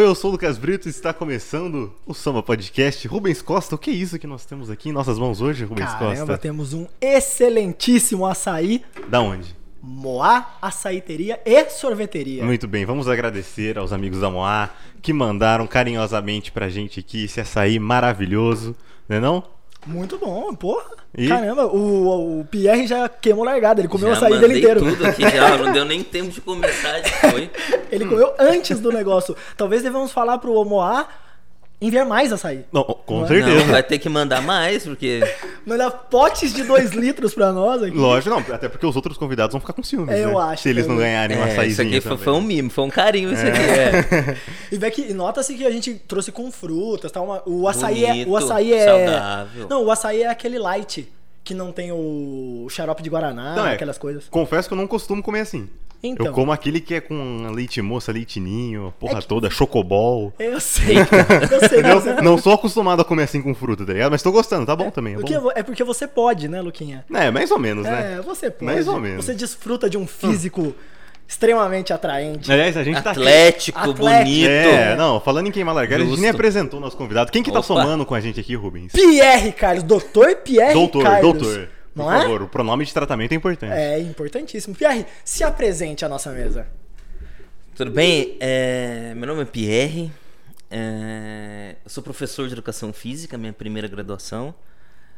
Oi, 0.00 0.06
eu 0.06 0.14
sou 0.14 0.30
o 0.30 0.32
Lucas 0.32 0.56
Brito 0.56 0.88
e 0.88 0.90
está 0.90 1.12
começando 1.12 1.92
o 2.06 2.14
Samba 2.14 2.42
Podcast. 2.42 3.06
Rubens 3.06 3.42
Costa, 3.42 3.74
o 3.74 3.78
que 3.78 3.90
é 3.90 3.92
isso 3.92 4.18
que 4.18 4.26
nós 4.26 4.46
temos 4.46 4.70
aqui 4.70 4.88
em 4.88 4.92
nossas 4.92 5.18
mãos 5.18 5.42
hoje, 5.42 5.62
Rubens 5.62 5.92
Caramba, 5.92 6.16
Costa? 6.16 6.38
temos 6.38 6.72
um 6.72 6.86
excelentíssimo 6.98 8.24
açaí, 8.24 8.82
Da 9.10 9.20
onde? 9.20 9.54
Moá 9.82 10.56
Açaíteria 10.62 11.38
e 11.44 11.68
Sorveteria. 11.68 12.42
Muito 12.42 12.66
bem, 12.66 12.86
vamos 12.86 13.08
agradecer 13.08 13.76
aos 13.76 13.92
amigos 13.92 14.20
da 14.20 14.30
Moá 14.30 14.70
que 15.02 15.12
mandaram 15.12 15.66
carinhosamente 15.66 16.50
pra 16.50 16.70
gente 16.70 17.00
aqui 17.00 17.24
esse 17.24 17.38
açaí 17.38 17.78
maravilhoso, 17.78 18.74
não 19.06 19.18
é 19.18 19.20
não? 19.20 19.44
Muito 19.86 20.18
bom, 20.18 20.54
porra. 20.54 20.84
E? 21.16 21.26
Caramba, 21.26 21.66
o, 21.66 22.40
o 22.40 22.44
Pierre 22.44 22.86
já 22.86 23.08
queimou 23.08 23.44
largada, 23.44 23.80
ele 23.80 23.88
comeu 23.88 24.08
Já 24.08 24.16
açaí 24.16 24.34
mandei 24.34 24.48
dele 24.48 24.60
inteiro. 24.60 24.80
tudo 24.80 25.06
aqui 25.06 25.22
já, 25.22 25.56
não 25.56 25.72
deu 25.72 25.84
nem 25.84 26.02
tempo 26.02 26.30
de 26.30 26.40
começar, 26.40 27.02
foi. 27.30 27.50
Ele 27.90 28.06
comeu 28.06 28.32
antes 28.38 28.78
do 28.78 28.92
negócio. 28.92 29.36
Talvez 29.56 29.82
devamos 29.82 30.12
falar 30.12 30.38
pro 30.38 30.64
Moá 30.64 31.08
enviar 31.80 32.04
mais 32.06 32.32
açaí. 32.32 32.64
Não, 32.72 32.84
com 32.84 33.20
Não, 33.20 33.26
certeza. 33.28 33.54
Não, 33.58 33.66
vai 33.66 33.82
ter 33.82 33.98
que 33.98 34.08
mandar 34.08 34.42
mais, 34.42 34.84
porque 34.84 35.20
Mandar 35.66 35.90
potes 35.90 36.52
de 36.52 36.62
2 36.62 36.90
litros 36.92 37.32
pra 37.34 37.52
nós 37.52 37.82
aqui. 37.82 37.96
Lógico, 37.96 38.30
não, 38.34 38.54
até 38.54 38.68
porque 38.68 38.84
os 38.86 38.96
outros 38.96 39.16
convidados 39.16 39.52
vão 39.52 39.60
ficar 39.60 39.72
com 39.72 39.82
ciúmes, 39.82 40.14
É, 40.14 40.24
eu 40.24 40.30
né? 40.38 40.44
acho 40.52 40.62
Se 40.62 40.68
eles 40.68 40.86
não 40.86 40.96
ganharem 40.96 41.36
um 41.38 41.42
é, 41.42 41.44
isso 41.48 41.52
açaizinho 41.60 41.88
aqui 41.88 42.00
foi, 42.00 42.16
foi 42.16 42.32
um 42.32 42.40
mimo, 42.40 42.70
foi 42.70 42.84
um 42.84 42.90
carinho 42.90 43.32
isso 43.32 43.46
aqui. 43.46 43.60
É. 43.60 44.36
E 44.72 44.78
vê 44.78 44.90
que 44.90 45.12
nota-se 45.12 45.54
que 45.54 45.66
a 45.66 45.70
gente 45.70 45.94
trouxe 45.94 46.30
com 46.30 46.50
frutas, 46.52 47.10
tá? 47.10 47.20
Uma- 47.20 47.42
o 47.46 47.66
açaí 47.68 48.04
é. 48.04 48.10
O 48.10 48.14
Bonito, 48.26 48.36
açaí 48.36 48.72
é. 48.72 48.84
saudável. 48.86 49.66
Não, 49.68 49.84
o 49.84 49.90
açaí 49.90 50.22
é 50.22 50.28
aquele 50.28 50.58
light. 50.58 51.08
Que 51.42 51.54
não 51.54 51.72
tem 51.72 51.90
o 51.90 52.66
xarope 52.68 53.02
de 53.02 53.08
Guaraná, 53.08 53.56
Não, 53.56 53.66
é. 53.66 53.72
aquelas 53.72 53.96
coisas. 53.96 54.24
Confesso 54.30 54.68
que 54.68 54.74
eu 54.74 54.78
não 54.78 54.86
costumo 54.86 55.22
comer 55.22 55.40
assim. 55.40 55.68
Então. 56.02 56.26
Eu 56.26 56.32
como 56.32 56.50
aquele 56.50 56.80
que 56.80 56.94
é 56.94 57.00
com 57.00 57.50
leite 57.54 57.82
moça, 57.82 58.10
leitinho, 58.10 58.88
a 58.88 58.92
porra 58.92 59.18
É 59.18 59.20
que- 59.20 59.26
toda, 59.28 59.50
chocobol. 59.50 60.32
Eu 60.38 60.58
sei. 60.58 60.96
eu 61.52 61.68
sei, 61.68 61.80
Entendeu? 61.80 62.00
você... 62.00 62.14
Não 62.22 62.38
sou 62.38 62.54
acostumado 62.54 63.02
a 63.02 63.04
comer 63.04 63.24
assim 63.24 63.42
com 63.42 63.54
fruta, 63.54 63.84
tá 63.84 63.92
ligado? 63.92 64.10
Mas 64.10 64.22
tô 64.22 64.32
gostando, 64.32 64.64
tá 64.64 64.74
bom 64.74 64.90
também. 64.90 65.12
É, 65.14 65.16
Porque, 65.16 65.38
bom. 65.38 65.50
é 65.54 65.62
porque 65.62 65.84
você 65.84 66.06
pode, 66.06 66.48
né, 66.48 66.60
Luquinha? 66.62 67.04
é 67.14 67.30
mais 67.30 67.50
ou 67.50 67.58
menos, 67.58 67.84
né? 67.84 68.16
É, 68.18 68.22
você 68.22 68.50
pode. 68.50 68.64
Mais 68.64 68.88
ou 68.88 68.98
menos. 68.98 69.24
Você 69.24 69.34
desfruta 69.34 69.90
de 69.90 69.98
um 69.98 70.06
físico 70.06 70.74
extremamente 71.28 71.92
atraente. 71.92 72.50
Aliás, 72.50 72.76
a 72.76 72.82
gente 72.82 73.00
tá 73.02 73.10
aqui. 73.12 73.20
Atlético, 73.20 73.78
Atlético. 73.78 74.04
bonito. 74.04 74.48
É, 74.48 74.96
não, 74.96 75.20
falando 75.20 75.46
em 75.46 75.52
queimar 75.52 75.74
largada, 75.74 76.02
a 76.02 76.06
gente 76.06 76.20
nem 76.20 76.30
apresentou 76.30 76.80
o 76.80 76.82
nosso 76.82 76.96
convidado. 76.96 77.30
Quem 77.30 77.42
que 77.42 77.52
tá 77.52 77.60
Opa. 77.60 77.66
somando 77.68 78.04
com 78.04 78.14
a 78.14 78.20
gente 78.20 78.40
aqui, 78.40 78.54
Rubens? 78.56 78.90
Pierre 78.92 79.52
Carlos, 79.52 79.84
doutor 79.84 80.34
Pierre 80.36 80.72
doutor, 80.72 81.04
Carlos. 81.04 81.32
doutor. 81.38 81.68
Não 81.94 82.04
Por 82.04 82.14
é? 82.14 82.20
favor, 82.22 82.42
o 82.42 82.48
pronome 82.48 82.84
de 82.84 82.92
tratamento 82.94 83.32
é 83.32 83.34
importante. 83.34 83.72
É 83.72 83.98
importantíssimo. 83.98 84.74
Pierre, 84.74 85.06
se 85.24 85.42
apresente 85.42 86.04
à 86.04 86.08
nossa 86.08 86.30
mesa. 86.32 86.66
Tudo 87.74 87.90
bem? 87.90 88.36
É, 88.40 89.12
meu 89.16 89.26
nome 89.26 89.42
é 89.42 89.44
Pierre. 89.44 90.12
é, 90.70 91.76
eu 91.84 91.90
sou 91.90 92.02
professor 92.02 92.46
de 92.46 92.52
educação 92.52 92.92
física, 92.92 93.36
minha 93.38 93.52
primeira 93.52 93.88
graduação. 93.88 94.54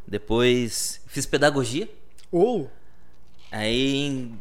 Depois 0.06 1.00
fiz 1.06 1.26
pedagogia. 1.26 1.88
Ou, 2.30 2.70
Aí 3.50 4.32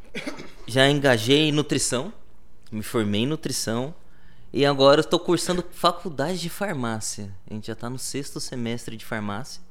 já 0.65 0.89
engajei 0.89 1.49
em 1.49 1.51
nutrição, 1.51 2.13
me 2.71 2.81
formei 2.81 3.23
em 3.23 3.27
nutrição 3.27 3.93
e 4.53 4.65
agora 4.65 5.01
estou 5.01 5.19
cursando 5.19 5.65
faculdade 5.71 6.39
de 6.39 6.49
farmácia. 6.49 7.29
A 7.49 7.53
gente 7.53 7.67
já 7.67 7.73
está 7.73 7.89
no 7.89 7.99
sexto 7.99 8.39
semestre 8.39 8.95
de 8.95 9.03
farmácia. 9.03 9.61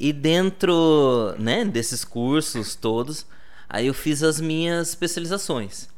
E 0.00 0.14
dentro 0.14 1.34
né, 1.38 1.62
desses 1.62 2.06
cursos 2.06 2.74
todos, 2.74 3.26
aí 3.68 3.88
eu 3.88 3.92
fiz 3.92 4.22
as 4.22 4.40
minhas 4.40 4.88
especializações. 4.88 5.90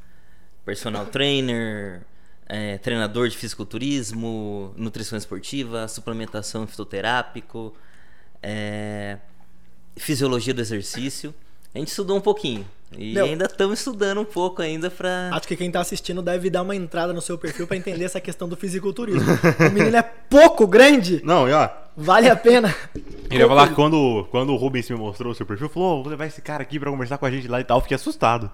Personal 0.64 1.06
trainer, 1.06 2.02
eh, 2.48 2.78
treinador 2.78 3.28
de 3.28 3.36
fisiculturismo, 3.38 4.74
nutrição 4.76 5.16
esportiva, 5.16 5.86
suplementação 5.86 6.66
fitoterápico, 6.66 7.72
eh, 8.42 9.18
fisiologia 9.96 10.52
do 10.52 10.60
exercício. 10.60 11.32
A 11.72 11.78
gente 11.78 11.88
estudou 11.88 12.16
um 12.16 12.20
pouquinho. 12.20 12.66
E 12.98 13.14
Meu. 13.14 13.24
ainda 13.24 13.44
estamos 13.46 13.78
estudando 13.78 14.20
um 14.20 14.24
pouco 14.24 14.60
ainda 14.60 14.90
pra. 14.90 15.30
acho 15.32 15.46
que 15.46 15.56
quem 15.56 15.70
tá 15.70 15.80
assistindo 15.80 16.20
deve 16.20 16.50
dar 16.50 16.62
uma 16.62 16.74
entrada 16.74 17.12
no 17.12 17.22
seu 17.22 17.38
perfil 17.38 17.68
pra 17.68 17.76
entender 17.76 18.04
essa 18.04 18.20
questão 18.20 18.48
do 18.48 18.56
fisiculturismo. 18.56 19.22
o 19.60 19.72
menino 19.72 19.96
é 19.96 20.02
pouco 20.02 20.66
grande, 20.66 21.22
Não, 21.24 21.48
e 21.48 21.52
ó, 21.52 21.70
vale 21.96 22.28
a 22.28 22.36
pena. 22.36 22.74
ele 23.30 23.40
ia 23.42 23.48
falar 23.48 23.68
que 23.68 23.74
quando, 23.74 24.26
quando 24.30 24.52
o 24.52 24.56
Rubens 24.56 24.88
me 24.90 24.96
mostrou 24.96 25.32
o 25.32 25.34
seu 25.34 25.46
perfil, 25.46 25.68
falou: 25.68 26.00
"Ô, 26.00 26.02
vou 26.02 26.10
levar 26.10 26.26
esse 26.26 26.40
cara 26.42 26.62
aqui 26.62 26.78
pra 26.78 26.90
conversar 26.90 27.18
com 27.18 27.26
a 27.26 27.30
gente 27.30 27.48
lá 27.48 27.60
e 27.60 27.64
tal. 27.64 27.78
Eu 27.78 27.82
fiquei 27.82 27.94
assustado. 27.94 28.50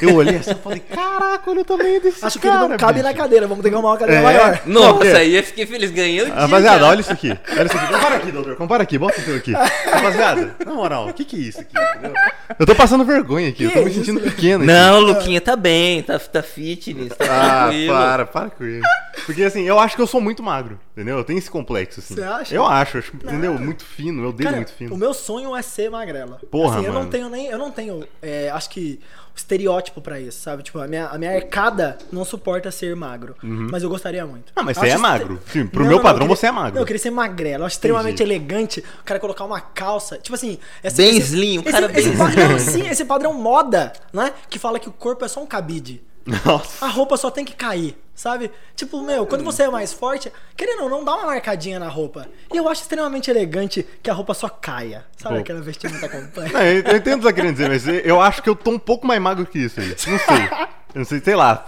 Eu 0.00 0.14
olhei 0.16 0.36
assim 0.36 0.52
e 0.52 0.54
falei: 0.54 0.80
caraca, 0.80 1.50
olha 1.50 1.60
o 1.60 1.64
tamanho 1.64 2.00
desse 2.00 2.24
Acho 2.24 2.38
que 2.38 2.46
ele 2.46 2.54
cara. 2.56 2.68
não 2.68 2.76
cabe 2.76 2.94
bicho." 2.94 3.04
na 3.04 3.14
cadeira, 3.14 3.46
vamos 3.46 3.62
ter 3.62 3.68
que 3.68 3.74
arrumar 3.74 3.90
uma 3.90 3.98
cadeira 3.98 4.20
É. 4.20 4.24
maior. 4.24 4.60
Nossa, 4.66 5.18
aí 5.18 5.34
eu 5.36 5.42
fiquei 5.42 5.66
feliz, 5.66 5.90
ganhei 5.90 6.22
o 6.22 6.24
dia. 6.26 6.34
Rapaziada, 6.34 6.86
olha 6.86 7.00
isso 7.00 7.12
aqui. 7.12 7.30
Olha 7.50 7.64
isso 7.66 7.76
aqui. 7.76 7.92
Compara 7.92 8.16
aqui, 8.16 8.32
doutor. 8.32 8.56
Compara 8.56 8.82
aqui. 8.82 8.98
Bota 8.98 9.20
isso 9.20 9.34
aqui. 9.34 9.52
Rapaziada, 9.52 10.56
na 10.64 10.72
moral, 10.74 11.08
o 11.08 11.12
que, 11.12 11.24
que 11.24 11.36
é 11.36 11.38
isso 11.40 11.60
aqui? 11.60 11.76
entendeu? 11.78 12.12
Eu 12.58 12.66
tô 12.66 12.74
passando 12.74 13.04
vergonha 13.04 13.48
aqui. 13.48 13.64
eu 13.64 13.70
Que 13.70 13.76
tô 13.78 13.84
me 13.84 13.90
isso? 13.90 13.98
sentindo 14.00 14.20
pequeno 14.20 14.64
aqui. 14.64 14.72
Não, 14.72 15.00
Luquinha 15.00 15.40
tá 15.40 15.56
bem, 15.56 16.02
tá, 16.02 16.18
tá 16.18 16.42
fitness, 16.42 17.14
tá 17.16 17.24
Ah, 17.28 17.62
tranquilo. 17.68 17.92
para, 17.94 18.26
para 18.26 18.50
com 18.50 18.64
isso. 18.64 18.82
Porque 19.26 19.42
assim, 19.42 19.62
eu 19.62 19.78
acho 19.78 19.96
que 19.96 20.02
eu 20.02 20.06
sou 20.06 20.20
muito 20.20 20.42
magro, 20.42 20.78
entendeu? 20.92 21.18
Eu 21.18 21.24
tenho 21.24 21.38
esse 21.38 21.50
complexo, 21.50 22.00
assim. 22.00 22.14
Você 22.14 22.22
acha? 22.22 22.54
Eu 22.54 22.64
acho, 22.66 22.98
acho 22.98 23.16
entendeu? 23.16 23.58
Muito 23.58 23.84
fino, 23.84 24.22
meu 24.22 24.32
dedo 24.32 24.44
Cara, 24.44 24.56
muito 24.56 24.72
fino. 24.72 24.94
o 24.94 24.98
meu 24.98 25.12
sonho 25.14 25.54
é 25.56 25.62
ser 25.62 25.90
magrela. 25.90 26.40
Porra, 26.50 26.76
assim, 26.78 26.86
eu 26.86 26.92
não 26.92 27.00
mano. 27.00 27.10
tenho 27.10 27.28
nem. 27.28 27.46
Eu 27.46 27.58
não 27.58 27.70
tenho. 27.70 28.06
é, 28.22 28.50
acho 28.50 28.70
que 28.70 29.00
estereótipo 29.34 30.02
pra 30.02 30.20
isso, 30.20 30.38
sabe? 30.40 30.62
Tipo, 30.62 30.78
a 30.78 30.86
minha, 30.86 31.06
a 31.06 31.16
minha 31.16 31.34
arcada 31.34 31.96
não 32.12 32.22
suporta 32.22 32.70
ser 32.70 32.94
magro. 32.94 33.34
Mas 33.42 33.82
eu 33.82 33.88
gostaria 33.88 34.26
muito. 34.26 34.52
Ah, 34.54 34.62
mas 34.62 34.76
Eu 34.76 34.82
você 34.82 34.90
é 34.90 34.98
magro. 34.98 35.40
Sim, 35.46 35.66
pro 35.66 35.80
Não, 35.80 35.88
meu 35.88 35.96
não, 35.96 36.02
padrão 36.02 36.26
eu 36.26 36.28
queria- 36.28 36.36
você 36.36 36.46
é 36.48 36.52
magro. 36.52 36.74
Não, 36.74 36.82
eu 36.82 36.86
queria 36.86 37.00
ser 37.02 37.10
magrelo. 37.10 37.62
Eu 37.62 37.66
acho 37.66 37.76
extremamente 37.76 38.22
Entendi. 38.22 38.30
elegante 38.30 38.84
o 39.00 39.04
cara 39.04 39.18
colocar 39.18 39.44
uma 39.44 39.60
calça. 39.60 40.18
Tipo 40.18 40.34
assim. 40.34 40.58
esse- 40.84 40.96
Bem 40.98 41.16
esse- 41.16 41.20
slim, 41.34 41.58
o 41.58 41.62
esse- 41.62 41.70
cara 41.72 41.86
esse 41.98 42.08
bem 42.10 42.18
padrão, 42.18 42.56
slim. 42.58 42.82
Sim, 42.82 42.88
esse 42.90 43.04
padrão 43.06 43.32
moda, 43.32 43.92
né? 44.12 44.32
Que 44.50 44.58
fala 44.58 44.78
que 44.78 44.88
o 44.88 44.92
corpo 44.92 45.24
é 45.24 45.28
só 45.28 45.42
um 45.42 45.46
cabide. 45.46 46.02
Nossa. 46.44 46.84
A 46.84 46.88
roupa 46.88 47.16
só 47.16 47.30
tem 47.30 47.44
que 47.44 47.54
cair, 47.54 47.96
sabe? 48.14 48.50
Tipo, 48.76 49.02
meu, 49.02 49.26
quando 49.26 49.42
você 49.42 49.64
é 49.64 49.68
mais 49.68 49.92
forte, 49.92 50.32
querendo 50.56 50.84
ou 50.84 50.90
não, 50.90 51.04
dá 51.04 51.14
uma 51.14 51.26
marcadinha 51.26 51.78
na 51.78 51.88
roupa. 51.88 52.28
E 52.52 52.56
eu 52.56 52.68
acho 52.68 52.82
extremamente 52.82 53.30
elegante 53.30 53.86
que 54.02 54.10
a 54.10 54.14
roupa 54.14 54.34
só 54.34 54.48
caia. 54.48 55.04
Sabe 55.16 55.36
Pô. 55.36 55.40
aquela 55.40 55.60
vestimenta 55.60 56.08
completa? 56.08 56.52
Não, 56.52 56.62
eu, 56.64 56.96
entendo 56.96 56.98
o 56.98 57.02
que 57.02 57.10
você 57.10 57.28
tá 57.28 57.32
querendo 57.32 57.52
dizer, 57.52 57.68
mas 57.68 57.86
eu 58.06 58.20
acho 58.20 58.42
que 58.42 58.48
eu 58.48 58.54
tô 58.54 58.70
um 58.70 58.78
pouco 58.78 59.06
mais 59.06 59.20
magro 59.20 59.46
que 59.46 59.58
isso 59.58 59.80
aí. 59.80 59.88
Não 59.88 59.96
sei. 60.18 60.68
Eu 60.94 60.98
não 60.98 61.04
sei, 61.04 61.20
sei 61.20 61.34
lá, 61.34 61.66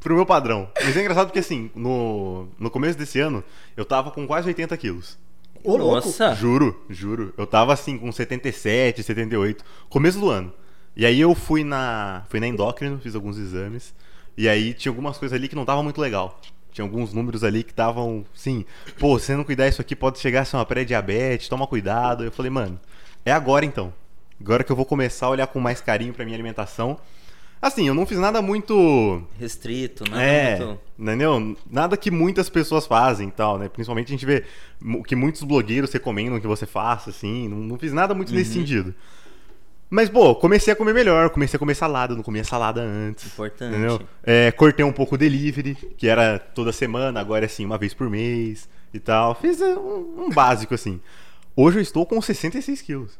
pro 0.00 0.14
meu 0.14 0.26
padrão. 0.26 0.68
Mas 0.84 0.96
é 0.96 1.00
engraçado 1.00 1.26
porque 1.26 1.38
assim, 1.38 1.70
no, 1.74 2.46
no 2.58 2.70
começo 2.70 2.98
desse 2.98 3.18
ano, 3.18 3.42
eu 3.76 3.84
tava 3.84 4.10
com 4.10 4.26
quase 4.26 4.46
80 4.48 4.76
quilos. 4.76 5.18
Ô, 5.64 5.76
louco. 5.76 6.06
Nossa, 6.06 6.34
Juro, 6.34 6.84
juro. 6.88 7.34
Eu 7.36 7.46
tava 7.46 7.72
assim 7.72 7.98
com 7.98 8.12
77, 8.12 9.02
78, 9.02 9.64
começo 9.88 10.20
do 10.20 10.30
ano. 10.30 10.52
E 10.96 11.04
aí 11.04 11.20
eu 11.20 11.34
fui 11.34 11.62
na, 11.62 12.24
fui 12.28 12.40
na 12.40 12.46
endócrino, 12.46 12.98
fiz 12.98 13.14
alguns 13.14 13.36
exames. 13.38 13.94
E 14.36 14.48
aí 14.48 14.72
tinha 14.74 14.90
algumas 14.90 15.18
coisas 15.18 15.36
ali 15.36 15.48
que 15.48 15.54
não 15.56 15.64
tava 15.64 15.82
muito 15.82 16.00
legal. 16.00 16.40
Tinha 16.72 16.84
alguns 16.84 17.12
números 17.12 17.42
ali 17.44 17.62
que 17.62 17.70
estavam, 17.70 18.24
sim, 18.34 18.64
pô, 18.98 19.18
se 19.18 19.26
você 19.26 19.36
não 19.36 19.44
cuidar 19.44 19.66
isso 19.68 19.80
aqui 19.80 19.96
pode 19.96 20.18
chegar 20.18 20.42
a 20.42 20.44
ser 20.44 20.56
uma 20.56 20.66
pré-diabetes, 20.66 21.48
toma 21.48 21.66
cuidado. 21.66 22.24
Eu 22.24 22.30
falei, 22.32 22.50
mano, 22.50 22.78
é 23.24 23.32
agora 23.32 23.64
então. 23.64 23.92
Agora 24.40 24.62
que 24.62 24.70
eu 24.70 24.76
vou 24.76 24.84
começar 24.84 25.26
a 25.26 25.30
olhar 25.30 25.46
com 25.46 25.58
mais 25.60 25.80
carinho 25.80 26.12
pra 26.12 26.24
minha 26.24 26.36
alimentação. 26.36 26.98
Assim, 27.60 27.88
eu 27.88 27.94
não 27.94 28.04
fiz 28.04 28.18
nada 28.18 28.42
muito 28.42 29.22
restrito, 29.38 30.04
nada 30.10 30.22
é, 30.22 30.58
muito. 30.58 30.80
entendeu? 30.98 31.56
Nada 31.70 31.96
que 31.96 32.10
muitas 32.10 32.50
pessoas 32.50 32.86
fazem 32.86 33.28
e 33.28 33.32
tal, 33.32 33.58
né? 33.58 33.68
Principalmente 33.70 34.08
a 34.08 34.10
gente 34.10 34.26
vê 34.26 34.44
o 34.82 35.02
que 35.02 35.16
muitos 35.16 35.42
blogueiros 35.42 35.90
recomendam 35.90 36.38
que 36.38 36.46
você 36.46 36.66
faça, 36.66 37.08
assim. 37.08 37.48
Não, 37.48 37.56
não 37.56 37.78
fiz 37.78 37.94
nada 37.94 38.14
muito 38.14 38.32
nesse 38.34 38.50
Uhum. 38.50 38.56
sentido. 38.66 38.94
Mas, 39.88 40.08
pô, 40.08 40.34
comecei 40.34 40.72
a 40.72 40.76
comer 40.76 40.92
melhor, 40.92 41.30
comecei 41.30 41.56
a 41.56 41.58
comer 41.58 41.74
salada, 41.74 42.14
não 42.14 42.22
comia 42.22 42.42
salada 42.42 42.82
antes. 42.82 43.26
Importante. 43.26 43.72
Entendeu? 43.72 44.00
É, 44.22 44.50
cortei 44.50 44.84
um 44.84 44.92
pouco 44.92 45.14
o 45.14 45.18
delivery, 45.18 45.74
que 45.96 46.08
era 46.08 46.38
toda 46.38 46.72
semana, 46.72 47.20
agora 47.20 47.44
é 47.44 47.46
assim, 47.46 47.64
uma 47.64 47.78
vez 47.78 47.94
por 47.94 48.10
mês 48.10 48.68
e 48.92 48.98
tal. 48.98 49.34
Fiz 49.34 49.60
é, 49.60 49.76
um, 49.76 50.26
um 50.26 50.30
básico, 50.30 50.74
assim. 50.74 51.00
Hoje 51.54 51.78
eu 51.78 51.82
estou 51.82 52.04
com 52.04 52.20
66 52.20 52.82
quilos. 52.82 53.18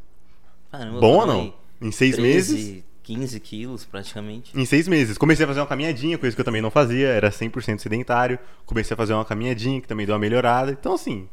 Caramba, 0.71 1.01
Bom 1.01 1.19
ou 1.19 1.27
não? 1.27 1.41
aí. 1.41 1.55
Em 1.81 1.93
seis 1.93 2.17
13, 2.17 2.53
meses. 2.55 2.85
15 3.03 3.41
quilos 3.41 3.85
praticamente. 3.85 4.51
Em 4.59 4.65
seis 4.65 4.89
meses. 4.89 5.17
Comecei 5.17 5.45
a 5.45 5.47
fazer 5.47 5.61
uma 5.61 5.67
caminhadinha, 5.67 6.19
coisa 6.19 6.35
que 6.35 6.41
eu 6.41 6.45
também 6.45 6.61
não 6.61 6.71
fazia, 6.71 7.07
era 7.07 7.31
100% 7.31 7.79
sedentário. 7.79 8.39
Comecei 8.65 8.95
a 8.95 8.97
fazer 8.97 9.15
uma 9.15 9.25
caminhadinha, 9.25 9.81
que 9.81 9.87
também 9.87 10.05
deu 10.05 10.15
uma 10.15 10.19
melhorada. 10.19 10.73
Então, 10.73 10.95
assim, 10.95 11.29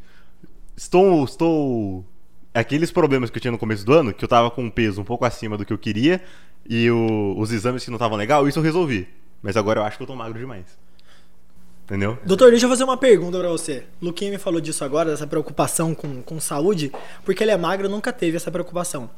estou. 0.78 1.26
estou... 1.26 2.06
Aqueles 2.54 2.92
problemas 2.92 3.30
que 3.30 3.38
eu 3.38 3.42
tinha 3.42 3.52
no 3.52 3.58
começo 3.58 3.84
do 3.86 3.94
ano, 3.94 4.14
que 4.14 4.24
eu 4.24 4.30
tava 4.30 4.52
com 4.52 4.64
um 4.64 4.70
peso 4.70 5.02
um 5.02 5.04
pouco 5.04 5.26
acima 5.26 5.58
do 5.58 5.66
que 5.66 5.74
eu 5.74 5.78
queria, 5.78 6.22
e 6.70 6.90
o- 6.92 7.36
os 7.38 7.52
exames 7.52 7.84
que 7.84 7.90
não 7.90 7.96
estavam 7.98 8.18
legal, 8.18 8.48
isso 8.48 8.60
eu 8.60 8.64
resolvi. 8.64 9.08
Mas 9.42 9.58
agora 9.58 9.80
eu 9.80 9.84
acho 9.84 9.98
que 9.98 10.04
eu 10.04 10.08
tô 10.08 10.16
magro 10.16 10.38
demais. 10.40 10.66
Entendeu? 11.86 12.18
Doutor, 12.26 12.52
deixa 12.52 12.66
eu 12.66 12.70
fazer 12.70 12.84
uma 12.86 12.96
pergunta 12.96 13.38
pra 13.40 13.50
você. 13.50 13.84
Luquinha 14.02 14.32
me 14.32 14.38
falou 14.38 14.62
disso 14.62 14.86
agora, 14.86 15.10
dessa 15.12 15.28
preocupação 15.28 15.94
com, 15.94 16.22
com 16.22 16.40
saúde, 16.40 16.92
porque 17.26 17.44
ele 17.44 17.52
é 17.52 17.58
magro 17.58 17.90
nunca 17.90 18.14
teve 18.14 18.38
essa 18.38 18.50
preocupação. 18.50 19.10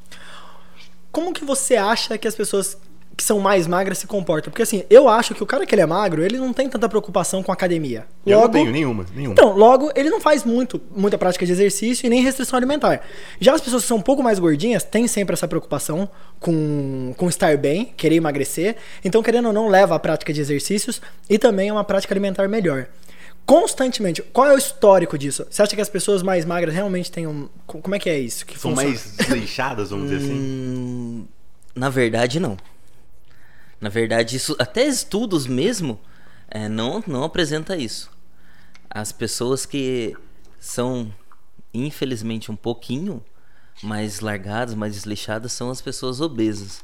Como 1.11 1.31
que 1.31 1.45
você 1.45 1.75
acha 1.75 2.17
que 2.17 2.27
as 2.27 2.35
pessoas 2.35 2.77
que 3.15 3.23
são 3.23 3.39
mais 3.39 3.65
magras 3.65 3.97
se 3.97 4.07
comportam? 4.07 4.51
Porque 4.51 4.63
assim, 4.63 4.83
eu 4.89 5.07
acho 5.07 5.33
que 5.33 5.41
o 5.41 5.45
cara 5.45 5.65
que 5.65 5.73
ele 5.73 5.81
é 5.81 5.85
magro, 5.85 6.23
ele 6.23 6.37
não 6.37 6.51
tem 6.51 6.67
tanta 6.67 6.89
preocupação 6.89 7.41
com 7.41 7.51
academia. 7.51 8.05
Eu 8.25 8.41
não 8.41 8.49
tenho 8.49 8.71
nenhuma, 8.71 9.05
nenhuma. 9.15 9.33
Então, 9.33 9.55
logo, 9.55 9.91
ele 9.95 10.09
não 10.09 10.19
faz 10.19 10.43
muito, 10.43 10.81
muita 10.95 11.17
prática 11.17 11.45
de 11.45 11.51
exercício 11.51 12.05
e 12.05 12.09
nem 12.09 12.21
restrição 12.21 12.57
alimentar. 12.57 13.01
Já 13.39 13.53
as 13.53 13.61
pessoas 13.61 13.83
que 13.83 13.87
são 13.87 13.97
um 13.97 14.01
pouco 14.01 14.21
mais 14.21 14.37
gordinhas 14.37 14.83
têm 14.83 15.07
sempre 15.07 15.33
essa 15.33 15.47
preocupação 15.47 16.09
com, 16.39 17.13
com 17.15 17.29
estar 17.29 17.57
bem, 17.57 17.93
querer 17.95 18.15
emagrecer. 18.15 18.75
Então, 19.03 19.23
querendo 19.23 19.47
ou 19.47 19.53
não, 19.53 19.69
leva 19.69 19.95
a 19.95 19.99
prática 19.99 20.33
de 20.33 20.41
exercícios 20.41 21.01
e 21.29 21.39
também 21.39 21.71
uma 21.71 21.83
prática 21.83 22.13
alimentar 22.13 22.47
melhor. 22.49 22.87
Constantemente. 23.45 24.21
Qual 24.21 24.47
é 24.47 24.53
o 24.53 24.57
histórico 24.57 25.17
disso? 25.17 25.45
Você 25.49 25.61
acha 25.61 25.75
que 25.75 25.81
as 25.81 25.89
pessoas 25.89 26.23
mais 26.23 26.43
magras 26.45 26.73
realmente 26.73 27.11
têm 27.11 27.27
um. 27.27 27.47
Como 27.67 27.93
é 27.93 27.99
que 27.99 28.09
é 28.09 28.17
isso? 28.17 28.45
Que 28.45 28.57
São 28.57 28.71
funciona? 28.71 28.89
mais 28.89 29.13
desleixadas, 29.15 29.91
vamos 29.91 30.09
dizer 30.09 30.23
assim. 30.25 30.33
Hum, 30.33 31.25
na 31.75 31.89
verdade, 31.89 32.39
não. 32.39 32.57
Na 33.85 33.89
verdade, 33.89 34.35
isso 34.35 34.55
até 34.57 34.83
estudos 34.87 35.45
mesmo 35.45 35.99
é, 36.49 36.67
não, 36.67 37.03
não 37.05 37.23
apresenta 37.23 37.77
isso. 37.77 38.09
As 38.89 39.11
pessoas 39.11 39.63
que 39.63 40.17
são, 40.59 41.13
infelizmente, 41.71 42.51
um 42.51 42.55
pouquinho 42.55 43.23
mais 43.83 44.21
largadas, 44.21 44.73
mais 44.73 44.95
desleixadas, 44.95 45.51
são 45.51 45.69
as 45.69 45.81
pessoas 45.81 46.19
obesas. 46.19 46.83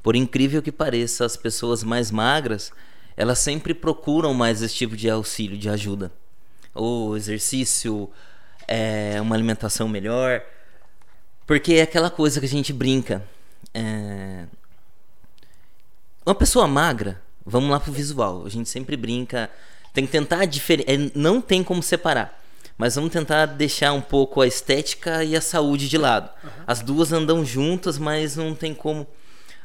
Por 0.00 0.14
incrível 0.14 0.62
que 0.62 0.70
pareça, 0.70 1.24
as 1.24 1.36
pessoas 1.36 1.82
mais 1.82 2.12
magras, 2.12 2.70
elas 3.16 3.40
sempre 3.40 3.74
procuram 3.74 4.32
mais 4.32 4.62
esse 4.62 4.76
tipo 4.76 4.96
de 4.96 5.10
auxílio, 5.10 5.58
de 5.58 5.68
ajuda. 5.68 6.12
Ou 6.72 7.16
exercício, 7.16 8.08
é, 8.68 9.20
uma 9.20 9.34
alimentação 9.34 9.88
melhor. 9.88 10.40
Porque 11.48 11.74
é 11.74 11.82
aquela 11.82 12.10
coisa 12.10 12.38
que 12.38 12.46
a 12.46 12.48
gente 12.48 12.72
brinca. 12.72 13.24
É... 13.74 14.46
Uma 16.24 16.34
pessoa 16.36 16.68
magra, 16.68 17.20
vamos 17.44 17.70
lá 17.70 17.80
pro 17.80 17.92
visual. 17.92 18.46
A 18.46 18.48
gente 18.48 18.68
sempre 18.68 18.96
brinca. 18.96 19.50
Tem 19.92 20.06
que 20.06 20.12
tentar 20.12 20.44
diferenciar. 20.44 21.10
Não 21.14 21.40
tem 21.40 21.64
como 21.64 21.82
separar. 21.82 22.40
Mas 22.78 22.94
vamos 22.94 23.12
tentar 23.12 23.46
deixar 23.46 23.92
um 23.92 24.00
pouco 24.00 24.40
a 24.40 24.46
estética 24.46 25.24
e 25.24 25.36
a 25.36 25.40
saúde 25.40 25.88
de 25.88 25.98
lado. 25.98 26.30
As 26.66 26.80
duas 26.80 27.12
andam 27.12 27.44
juntas, 27.44 27.98
mas 27.98 28.36
não 28.36 28.54
tem 28.54 28.72
como. 28.72 29.06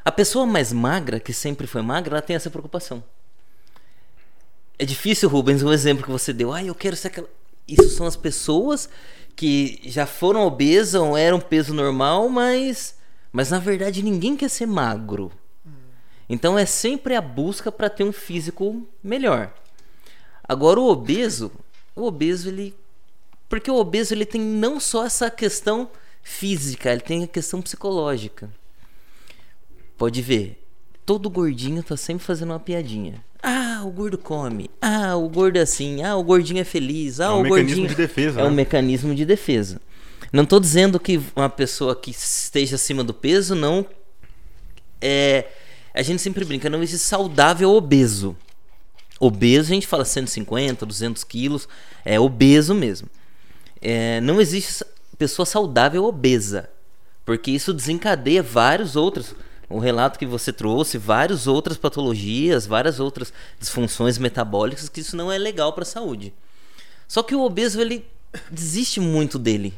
A 0.03 0.11
pessoa 0.11 0.45
mais 0.45 0.73
magra, 0.73 1.19
que 1.19 1.31
sempre 1.31 1.67
foi 1.67 1.81
magra, 1.81 2.15
ela 2.15 2.21
tem 2.21 2.35
essa 2.35 2.49
preocupação. 2.49 3.03
É 4.79 4.85
difícil, 4.85 5.29
Rubens, 5.29 5.63
o 5.63 5.71
exemplo 5.71 6.03
que 6.03 6.11
você 6.11 6.33
deu. 6.33 6.53
Ah, 6.53 6.63
eu 6.63 6.75
quero 6.75 6.95
ser 6.95 7.07
aquela. 7.07 7.29
Isso 7.67 7.89
são 7.89 8.05
as 8.05 8.15
pessoas 8.15 8.89
que 9.35 9.79
já 9.83 10.05
foram 10.05 10.45
obesas 10.45 10.99
ou 10.99 11.15
eram 11.15 11.39
peso 11.39 11.73
normal, 11.73 12.27
mas. 12.29 12.95
Mas 13.31 13.51
na 13.51 13.59
verdade 13.59 14.01
ninguém 14.01 14.35
quer 14.35 14.49
ser 14.49 14.65
magro. 14.65 15.31
Então 16.29 16.57
é 16.57 16.65
sempre 16.65 17.15
a 17.15 17.21
busca 17.21 17.71
para 17.71 17.89
ter 17.89 18.03
um 18.03 18.11
físico 18.11 18.87
melhor. 19.03 19.53
Agora 20.43 20.79
o 20.79 20.89
obeso, 20.89 21.51
o 21.95 22.03
obeso 22.03 22.49
ele 22.49 22.75
porque 23.49 23.71
o 23.71 23.75
obeso 23.75 24.13
ele 24.13 24.25
tem 24.25 24.41
não 24.41 24.77
só 24.79 25.05
essa 25.05 25.29
questão 25.31 25.89
física, 26.21 26.91
ele 26.91 26.99
tem 27.01 27.23
a 27.23 27.27
questão 27.27 27.61
psicológica. 27.61 28.49
Pode 29.97 30.21
ver, 30.21 30.61
todo 31.05 31.29
gordinho 31.29 31.81
tá 31.81 31.95
sempre 31.95 32.25
fazendo 32.25 32.51
uma 32.51 32.59
piadinha. 32.59 33.23
Ah, 33.41 33.81
o 33.85 33.89
gordo 33.89 34.17
come. 34.17 34.69
Ah, 34.81 35.15
o 35.15 35.29
gordo 35.29 35.57
é 35.57 35.61
assim. 35.61 36.03
Ah, 36.03 36.15
o 36.17 36.23
gordinho 36.23 36.59
é 36.59 36.63
feliz. 36.65 37.19
Ah, 37.21 37.25
É 37.25 37.29
um 37.29 37.39
o 37.39 37.43
mecanismo 37.43 37.67
gordinho 37.67 37.87
de 37.87 37.95
defesa, 37.95 38.41
É 38.41 38.43
um 38.43 38.49
né? 38.49 38.55
mecanismo 38.55 39.15
de 39.15 39.25
defesa. 39.25 39.79
Não 40.33 40.45
tô 40.45 40.59
dizendo 40.59 40.99
que 40.99 41.21
uma 41.35 41.49
pessoa 41.49 41.95
que 41.95 42.11
esteja 42.11 42.75
acima 42.75 43.03
do 43.03 43.13
peso 43.13 43.55
não 43.55 43.85
é 44.99 45.45
a 45.97 46.03
gente 46.03 46.21
sempre 46.21 46.45
brinca, 46.45 46.69
não 46.69 46.83
existe 46.83 47.07
saudável 47.07 47.71
obeso. 47.71 48.37
Obeso, 49.19 49.71
a 49.71 49.73
gente 49.73 49.87
fala 49.87 50.05
150, 50.05 50.85
200 50.85 51.23
quilos, 51.23 51.67
é 52.05 52.19
obeso 52.19 52.75
mesmo. 52.75 53.09
É, 53.81 54.21
não 54.21 54.39
existe 54.39 54.85
pessoa 55.17 55.45
saudável 55.45 56.05
obesa, 56.05 56.69
porque 57.25 57.49
isso 57.49 57.73
desencadeia 57.73 58.43
vários 58.43 58.95
outros. 58.95 59.33
O 59.67 59.79
relato 59.79 60.19
que 60.19 60.25
você 60.25 60.53
trouxe, 60.53 60.99
várias 60.99 61.47
outras 61.47 61.77
patologias, 61.77 62.67
várias 62.67 62.99
outras 62.99 63.33
disfunções 63.59 64.19
metabólicas, 64.19 64.87
que 64.87 65.01
isso 65.01 65.17
não 65.17 65.31
é 65.31 65.37
legal 65.39 65.73
para 65.73 65.81
a 65.81 65.85
saúde. 65.85 66.31
Só 67.07 67.23
que 67.23 67.33
o 67.33 67.41
obeso, 67.41 67.81
ele 67.81 68.05
desiste 68.51 68.99
muito 68.99 69.39
dele. 69.39 69.73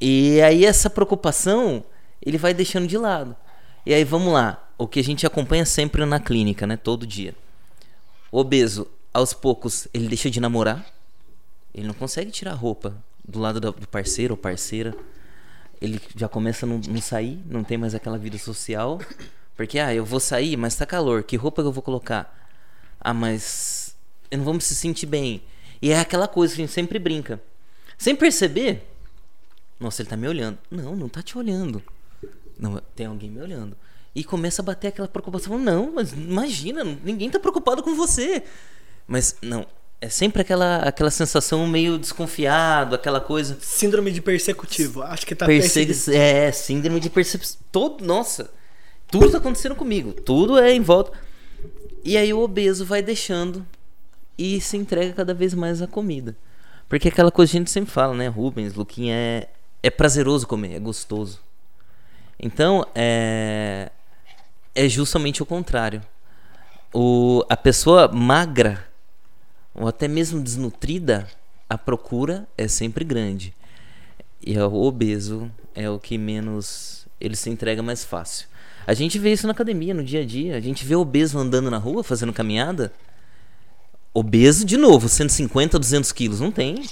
E 0.00 0.40
aí 0.40 0.64
essa 0.64 0.88
preocupação, 0.88 1.84
ele 2.24 2.38
vai 2.38 2.54
deixando 2.54 2.86
de 2.86 2.96
lado. 2.96 3.34
E 3.84 3.92
aí 3.92 4.04
vamos 4.04 4.32
lá, 4.32 4.69
o 4.80 4.88
que 4.88 4.98
a 4.98 5.04
gente 5.04 5.26
acompanha 5.26 5.66
sempre 5.66 6.04
na 6.06 6.18
clínica, 6.18 6.66
né, 6.66 6.74
todo 6.74 7.06
dia. 7.06 7.34
O 8.32 8.38
obeso, 8.38 8.88
aos 9.12 9.34
poucos, 9.34 9.86
ele 9.92 10.08
deixa 10.08 10.30
de 10.30 10.40
namorar. 10.40 10.86
Ele 11.74 11.86
não 11.86 11.92
consegue 11.92 12.30
tirar 12.30 12.52
a 12.52 12.54
roupa 12.54 12.96
do 13.22 13.38
lado 13.38 13.60
do 13.60 13.88
parceiro 13.88 14.32
ou 14.32 14.38
parceira. 14.38 14.96
Ele 15.82 16.00
já 16.16 16.28
começa 16.28 16.64
a 16.64 16.68
não, 16.68 16.78
não 16.78 17.00
sair, 17.00 17.38
não 17.46 17.62
tem 17.62 17.76
mais 17.76 17.94
aquela 17.94 18.16
vida 18.16 18.38
social. 18.38 18.98
Porque, 19.54 19.78
ah, 19.78 19.94
eu 19.94 20.02
vou 20.02 20.18
sair, 20.18 20.56
mas 20.56 20.76
tá 20.76 20.86
calor, 20.86 21.24
que 21.24 21.36
roupa 21.36 21.60
que 21.60 21.68
eu 21.68 21.72
vou 21.72 21.82
colocar? 21.82 22.34
Ah, 22.98 23.12
mas 23.12 23.94
eu 24.30 24.38
não 24.38 24.44
vou 24.46 24.54
me 24.54 24.62
se 24.62 24.74
sentir 24.74 25.04
bem. 25.04 25.42
E 25.82 25.90
é 25.90 26.00
aquela 26.00 26.26
coisa 26.26 26.54
que 26.54 26.62
a 26.62 26.64
gente 26.64 26.72
sempre 26.72 26.98
brinca. 26.98 27.38
Sem 27.98 28.16
perceber, 28.16 28.88
nossa, 29.78 30.00
ele 30.00 30.08
tá 30.08 30.16
me 30.16 30.26
olhando. 30.26 30.58
Não, 30.70 30.96
não 30.96 31.08
tá 31.08 31.22
te 31.22 31.36
olhando. 31.36 31.82
Não, 32.58 32.80
tem 32.96 33.04
alguém 33.04 33.30
me 33.30 33.42
olhando. 33.42 33.76
E 34.14 34.24
começa 34.24 34.60
a 34.60 34.64
bater 34.64 34.88
aquela 34.88 35.08
preocupação. 35.08 35.58
Não, 35.58 35.92
mas 35.92 36.12
imagina, 36.12 36.84
ninguém 36.84 37.30
tá 37.30 37.38
preocupado 37.38 37.82
com 37.82 37.94
você. 37.94 38.42
Mas 39.06 39.36
não, 39.40 39.66
é 40.00 40.08
sempre 40.08 40.42
aquela, 40.42 40.76
aquela 40.78 41.10
sensação 41.10 41.66
meio 41.66 41.98
desconfiado, 41.98 42.94
aquela 42.94 43.20
coisa. 43.20 43.58
Síndrome 43.60 44.10
de 44.10 44.22
persecutivo. 44.22 45.02
Acho 45.02 45.26
que 45.26 45.34
tá 45.34 45.46
perseguindo. 45.46 46.12
é, 46.12 46.50
síndrome 46.50 46.98
de 47.00 47.10
percepção. 47.10 47.60
Todo, 47.70 48.04
nossa, 48.04 48.50
tudo 49.08 49.30
tá 49.30 49.38
acontecendo 49.38 49.74
comigo. 49.74 50.12
Tudo 50.12 50.58
é 50.58 50.72
em 50.72 50.80
volta. 50.80 51.12
E 52.02 52.16
aí 52.16 52.32
o 52.32 52.40
obeso 52.40 52.84
vai 52.84 53.02
deixando 53.02 53.66
e 54.38 54.58
se 54.60 54.76
entrega 54.76 55.12
cada 55.12 55.34
vez 55.34 55.52
mais 55.52 55.82
à 55.82 55.86
comida. 55.86 56.34
Porque 56.88 57.08
aquela 57.08 57.30
coisa 57.30 57.52
que 57.52 57.58
a 57.58 57.60
gente 57.60 57.70
sempre 57.70 57.90
fala, 57.90 58.14
né? 58.14 58.26
Rubens, 58.26 58.74
Luquinha, 58.74 59.14
é, 59.14 59.48
é 59.82 59.90
prazeroso 59.90 60.46
comer, 60.46 60.76
é 60.76 60.80
gostoso. 60.80 61.40
Então, 62.38 62.86
é, 62.94 63.92
é 64.74 64.88
justamente 64.88 65.42
o 65.42 65.46
contrário. 65.46 66.02
O, 66.92 67.44
a 67.48 67.56
pessoa 67.56 68.08
magra, 68.08 68.86
ou 69.74 69.88
até 69.88 70.08
mesmo 70.08 70.40
desnutrida, 70.40 71.28
a 71.68 71.78
procura 71.78 72.48
é 72.58 72.66
sempre 72.66 73.04
grande. 73.04 73.54
E 74.44 74.58
o 74.58 74.74
obeso 74.74 75.50
é 75.74 75.88
o 75.88 75.98
que 75.98 76.18
menos. 76.18 77.06
Ele 77.20 77.36
se 77.36 77.50
entrega 77.50 77.82
mais 77.82 78.04
fácil. 78.04 78.48
A 78.86 78.94
gente 78.94 79.18
vê 79.18 79.32
isso 79.32 79.46
na 79.46 79.52
academia, 79.52 79.94
no 79.94 80.02
dia 80.02 80.22
a 80.22 80.24
dia. 80.24 80.56
A 80.56 80.60
gente 80.60 80.84
vê 80.84 80.96
obeso 80.96 81.38
andando 81.38 81.70
na 81.70 81.78
rua, 81.78 82.02
fazendo 82.02 82.32
caminhada. 82.32 82.92
Obeso, 84.12 84.64
de 84.64 84.76
novo, 84.76 85.08
150, 85.08 85.78
200 85.78 86.10
quilos. 86.10 86.40
Não 86.40 86.50
tem. 86.50 86.84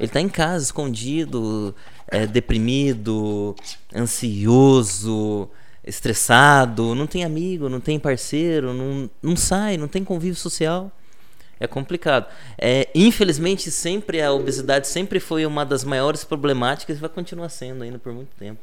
Ele 0.00 0.08
tá 0.08 0.20
em 0.20 0.28
casa, 0.28 0.64
escondido, 0.64 1.74
é, 2.08 2.26
deprimido, 2.26 3.54
ansioso, 3.94 5.50
estressado. 5.88 6.94
Não 6.94 7.06
tem 7.06 7.24
amigo, 7.24 7.68
não 7.68 7.80
tem 7.80 7.98
parceiro, 7.98 8.72
não, 8.72 9.10
não 9.22 9.36
sai, 9.36 9.76
não 9.76 9.88
tem 9.88 10.04
convívio 10.04 10.36
social. 10.36 10.90
É 11.60 11.66
complicado. 11.66 12.26
É, 12.56 12.88
infelizmente, 12.94 13.68
sempre 13.70 14.22
a 14.22 14.32
obesidade 14.32 14.86
sempre 14.86 15.18
foi 15.18 15.44
uma 15.44 15.64
das 15.66 15.82
maiores 15.82 16.22
problemáticas 16.22 16.96
e 16.98 17.00
vai 17.00 17.10
continuar 17.10 17.48
sendo 17.48 17.82
ainda 17.82 17.98
por 17.98 18.12
muito 18.12 18.30
tempo. 18.38 18.60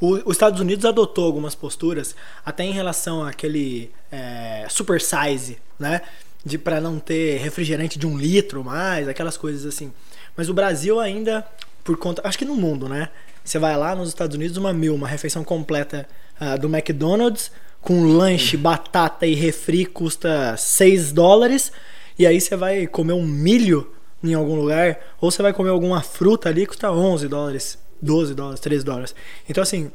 O- 0.00 0.14
os 0.28 0.32
Estados 0.32 0.60
Unidos 0.60 0.84
adotou 0.84 1.24
algumas 1.24 1.54
posturas, 1.54 2.14
até 2.44 2.62
em 2.62 2.72
relação 2.72 3.24
àquele 3.24 3.90
é, 4.12 4.66
super 4.68 5.00
size, 5.00 5.58
né? 5.78 6.02
De 6.44 6.56
para 6.58 6.80
não 6.80 6.98
ter 7.00 7.38
refrigerante 7.38 7.98
de 7.98 8.06
um 8.06 8.16
litro 8.16 8.62
mais, 8.62 9.08
aquelas 9.08 9.36
coisas 9.36 9.66
assim. 9.66 9.90
Mas 10.36 10.48
o 10.48 10.54
Brasil 10.54 11.00
ainda, 11.00 11.44
por 11.82 11.96
conta. 11.96 12.20
Acho 12.24 12.38
que 12.38 12.44
no 12.44 12.54
mundo, 12.54 12.88
né? 12.88 13.08
Você 13.48 13.58
vai 13.58 13.74
lá 13.78 13.94
nos 13.94 14.10
Estados 14.10 14.36
Unidos, 14.36 14.58
uma 14.58 14.74
mil, 14.74 14.94
uma 14.94 15.08
refeição 15.08 15.42
completa 15.42 16.06
ah, 16.38 16.58
do 16.58 16.68
McDonald's, 16.68 17.50
com 17.80 18.04
lanche, 18.04 18.58
batata 18.58 19.26
e 19.26 19.34
refri 19.34 19.86
custa 19.86 20.54
6 20.54 21.12
dólares. 21.12 21.72
E 22.18 22.26
aí 22.26 22.38
você 22.38 22.54
vai 22.56 22.86
comer 22.86 23.14
um 23.14 23.24
milho 23.24 23.90
em 24.22 24.34
algum 24.34 24.54
lugar, 24.54 24.98
ou 25.18 25.30
você 25.30 25.40
vai 25.40 25.54
comer 25.54 25.70
alguma 25.70 26.02
fruta 26.02 26.50
ali, 26.50 26.66
custa 26.66 26.92
11 26.92 27.26
dólares, 27.26 27.78
12 28.02 28.34
dólares, 28.34 28.60
13 28.60 28.84
dólares. 28.84 29.14
Então, 29.48 29.62
assim, 29.62 29.90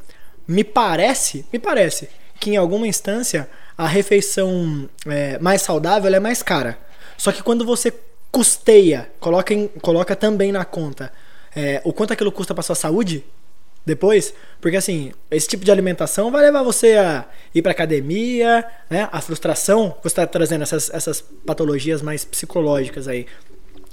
me 0.47 0.63
parece, 0.63 1.45
me 1.53 1.59
parece 1.59 2.09
que 2.39 2.49
em 2.49 2.57
alguma 2.57 2.87
instância 2.87 3.47
a 3.77 3.85
refeição 3.85 4.89
é, 5.05 5.37
mais 5.37 5.61
saudável 5.61 6.11
é 6.11 6.19
mais 6.19 6.41
cara. 6.41 6.79
Só 7.17 7.31
que 7.31 7.43
quando 7.43 7.63
você 7.63 7.93
custeia, 8.31 9.11
coloca, 9.19 9.53
em- 9.53 9.67
coloca 9.67 10.15
também 10.15 10.51
na 10.51 10.65
conta 10.65 11.13
é, 11.55 11.81
o 11.83 11.93
quanto 11.93 12.13
aquilo 12.13 12.31
custa 12.31 12.53
para 12.55 12.63
sua 12.63 12.75
saúde, 12.75 13.23
depois, 13.85 14.33
porque 14.61 14.77
assim, 14.77 15.11
esse 15.29 15.47
tipo 15.47 15.65
de 15.65 15.71
alimentação 15.71 16.31
vai 16.31 16.41
levar 16.41 16.63
você 16.63 16.93
a 16.93 17.25
ir 17.53 17.61
pra 17.61 17.71
academia, 17.71 18.65
né? 18.89 19.09
A 19.11 19.19
frustração, 19.19 19.95
você 20.01 20.15
tá 20.15 20.25
trazendo 20.25 20.61
essas, 20.61 20.89
essas 20.89 21.21
patologias 21.21 22.01
mais 22.01 22.23
psicológicas 22.23 23.07
aí, 23.07 23.25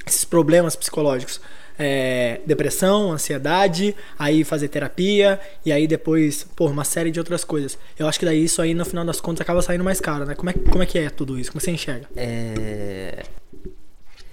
esses 0.06 0.25
problemas 0.25 0.76
psicológicos. 0.76 1.40
É, 1.82 2.42
depressão, 2.44 3.11
ansiedade, 3.11 3.97
aí 4.18 4.44
fazer 4.44 4.68
terapia 4.68 5.40
e 5.64 5.73
aí 5.73 5.87
depois, 5.87 6.44
pô, 6.54 6.66
uma 6.66 6.85
série 6.85 7.11
de 7.11 7.18
outras 7.18 7.42
coisas. 7.42 7.78
Eu 7.99 8.06
acho 8.06 8.18
que 8.18 8.26
daí 8.26 8.44
isso 8.44 8.61
aí 8.61 8.75
no 8.75 8.85
final 8.85 9.02
das 9.02 9.18
contas 9.18 9.40
acaba 9.40 9.62
saindo 9.62 9.82
mais 9.82 9.99
caro, 9.99 10.26
né? 10.26 10.35
Como 10.35 10.50
é, 10.50 10.52
como 10.52 10.82
é 10.82 10.87
que 10.87 10.99
é 10.99 11.09
tudo 11.09 11.38
isso? 11.38 11.50
Como 11.50 11.59
você 11.59 11.70
enxerga? 11.70 12.06
É. 12.14 13.23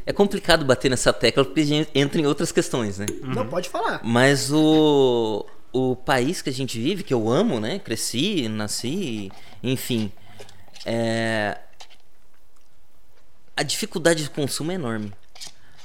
É 0.08 0.14
complicado 0.14 0.64
bater 0.64 0.90
nessa 0.90 1.12
tecla 1.12 1.44
porque 1.44 1.60
a 1.60 1.66
gente 1.66 1.90
entra 1.94 2.22
em 2.22 2.26
outras 2.26 2.50
questões, 2.50 2.98
né? 2.98 3.06
Não 3.22 3.46
pode 3.46 3.68
falar. 3.68 4.00
Mas 4.06 4.50
o, 4.54 5.46
o 5.74 5.98
país 5.98 6.42
que 6.42 6.50
a 6.50 6.54
gente 6.54 6.80
vive, 6.80 7.04
que 7.04 7.14
eu 7.14 7.30
amo, 7.30 7.60
né? 7.60 7.78
Cresci, 7.78 8.48
nasci, 8.48 9.30
enfim. 9.62 10.10
É, 10.86 11.58
a 13.54 13.64
dificuldade 13.64 14.24
de 14.24 14.30
consumo 14.30 14.72
é 14.72 14.76
enorme. 14.76 15.12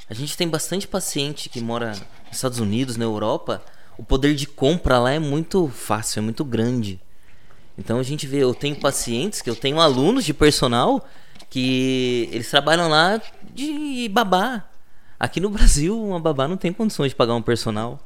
A 0.08 0.14
gente 0.14 0.36
tem 0.36 0.48
bastante 0.48 0.86
paciente 0.86 1.48
que 1.48 1.60
mora 1.60 1.88
nos 2.28 2.36
Estados 2.36 2.60
Unidos, 2.60 2.96
na 2.96 3.04
Europa. 3.04 3.60
O 3.98 4.04
poder 4.04 4.36
de 4.36 4.46
compra 4.46 5.00
lá 5.00 5.10
é 5.10 5.18
muito 5.18 5.66
fácil, 5.66 6.20
é 6.20 6.22
muito 6.22 6.44
grande. 6.44 7.00
Então 7.76 7.98
a 7.98 8.04
gente 8.04 8.24
vê, 8.28 8.38
eu 8.38 8.54
tenho 8.54 8.76
pacientes, 8.76 9.42
que 9.42 9.50
eu 9.50 9.56
tenho 9.56 9.80
alunos 9.80 10.24
de 10.24 10.32
personal 10.32 11.04
que 11.52 12.30
eles 12.32 12.48
trabalham 12.48 12.88
lá 12.88 13.20
de 13.52 14.08
babá. 14.08 14.64
Aqui 15.18 15.40
no 15.40 15.50
Brasil, 15.50 16.00
uma 16.00 16.18
babá 16.18 16.48
não 16.48 16.56
tem 16.56 16.72
condições 16.72 17.10
de 17.10 17.14
pagar 17.14 17.34
um 17.34 17.42
personal. 17.42 18.00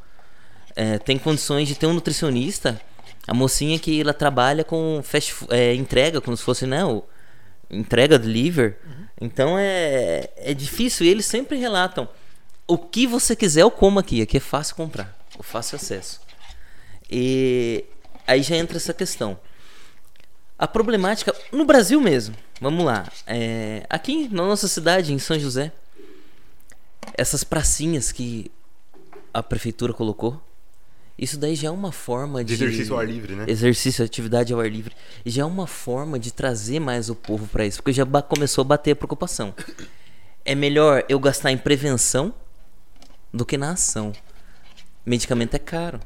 É, 0.74 0.98
tem 0.98 1.18
condições 1.18 1.66
de 1.68 1.74
ter 1.74 1.86
um 1.86 1.94
nutricionista. 1.94 2.80
A 3.26 3.32
mocinha 3.32 3.78
que 3.78 4.00
ela 4.00 4.12
trabalha 4.12 4.62
com 4.62 5.00
fast, 5.02 5.34
é, 5.48 5.74
entrega, 5.74 6.20
como 6.20 6.36
se 6.36 6.42
fosse, 6.42 6.66
né? 6.66 6.84
O, 6.84 7.02
entrega 7.70 8.18
deliver. 8.18 8.78
Uhum. 8.84 9.06
Então 9.20 9.58
é, 9.58 10.30
é 10.36 10.54
difícil. 10.54 11.06
E 11.06 11.08
eles 11.08 11.26
sempre 11.26 11.56
relatam: 11.56 12.08
o 12.66 12.76
que 12.76 13.06
você 13.06 13.34
quiser, 13.34 13.62
eu 13.62 13.70
como 13.70 13.98
aqui. 13.98 14.22
Aqui 14.22 14.36
é 14.36 14.40
fácil 14.40 14.76
comprar, 14.76 15.16
o 15.38 15.42
fácil 15.42 15.76
acesso. 15.76 16.20
E 17.10 17.84
aí 18.26 18.42
já 18.42 18.56
entra 18.56 18.76
essa 18.76 18.92
questão. 18.92 19.38
A 20.58 20.66
problemática 20.66 21.34
no 21.52 21.64
Brasil 21.64 22.00
mesmo. 22.00 22.34
Vamos 22.60 22.84
lá. 22.84 23.06
É, 23.26 23.86
aqui 23.90 24.28
na 24.28 24.44
nossa 24.44 24.66
cidade, 24.66 25.12
em 25.12 25.18
São 25.18 25.38
José, 25.38 25.72
essas 27.14 27.44
pracinhas 27.44 28.10
que 28.10 28.50
a 29.34 29.42
prefeitura 29.42 29.92
colocou, 29.92 30.40
isso 31.18 31.38
daí 31.38 31.54
já 31.54 31.68
é 31.68 31.70
uma 31.70 31.92
forma 31.92 32.44
de. 32.44 32.56
De 32.56 32.64
exercício 32.64 32.94
ao 32.94 33.00
ar 33.00 33.06
livre, 33.06 33.34
né? 33.34 33.44
Exercício, 33.48 34.04
atividade 34.04 34.52
ao 34.52 34.60
ar 34.60 34.70
livre. 34.70 34.94
Já 35.24 35.42
é 35.42 35.44
uma 35.44 35.66
forma 35.66 36.18
de 36.18 36.32
trazer 36.32 36.78
mais 36.78 37.08
o 37.08 37.14
povo 37.14 37.46
para 37.46 37.64
isso, 37.64 37.78
porque 37.78 37.92
já 37.92 38.04
começou 38.22 38.62
a 38.62 38.64
bater 38.64 38.92
a 38.92 38.96
preocupação. 38.96 39.54
É 40.44 40.54
melhor 40.54 41.04
eu 41.08 41.18
gastar 41.18 41.50
em 41.50 41.58
prevenção 41.58 42.34
do 43.32 43.44
que 43.44 43.56
na 43.56 43.72
ação. 43.72 44.12
Medicamento 45.04 45.54
é 45.54 45.58
caro. 45.58 46.00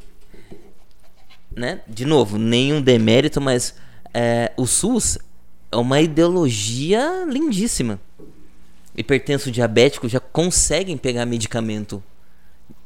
Né? 1.54 1.80
De 1.88 2.04
novo, 2.04 2.38
nenhum 2.38 2.80
demérito, 2.80 3.40
mas 3.40 3.74
é, 4.12 4.52
o 4.56 4.66
SUS 4.66 5.18
é 5.70 5.76
uma 5.76 6.00
ideologia 6.00 7.24
lindíssima. 7.28 8.00
Hipertenso 8.96 9.50
diabético 9.50 10.08
já 10.08 10.20
conseguem 10.20 10.96
pegar 10.96 11.24
medicamento 11.24 12.02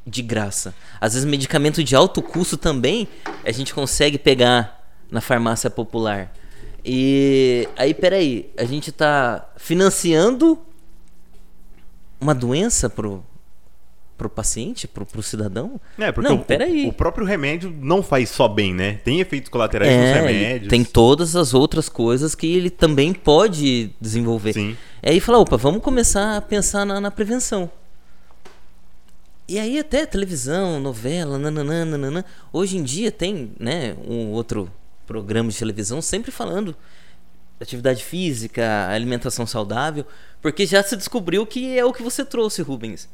de 0.05 0.21
graça. 0.21 0.73
Às 1.01 1.13
vezes 1.13 1.27
medicamento 1.27 1.83
de 1.83 1.95
alto 1.95 2.21
custo 2.21 2.57
também 2.57 3.07
a 3.43 3.51
gente 3.51 3.73
consegue 3.73 4.17
pegar 4.17 4.83
na 5.09 5.19
farmácia 5.19 5.69
popular. 5.69 6.31
E 6.83 7.67
aí, 7.75 7.93
peraí, 7.93 8.51
a 8.57 8.63
gente 8.63 8.91
está 8.91 9.51
financiando 9.57 10.59
uma 12.21 12.35
doença 12.35 12.87
pro, 12.87 13.23
pro 14.17 14.29
paciente, 14.29 14.87
pro, 14.87 15.05
pro 15.05 15.21
cidadão? 15.21 15.79
É, 15.97 16.11
porque 16.11 16.29
não, 16.29 16.37
o, 16.37 16.43
peraí. 16.45 16.87
o 16.87 16.93
próprio 16.93 17.25
remédio 17.25 17.73
não 17.81 18.01
faz 18.01 18.29
só 18.29 18.47
bem, 18.47 18.73
né? 18.73 18.99
Tem 19.03 19.19
efeitos 19.19 19.49
colaterais 19.49 19.91
É, 19.91 19.97
nos 19.97 20.21
remédios. 20.31 20.69
tem 20.69 20.83
todas 20.83 21.35
as 21.35 21.53
outras 21.53 21.89
coisas 21.89 22.33
que 22.33 22.47
ele 22.47 22.69
também 22.69 23.13
pode 23.13 23.91
desenvolver. 23.99 24.53
Sim. 24.53 24.77
E 25.03 25.09
aí 25.09 25.19
fala, 25.19 25.39
opa, 25.39 25.57
vamos 25.57 25.81
começar 25.81 26.37
a 26.37 26.41
pensar 26.41 26.85
na, 26.85 26.99
na 27.01 27.11
prevenção. 27.11 27.69
E 29.47 29.59
aí 29.59 29.77
até 29.77 30.05
televisão, 30.05 30.79
novela, 30.79 31.37
nananã, 31.37 31.85
nananã. 31.85 32.23
Hoje 32.51 32.77
em 32.77 32.83
dia 32.83 33.11
tem, 33.11 33.51
né, 33.59 33.95
um 34.07 34.31
outro 34.31 34.71
programa 35.05 35.51
de 35.51 35.57
televisão 35.59 36.01
sempre 36.01 36.31
falando 36.31 36.75
atividade 37.59 38.03
física, 38.03 38.87
alimentação 38.89 39.45
saudável, 39.45 40.05
porque 40.41 40.65
já 40.65 40.83
se 40.83 40.95
descobriu 40.97 41.45
que 41.45 41.77
é 41.77 41.85
o 41.85 41.93
que 41.93 42.03
você 42.03 42.25
trouxe, 42.25 42.61
Rubens. 42.61 43.07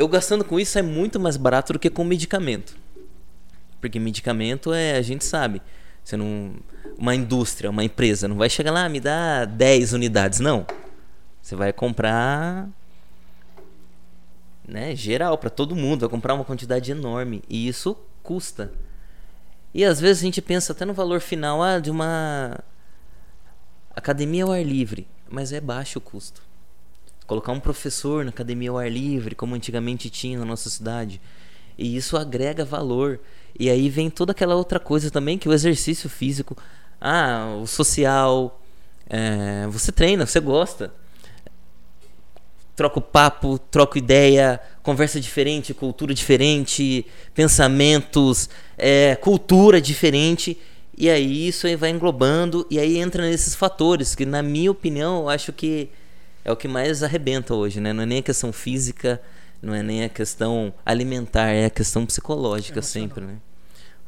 Eu 0.00 0.08
gastando 0.08 0.42
com 0.42 0.58
isso 0.58 0.78
é 0.78 0.82
muito 0.82 1.20
mais 1.20 1.36
barato 1.36 1.74
do 1.74 1.78
que 1.78 1.90
com 1.90 2.02
medicamento. 2.02 2.74
Porque 3.82 4.00
medicamento 4.00 4.72
é, 4.72 4.96
a 4.96 5.02
gente 5.02 5.26
sabe, 5.26 5.60
você 6.02 6.16
não 6.16 6.54
uma 6.96 7.14
indústria, 7.14 7.68
uma 7.68 7.84
empresa 7.84 8.26
não 8.26 8.36
vai 8.36 8.48
chegar 8.48 8.72
lá, 8.72 8.88
me 8.88 8.98
dá 8.98 9.44
10 9.44 9.92
unidades, 9.92 10.40
não. 10.40 10.66
Você 11.42 11.54
vai 11.54 11.70
comprar 11.70 12.66
né, 14.66 14.96
geral 14.96 15.36
para 15.36 15.50
todo 15.50 15.76
mundo, 15.76 16.00
vai 16.00 16.08
comprar 16.08 16.32
uma 16.32 16.46
quantidade 16.46 16.90
enorme 16.90 17.42
e 17.46 17.68
isso 17.68 17.94
custa. 18.22 18.72
E 19.74 19.84
às 19.84 20.00
vezes 20.00 20.22
a 20.22 20.24
gente 20.24 20.40
pensa 20.40 20.72
até 20.72 20.86
no 20.86 20.94
valor 20.94 21.20
final 21.20 21.62
ah, 21.62 21.78
de 21.78 21.90
uma 21.90 22.58
academia 23.94 24.44
ao 24.44 24.52
ar 24.52 24.64
livre, 24.64 25.06
mas 25.28 25.52
é 25.52 25.60
baixo 25.60 25.98
o 25.98 26.02
custo. 26.02 26.48
Colocar 27.30 27.52
um 27.52 27.60
professor 27.60 28.24
na 28.24 28.30
academia 28.30 28.70
ao 28.70 28.78
ar 28.78 28.90
livre, 28.90 29.36
como 29.36 29.54
antigamente 29.54 30.10
tinha 30.10 30.36
na 30.36 30.44
nossa 30.44 30.68
cidade, 30.68 31.20
e 31.78 31.96
isso 31.96 32.16
agrega 32.16 32.64
valor. 32.64 33.20
E 33.56 33.70
aí 33.70 33.88
vem 33.88 34.10
toda 34.10 34.32
aquela 34.32 34.56
outra 34.56 34.80
coisa 34.80 35.12
também 35.12 35.38
que 35.38 35.48
o 35.48 35.52
exercício 35.52 36.10
físico, 36.10 36.56
ah, 37.00 37.56
o 37.62 37.68
social, 37.68 38.60
é, 39.08 39.64
você 39.68 39.92
treina, 39.92 40.26
você 40.26 40.40
gosta 40.40 40.92
troca 42.74 42.98
o 42.98 43.02
papo, 43.02 43.60
troca 43.70 43.96
ideia, 43.96 44.58
conversa 44.82 45.20
diferente, 45.20 45.72
cultura 45.72 46.12
diferente, 46.12 47.06
pensamentos, 47.32 48.50
é, 48.76 49.14
cultura 49.14 49.80
diferente. 49.80 50.58
E 50.98 51.08
aí 51.08 51.46
isso 51.46 51.68
aí 51.68 51.76
vai 51.76 51.90
englobando 51.90 52.66
e 52.68 52.76
aí 52.80 52.98
entra 52.98 53.22
nesses 53.22 53.54
fatores 53.54 54.16
que, 54.16 54.26
na 54.26 54.42
minha 54.42 54.72
opinião, 54.72 55.20
eu 55.20 55.28
acho 55.28 55.52
que 55.52 55.90
é 56.44 56.50
o 56.52 56.56
que 56.56 56.68
mais 56.68 57.02
arrebenta 57.02 57.54
hoje, 57.54 57.80
né? 57.80 57.92
Não 57.92 58.02
é 58.02 58.06
nem 58.06 58.18
a 58.18 58.22
questão 58.22 58.52
física, 58.52 59.20
não 59.62 59.74
é 59.74 59.82
nem 59.82 60.04
a 60.04 60.08
questão 60.08 60.72
alimentar, 60.84 61.48
é 61.48 61.66
a 61.66 61.70
questão 61.70 62.06
psicológica 62.06 62.78
Emocional. 62.78 63.08
sempre, 63.08 63.24
né? 63.24 63.36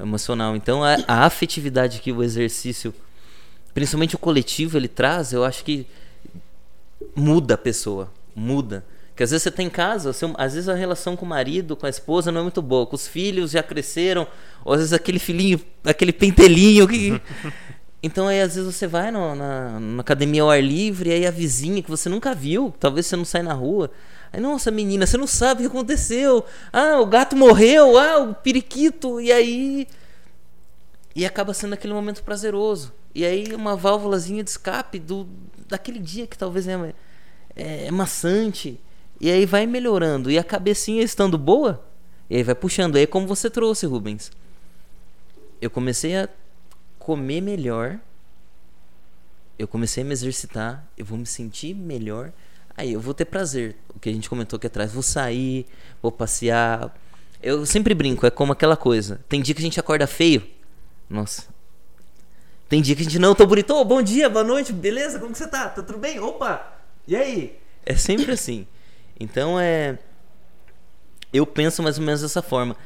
Emocional. 0.00 0.56
Então 0.56 0.82
a, 0.82 0.96
a 1.06 1.24
afetividade 1.26 2.00
que 2.00 2.10
o 2.10 2.22
exercício, 2.22 2.94
principalmente 3.74 4.14
o 4.14 4.18
coletivo, 4.18 4.76
ele 4.76 4.88
traz, 4.88 5.32
eu 5.32 5.44
acho 5.44 5.64
que 5.64 5.86
muda 7.14 7.54
a 7.54 7.58
pessoa 7.58 8.10
muda. 8.34 8.84
Porque 9.10 9.22
às 9.22 9.30
vezes 9.30 9.42
você 9.42 9.50
tem 9.50 9.68
casa, 9.68 10.12
seu, 10.14 10.32
às 10.38 10.54
vezes 10.54 10.70
a 10.70 10.74
relação 10.74 11.14
com 11.14 11.26
o 11.26 11.28
marido, 11.28 11.76
com 11.76 11.84
a 11.84 11.90
esposa 11.90 12.32
não 12.32 12.40
é 12.40 12.42
muito 12.44 12.62
boa, 12.62 12.86
com 12.86 12.96
os 12.96 13.06
filhos 13.06 13.50
já 13.50 13.62
cresceram, 13.62 14.26
ou 14.64 14.72
às 14.72 14.78
vezes 14.78 14.92
aquele 14.94 15.18
filhinho, 15.18 15.60
aquele 15.84 16.12
pentelinho 16.12 16.88
que. 16.88 17.20
Então 18.02 18.26
aí 18.26 18.40
às 18.40 18.56
vezes 18.56 18.74
você 18.74 18.86
vai 18.86 19.12
no, 19.12 19.34
na, 19.36 19.78
academia 20.00 20.42
ao 20.42 20.50
ar 20.50 20.62
livre, 20.62 21.10
e 21.10 21.12
aí 21.12 21.26
a 21.26 21.30
vizinha 21.30 21.82
que 21.82 21.90
você 21.90 22.08
nunca 22.08 22.34
viu, 22.34 22.74
talvez 22.80 23.06
você 23.06 23.14
não 23.14 23.24
sai 23.24 23.42
na 23.42 23.52
rua. 23.52 23.90
Aí, 24.32 24.40
nossa, 24.40 24.70
menina, 24.70 25.06
você 25.06 25.16
não 25.16 25.26
sabe 25.26 25.60
o 25.60 25.70
que 25.70 25.76
aconteceu. 25.76 26.44
Ah, 26.72 26.98
o 27.00 27.06
gato 27.06 27.36
morreu, 27.36 27.98
ah, 27.98 28.18
o 28.18 28.34
periquito, 28.34 29.20
e 29.20 29.30
aí. 29.30 29.86
E 31.14 31.26
acaba 31.26 31.52
sendo 31.54 31.74
aquele 31.74 31.92
momento 31.92 32.22
prazeroso. 32.22 32.92
E 33.14 33.24
aí 33.24 33.54
uma 33.54 33.76
válvulazinha 33.76 34.42
de 34.42 34.50
escape 34.50 34.98
do, 34.98 35.28
daquele 35.68 35.98
dia 35.98 36.26
que 36.26 36.36
talvez 36.36 36.66
é 36.66 36.94
é, 37.54 37.90
maçante. 37.90 38.80
E 39.20 39.30
aí 39.30 39.46
vai 39.46 39.66
melhorando. 39.66 40.30
E 40.30 40.38
a 40.38 40.44
cabecinha 40.44 41.02
estando 41.02 41.38
boa, 41.38 41.84
e 42.28 42.36
aí 42.36 42.42
vai 42.42 42.54
puxando. 42.54 42.96
Aí 42.96 43.02
é 43.02 43.06
como 43.06 43.26
você 43.26 43.50
trouxe, 43.50 43.86
Rubens. 43.86 44.32
Eu 45.60 45.70
comecei 45.70 46.16
a 46.16 46.28
comer 47.02 47.40
melhor. 47.40 47.98
Eu 49.58 49.66
comecei 49.66 50.02
a 50.02 50.06
me 50.06 50.12
exercitar. 50.12 50.86
Eu 50.96 51.04
vou 51.04 51.18
me 51.18 51.26
sentir 51.26 51.74
melhor. 51.74 52.32
Aí 52.76 52.92
eu 52.92 53.00
vou 53.00 53.12
ter 53.12 53.24
prazer. 53.24 53.76
O 53.94 53.98
que 53.98 54.08
a 54.08 54.12
gente 54.12 54.30
comentou 54.30 54.56
aqui 54.56 54.68
atrás. 54.68 54.92
Vou 54.92 55.02
sair, 55.02 55.66
vou 56.00 56.12
passear. 56.12 56.96
Eu 57.42 57.66
sempre 57.66 57.92
brinco, 57.92 58.24
é 58.24 58.30
como 58.30 58.52
aquela 58.52 58.76
coisa. 58.76 59.20
Tem 59.28 59.42
dia 59.42 59.54
que 59.54 59.60
a 59.60 59.64
gente 59.64 59.80
acorda 59.80 60.06
feio. 60.06 60.46
Nossa. 61.10 61.44
Tem 62.68 62.80
dia 62.80 62.94
que 62.94 63.02
a 63.02 63.04
gente 63.04 63.18
não, 63.18 63.34
tô 63.34 63.44
bonito. 63.44 63.74
Ô, 63.74 63.84
bom 63.84 64.00
dia, 64.00 64.30
boa 64.30 64.44
noite, 64.44 64.72
beleza? 64.72 65.18
Como 65.18 65.32
que 65.32 65.38
você 65.38 65.48
tá? 65.48 65.68
Tá 65.68 65.82
tudo 65.82 65.98
bem? 65.98 66.20
Opa! 66.20 66.78
E 67.06 67.16
aí? 67.16 67.58
É 67.84 67.96
sempre 67.96 68.30
assim. 68.32 68.66
Então 69.18 69.58
é. 69.58 69.98
Eu 71.32 71.46
penso 71.46 71.82
mais 71.82 71.98
ou 71.98 72.04
menos 72.04 72.22
dessa 72.22 72.40
forma. 72.40 72.76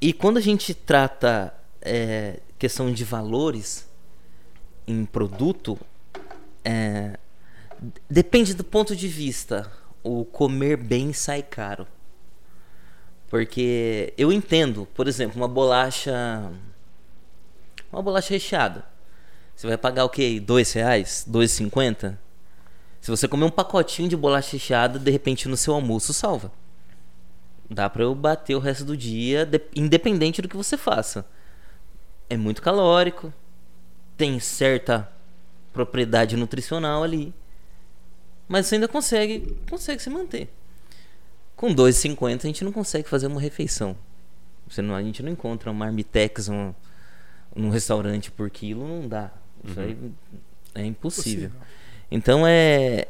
E 0.00 0.12
quando 0.12 0.38
a 0.38 0.40
gente 0.40 0.72
trata 0.72 1.52
é, 1.82 2.40
questão 2.58 2.92
de 2.92 3.04
valores 3.04 3.88
em 4.86 5.04
produto, 5.04 5.78
é, 6.64 7.18
depende 8.08 8.54
do 8.54 8.64
ponto 8.64 8.94
de 8.94 9.08
vista. 9.08 9.70
O 10.02 10.24
comer 10.24 10.76
bem 10.76 11.12
sai 11.12 11.42
caro. 11.42 11.86
Porque 13.28 14.14
eu 14.16 14.32
entendo, 14.32 14.86
por 14.94 15.08
exemplo, 15.08 15.36
uma 15.36 15.48
bolacha. 15.48 16.50
Uma 17.92 18.02
bolacha 18.02 18.32
recheada. 18.34 18.84
Você 19.54 19.66
vai 19.66 19.76
pagar 19.76 20.04
o 20.04 20.08
quê? 20.08 20.38
Dois 20.38 20.72
reais? 20.72 21.24
Dois 21.26 21.50
cinquenta? 21.50 22.18
Se 23.00 23.10
você 23.10 23.26
comer 23.26 23.44
um 23.44 23.50
pacotinho 23.50 24.08
de 24.08 24.16
bolacha 24.16 24.52
recheada, 24.52 24.98
de 24.98 25.10
repente 25.10 25.48
no 25.48 25.56
seu 25.56 25.74
almoço 25.74 26.12
salva. 26.12 26.52
Dá 27.68 27.90
pra 27.90 28.04
eu 28.04 28.14
bater 28.14 28.54
o 28.54 28.60
resto 28.60 28.84
do 28.84 28.96
dia, 28.96 29.48
independente 29.74 30.40
do 30.40 30.48
que 30.48 30.56
você 30.56 30.76
faça. 30.76 31.26
É 32.28 32.36
muito 32.36 32.60
calórico, 32.60 33.32
tem 34.16 34.40
certa 34.40 35.10
propriedade 35.72 36.36
nutricional 36.36 37.02
ali, 37.02 37.34
mas 38.48 38.66
você 38.66 38.76
ainda 38.76 38.88
consegue, 38.88 39.56
consegue 39.68 40.02
se 40.02 40.10
manter. 40.10 40.48
Com 41.54 41.74
2,50 41.74 42.44
a 42.44 42.46
gente 42.46 42.64
não 42.64 42.72
consegue 42.72 43.08
fazer 43.08 43.26
uma 43.26 43.40
refeição. 43.40 43.96
Não, 44.78 44.94
a 44.94 45.02
gente 45.02 45.22
não 45.22 45.30
encontra 45.30 45.70
um 45.70 45.74
marmitex 45.74 46.48
um, 46.48 46.74
num 47.54 47.70
restaurante 47.70 48.30
por 48.30 48.50
quilo, 48.50 48.86
não 48.86 49.08
dá. 49.08 49.30
Isso 49.64 49.78
uhum. 49.78 49.86
aí 49.86 50.82
é 50.82 50.84
impossível. 50.84 51.50
Então 52.10 52.46
é 52.46 53.06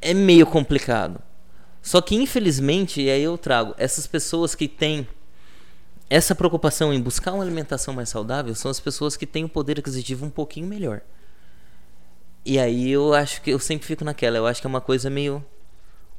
é 0.00 0.14
meio 0.14 0.46
complicado. 0.46 1.20
Só 1.80 2.00
que 2.00 2.14
infelizmente, 2.14 3.02
e 3.02 3.10
aí 3.10 3.22
eu 3.22 3.36
trago 3.36 3.74
essas 3.76 4.06
pessoas 4.06 4.54
que 4.54 4.68
têm 4.68 5.06
essa 6.12 6.34
preocupação 6.34 6.92
em 6.92 7.00
buscar 7.00 7.32
uma 7.32 7.42
alimentação 7.42 7.94
mais 7.94 8.10
saudável 8.10 8.54
são 8.54 8.70
as 8.70 8.78
pessoas 8.78 9.16
que 9.16 9.24
têm 9.24 9.44
o 9.44 9.48
poder 9.48 9.78
aquisitivo 9.78 10.26
um 10.26 10.30
pouquinho 10.30 10.66
melhor. 10.66 11.00
E 12.44 12.58
aí 12.58 12.90
eu 12.90 13.14
acho 13.14 13.40
que 13.40 13.50
eu 13.50 13.58
sempre 13.58 13.86
fico 13.86 14.04
naquela, 14.04 14.36
eu 14.36 14.46
acho 14.46 14.60
que 14.60 14.66
é 14.66 14.68
uma 14.68 14.80
coisa 14.82 15.08
meio. 15.08 15.42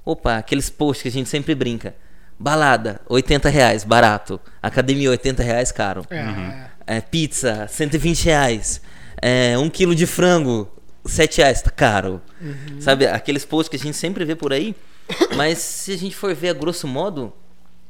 Opa, 0.04 0.38
aqueles 0.38 0.68
posts 0.68 1.04
que 1.04 1.10
a 1.10 1.12
gente 1.12 1.30
sempre 1.30 1.54
brinca. 1.54 1.96
Balada, 2.40 3.02
80 3.08 3.50
reais, 3.50 3.84
barato. 3.84 4.42
Academia, 4.64 5.12
80 5.12 5.44
reais, 5.44 5.72
caro. 5.72 6.04
É. 6.10 6.24
Uhum. 6.24 6.64
É, 6.88 7.00
pizza, 7.00 7.68
120 7.68 8.26
reais. 8.26 8.82
É, 9.22 9.56
um 9.60 9.70
quilo 9.70 9.94
de 9.94 10.08
frango, 10.08 10.68
7 11.06 11.38
reais, 11.38 11.62
tá 11.62 11.70
caro. 11.70 12.20
Uhum. 12.42 12.82
Sabe, 12.82 13.06
aqueles 13.06 13.46
posts 13.46 13.70
que 13.70 13.76
a 13.76 13.80
gente 13.80 13.96
sempre 13.96 14.26
vê 14.26 14.36
por 14.36 14.54
aí. 14.54 14.76
Mas 15.36 15.60
se 15.60 15.92
a 15.92 15.98
gente 15.98 16.16
for 16.16 16.34
ver 16.34 16.50
a 16.50 16.54
grosso 16.54 16.88
modo, 16.88 17.32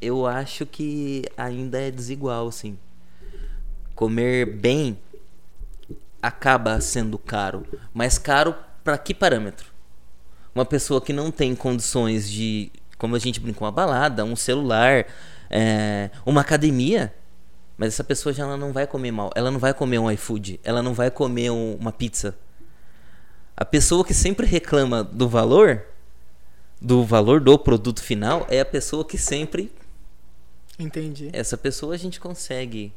eu 0.03 0.25
acho 0.25 0.65
que 0.65 1.23
ainda 1.37 1.79
é 1.79 1.89
desigual, 1.89 2.47
assim. 2.47 2.77
Comer 3.95 4.45
bem 4.45 4.97
acaba 6.21 6.79
sendo 6.81 7.17
caro. 7.17 7.65
Mas 7.93 8.17
caro 8.17 8.55
para 8.83 8.97
que 8.97 9.13
parâmetro? 9.13 9.71
Uma 10.53 10.65
pessoa 10.65 11.01
que 11.01 11.11
não 11.11 11.31
tem 11.31 11.55
condições 11.55 12.29
de, 12.29 12.71
como 12.97 13.15
a 13.15 13.19
gente 13.19 13.39
brincou, 13.39 13.65
uma 13.65 13.71
balada, 13.71 14.23
um 14.23 14.35
celular, 14.35 15.05
é, 15.49 16.09
uma 16.25 16.41
academia, 16.41 17.13
mas 17.77 17.93
essa 17.93 18.03
pessoa 18.03 18.31
já 18.31 18.55
não 18.55 18.71
vai 18.71 18.85
comer 18.85 19.11
mal. 19.11 19.31
Ela 19.35 19.49
não 19.49 19.59
vai 19.59 19.73
comer 19.73 19.99
um 19.99 20.11
iFood. 20.11 20.59
Ela 20.63 20.81
não 20.81 20.93
vai 20.93 21.09
comer 21.09 21.49
um, 21.49 21.75
uma 21.75 21.91
pizza. 21.91 22.35
A 23.55 23.65
pessoa 23.65 24.05
que 24.05 24.13
sempre 24.13 24.45
reclama 24.45 25.03
do 25.03 25.27
valor, 25.27 25.83
do 26.79 27.03
valor 27.03 27.39
do 27.39 27.57
produto 27.57 28.01
final, 28.01 28.45
é 28.49 28.59
a 28.59 28.65
pessoa 28.65 29.03
que 29.03 29.17
sempre. 29.17 29.71
Entendi. 30.79 31.29
Essa 31.33 31.57
pessoa 31.57 31.93
a 31.93 31.97
gente 31.97 32.19
consegue. 32.19 32.91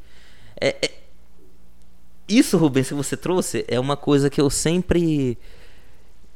É, 0.61 0.77
é... 0.83 0.91
Isso, 2.29 2.57
Rubens, 2.57 2.89
que 2.89 2.95
você 2.95 3.17
trouxe, 3.17 3.65
é 3.69 3.79
uma 3.79 3.97
coisa 3.97 4.31
que 4.31 4.41
eu 4.41 4.51
sempre. 4.51 5.39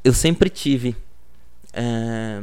Eu 0.04 0.12
sempre 0.12 0.48
tive. 0.48 0.96
É... 1.72 2.42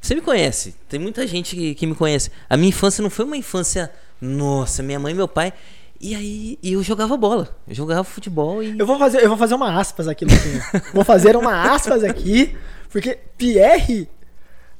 Você 0.00 0.14
me 0.14 0.20
conhece, 0.20 0.74
tem 0.86 1.00
muita 1.00 1.26
gente 1.26 1.56
que, 1.56 1.74
que 1.74 1.86
me 1.86 1.94
conhece. 1.94 2.30
A 2.48 2.58
minha 2.58 2.68
infância 2.68 3.00
não 3.00 3.08
foi 3.08 3.24
uma 3.24 3.38
infância 3.38 3.90
nossa, 4.20 4.82
minha 4.82 4.98
mãe 4.98 5.12
e 5.12 5.16
meu 5.16 5.26
pai. 5.26 5.52
E 5.98 6.14
aí 6.14 6.58
eu 6.62 6.82
jogava 6.82 7.16
bola. 7.16 7.56
Eu 7.66 7.74
jogava 7.74 8.04
futebol 8.04 8.62
e. 8.62 8.78
Eu 8.78 8.86
vou 8.86 8.98
fazer, 8.98 9.22
eu 9.22 9.28
vou 9.28 9.38
fazer 9.38 9.54
uma 9.54 9.80
aspas 9.80 10.06
aqui, 10.06 10.26
Luquinha. 10.26 10.62
vou 10.92 11.04
fazer 11.04 11.36
uma 11.36 11.72
aspas 11.72 12.04
aqui, 12.04 12.54
porque 12.90 13.18
Pierre, 13.38 14.06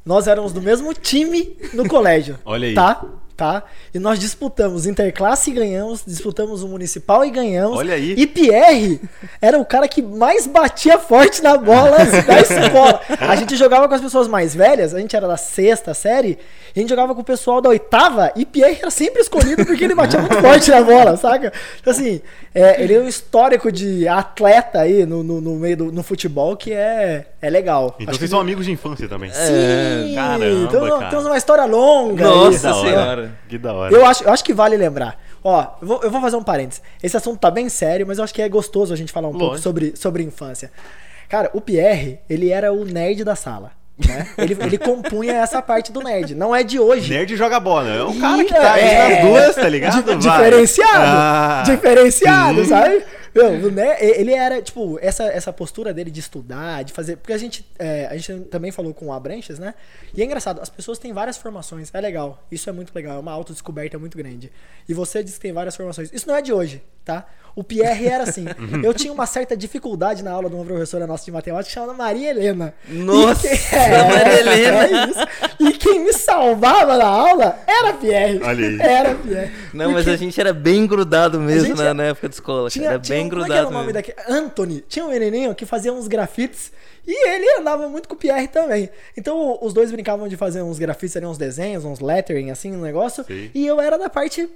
nós 0.04 0.26
éramos 0.26 0.52
do 0.52 0.60
mesmo 0.60 0.92
time 0.92 1.56
no 1.72 1.88
colégio. 1.88 2.38
Olha 2.44 2.68
aí. 2.68 2.74
Tá? 2.74 3.04
Tá? 3.36 3.64
E 3.92 3.98
nós 3.98 4.18
disputamos 4.18 4.86
interclasse 4.86 5.50
e 5.50 5.54
ganhamos, 5.54 6.02
disputamos 6.06 6.62
o 6.62 6.68
municipal 6.68 7.24
e 7.24 7.30
ganhamos. 7.30 7.78
Olha 7.78 7.94
aí. 7.94 8.14
E 8.16 8.26
Pierre 8.26 9.00
era 9.40 9.58
o 9.58 9.64
cara 9.64 9.88
que 9.88 10.00
mais 10.00 10.46
batia 10.46 10.98
forte 10.98 11.42
na 11.42 11.56
bola 11.56 11.98
da 11.98 12.40
escola. 12.40 13.00
A 13.20 13.36
gente 13.36 13.56
jogava 13.56 13.88
com 13.88 13.94
as 13.94 14.00
pessoas 14.00 14.28
mais 14.28 14.54
velhas, 14.54 14.94
a 14.94 15.00
gente 15.00 15.14
era 15.16 15.26
da 15.26 15.36
sexta 15.36 15.94
série, 15.94 16.38
a 16.74 16.78
gente 16.78 16.88
jogava 16.88 17.14
com 17.14 17.20
o 17.20 17.24
pessoal 17.24 17.60
da 17.60 17.68
oitava 17.68 18.32
e 18.36 18.44
Pierre 18.44 18.78
era 18.80 18.90
sempre 18.90 19.20
escolhido 19.20 19.64
porque 19.64 19.84
ele 19.84 19.94
batia 19.94 20.20
muito 20.20 20.36
forte 20.40 20.70
na 20.70 20.82
bola, 20.82 21.16
saca? 21.16 21.52
Então, 21.80 21.92
assim, 21.92 22.20
é, 22.54 22.82
ele 22.82 22.94
é 22.94 23.00
um 23.00 23.08
histórico 23.08 23.72
de 23.72 24.06
atleta 24.06 24.80
aí 24.80 25.04
no, 25.06 25.22
no, 25.22 25.40
no 25.40 25.56
meio 25.56 25.76
do 25.76 25.92
no 25.92 26.02
futebol 26.02 26.56
que 26.56 26.72
é, 26.72 27.26
é 27.40 27.50
legal. 27.50 27.96
Então 27.98 28.10
Acho 28.10 28.18
vocês 28.18 28.30
são 28.30 28.40
amigos 28.40 28.66
de 28.66 28.72
infância 28.72 29.08
também. 29.08 29.30
Sim, 29.30 30.14
Caramba, 30.14 30.46
então, 30.46 31.10
temos 31.10 31.26
uma 31.26 31.36
história 31.36 31.64
longa. 31.64 32.24
Nossa 32.24 32.72
senhora 32.74 33.23
hora. 33.24 33.38
Que 33.48 33.58
da 33.58 33.72
hora. 33.72 33.94
Eu 33.94 34.04
acho, 34.04 34.24
eu 34.24 34.32
acho 34.32 34.44
que 34.44 34.52
vale 34.52 34.76
lembrar. 34.76 35.20
Ó, 35.42 35.62
eu 35.80 35.86
vou, 35.86 36.02
eu 36.02 36.10
vou 36.10 36.20
fazer 36.20 36.36
um 36.36 36.42
parênteses. 36.42 36.82
Esse 37.02 37.16
assunto 37.16 37.38
tá 37.38 37.50
bem 37.50 37.68
sério, 37.68 38.06
mas 38.06 38.18
eu 38.18 38.24
acho 38.24 38.32
que 38.32 38.40
é 38.40 38.48
gostoso 38.48 38.94
a 38.94 38.96
gente 38.96 39.12
falar 39.12 39.28
um 39.28 39.32
Lógico. 39.32 39.46
pouco 39.50 39.62
sobre, 39.62 39.94
sobre 39.96 40.22
infância. 40.22 40.72
Cara, 41.28 41.50
o 41.52 41.60
Pierre, 41.60 42.20
ele 42.28 42.50
era 42.50 42.72
o 42.72 42.84
nerd 42.84 43.24
da 43.24 43.36
sala. 43.36 43.72
Né? 43.96 44.26
Ele, 44.36 44.56
ele 44.60 44.76
compunha 44.76 45.34
essa 45.34 45.62
parte 45.62 45.92
do 45.92 46.00
nerd. 46.00 46.34
Não 46.34 46.52
é 46.52 46.64
de 46.64 46.80
hoje. 46.80 47.12
Nerd 47.12 47.36
joga 47.36 47.60
bola. 47.60 47.88
É 47.88 48.02
um 48.02 48.18
cara 48.18 48.44
que 48.44 48.52
tá 48.52 48.76
é, 48.76 49.00
aí 49.00 49.14
nas 49.14 49.24
duas, 49.24 49.54
tá 49.54 49.68
ligado? 49.68 50.16
diferenciado. 50.16 50.92
Ah, 50.96 51.62
diferenciado, 51.64 52.62
sim. 52.64 52.70
sabe? 52.70 53.04
Meu, 53.34 53.70
né, 53.72 53.96
ele 54.00 54.32
era, 54.32 54.62
tipo, 54.62 54.98
essa, 55.02 55.24
essa 55.24 55.52
postura 55.52 55.92
dele 55.92 56.10
de 56.10 56.20
estudar, 56.20 56.84
de 56.84 56.92
fazer. 56.92 57.16
Porque 57.16 57.32
a 57.32 57.38
gente, 57.38 57.66
é, 57.78 58.06
a 58.06 58.16
gente 58.16 58.44
também 58.44 58.70
falou 58.70 58.94
com 58.94 59.06
o 59.06 59.12
Abranches, 59.12 59.58
né? 59.58 59.74
E 60.14 60.22
é 60.22 60.24
engraçado, 60.24 60.60
as 60.60 60.68
pessoas 60.68 60.98
têm 60.98 61.12
várias 61.12 61.36
formações. 61.36 61.90
É 61.92 62.00
legal. 62.00 62.46
Isso 62.50 62.70
é 62.70 62.72
muito 62.72 62.94
legal. 62.94 63.16
É 63.16 63.18
uma 63.18 63.32
autodescoberta 63.32 63.98
muito 63.98 64.16
grande. 64.16 64.52
E 64.88 64.94
você 64.94 65.22
diz 65.22 65.34
que 65.34 65.40
tem 65.40 65.52
várias 65.52 65.74
formações. 65.74 66.12
Isso 66.12 66.28
não 66.28 66.36
é 66.36 66.42
de 66.42 66.52
hoje, 66.52 66.80
tá? 67.04 67.26
O 67.56 67.62
Pierre 67.62 68.08
era 68.08 68.24
assim. 68.24 68.46
eu 68.82 68.92
tinha 68.92 69.12
uma 69.12 69.26
certa 69.26 69.56
dificuldade 69.56 70.24
na 70.24 70.32
aula 70.32 70.48
de 70.48 70.56
uma 70.56 70.64
professora 70.64 71.06
nossa 71.06 71.24
de 71.24 71.30
matemática 71.30 71.72
chamada 71.72 71.92
Maria 71.92 72.30
Helena. 72.30 72.74
Nossa, 72.88 73.46
que, 73.46 73.74
é, 73.76 74.02
Maria 74.02 74.40
Helena. 74.40 74.84
É 74.84 75.08
isso. 75.08 75.20
E 75.60 75.72
quem 75.74 76.00
me 76.00 76.12
salvava 76.12 76.96
na 76.96 77.06
aula 77.06 77.58
era 77.66 77.92
Pierre. 77.92 78.40
Olha 78.42 78.68
aí. 78.68 78.80
Era 78.80 79.14
Pierre. 79.14 79.52
Não, 79.72 79.92
Porque 79.92 80.04
mas 80.04 80.08
a 80.08 80.16
gente 80.16 80.40
era 80.40 80.52
bem 80.52 80.84
grudado 80.86 81.38
mesmo 81.38 81.76
na, 81.76 81.94
na, 81.94 82.02
época 82.04 82.28
de 82.28 82.34
escola. 82.34 82.68
Tinha, 82.68 82.88
era 82.88 82.98
tinha, 82.98 83.18
bem 83.18 83.28
grudado. 83.28 83.48
Como 83.48 83.54
é 83.54 83.56
que 83.56 83.66
era 83.66 83.68
o 83.68 83.80
nome 83.80 83.92
daquele? 83.92 84.16
Anthony. 84.28 84.84
Tinha 84.88 85.04
um 85.04 85.10
menininho 85.10 85.54
que 85.54 85.64
fazia 85.64 85.92
uns 85.92 86.08
grafites 86.08 86.72
e 87.06 87.28
ele 87.28 87.60
andava 87.60 87.88
muito 87.88 88.08
com 88.08 88.16
o 88.16 88.18
Pierre 88.18 88.48
também. 88.48 88.90
Então 89.16 89.58
os 89.62 89.72
dois 89.72 89.92
brincavam 89.92 90.26
de 90.26 90.36
fazer 90.36 90.62
uns 90.62 90.78
grafites 90.78 91.14
uns 91.22 91.38
desenhos, 91.38 91.84
uns 91.84 92.00
lettering, 92.00 92.50
assim, 92.50 92.74
um 92.74 92.80
negócio. 92.80 93.24
Sim. 93.24 93.50
E 93.54 93.64
eu 93.64 93.80
era 93.80 93.96
da 93.96 94.10
parte 94.10 94.48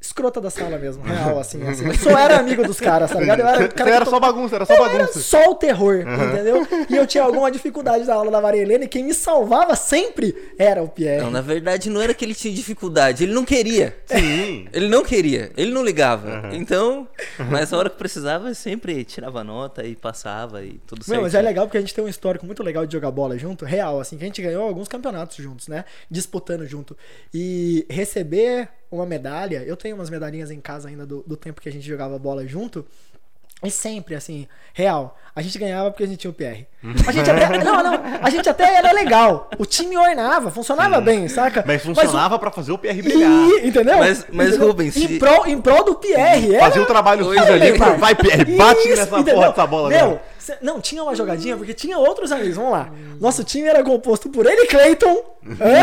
escrota 0.00 0.40
da 0.40 0.48
sala 0.48 0.78
mesmo, 0.78 1.02
real, 1.04 1.38
assim, 1.38 1.62
assim. 1.68 1.86
Eu 1.86 1.94
só 1.94 2.10
era 2.18 2.38
amigo 2.38 2.64
dos 2.64 2.80
caras, 2.80 3.10
tá 3.10 3.20
ligado? 3.20 3.40
Eu 3.40 3.46
era, 3.46 3.68
cara 3.68 3.90
era 3.90 4.04
só 4.06 4.18
bagunça, 4.18 4.56
era 4.56 4.64
só 4.64 4.78
bagunça. 4.78 4.96
Era 4.96 5.12
só 5.12 5.50
o 5.50 5.54
terror, 5.54 6.04
uhum. 6.06 6.24
entendeu? 6.32 6.66
E 6.88 6.96
eu 6.96 7.06
tinha 7.06 7.22
alguma 7.22 7.50
dificuldade 7.50 8.04
na 8.04 8.14
aula 8.14 8.30
da 8.30 8.40
Maria 8.40 8.62
Helena 8.62 8.84
e 8.84 8.88
quem 8.88 9.04
me 9.04 9.12
salvava 9.12 9.76
sempre 9.76 10.34
era 10.58 10.82
o 10.82 10.88
Pierre. 10.88 11.22
Não, 11.22 11.30
na 11.30 11.42
verdade 11.42 11.90
não 11.90 12.00
era 12.00 12.14
que 12.14 12.24
ele 12.24 12.34
tinha 12.34 12.52
dificuldade, 12.54 13.24
ele 13.24 13.32
não 13.32 13.44
queria. 13.44 13.96
Sim. 14.06 14.66
Ele 14.72 14.88
não 14.88 15.04
queria, 15.04 15.52
ele 15.56 15.72
não 15.72 15.84
ligava. 15.84 16.28
Uhum. 16.28 16.54
Então, 16.54 17.08
mas 17.50 17.70
na 17.70 17.78
hora 17.78 17.90
que 17.90 17.96
precisava, 17.96 18.54
sempre 18.54 19.04
tirava 19.04 19.44
nota 19.44 19.84
e 19.84 19.94
passava 19.94 20.64
e 20.64 20.80
tudo 20.86 21.04
certo. 21.04 21.20
Mas 21.20 21.34
é 21.34 21.42
legal 21.42 21.66
porque 21.66 21.78
a 21.78 21.80
gente 21.80 21.94
tem 21.94 22.02
um 22.02 22.08
histórico 22.08 22.46
muito 22.46 22.62
legal 22.62 22.86
de 22.86 22.92
jogar 22.92 23.10
bola 23.10 23.36
junto, 23.36 23.64
real, 23.64 24.00
assim, 24.00 24.16
que 24.16 24.24
a 24.24 24.26
gente 24.26 24.40
ganhou 24.40 24.62
alguns 24.64 24.88
campeonatos 24.88 25.36
juntos, 25.36 25.68
né? 25.68 25.84
Disputando 26.10 26.66
junto. 26.66 26.96
E 27.34 27.86
receber 27.90 28.68
uma 28.90 29.06
medalha. 29.06 29.62
Eu 29.66 29.76
tenho 29.76 29.96
umas 29.96 30.10
medalhinhas 30.10 30.50
em 30.50 30.60
casa 30.60 30.88
ainda 30.88 31.06
do, 31.06 31.22
do 31.26 31.36
tempo 31.36 31.60
que 31.60 31.68
a 31.68 31.72
gente 31.72 31.86
jogava 31.86 32.18
bola 32.18 32.46
junto. 32.46 32.84
E 33.62 33.70
sempre, 33.70 34.14
assim, 34.14 34.48
real. 34.72 35.18
A 35.36 35.42
gente 35.42 35.58
ganhava 35.58 35.90
porque 35.90 36.04
a 36.04 36.06
gente 36.06 36.18
tinha 36.18 36.30
o 36.30 36.34
PR. 36.34 36.64
A 37.06 37.12
gente 37.12 37.30
até. 37.30 37.58
não, 37.62 37.82
não. 37.82 38.00
A 38.22 38.30
gente 38.30 38.48
até 38.48 38.74
era 38.74 38.90
legal. 38.90 39.50
O 39.58 39.66
time 39.66 39.98
ornava, 39.98 40.50
funcionava 40.50 40.96
Sim. 40.96 41.04
bem, 41.04 41.28
saca? 41.28 41.62
Mas 41.66 41.82
funcionava 41.82 42.30
mas, 42.30 42.40
pra 42.40 42.50
fazer 42.50 42.72
o 42.72 42.78
PR 42.78 43.02
brilhar. 43.02 43.30
E, 43.30 43.68
entendeu? 43.68 43.98
Mas, 43.98 44.26
mas 44.32 44.48
entendeu? 44.48 44.68
Rubens. 44.68 44.96
Em, 44.96 45.18
prol, 45.18 45.46
em 45.46 45.60
prol 45.60 45.84
do 45.84 45.94
PR. 45.96 46.52
Era... 46.52 46.60
Fazia 46.60 46.82
o 46.82 46.86
trabalho 46.86 47.24
sujo 47.24 47.38
ali. 47.38 47.72
Vai, 47.98 48.14
PR, 48.14 48.56
bate 48.56 48.80
Isso, 48.80 48.88
nessa 48.88 49.18
entendeu? 49.18 49.34
porra 49.34 49.48
dessa 49.50 49.66
bola. 49.66 49.88
Meu, 49.90 50.20
não, 50.60 50.80
tinha 50.80 51.02
uma 51.02 51.14
jogadinha, 51.14 51.56
porque 51.56 51.74
tinha 51.74 51.98
outros 51.98 52.30
amigos. 52.32 52.56
Vamos 52.56 52.72
lá. 52.72 52.88
Nosso 53.20 53.44
time 53.44 53.68
era 53.68 53.82
composto 53.82 54.28
por 54.30 54.46
ele, 54.46 54.66
Cleiton. 54.66 55.22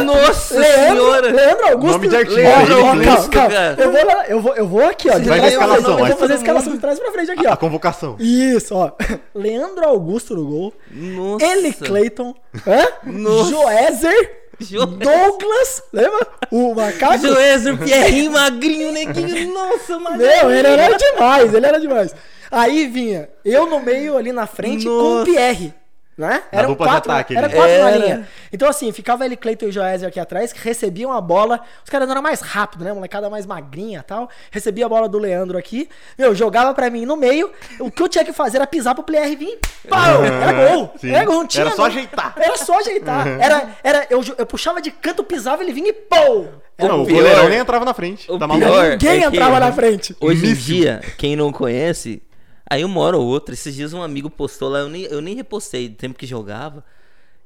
Nossa 0.05 0.59
Leandro, 0.59 1.01
senhora! 1.03 1.31
Leandro 1.31 1.67
Augusto. 1.67 1.91
Nome 1.93 2.07
de 2.07 2.15
artista, 2.15 2.41
Ó, 2.41 2.61
ele, 2.61 3.09
ó, 3.09 3.27
calma. 3.29 3.55
Eu 3.77 3.91
vou, 3.91 4.05
lá- 4.05 4.25
eu, 4.27 4.41
vou, 4.41 4.55
eu 4.55 4.67
vou 4.67 4.85
aqui, 4.85 5.09
ó. 5.09 5.13
Vai 5.13 5.23
trás 5.39 5.53
escalação, 5.53 5.99
Eu 5.99 6.05
vou 6.05 6.17
fazer 6.17 6.33
a 6.33 6.35
escalação 6.37 6.73
de 6.73 6.79
trás 6.79 6.99
pra 6.99 7.11
frente 7.11 7.31
aqui, 7.31 7.47
A 7.47 7.53
ó. 7.53 7.55
convocação. 7.57 8.15
Isso, 8.19 8.75
ó. 8.75 8.91
Leandro 9.33 9.87
Augusto 9.87 10.35
no 10.35 10.45
gol. 10.45 10.73
Nossa. 10.91 11.45
Ele, 11.45 11.73
Cleiton. 11.73 12.35
Hã? 12.67 12.87
Nossa. 13.03 13.49
Joézer. 13.51 14.37
Joézer. 14.59 14.97
Douglas. 14.97 15.83
Lembra? 15.93 16.27
O 16.51 16.73
macaco. 16.73 17.17
Joézer, 17.19 17.77
Pierrinho, 17.77 18.31
magrinho, 18.31 18.91
neguinho. 18.91 19.53
Nossa, 19.53 19.99
magrinho. 19.99 20.27
Meu, 20.29 20.51
ele 20.51 20.67
era 20.67 20.97
demais, 20.97 21.53
ele 21.53 21.65
era 21.65 21.79
demais. 21.79 22.15
Aí 22.51 22.87
vinha 22.87 23.29
eu 23.43 23.67
no 23.67 23.79
meio 23.79 24.17
ali 24.17 24.31
na 24.31 24.47
frente 24.47 24.85
com 24.85 24.91
o 24.91 25.13
Nossa. 25.19 25.25
Pierre. 25.25 25.73
Né? 26.17 26.41
Eram 26.51 26.73
quatro, 26.73 27.11
ataque 27.11 27.37
era 27.37 27.45
ali. 27.45 27.55
quatro 27.55 27.77
na 27.77 27.89
Era. 27.91 27.97
linha. 27.99 28.27
Então, 28.51 28.67
assim, 28.67 28.91
ficava 28.91 29.23
ele, 29.23 29.37
Cleiton 29.37 29.67
e 29.67 29.71
Joézer 29.71 30.07
aqui 30.09 30.19
atrás, 30.19 30.51
que 30.51 30.59
recebiam 30.63 31.11
a 31.11 31.21
bola. 31.21 31.61
Os 31.83 31.91
caras 31.91 32.07
não 32.07 32.13
eram 32.15 32.23
mais 32.23 32.41
rápido, 32.41 32.83
né? 32.83 32.91
Molecada 32.91 33.29
mais 33.29 33.45
magrinha 33.45 33.99
e 33.99 34.01
tal. 34.01 34.27
Recebia 34.49 34.87
a 34.87 34.89
bola 34.89 35.07
do 35.07 35.19
Leandro 35.19 35.59
aqui. 35.59 35.87
Meu, 36.17 36.33
jogava 36.33 36.73
pra 36.73 36.89
mim 36.89 37.05
no 37.05 37.15
meio. 37.15 37.51
O 37.79 37.91
que 37.91 38.01
eu 38.01 38.09
tinha 38.09 38.25
que 38.25 38.33
fazer 38.33 38.57
era 38.57 38.65
pisar 38.65 38.95
pro 38.95 39.03
Pierre 39.03 39.35
vir. 39.35 39.59
Pau! 39.87 40.23
Era 40.25 40.53
gol! 40.71 40.91
Sim. 40.99 41.11
Era 41.11 41.23
gol, 41.23 41.45
tinha 41.45 41.65
Era 41.65 41.75
só 41.75 41.83
não. 41.83 41.85
ajeitar. 41.85 42.33
Era 42.35 42.57
só 42.57 42.79
ajeitar. 42.79 43.27
Era, 43.39 43.69
era, 43.83 44.07
eu, 44.09 44.23
eu 44.39 44.45
puxava 44.47 44.81
de 44.81 44.89
canto, 44.89 45.23
pisava, 45.23 45.61
ele 45.61 45.71
vinha 45.71 45.89
e 45.89 45.93
pau! 45.93 46.47
Era 46.79 46.93
Não, 46.93 47.03
o 47.03 47.05
goleirão 47.07 47.47
nem 47.47 47.59
entrava 47.59 47.85
na 47.85 47.93
frente. 47.93 48.25
o 48.31 48.39
Tá 48.39 48.47
pior-? 48.47 48.89
Ninguém 48.93 49.17
é 49.17 49.19
que- 49.19 49.25
entrava 49.35 49.59
na 49.59 49.71
frente. 49.71 50.15
Hoje 50.19 50.47
em 50.47 50.53
dia, 50.55 50.99
quem 51.15 51.35
não 51.35 51.51
conhece, 51.51 52.23
aí 52.69 52.83
uma 52.85 52.99
hora 53.01 53.17
ou 53.17 53.25
outra, 53.25 53.53
esses 53.53 53.73
dias 53.75 53.93
um 53.93 54.01
amigo 54.01 54.29
postou 54.29 54.69
lá, 54.69 54.79
eu 54.79 54.89
nem, 54.89 55.03
eu 55.03 55.21
nem 55.21 55.35
repostei 55.35 55.89
do 55.89 55.95
tempo 55.95 56.17
que 56.17 56.25
jogava. 56.25 56.83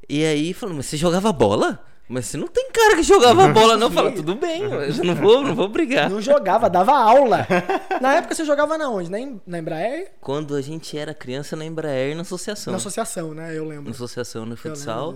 E 0.10 0.26
aí 0.26 0.54
falou, 0.54 0.76
mas 0.76 0.86
você 0.88 0.98
jogava 0.98 1.32
bola? 1.32 1.84
Mas 2.10 2.26
você 2.26 2.36
não 2.36 2.48
tem 2.48 2.70
cara 2.72 2.98
que 2.98 3.04
jogava 3.04 3.48
bola, 3.48 3.78
não. 3.78 3.90
Fala, 3.90 4.12
tudo 4.12 4.36
bem, 4.36 4.64
eu 4.64 5.04
não 5.06 5.16
vou, 5.16 5.42
não 5.42 5.56
vou 5.56 5.70
brigar. 5.70 6.10
Não 6.10 6.22
jogava, 6.22 6.70
dava 6.70 6.92
aula. 6.92 7.48
Na 8.02 8.16
época 8.16 8.36
você 8.36 8.44
jogava 8.44 8.78
na 8.78 8.90
onde? 8.90 9.10
Na, 9.10 9.18
Em- 9.18 9.40
na 9.48 9.60
Embraer? 9.60 10.12
Quando 10.20 10.54
a 10.56 10.62
gente 10.62 10.98
era 10.98 11.14
criança 11.14 11.56
na 11.56 11.64
Embraer 11.64 12.14
na 12.14 12.24
associação. 12.24 12.72
Na 12.72 12.78
associação, 12.78 13.34
né? 13.34 13.58
Eu 13.58 13.64
lembro. 13.66 13.86
Na 13.86 13.92
associação 13.92 14.46
no 14.46 14.58
futsal 14.58 15.16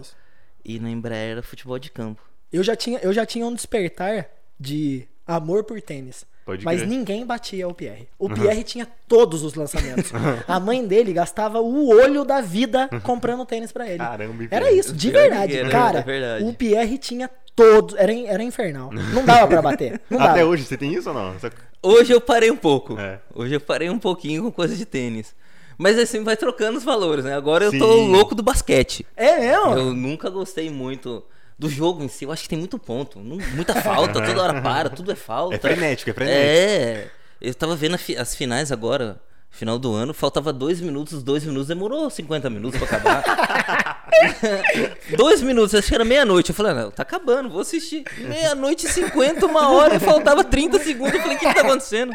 e 0.64 0.80
na 0.80 0.90
Embraer 0.90 1.32
era 1.34 1.44
futebol 1.44 1.78
de 1.78 1.92
campo. 1.92 2.22
Eu 2.54 2.64
já 2.64 2.78
tinha, 2.78 3.00
eu 3.00 3.12
já 3.12 3.26
tinha 3.26 3.46
um 3.46 3.54
despertar 3.54 4.30
de 4.58 5.06
amor 5.28 5.66
por 5.66 5.82
tênis. 5.82 6.24
Pode 6.46 6.64
mas 6.64 6.78
crer. 6.82 6.88
ninguém 6.90 7.26
batia 7.26 7.68
o 7.68 7.74
Pierre. 7.74 8.08
O 8.20 8.30
Pierre 8.30 8.64
tinha 8.64 8.88
todos 9.08 9.42
os 9.42 9.56
lançamentos. 9.56 10.12
A 10.48 10.60
mãe 10.60 10.86
dele 10.86 11.12
gastava 11.12 11.60
o 11.60 11.90
olho 11.90 12.24
da 12.24 12.40
vida 12.40 12.88
comprando 13.02 13.44
tênis 13.46 13.72
pra 13.72 13.88
ele. 13.90 13.98
Caramba, 13.98 14.48
Era 14.52 14.72
isso, 14.72 14.94
de 14.94 15.10
verdade. 15.10 15.58
era, 15.58 15.70
Cara, 15.70 16.00
é 16.00 16.04
verdade. 16.04 16.44
o 16.44 16.54
Pierre 16.54 17.00
tinha 17.00 17.28
todos. 17.56 17.96
Era, 17.96 18.14
era 18.14 18.44
infernal. 18.44 18.92
Não 18.92 19.26
dava 19.26 19.48
pra 19.48 19.62
bater. 19.62 20.00
Não 20.08 20.20
dava. 20.20 20.32
Até 20.32 20.46
hoje, 20.46 20.64
você 20.66 20.78
tem 20.78 20.94
isso 20.94 21.10
ou 21.10 21.16
não? 21.16 21.34
Hoje 21.82 22.14
eu 22.14 22.22
parei 22.22 22.52
um 22.52 22.58
pouco. 22.58 23.00
É. 23.00 23.20
Hoje 23.34 23.56
eu 23.56 23.60
parei 23.62 23.90
um 23.90 23.98
pouquinho 24.00 24.44
com 24.44 24.52
coisa 24.52 24.76
de 24.76 24.86
tênis. 24.86 25.34
Mas 25.78 25.98
aí 25.98 26.06
sempre 26.06 26.26
vai 26.26 26.38
trocando 26.38 26.78
os 26.78 26.84
valores, 26.84 27.26
né? 27.26 27.36
Agora 27.36 27.66
eu 27.66 27.72
tô 27.72 27.94
Sim. 27.94 28.12
louco 28.12 28.36
do 28.36 28.44
basquete. 28.44 29.06
É 29.18 29.40
mesmo? 29.40 29.74
Eu 29.74 29.94
nunca 29.94 30.30
gostei 30.30 30.70
muito 30.70 31.24
do 31.58 31.70
jogo 31.70 32.04
em 32.04 32.08
si. 32.08 32.26
Eu 32.26 32.32
acho 32.32 32.44
que 32.44 32.50
tem 32.50 32.60
muito 32.60 32.78
ponto. 32.78 33.20
muita 33.20 33.82
falta, 33.82 34.22
toda 34.22 34.42
hora 34.42 34.62
para, 34.62 34.90
tudo 34.90 35.12
é 35.12 35.16
falta. 35.16 35.56
É 35.56 35.60
frenético, 35.60 36.10
é 36.10 36.14
frenético. 36.14 36.42
É. 36.44 37.12
Eu 37.42 37.54
tava 37.54 37.76
vendo 37.76 37.98
as 38.18 38.36
finais 38.36 38.72
agora, 38.72 39.22
final 39.52 39.78
do 39.80 39.94
ano, 39.94 40.14
faltava 40.14 40.52
dois 40.52 40.82
minutos, 40.82 41.14
os 41.14 41.24
dois 41.24 41.44
minutos 41.44 41.68
demorou 41.68 42.10
50 42.10 42.50
minutos 42.50 42.80
pra 42.80 42.88
acabar. 42.88 44.08
dois 45.16 45.42
minutos, 45.42 45.76
acho 45.76 45.88
que 45.88 45.96
era 45.96 46.06
meia-noite. 46.06 46.50
Eu 46.50 46.56
falei, 46.56 46.72
ah, 46.72 46.76
não, 46.76 46.92
tá 46.92 47.04
acabando, 47.04 47.50
vou 47.50 47.62
assistir. 47.62 48.04
Meia-noite 48.18 48.88
e 48.88 48.90
50, 48.90 49.46
uma 49.46 49.70
hora, 49.70 49.96
e 49.96 50.00
faltava 50.00 50.44
30 50.44 50.80
segundos. 50.80 51.14
Eu 51.14 51.22
falei, 51.22 51.38
o 51.38 51.40
que, 51.40 51.48
que 51.48 51.54
tá 51.54 51.62
acontecendo? 51.62 52.14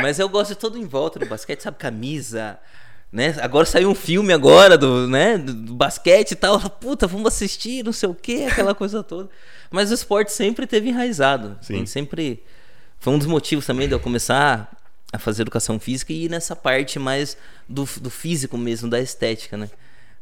Mas 0.00 0.18
eu 0.18 0.28
gosto 0.28 0.50
de 0.50 0.56
todo 0.56 0.78
em 0.78 0.86
volta 0.86 1.18
do 1.18 1.26
basquete, 1.26 1.62
sabe? 1.62 1.76
Camisa. 1.78 2.58
Né? 3.10 3.34
Agora 3.40 3.64
saiu 3.64 3.90
um 3.90 3.94
filme 3.94 4.34
agora 4.34 4.76
do, 4.76 5.08
né, 5.08 5.38
do, 5.38 5.74
basquete 5.74 6.32
e 6.32 6.36
tal. 6.36 6.60
Puta, 6.70 7.06
vamos 7.06 7.28
assistir, 7.28 7.84
não 7.84 7.92
sei 7.92 8.08
o 8.08 8.14
que, 8.14 8.44
aquela 8.44 8.74
coisa 8.74 9.02
toda. 9.02 9.30
Mas 9.70 9.90
o 9.90 9.94
esporte 9.94 10.32
sempre 10.32 10.66
teve 10.66 10.88
enraizado. 10.90 11.58
Sim. 11.62 11.86
Sempre. 11.86 12.42
Foi 12.98 13.12
um 13.12 13.18
dos 13.18 13.26
motivos 13.26 13.64
também 13.64 13.86
de 13.86 13.94
eu 13.94 14.00
começar 14.00 14.70
a 15.12 15.18
fazer 15.18 15.42
educação 15.42 15.78
física 15.80 16.12
e 16.12 16.24
ir 16.24 16.28
nessa 16.28 16.54
parte 16.54 16.98
mais 16.98 17.36
do, 17.68 17.88
do 18.00 18.10
físico 18.10 18.58
mesmo, 18.58 18.90
da 18.90 19.00
estética, 19.00 19.56
né? 19.56 19.70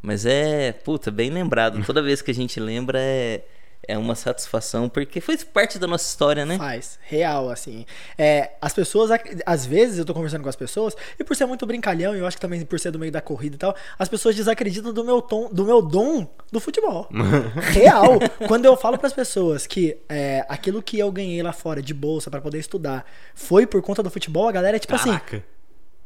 Mas 0.00 0.24
é, 0.24 0.70
puta, 0.72 1.10
bem 1.10 1.30
lembrado. 1.30 1.82
Toda 1.84 2.02
vez 2.02 2.22
que 2.22 2.30
a 2.30 2.34
gente 2.34 2.60
lembra 2.60 3.00
é, 3.00 3.42
é 3.88 3.96
uma 3.96 4.14
satisfação, 4.14 4.88
porque 4.88 5.20
foi 5.20 5.36
parte 5.38 5.78
da 5.78 5.86
nossa 5.86 6.08
história, 6.08 6.44
né? 6.44 6.58
Faz, 6.58 6.98
real, 7.02 7.50
assim. 7.50 7.86
É, 8.18 8.52
as 8.60 8.72
pessoas, 8.72 9.10
às 9.44 9.66
vezes 9.66 9.98
eu 9.98 10.04
tô 10.04 10.14
conversando 10.14 10.42
com 10.42 10.48
as 10.48 10.56
pessoas, 10.56 10.96
e 11.18 11.24
por 11.24 11.36
ser 11.36 11.46
muito 11.46 11.66
brincalhão, 11.66 12.14
e 12.14 12.18
eu 12.18 12.26
acho 12.26 12.36
que 12.36 12.40
também 12.40 12.64
por 12.64 12.78
ser 12.80 12.90
do 12.90 12.98
meio 12.98 13.12
da 13.12 13.20
corrida 13.20 13.56
e 13.56 13.58
tal, 13.58 13.74
as 13.98 14.08
pessoas 14.08 14.34
desacreditam 14.34 14.92
do 14.92 15.04
meu 15.04 15.22
tom, 15.22 15.48
do 15.52 15.64
meu 15.64 15.80
dom 15.82 16.26
do 16.50 16.60
futebol. 16.60 17.08
Real. 17.72 18.18
Quando 18.46 18.64
eu 18.64 18.76
falo 18.76 18.98
pras 18.98 19.12
pessoas 19.12 19.66
que 19.66 19.98
é, 20.08 20.44
aquilo 20.48 20.82
que 20.82 20.98
eu 20.98 21.10
ganhei 21.10 21.42
lá 21.42 21.52
fora 21.52 21.82
de 21.82 21.94
bolsa 21.94 22.30
pra 22.30 22.40
poder 22.40 22.58
estudar 22.58 23.04
foi 23.34 23.66
por 23.66 23.82
conta 23.82 24.02
do 24.02 24.10
futebol, 24.10 24.48
a 24.48 24.52
galera 24.52 24.76
é 24.76 24.80
tipo 24.80 24.94
assim, 24.94 25.10
Caraca. 25.10 25.55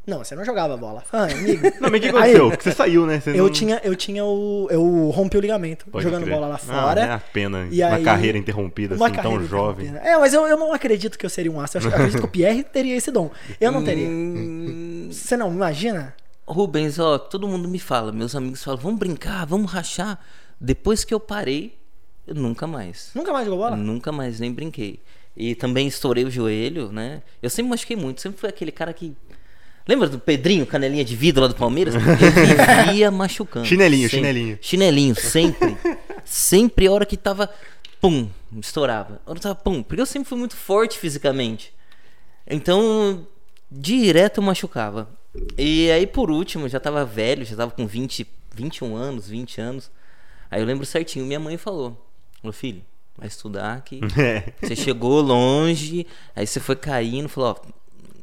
Não, 0.07 0.19
você 0.25 0.35
não 0.35 0.45
jogava 0.45 0.77
bola. 0.77 1.03
Ah, 1.13 1.25
amigo. 1.25 1.63
Não, 1.81 1.91
mas 1.91 2.01
o 2.01 2.03
que 2.03 2.07
Aí, 2.09 2.13
aconteceu? 2.13 2.49
Porque 2.51 2.63
você 2.65 2.73
saiu, 2.73 3.07
né? 3.07 3.21
Você 3.21 3.31
eu 3.31 3.45
não- 3.45 3.51
tinha, 3.51 3.81
eu 3.85 3.95
tinha 3.95 4.25
o. 4.25 4.67
Eu 4.71 5.11
rompi 5.11 5.37
o 5.37 5.41
ligamento 5.41 5.87
Pode 5.91 6.03
jogando 6.05 6.23
crer. 6.25 6.35
bola 6.35 6.47
lá 6.49 6.55
Ah, 6.55 6.59
fora. 6.59 7.01
é 7.03 7.11
a 7.13 7.19
pena. 7.19 7.69
E 7.71 7.83
uma 7.83 7.95
aí- 7.97 8.05
carreira 8.05 8.39
interrompida, 8.39 8.95
Uma 8.97 9.07
assim, 9.07 9.15
tão 9.17 9.23
carreira 9.25 9.45
jovem. 9.47 9.87
interrompida. 9.87 10.11
É, 10.15 10.19
mas 10.19 10.33
eu, 10.35 10.47
eu 10.47 10.57
não 10.57 10.73
acredito 10.73 11.19
que 11.19 11.25
eu 11.27 11.31
seria 11.31 11.53
um 11.53 11.61
astro. 11.61 11.83
Eu 11.83 11.89
acredito 11.89 12.19
que 12.19 12.25
o 12.25 12.29
Pierre 12.29 12.65
teria 12.65 12.97
esse 12.97 13.11
dom. 13.11 13.31
Eu 13.61 13.71
não 13.71 13.85
teria. 13.85 14.09
Hum, 14.09 15.09
Você 15.13 15.37
não 15.37 15.53
imagina? 15.53 16.15
Rubens, 16.47 16.99
ó, 16.99 17.17
todo 17.19 17.47
mundo 17.47 17.69
me 17.69 17.79
fala, 17.79 18.11
meus 18.11 18.35
amigos 18.35 18.63
falam, 18.65 18.81
vamos 18.81 18.99
brincar, 18.99 19.47
vamos 19.47 19.71
rachar. 19.71 20.19
Depois 20.61 21.05
que 21.05 21.15
eu 21.15 21.21
parei, 21.21 21.79
eu 22.27 22.35
nunca 22.35 22.67
mais. 22.67 23.11
Nunca 23.15 23.33
mais 23.33 23.47
jogou 23.47 23.61
bola? 23.65 23.77
Nunca 23.77 24.11
mais 24.11 24.41
nem 24.41 24.53
brinquei. 24.53 24.99
E 25.37 25.55
também 25.55 25.87
estourei 25.87 26.25
o 26.25 26.31
joelho, 26.31 26.91
né? 26.91 27.23
Eu 27.41 27.49
sempre 27.49 27.71
machuquei 27.71 27.97
muito, 27.97 28.21
sempre 28.21 28.41
fui 28.41 28.49
aquele 28.49 28.73
cara 28.73 28.93
que. 28.93 29.15
Lembra 29.89 30.09
do 30.09 30.19
Pedrinho, 30.19 30.67
canelinha 30.67 31.05
de 31.05 31.17
vidro 31.17 31.43
lá 31.43 31.49
do 31.49 31.55
Palmeiras? 31.55 31.95
Eu 31.95 32.01
vivia 32.01 33.11
machucando. 33.13 33.67
Chinelinho, 33.67 34.09
Sempre. 34.09 34.17
chinelinho. 34.29 34.59
Chinelinho, 34.61 35.15
sempre. 35.17 35.77
sempre 36.25 36.87
a 36.87 36.93
hora 36.93 37.07
que 37.07 37.17
tava. 37.17 37.51
Pum, 38.01 38.29
estourava. 38.59 39.21
A 39.27 39.31
hora 39.31 39.39
que 39.39 39.43
tava 39.43 39.55
pum. 39.55 39.83
Porque 39.83 40.01
eu 40.01 40.07
sempre 40.07 40.29
fui 40.29 40.39
muito 40.39 40.57
forte 40.57 40.99
fisicamente. 40.99 41.73
Então, 42.47 43.27
direto 43.71 44.41
machucava. 44.41 45.09
E 45.57 45.91
aí, 45.91 46.07
por 46.07 46.31
último, 46.31 46.69
já 46.69 46.81
tava 46.81 47.05
velho, 47.05 47.45
já 47.45 47.57
tava 47.57 47.71
com 47.71 47.87
20, 47.87 48.27
21 48.55 48.97
anos, 48.97 49.29
20 49.29 49.61
anos. 49.61 49.91
Aí 50.51 50.61
eu 50.61 50.67
lembro 50.67 50.85
certinho, 50.85 51.25
minha 51.25 51.39
mãe 51.41 51.57
falou: 51.57 51.97
Falou, 52.41 52.53
filho, 52.53 52.83
vai 53.17 53.29
estudar 53.29 53.81
que 53.83 54.01
É. 54.19 54.53
você 54.61 54.75
chegou 54.75 55.21
longe, 55.21 56.07
aí 56.35 56.47
você 56.47 56.59
foi 56.59 56.75
caindo, 56.77 57.29
falou: 57.29 57.57
Ó, 57.65 57.69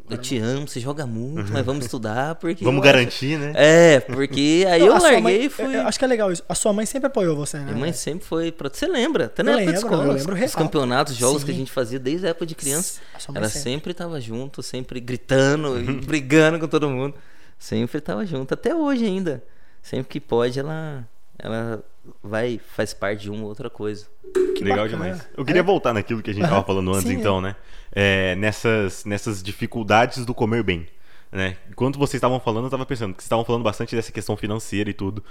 eu 0.10 0.18
te 0.18 0.38
amo, 0.38 0.68
você 0.68 0.80
joga 0.80 1.06
muito, 1.06 1.52
mas 1.52 1.66
vamos 1.66 1.84
estudar 1.86 2.36
porque. 2.36 2.64
Vamos 2.64 2.84
eu 2.84 2.90
acho- 2.90 2.94
garantir, 2.98 3.38
né? 3.38 3.54
É, 3.56 4.00
porque 4.00 4.66
aí 4.70 4.80
Não, 4.80 4.88
eu 4.88 5.02
larguei 5.02 5.22
mãe- 5.22 5.46
e 5.46 5.50
fui. 5.50 5.66
eu- 5.66 5.72
eu 5.72 5.88
acho 5.88 6.00
que 6.00 6.06
é 6.06 6.08
legal 6.08 6.32
isso. 6.32 6.44
A 6.48 6.56
sua 6.56 6.72
mãe 6.74 6.86
sempre 6.86 7.08
apoiou 7.08 7.36
você, 7.36 7.58
né? 7.58 7.66
Minha 7.66 7.78
mãe 7.78 7.94
sempre 7.94 8.26
foi. 8.26 8.52
Pra... 8.52 8.70
Você 8.72 8.88
lembra? 8.88 9.26
Até 9.26 9.44
na 9.44 9.52
Eu 9.52 9.58
época 9.60 9.66
de 9.66 9.74
lembro, 9.78 9.88
eu 9.88 9.98
escola. 9.98 10.14
lembro 10.34 10.46
os 10.46 10.56
campeonatos, 10.56 11.16
jogos 11.16 11.44
que 11.44 11.52
a 11.52 11.54
Sim. 11.54 11.60
gente 11.60 11.72
fazia 11.72 12.00
desde 12.00 12.26
a 12.28 12.30
época 12.30 12.46
de 12.46 12.56
criança. 12.56 13.00
Ela 13.34 13.48
sempre. 13.50 13.72
sempre 13.72 13.94
tava 13.94 14.20
junto, 14.22 14.64
sempre 14.64 15.00
gritando 15.00 15.80
e 15.80 15.84
brigando 16.06 16.60
com 16.60 16.68
todo 16.68 16.90
mundo. 16.90 17.14
Sempre 17.60 18.00
tava 18.02 18.26
junto. 18.26 18.54
Até 18.54 18.74
hoje 18.76 19.06
ainda. 19.06 19.44
Sempre 19.82 20.08
que 20.10 20.20
pode, 20.20 20.60
ela, 20.60 21.08
ela 21.40 21.84
vai, 22.24 22.60
faz 22.76 22.94
parte 22.94 23.24
de 23.24 23.30
uma 23.30 23.44
ou 23.44 23.50
outra 23.50 23.70
coisa. 23.70 24.08
Que 24.56 24.64
Legal 24.64 24.86
bacana. 24.86 24.90
demais. 24.90 25.30
Eu 25.36 25.46
queria 25.46 25.64
voltar 25.64 25.94
naquilo 25.94 26.22
que 26.22 26.32
a 26.32 26.34
gente 26.34 26.48
tava 26.48 26.64
falando 26.66 26.92
antes, 26.94 27.08
Sim, 27.08 27.16
então, 27.16 27.40
né? 27.42 27.56
É, 27.92 28.36
nessas, 28.36 29.06
nessas 29.06 29.42
dificuldades 29.42 30.26
do 30.26 30.34
comer 30.34 30.64
bem. 30.64 30.88
Né? 31.32 31.58
Enquanto 31.70 32.00
vocês 32.00 32.16
estavam 32.16 32.40
falando, 32.40 32.66
eu 32.66 32.70
tava 32.70 32.86
pensando 32.86 33.14
que 33.14 33.22
vocês 33.22 33.26
estavam 33.26 33.44
falando 33.44 33.64
bastante 33.64 33.96
dessa 33.96 34.12
questão 34.12 34.38
financeira 34.38 34.90
e 34.90 34.94
tudo. 34.94 35.24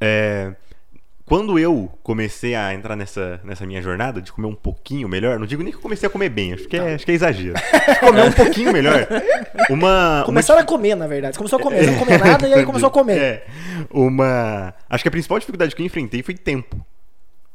É, 0.00 0.54
quando 1.26 1.58
eu 1.58 1.90
comecei 2.02 2.54
a 2.54 2.74
entrar 2.74 2.94
nessa, 2.94 3.40
nessa 3.42 3.64
minha 3.64 3.80
jornada 3.80 4.20
de 4.20 4.30
comer 4.30 4.46
um 4.46 4.54
pouquinho 4.54 5.08
melhor, 5.08 5.38
não 5.38 5.46
digo 5.46 5.62
nem 5.62 5.72
que 5.72 5.78
eu 5.78 5.82
comecei 5.82 6.06
a 6.06 6.10
comer 6.10 6.28
bem, 6.28 6.52
acho 6.52 6.68
que 6.68 6.76
é, 6.76 6.94
acho 6.94 7.04
que 7.04 7.12
é 7.12 7.14
exagero. 7.14 7.54
comer 8.00 8.24
um 8.24 8.32
pouquinho 8.32 8.72
melhor. 8.72 9.08
Uma, 9.70 10.18
uma 10.18 10.24
Começaram 10.24 10.60
a 10.60 10.64
comer, 10.64 10.94
na 10.94 11.06
verdade. 11.06 11.34
Você 11.34 11.38
começou 11.38 11.58
a 11.58 11.62
comer, 11.62 11.84
você 11.84 11.90
não 11.92 11.98
comia 11.98 12.18
nada 12.18 12.46
e 12.46 12.52
aí 12.52 12.66
começou 12.66 12.88
a 12.88 12.92
comer. 12.92 13.18
É. 13.18 13.46
Uma. 13.90 14.74
Acho 14.90 15.02
que 15.02 15.08
a 15.08 15.10
principal 15.10 15.38
dificuldade 15.38 15.74
que 15.74 15.80
eu 15.80 15.86
enfrentei 15.86 16.22
foi 16.22 16.34
tempo. 16.34 16.84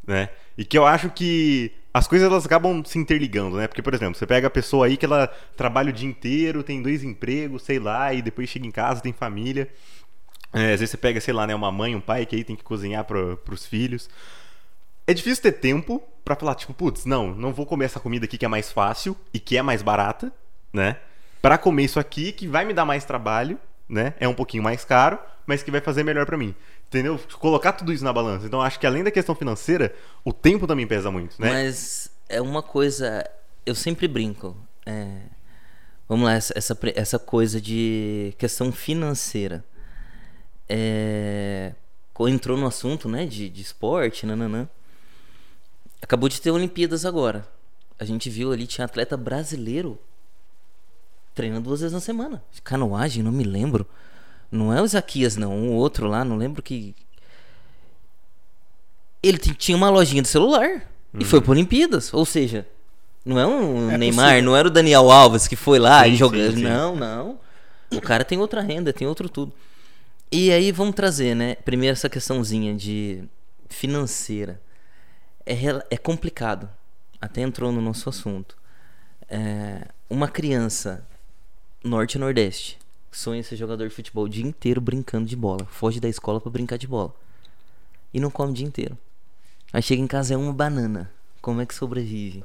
Né? 0.08 0.30
E 0.58 0.66
que 0.66 0.76
eu 0.76 0.88
acho 0.88 1.12
que 1.12 1.72
as 1.94 2.08
coisas 2.08 2.28
elas 2.28 2.46
acabam 2.46 2.84
se 2.84 2.98
interligando, 2.98 3.58
né? 3.58 3.68
Porque, 3.68 3.82
por 3.82 3.94
exemplo, 3.94 4.16
você 4.16 4.26
pega 4.26 4.48
a 4.48 4.50
pessoa 4.50 4.88
aí 4.88 4.98
que 4.98 5.06
ela 5.06 5.28
trabalha 5.56 5.90
o 5.90 5.94
dia 5.94 6.08
inteiro, 6.08 6.64
tem 6.64 6.82
dois 6.82 7.04
empregos, 7.04 7.64
sei 7.64 7.80
lá, 7.80 8.14
e 8.14 8.22
depois 8.22 8.50
chega 8.50 8.66
em 8.66 8.72
casa, 8.72 9.02
tem 9.02 9.14
família. 9.14 9.70
É, 10.54 10.74
às 10.74 10.80
vezes 10.80 10.92
você 10.92 10.98
pega, 10.98 11.22
sei 11.22 11.34
lá, 11.34 11.46
né, 11.46 11.54
uma 11.54 11.72
mãe, 11.72 11.96
um 11.96 12.02
pai 12.02 12.26
que 12.26 12.36
aí 12.36 12.44
tem 12.44 12.56
que 12.56 12.64
cozinhar 12.64 13.04
para 13.04 13.38
pros 13.38 13.66
filhos. 13.66 14.10
É 15.06 15.14
difícil 15.14 15.42
ter 15.42 15.54
tempo 15.54 16.04
pra 16.24 16.36
falar, 16.36 16.56
tipo, 16.56 16.74
putz, 16.74 17.06
não, 17.06 17.34
não 17.34 17.54
vou 17.54 17.66
comer 17.66 17.86
essa 17.86 18.00
comida 18.00 18.26
aqui 18.26 18.38
que 18.38 18.46
é 18.46 18.48
mais 18.48 18.72
fácil 18.72 19.16
e 19.34 19.40
que 19.40 19.58
é 19.58 19.62
mais 19.62 19.82
barata, 19.82 20.32
né? 20.72 20.98
Pra 21.42 21.58
comer 21.58 21.84
isso 21.84 22.00
aqui 22.00 22.32
que 22.32 22.48
vai 22.48 22.66
me 22.66 22.74
dar 22.74 22.86
mais 22.86 23.06
trabalho, 23.06 23.58
né? 23.88 24.14
É 24.20 24.28
um 24.28 24.34
pouquinho 24.34 24.62
mais 24.62 24.84
caro, 24.84 25.18
mas 25.46 25.64
que 25.64 25.72
vai 25.72 25.82
fazer 25.82 26.04
melhor 26.04 26.26
pra 26.26 26.38
mim. 26.38 26.54
Entendeu? 26.88 27.20
Colocar 27.40 27.74
tudo 27.74 27.94
isso 27.94 28.04
na 28.04 28.12
balança. 28.12 28.46
Então 28.46 28.62
acho 28.62 28.80
que 28.80 28.86
além 28.86 29.04
da 29.04 29.12
questão 29.12 29.36
financeira, 29.36 29.94
o 30.24 30.34
tempo 30.34 30.68
também 30.68 30.86
pesa 30.86 31.10
muito, 31.12 31.40
né? 31.40 31.52
Mas 31.52 32.10
é 32.28 32.42
uma 32.42 32.62
coisa. 32.62 33.28
Eu 33.66 33.76
sempre 33.76 34.08
brinco. 34.08 34.56
É, 34.86 35.22
vamos 36.08 36.26
lá, 36.26 36.34
essa, 36.34 36.54
essa, 36.56 36.78
essa 36.96 37.20
coisa 37.20 37.62
de 37.62 38.34
questão 38.38 38.72
financeira. 38.72 39.64
É, 40.70 41.74
entrou 42.28 42.58
no 42.58 42.68
assunto, 42.68 43.10
né, 43.10 43.26
de, 43.26 43.50
de 43.50 43.62
esporte, 43.62 44.26
nananã. 44.26 44.68
Acabou 46.02 46.30
de 46.30 46.40
ter 46.40 46.52
Olimpíadas 46.52 47.06
agora. 47.06 47.48
A 47.98 48.06
gente 48.06 48.30
viu 48.30 48.52
ali, 48.52 48.68
tinha 48.68 48.86
atleta 48.86 49.18
brasileiro 49.18 50.00
treinando 51.34 51.64
duas 51.64 51.80
vezes 51.80 51.94
na 51.94 52.00
semana. 52.00 52.44
Canoagem, 52.64 53.24
não 53.24 53.32
me 53.32 53.44
lembro. 53.44 53.86
Não 54.52 54.74
é 54.74 54.82
o 54.82 54.86
Isaquias, 54.86 55.38
não. 55.38 55.56
Um 55.56 55.74
outro 55.74 56.08
lá, 56.08 56.24
não 56.26 56.36
lembro 56.36 56.62
que. 56.62 56.96
Ele 59.22 59.38
tinha 59.38 59.78
uma 59.78 59.90
lojinha 59.90 60.22
de 60.22 60.28
celular 60.28 60.68
uhum. 61.14 61.20
e 61.20 61.26
foi 61.26 61.42
para 61.42 61.52
Olimpíadas. 61.52 62.14
Ou 62.14 62.26
seja, 62.26 62.66
não 63.24 63.40
é 63.40 63.46
um 63.46 63.92
é 63.92 63.98
Neymar, 63.98 64.26
possível. 64.26 64.44
não 64.44 64.56
era 64.56 64.68
o 64.68 64.72
Daniel 64.72 65.12
Alves 65.12 65.48
que 65.48 65.56
foi 65.56 65.78
lá 65.78 66.04
sim, 66.04 66.12
e 66.12 66.16
jogou. 66.16 66.40
Não, 66.54 66.96
não. 66.96 67.40
O 67.92 68.02
cara 68.02 68.24
tem 68.24 68.40
outra 68.40 68.62
renda, 68.62 68.94
tem 68.94 69.08
outro 69.08 69.28
tudo. 69.28 69.54
E 70.32 70.52
aí 70.52 70.72
vamos 70.72 70.96
trazer, 70.96 71.36
né? 71.36 71.56
Primeiro 71.56 71.94
essa 71.94 72.10
questãozinha 72.10 72.76
de 72.76 73.24
financeira. 73.68 74.62
É, 75.46 75.56
é 75.90 75.98
complicado. 75.98 76.70
Até 77.20 77.42
entrou 77.42 77.72
no 77.72 77.82
nosso 77.82 78.10
assunto. 78.10 78.58
É, 79.28 79.88
uma 80.10 80.28
criança 80.28 81.06
norte 81.84 82.16
e 82.16 82.20
nordeste 82.20 82.80
sonha 83.12 83.44
ser 83.44 83.56
jogador 83.56 83.88
de 83.88 83.96
futebol 83.96 84.26
o 84.26 84.30
dia 84.30 84.46
inteiro 84.46 84.80
brincando 84.80 85.26
de 85.26 85.36
bola. 85.36 85.66
Foge 85.66 86.00
da 86.00 86.08
escola 86.08 86.40
para 86.40 86.52
brincar 86.52 86.78
de 86.78 86.88
bola. 86.88 87.14
E 88.14 88.20
não 88.20 88.32
come 88.32 88.52
o 88.52 88.54
dia 88.54 88.66
inteiro. 88.66 88.98
Aí 89.72 89.82
chega 89.82 90.02
em 90.02 90.08
casa 90.08 90.34
é 90.34 90.38
uma 90.38 90.54
banana. 90.54 91.12
Como 91.42 91.62
é 91.62 91.66
que 91.66 91.74
sobrevive? 91.74 92.44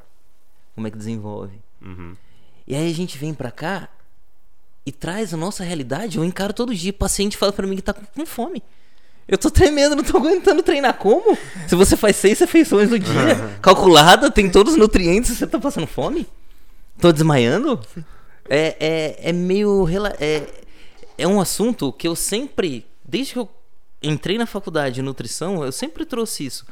Como 0.74 0.86
é 0.86 0.90
que 0.90 0.96
desenvolve? 0.96 1.58
Uhum. 1.80 2.16
E 2.66 2.74
aí 2.74 2.90
a 2.90 2.94
gente 2.94 3.18
vem 3.18 3.34
pra 3.34 3.50
cá 3.50 3.88
e 4.86 4.92
traz 4.92 5.32
a 5.32 5.36
nossa 5.36 5.64
realidade. 5.64 6.18
Eu 6.18 6.24
encaro 6.24 6.52
todo 6.52 6.74
dia. 6.74 6.90
O 6.90 6.94
paciente 6.94 7.36
fala 7.36 7.52
para 7.52 7.66
mim 7.66 7.76
que 7.76 7.82
tá 7.82 7.92
com 7.94 8.26
fome. 8.26 8.62
Eu 9.26 9.38
tô 9.38 9.50
tremendo, 9.50 9.96
não 9.96 10.04
tô 10.04 10.18
aguentando 10.18 10.62
treinar. 10.62 10.94
Como? 10.98 11.36
Se 11.66 11.74
você 11.74 11.96
faz 11.96 12.16
seis 12.16 12.38
refeições 12.38 12.90
no 12.90 12.98
dia, 12.98 13.58
calculada, 13.62 14.30
tem 14.30 14.50
todos 14.50 14.74
os 14.74 14.78
nutrientes, 14.78 15.36
você 15.36 15.46
tá 15.46 15.58
passando 15.58 15.86
fome? 15.86 16.26
Tô 17.00 17.10
desmaiando? 17.10 17.80
É, 18.48 18.76
é, 18.78 19.30
é 19.30 19.32
meio. 19.32 19.86
É, 20.20 20.46
é 21.16 21.26
um 21.26 21.40
assunto 21.40 21.92
que 21.92 22.06
eu 22.06 22.14
sempre, 22.14 22.84
desde 23.02 23.32
que 23.32 23.38
eu 23.38 23.48
entrei 24.02 24.36
na 24.36 24.46
faculdade 24.46 24.96
de 24.96 25.02
nutrição, 25.02 25.64
eu 25.64 25.72
sempre 25.72 26.04
trouxe 26.04 26.44
isso. 26.44 26.66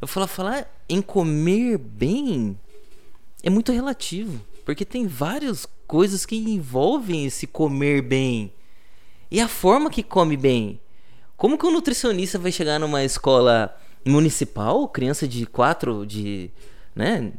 Eu 0.00 0.06
falo, 0.06 0.26
falar 0.26 0.70
em 0.88 1.00
comer 1.00 1.78
bem 1.78 2.58
é 3.42 3.48
muito 3.48 3.72
relativo, 3.72 4.40
porque 4.64 4.84
tem 4.84 5.06
várias 5.06 5.66
coisas 5.86 6.24
que 6.26 6.36
envolvem 6.36 7.26
esse 7.26 7.46
comer 7.46 8.02
bem. 8.02 8.52
E 9.30 9.40
a 9.40 9.48
forma 9.48 9.90
que 9.90 10.02
come 10.02 10.36
bem. 10.36 10.80
Como 11.36 11.58
que 11.58 11.66
um 11.66 11.72
nutricionista 11.72 12.38
vai 12.38 12.52
chegar 12.52 12.78
numa 12.78 13.02
escola 13.02 13.76
municipal, 14.04 14.86
criança 14.88 15.26
de 15.26 15.46
quatro, 15.46 16.06
de, 16.06 16.50
né, 16.94 17.32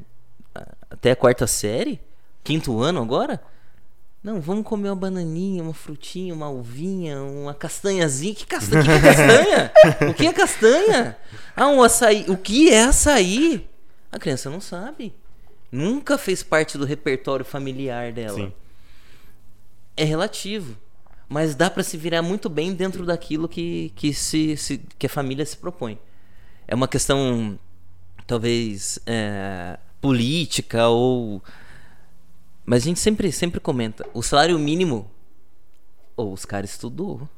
até 0.89 1.11
a 1.11 1.15
quarta 1.15 1.47
série, 1.47 1.99
quinto 2.43 2.79
ano 2.81 3.01
agora? 3.01 3.41
Não, 4.25 4.41
vamos 4.41 4.65
comer 4.65 4.89
uma 4.89 4.95
bananinha, 4.95 5.61
uma 5.61 5.73
frutinha, 5.73 6.33
uma 6.33 6.49
uvinha, 6.49 7.21
uma 7.21 7.53
castanhazinha. 7.53 8.33
Que 8.33 8.47
castanha? 8.47 8.83
Que, 8.83 8.89
que 8.89 9.05
é 9.05 9.13
castanha? 9.13 9.71
o 10.09 10.13
que 10.15 10.27
é 10.27 10.33
castanha? 10.33 11.17
Ah, 11.55 11.67
um 11.67 11.83
açaí. 11.83 12.25
O 12.27 12.35
que 12.35 12.71
é 12.71 12.85
açaí? 12.85 13.69
A 14.11 14.17
criança 14.17 14.49
não 14.49 14.59
sabe. 14.59 15.13
Nunca 15.75 16.17
fez 16.17 16.41
parte 16.41 16.77
do 16.77 16.85
repertório 16.85 17.45
familiar 17.45 18.11
dela. 18.11 18.35
Sim. 18.37 18.53
É 19.97 20.03
relativo. 20.03 20.77
Mas 21.27 21.55
dá 21.55 21.69
para 21.69 21.83
se 21.83 21.97
virar 21.97 22.21
muito 22.21 22.49
bem 22.49 22.73
dentro 22.73 23.05
daquilo 23.05 23.49
que, 23.49 23.91
que, 23.95 24.13
se, 24.13 24.55
se, 24.57 24.77
que 24.97 25.07
a 25.07 25.09
família 25.09 25.45
se 25.45 25.57
propõe. 25.57 25.97
É 26.67 26.75
uma 26.75 26.87
questão, 26.87 27.57
talvez, 28.27 28.99
é, 29.05 29.79
política 29.99 30.87
ou 30.87 31.41
mas 32.65 32.83
a 32.83 32.85
gente 32.85 32.99
sempre, 32.99 33.31
sempre 33.31 33.59
comenta. 33.59 34.07
O 34.13 34.23
salário 34.23 34.57
mínimo. 34.57 35.09
Ou 36.17 36.29
oh, 36.29 36.33
os 36.33 36.45
caras 36.45 36.71
estudou. 36.71 37.29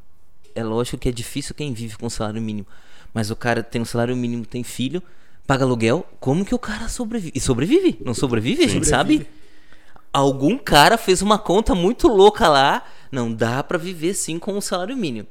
É 0.56 0.64
lógico 0.64 0.98
que 0.98 1.10
é 1.10 1.12
difícil 1.12 1.54
quem 1.54 1.74
vive 1.74 1.98
com 1.98 2.10
salário 2.10 2.42
mínimo. 2.42 2.66
Mas 3.14 3.30
o 3.30 3.36
cara 3.36 3.62
tem 3.62 3.82
um 3.82 3.86
salário 3.86 4.16
mínimo, 4.16 4.46
tem 4.46 4.64
filho, 4.64 5.04
paga 5.48 5.64
aluguel. 5.64 6.06
Como 6.20 6.46
que 6.46 6.54
o 6.54 6.60
cara 6.60 6.90
sobrevive? 6.90 7.32
E 7.34 7.40
sobrevive. 7.40 7.98
Não 8.04 8.14
sobrevive, 8.14 8.66
a 8.66 8.68
gente 8.68 8.86
sobrevive. 8.86 9.26
sabe? 9.26 9.38
Algum 10.12 10.58
cara 10.58 10.98
fez 10.98 11.22
uma 11.22 11.40
conta 11.40 11.74
muito 11.74 12.08
louca 12.08 12.50
lá. 12.50 12.84
Não 13.12 13.34
dá 13.34 13.64
para 13.64 13.78
viver 13.78 14.14
sim 14.14 14.38
com 14.38 14.58
o 14.58 14.62
salário 14.62 14.96
mínimo. 14.96 15.28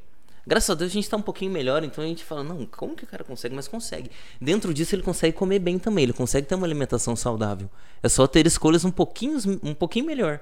Graças 0.46 0.70
a 0.70 0.74
Deus 0.74 0.92
a 0.92 0.94
gente 0.94 1.10
tá 1.10 1.16
um 1.16 1.22
pouquinho 1.22 1.50
melhor, 1.50 1.82
então 1.82 2.04
a 2.04 2.06
gente 2.06 2.24
fala, 2.24 2.44
não, 2.44 2.64
como 2.66 2.94
que 2.94 3.02
o 3.02 3.06
cara 3.06 3.24
consegue? 3.24 3.52
Mas 3.52 3.66
consegue. 3.66 4.12
Dentro 4.40 4.72
disso 4.72 4.94
ele 4.94 5.02
consegue 5.02 5.36
comer 5.36 5.58
bem 5.58 5.76
também, 5.76 6.04
ele 6.04 6.12
consegue 6.12 6.46
ter 6.46 6.54
uma 6.54 6.64
alimentação 6.64 7.16
saudável. 7.16 7.68
É 8.00 8.08
só 8.08 8.28
ter 8.28 8.46
escolhas 8.46 8.84
um 8.84 8.92
pouquinho, 8.92 9.38
um 9.60 9.74
pouquinho 9.74 10.06
melhor. 10.06 10.38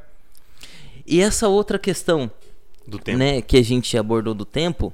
E 1.07 1.23
essa 1.23 1.49
outra 1.49 1.79
questão 1.79 2.31
do 2.87 2.99
tempo. 2.99 3.19
Né, 3.19 3.41
que 3.41 3.57
a 3.57 3.65
gente 3.65 3.97
abordou 3.97 4.35
do 4.35 4.45
tempo, 4.45 4.93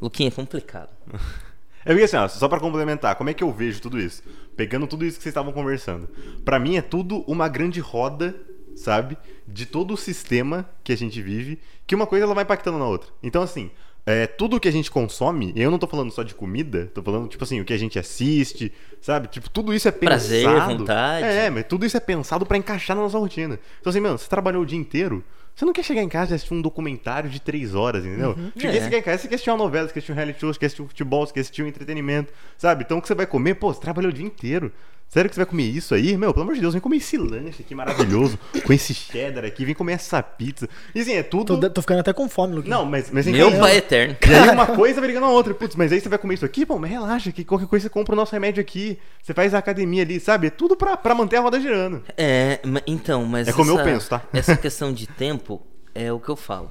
Luquinha, 0.00 0.28
é 0.28 0.30
complicado. 0.30 0.90
É 1.84 1.90
porque 1.90 2.04
assim, 2.04 2.16
ó, 2.16 2.28
só 2.28 2.48
para 2.48 2.60
complementar, 2.60 3.14
como 3.16 3.30
é 3.30 3.34
que 3.34 3.42
eu 3.42 3.52
vejo 3.52 3.80
tudo 3.80 3.98
isso? 3.98 4.22
Pegando 4.56 4.86
tudo 4.86 5.04
isso 5.04 5.16
que 5.16 5.22
vocês 5.22 5.32
estavam 5.32 5.52
conversando. 5.52 6.08
para 6.44 6.58
mim 6.58 6.76
é 6.76 6.82
tudo 6.82 7.24
uma 7.26 7.48
grande 7.48 7.80
roda, 7.80 8.34
sabe? 8.74 9.16
De 9.46 9.66
todo 9.66 9.94
o 9.94 9.96
sistema 9.96 10.68
que 10.82 10.92
a 10.92 10.96
gente 10.96 11.20
vive, 11.22 11.58
que 11.86 11.94
uma 11.94 12.06
coisa 12.06 12.24
ela 12.24 12.34
vai 12.34 12.44
impactando 12.44 12.78
na 12.78 12.86
outra. 12.86 13.10
Então 13.22 13.42
assim, 13.42 13.70
é, 14.08 14.26
tudo 14.26 14.58
que 14.58 14.66
a 14.66 14.72
gente 14.72 14.90
consome, 14.90 15.52
eu 15.54 15.70
não 15.70 15.78
tô 15.78 15.86
falando 15.86 16.10
só 16.10 16.22
de 16.22 16.34
comida, 16.34 16.90
tô 16.94 17.02
falando, 17.02 17.28
tipo 17.28 17.44
assim, 17.44 17.60
o 17.60 17.64
que 17.64 17.74
a 17.74 17.78
gente 17.78 17.98
assiste, 17.98 18.72
sabe? 19.02 19.28
Tipo, 19.28 19.50
tudo 19.50 19.74
isso 19.74 19.86
é 19.86 19.90
pensado. 19.90 20.08
Prazer, 20.08 20.78
vontade. 20.78 21.26
É, 21.26 21.50
mas 21.50 21.66
tudo 21.66 21.84
isso 21.84 21.94
é 21.94 22.00
pensado 22.00 22.46
para 22.46 22.56
encaixar 22.56 22.96
na 22.96 23.02
nossa 23.02 23.18
rotina. 23.18 23.60
Então, 23.78 23.90
assim, 23.90 24.00
mano, 24.00 24.16
você 24.16 24.26
trabalhou 24.26 24.62
o 24.62 24.66
dia 24.66 24.78
inteiro, 24.78 25.22
você 25.58 25.64
não 25.64 25.72
quer 25.72 25.82
chegar 25.82 26.02
em 26.02 26.08
casa 26.08 26.30
e 26.30 26.34
assistir 26.36 26.54
um 26.54 26.62
documentário 26.62 27.28
de 27.28 27.40
três 27.40 27.74
horas, 27.74 28.06
entendeu? 28.06 28.30
Uhum, 28.30 28.52
Cheguei, 28.56 28.78
é. 28.78 28.80
você 28.80 28.90
quer 28.90 28.98
em 28.98 29.02
casa, 29.02 29.18
você 29.18 29.28
quer 29.28 29.34
assistir 29.34 29.50
uma 29.50 29.56
novela, 29.56 29.88
você 29.88 29.92
quer 29.92 29.98
assistir 29.98 30.12
um 30.12 30.14
reality 30.14 30.38
show, 30.38 30.52
você 30.52 30.60
quer 30.60 30.66
assistir 30.66 30.82
um 30.82 30.86
futebol, 30.86 31.26
você 31.26 31.32
quer 31.32 31.40
assistir 31.40 31.62
um 31.64 31.66
entretenimento, 31.66 32.32
sabe? 32.56 32.84
Então 32.84 32.98
o 32.98 33.02
que 33.02 33.08
você 33.08 33.14
vai 33.16 33.26
comer, 33.26 33.56
pô, 33.56 33.74
você 33.74 33.80
trabalhou 33.80 34.12
o 34.12 34.14
dia 34.14 34.24
inteiro. 34.24 34.72
Sério 35.08 35.30
que 35.30 35.34
você 35.34 35.40
vai 35.40 35.46
comer 35.46 35.64
isso 35.64 35.94
aí? 35.94 36.18
Meu, 36.18 36.34
pelo 36.34 36.42
amor 36.42 36.54
de 36.54 36.60
Deus, 36.60 36.74
vem 36.74 36.82
comer 36.82 36.98
esse 36.98 37.16
lanche 37.16 37.62
aqui 37.62 37.74
maravilhoso, 37.74 38.38
com 38.64 38.72
esse 38.74 38.92
cheddar 38.92 39.42
aqui, 39.42 39.64
vem 39.64 39.74
comer 39.74 39.94
essa 39.94 40.22
pizza. 40.22 40.68
E 40.94 41.00
assim, 41.00 41.14
é 41.14 41.22
tudo. 41.22 41.58
Tô, 41.58 41.70
tô 41.70 41.80
ficando 41.80 42.00
até 42.00 42.12
com 42.12 42.28
fome, 42.28 42.56
Luquinha. 42.56 42.76
Não, 42.76 42.84
mas. 42.84 43.10
mas 43.10 43.26
Meu 43.26 43.50
pai 43.58 43.72
é 43.72 43.76
eterno. 43.78 44.16
E 44.28 44.34
aí 44.34 44.50
uma 44.50 44.66
coisa 44.66 45.00
vai 45.00 45.08
ligando 45.08 45.24
a 45.24 45.30
outra. 45.30 45.54
Putz, 45.54 45.76
mas 45.76 45.92
aí 45.92 46.00
você 46.00 46.10
vai 46.10 46.18
comer 46.18 46.34
isso 46.34 46.44
aqui? 46.44 46.66
Pô, 46.66 46.78
mas 46.78 46.90
relaxa, 46.90 47.32
que 47.32 47.42
qualquer 47.42 47.66
coisa 47.66 47.84
você 47.84 47.90
compra 47.90 48.12
o 48.12 48.16
nosso 48.16 48.32
remédio 48.32 48.60
aqui. 48.60 48.98
Você 49.22 49.32
faz 49.32 49.54
a 49.54 49.58
academia 49.58 50.02
ali, 50.02 50.20
sabe? 50.20 50.48
É 50.48 50.50
tudo 50.50 50.76
pra, 50.76 50.94
pra 50.94 51.14
manter 51.14 51.36
a 51.36 51.40
roda 51.40 51.58
girando. 51.58 52.02
É, 52.14 52.60
então, 52.86 53.24
mas. 53.24 53.48
É 53.48 53.52
como 53.52 53.70
essa, 53.70 53.80
eu 53.80 53.84
penso, 53.84 54.10
tá? 54.10 54.22
Essa 54.30 54.56
questão 54.58 54.92
de 54.92 55.06
tempo 55.06 55.62
é 55.94 56.12
o 56.12 56.20
que 56.20 56.28
eu 56.28 56.36
falo. 56.36 56.70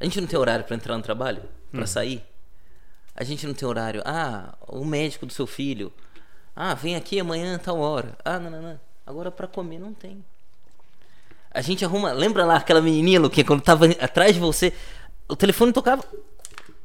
A 0.00 0.04
gente 0.04 0.20
não 0.20 0.26
tem 0.26 0.38
horário 0.38 0.64
para 0.64 0.74
entrar 0.74 0.96
no 0.96 1.02
trabalho? 1.02 1.42
para 1.70 1.84
hum. 1.84 1.86
sair? 1.86 2.22
A 3.14 3.24
gente 3.24 3.46
não 3.46 3.54
tem 3.54 3.68
horário. 3.68 4.02
Ah, 4.04 4.54
o 4.66 4.84
médico 4.84 5.26
do 5.26 5.32
seu 5.32 5.46
filho 5.46 5.92
ah, 6.56 6.74
vem 6.74 6.94
aqui 6.94 7.18
amanhã, 7.18 7.58
tal 7.58 7.78
hora. 7.78 8.16
Ah, 8.24 8.38
não, 8.38 8.50
não, 8.50 8.62
não. 8.62 8.80
Agora 9.06 9.30
para 9.30 9.46
comer 9.46 9.78
não 9.78 9.92
tem. 9.92 10.24
A 11.50 11.60
gente 11.60 11.84
arruma. 11.84 12.12
Lembra 12.12 12.44
lá 12.44 12.56
aquela 12.56 12.80
menininha, 12.80 13.20
Luquinha, 13.20 13.44
quando 13.44 13.60
tava 13.60 13.86
atrás 13.86 14.34
de 14.34 14.40
você? 14.40 14.72
O 15.28 15.36
telefone 15.36 15.72
tocava. 15.72 16.04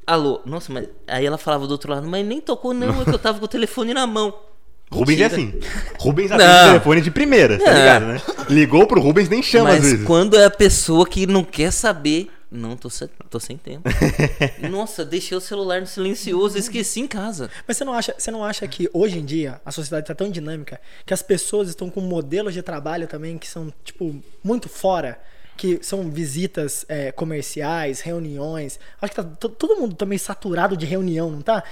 Alô? 0.05 0.41
Nossa, 0.45 0.71
mas. 0.73 0.87
Aí 1.07 1.25
ela 1.25 1.37
falava 1.37 1.67
do 1.67 1.71
outro 1.71 1.91
lado, 1.91 2.07
mas 2.07 2.25
nem 2.25 2.41
tocou, 2.41 2.73
não, 2.73 3.01
é 3.01 3.05
que 3.05 3.11
eu 3.11 3.19
tava 3.19 3.39
com 3.39 3.45
o 3.45 3.47
telefone 3.47 3.93
na 3.93 4.07
mão. 4.07 4.33
Rubens 4.91 5.21
é 5.21 5.25
assim. 5.25 5.59
Rubens 5.99 6.31
atende 6.31 6.51
o 6.51 6.67
telefone 6.69 7.01
de 7.01 7.11
primeira, 7.11 7.59
tá 7.59 7.71
ligado, 7.71 8.05
né? 8.07 8.21
Ligou 8.49 8.87
pro 8.87 8.99
Rubens, 8.99 9.29
nem 9.29 9.43
chama 9.43 9.65
mas 9.65 9.83
às 9.83 9.91
vezes. 9.91 10.05
quando 10.05 10.35
é 10.35 10.45
a 10.45 10.49
pessoa 10.49 11.05
que 11.05 11.27
não 11.27 11.43
quer 11.43 11.71
saber 11.71 12.27
não, 12.51 12.75
tô, 12.75 12.89
se... 12.89 13.07
tô 13.29 13.39
sem 13.39 13.57
tempo. 13.57 13.87
Nossa, 14.69 15.05
deixei 15.05 15.37
o 15.37 15.41
celular 15.41 15.81
no 15.81 15.87
silencioso 15.87 16.57
e 16.57 16.59
esqueci 16.59 16.99
em 16.99 17.07
casa. 17.07 17.49
Mas 17.67 17.77
você 17.77 17.85
não, 17.85 17.93
acha, 17.93 18.15
você 18.17 18.31
não 18.31 18.43
acha 18.43 18.67
que 18.67 18.89
hoje 18.93 19.19
em 19.19 19.25
dia 19.25 19.61
a 19.65 19.71
sociedade 19.71 20.07
tá 20.07 20.15
tão 20.15 20.29
dinâmica 20.31 20.79
que 21.05 21.13
as 21.13 21.21
pessoas 21.21 21.69
estão 21.69 21.89
com 21.89 22.01
modelos 22.01 22.53
de 22.53 22.61
trabalho 22.61 23.07
também 23.07 23.37
que 23.37 23.47
são, 23.47 23.71
tipo, 23.83 24.15
muito 24.43 24.67
fora 24.67 25.19
que 25.55 25.77
são 25.83 26.09
visitas 26.09 26.85
é, 26.87 27.11
comerciais, 27.11 27.99
reuniões. 27.99 28.79
Acho 29.01 29.11
que 29.13 29.15
tá 29.21 29.23
to- 29.23 29.49
todo 29.49 29.75
mundo 29.79 29.93
tá 29.93 30.05
meio 30.05 30.19
saturado 30.19 30.77
de 30.77 30.85
reunião, 30.85 31.29
não 31.29 31.41
tá? 31.41 31.63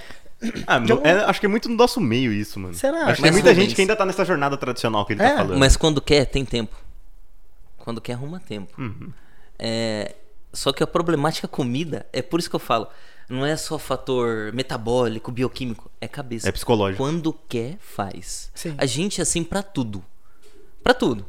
Ah, 0.67 0.79
é- 1.03 1.23
acho 1.25 1.39
que 1.39 1.45
é 1.45 1.49
muito 1.49 1.67
no 1.69 1.75
nosso 1.75 1.99
meio 2.01 2.31
isso, 2.33 2.59
mano. 2.59 2.73
Será? 2.75 3.05
Acho 3.05 3.15
que 3.15 3.21
tem 3.23 3.31
muita 3.31 3.55
gente 3.55 3.73
que 3.73 3.81
ainda 3.81 3.95
tá 3.95 4.05
nessa 4.05 4.23
jornada 4.25 4.57
tradicional 4.57 5.05
que 5.05 5.13
ele 5.13 5.23
É, 5.23 5.29
tá 5.29 5.37
falando. 5.37 5.57
Mas 5.57 5.75
quando 5.77 5.99
quer, 6.01 6.25
tem 6.25 6.43
tempo. 6.45 6.75
Quando 7.77 8.01
quer, 8.01 8.13
arruma 8.13 8.39
tempo. 8.41 8.79
Uhum. 8.79 9.11
É, 9.57 10.13
só 10.53 10.71
que 10.71 10.81
a 10.83 10.87
problemática 10.87 11.47
comida, 11.47 12.05
é 12.11 12.21
por 12.21 12.39
isso 12.39 12.49
que 12.49 12.55
eu 12.55 12.59
falo, 12.59 12.87
não 13.29 13.45
é 13.45 13.55
só 13.57 13.77
fator 13.77 14.51
metabólico, 14.53 15.31
bioquímico, 15.31 15.91
é 15.99 16.07
cabeça. 16.07 16.47
É 16.47 16.51
psicológico. 16.51 17.03
Quando 17.03 17.33
quer, 17.47 17.77
faz. 17.79 18.49
Sim. 18.55 18.73
A 18.77 18.85
gente 18.85 19.19
é 19.19 19.23
assim 19.23 19.43
pra 19.43 19.61
tudo. 19.61 20.03
Pra 20.83 20.93
tudo. 20.93 21.25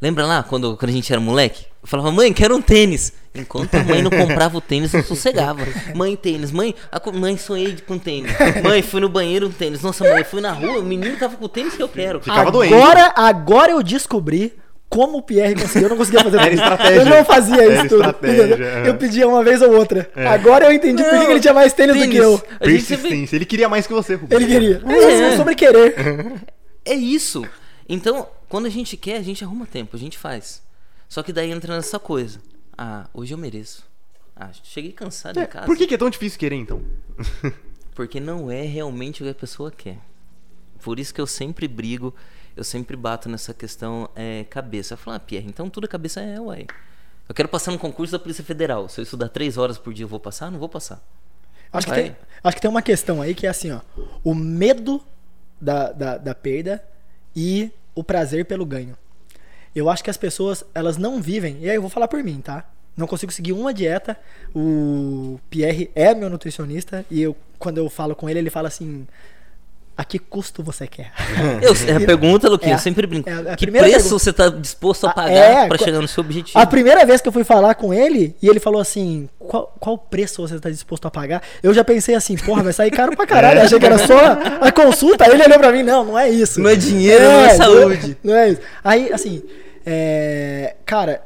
Lembra 0.00 0.26
lá 0.26 0.42
quando, 0.42 0.76
quando 0.76 0.90
a 0.90 0.92
gente 0.92 1.10
era 1.10 1.20
moleque? 1.20 1.64
Eu 1.82 1.88
falava, 1.88 2.10
mãe, 2.12 2.30
quero 2.32 2.54
um 2.54 2.60
tênis. 2.60 3.12
Enquanto 3.34 3.74
a 3.76 3.82
mãe 3.84 4.02
não 4.02 4.10
comprava 4.10 4.58
o 4.58 4.60
tênis, 4.60 4.92
eu 4.92 5.02
sossegava. 5.02 5.62
Mãe, 5.94 6.16
tênis. 6.16 6.50
Mãe, 6.50 6.74
a 6.90 6.98
co- 6.98 7.12
mãe 7.12 7.36
sonhei 7.38 7.76
com 7.86 7.98
tênis. 7.98 8.32
Mãe, 8.62 8.82
fui 8.82 9.00
no 9.00 9.08
banheiro 9.08 9.46
um 9.46 9.52
tênis. 9.52 9.80
Nossa, 9.82 10.04
mãe, 10.04 10.24
fui 10.24 10.40
na 10.40 10.52
rua, 10.52 10.80
o 10.80 10.82
menino 10.82 11.16
tava 11.18 11.36
com 11.36 11.44
o 11.44 11.48
tênis 11.48 11.74
que 11.74 11.82
eu 11.82 11.88
quero. 11.88 12.20
Ficava 12.20 12.50
doente. 12.50 12.74
agora, 12.74 13.12
agora 13.16 13.72
eu 13.72 13.82
descobri 13.82 14.54
como 14.88 15.18
o 15.18 15.22
Pierre 15.22 15.54
conseguiu. 15.54 15.82
Eu 15.84 15.88
não 15.90 15.96
conseguia 15.96 16.20
fazer 16.22 16.36
Era 16.38 16.46
tudo. 16.50 16.60
estratégia. 16.62 17.00
Eu 17.00 17.04
não 17.06 17.24
fazia 17.24 17.62
Era 17.62 17.74
isso 17.86 17.88
tudo. 17.88 18.26
é. 18.26 18.88
Eu 18.88 18.96
pedia 18.96 19.28
uma 19.28 19.42
vez 19.42 19.60
ou 19.62 19.72
outra. 19.76 20.10
Agora 20.14 20.66
eu 20.66 20.72
entendi 20.72 21.02
por 21.02 21.18
que 21.18 21.26
que 21.26 21.30
ele 21.32 21.40
tinha 21.40 21.54
mais 21.54 21.72
tênis, 21.72 21.96
do 21.96 22.08
que 22.10 22.16
eu. 22.16 22.38
Persistência. 22.60 23.36
Ele 23.36 23.44
queria 23.44 23.68
mais 23.68 23.86
que 23.86 23.92
você, 23.92 24.14
Rubens. 24.14 24.40
Ele 24.40 24.46
queria. 24.52 24.82
É. 24.86 25.32
É 25.32 25.36
sobre 25.36 25.54
querer. 25.54 25.94
É 26.84 26.94
isso. 26.94 27.44
Então, 27.88 28.28
quando 28.48 28.66
a 28.66 28.70
gente 28.70 28.96
quer, 28.96 29.16
a 29.16 29.22
gente 29.22 29.42
arruma 29.44 29.66
tempo, 29.66 29.96
a 29.96 29.98
gente 29.98 30.16
faz. 30.18 30.62
Só 31.08 31.22
que 31.22 31.32
daí 31.32 31.50
entra 31.50 31.74
nessa 31.74 31.98
coisa. 31.98 32.38
Ah, 32.76 33.06
hoje 33.14 33.32
eu 33.34 33.38
mereço. 33.38 33.84
Ah, 34.34 34.50
cheguei 34.62 34.92
cansado 34.92 35.38
É, 35.40 35.44
em 35.44 35.46
casa. 35.46 35.66
por 35.66 35.76
que, 35.76 35.86
que 35.86 35.94
é 35.94 35.98
tão 35.98 36.10
difícil 36.10 36.38
querer, 36.38 36.56
então? 36.56 36.82
Porque 37.94 38.20
não 38.20 38.50
é 38.50 38.62
realmente 38.62 39.22
o 39.22 39.24
que 39.24 39.30
a 39.30 39.34
pessoa 39.34 39.70
quer. 39.70 39.96
Por 40.82 40.98
isso 41.00 41.14
que 41.14 41.20
eu 41.20 41.26
sempre 41.26 41.66
brigo, 41.66 42.14
eu 42.56 42.64
sempre 42.64 42.96
bato 42.96 43.28
nessa 43.28 43.52
questão 43.52 44.08
é, 44.16 44.44
cabeça. 44.48 44.94
Eu 44.94 44.98
falo, 44.98 45.16
ah, 45.16 45.20
Pierre, 45.20 45.46
então 45.46 45.68
tudo 45.68 45.86
cabeça 45.86 46.20
é, 46.20 46.40
uai. 46.40 46.66
Eu 47.28 47.34
quero 47.34 47.48
passar 47.48 47.72
no 47.72 47.78
concurso 47.78 48.12
da 48.12 48.18
Polícia 48.18 48.42
Federal. 48.42 48.88
Se 48.88 49.00
eu 49.00 49.02
estudar 49.02 49.28
três 49.28 49.58
horas 49.58 49.76
por 49.76 49.92
dia, 49.92 50.04
eu 50.04 50.08
vou 50.08 50.20
passar? 50.20 50.50
Não 50.50 50.58
vou 50.58 50.68
passar. 50.68 51.02
Acho 51.72 51.86
que, 51.86 51.92
Vai. 51.92 52.02
tem, 52.04 52.16
acho 52.42 52.56
que 52.56 52.62
tem 52.62 52.70
uma 52.70 52.82
questão 52.82 53.20
aí 53.20 53.34
que 53.34 53.46
é 53.46 53.50
assim, 53.50 53.72
ó. 53.72 53.80
O 54.24 54.34
medo 54.34 55.02
da, 55.60 55.92
da, 55.92 56.16
da 56.16 56.34
perda 56.34 56.82
e 57.34 57.70
o 57.94 58.02
prazer 58.02 58.44
pelo 58.44 58.64
ganho. 58.64 58.96
Eu 59.74 59.90
acho 59.90 60.02
que 60.02 60.08
as 60.08 60.16
pessoas, 60.16 60.64
elas 60.74 60.96
não 60.96 61.20
vivem, 61.20 61.58
e 61.60 61.68
aí 61.68 61.76
eu 61.76 61.82
vou 61.82 61.90
falar 61.90 62.08
por 62.08 62.22
mim, 62.22 62.40
tá? 62.40 62.64
Não 62.96 63.06
consigo 63.06 63.30
seguir 63.30 63.52
uma 63.52 63.74
dieta. 63.74 64.16
O 64.54 65.38
Pierre 65.50 65.90
é 65.94 66.14
meu 66.14 66.30
nutricionista 66.30 67.04
e 67.10 67.20
eu, 67.20 67.36
quando 67.58 67.76
eu 67.76 67.90
falo 67.90 68.16
com 68.16 68.30
ele, 68.30 68.38
ele 68.38 68.48
fala 68.48 68.68
assim: 68.68 69.06
a 69.98 70.04
que 70.04 70.18
custo 70.18 70.62
você 70.62 70.86
quer? 70.86 71.10
Eu, 71.62 71.72
é 71.88 71.96
a 71.96 72.06
pergunta, 72.06 72.48
Luquinha, 72.48 72.72
É, 72.72 72.74
eu 72.74 72.78
sempre 72.78 73.06
brinco. 73.06 73.28
é 73.30 73.56
que 73.56 73.66
preço 73.66 73.84
pergunta. 73.84 74.08
você 74.18 74.30
está 74.30 74.48
disposto 74.50 75.06
a 75.06 75.10
Ah, 75.10 75.14
pagar 75.14 75.30
é, 75.32 75.66
para 75.68 75.78
chegar 75.78 76.00
no 76.00 76.08
seu 76.08 76.22
objetivo? 76.22 76.58
A 76.58 76.66
primeira 76.66 77.04
vez 77.06 77.20
que 77.22 77.28
eu 77.28 77.32
fui 77.32 77.44
falar 77.44 77.74
com 77.76 77.94
ele, 77.94 78.36
e 78.42 78.48
ele 78.48 78.60
falou 78.60 78.80
assim: 78.80 79.28
qual, 79.38 79.74
qual 79.80 79.96
preço 79.96 80.42
você 80.46 80.56
está 80.56 80.68
disposto 80.68 81.06
a 81.06 81.10
pagar? 81.10 81.42
Eu 81.62 81.72
já 81.72 81.82
pensei 81.82 82.14
assim: 82.14 82.36
porra, 82.36 82.62
vai 82.62 82.72
sair 82.74 82.90
caro 82.90 83.16
pra 83.16 83.24
caralho. 83.28 83.62
Achei 83.62 83.78
que 83.78 83.86
era 83.86 83.98
só 83.98 84.18
a 84.60 84.70
consulta. 84.70 85.24
Aí 85.24 85.30
ele 85.32 85.44
olhou 85.44 85.58
pra 85.58 85.72
mim: 85.72 85.82
não, 85.82 86.04
não 86.04 86.18
é 86.18 86.28
isso. 86.28 86.60
Não 86.60 86.68
é 86.68 86.76
dinheiro, 86.76 87.24
não 87.24 87.40
é 87.40 87.54
saúde. 87.54 88.18
Não 88.22 88.34
é 88.34 88.50
isso. 88.50 88.60
Aí, 88.84 89.10
assim, 89.12 89.42
é, 89.84 90.76
cara, 90.84 91.22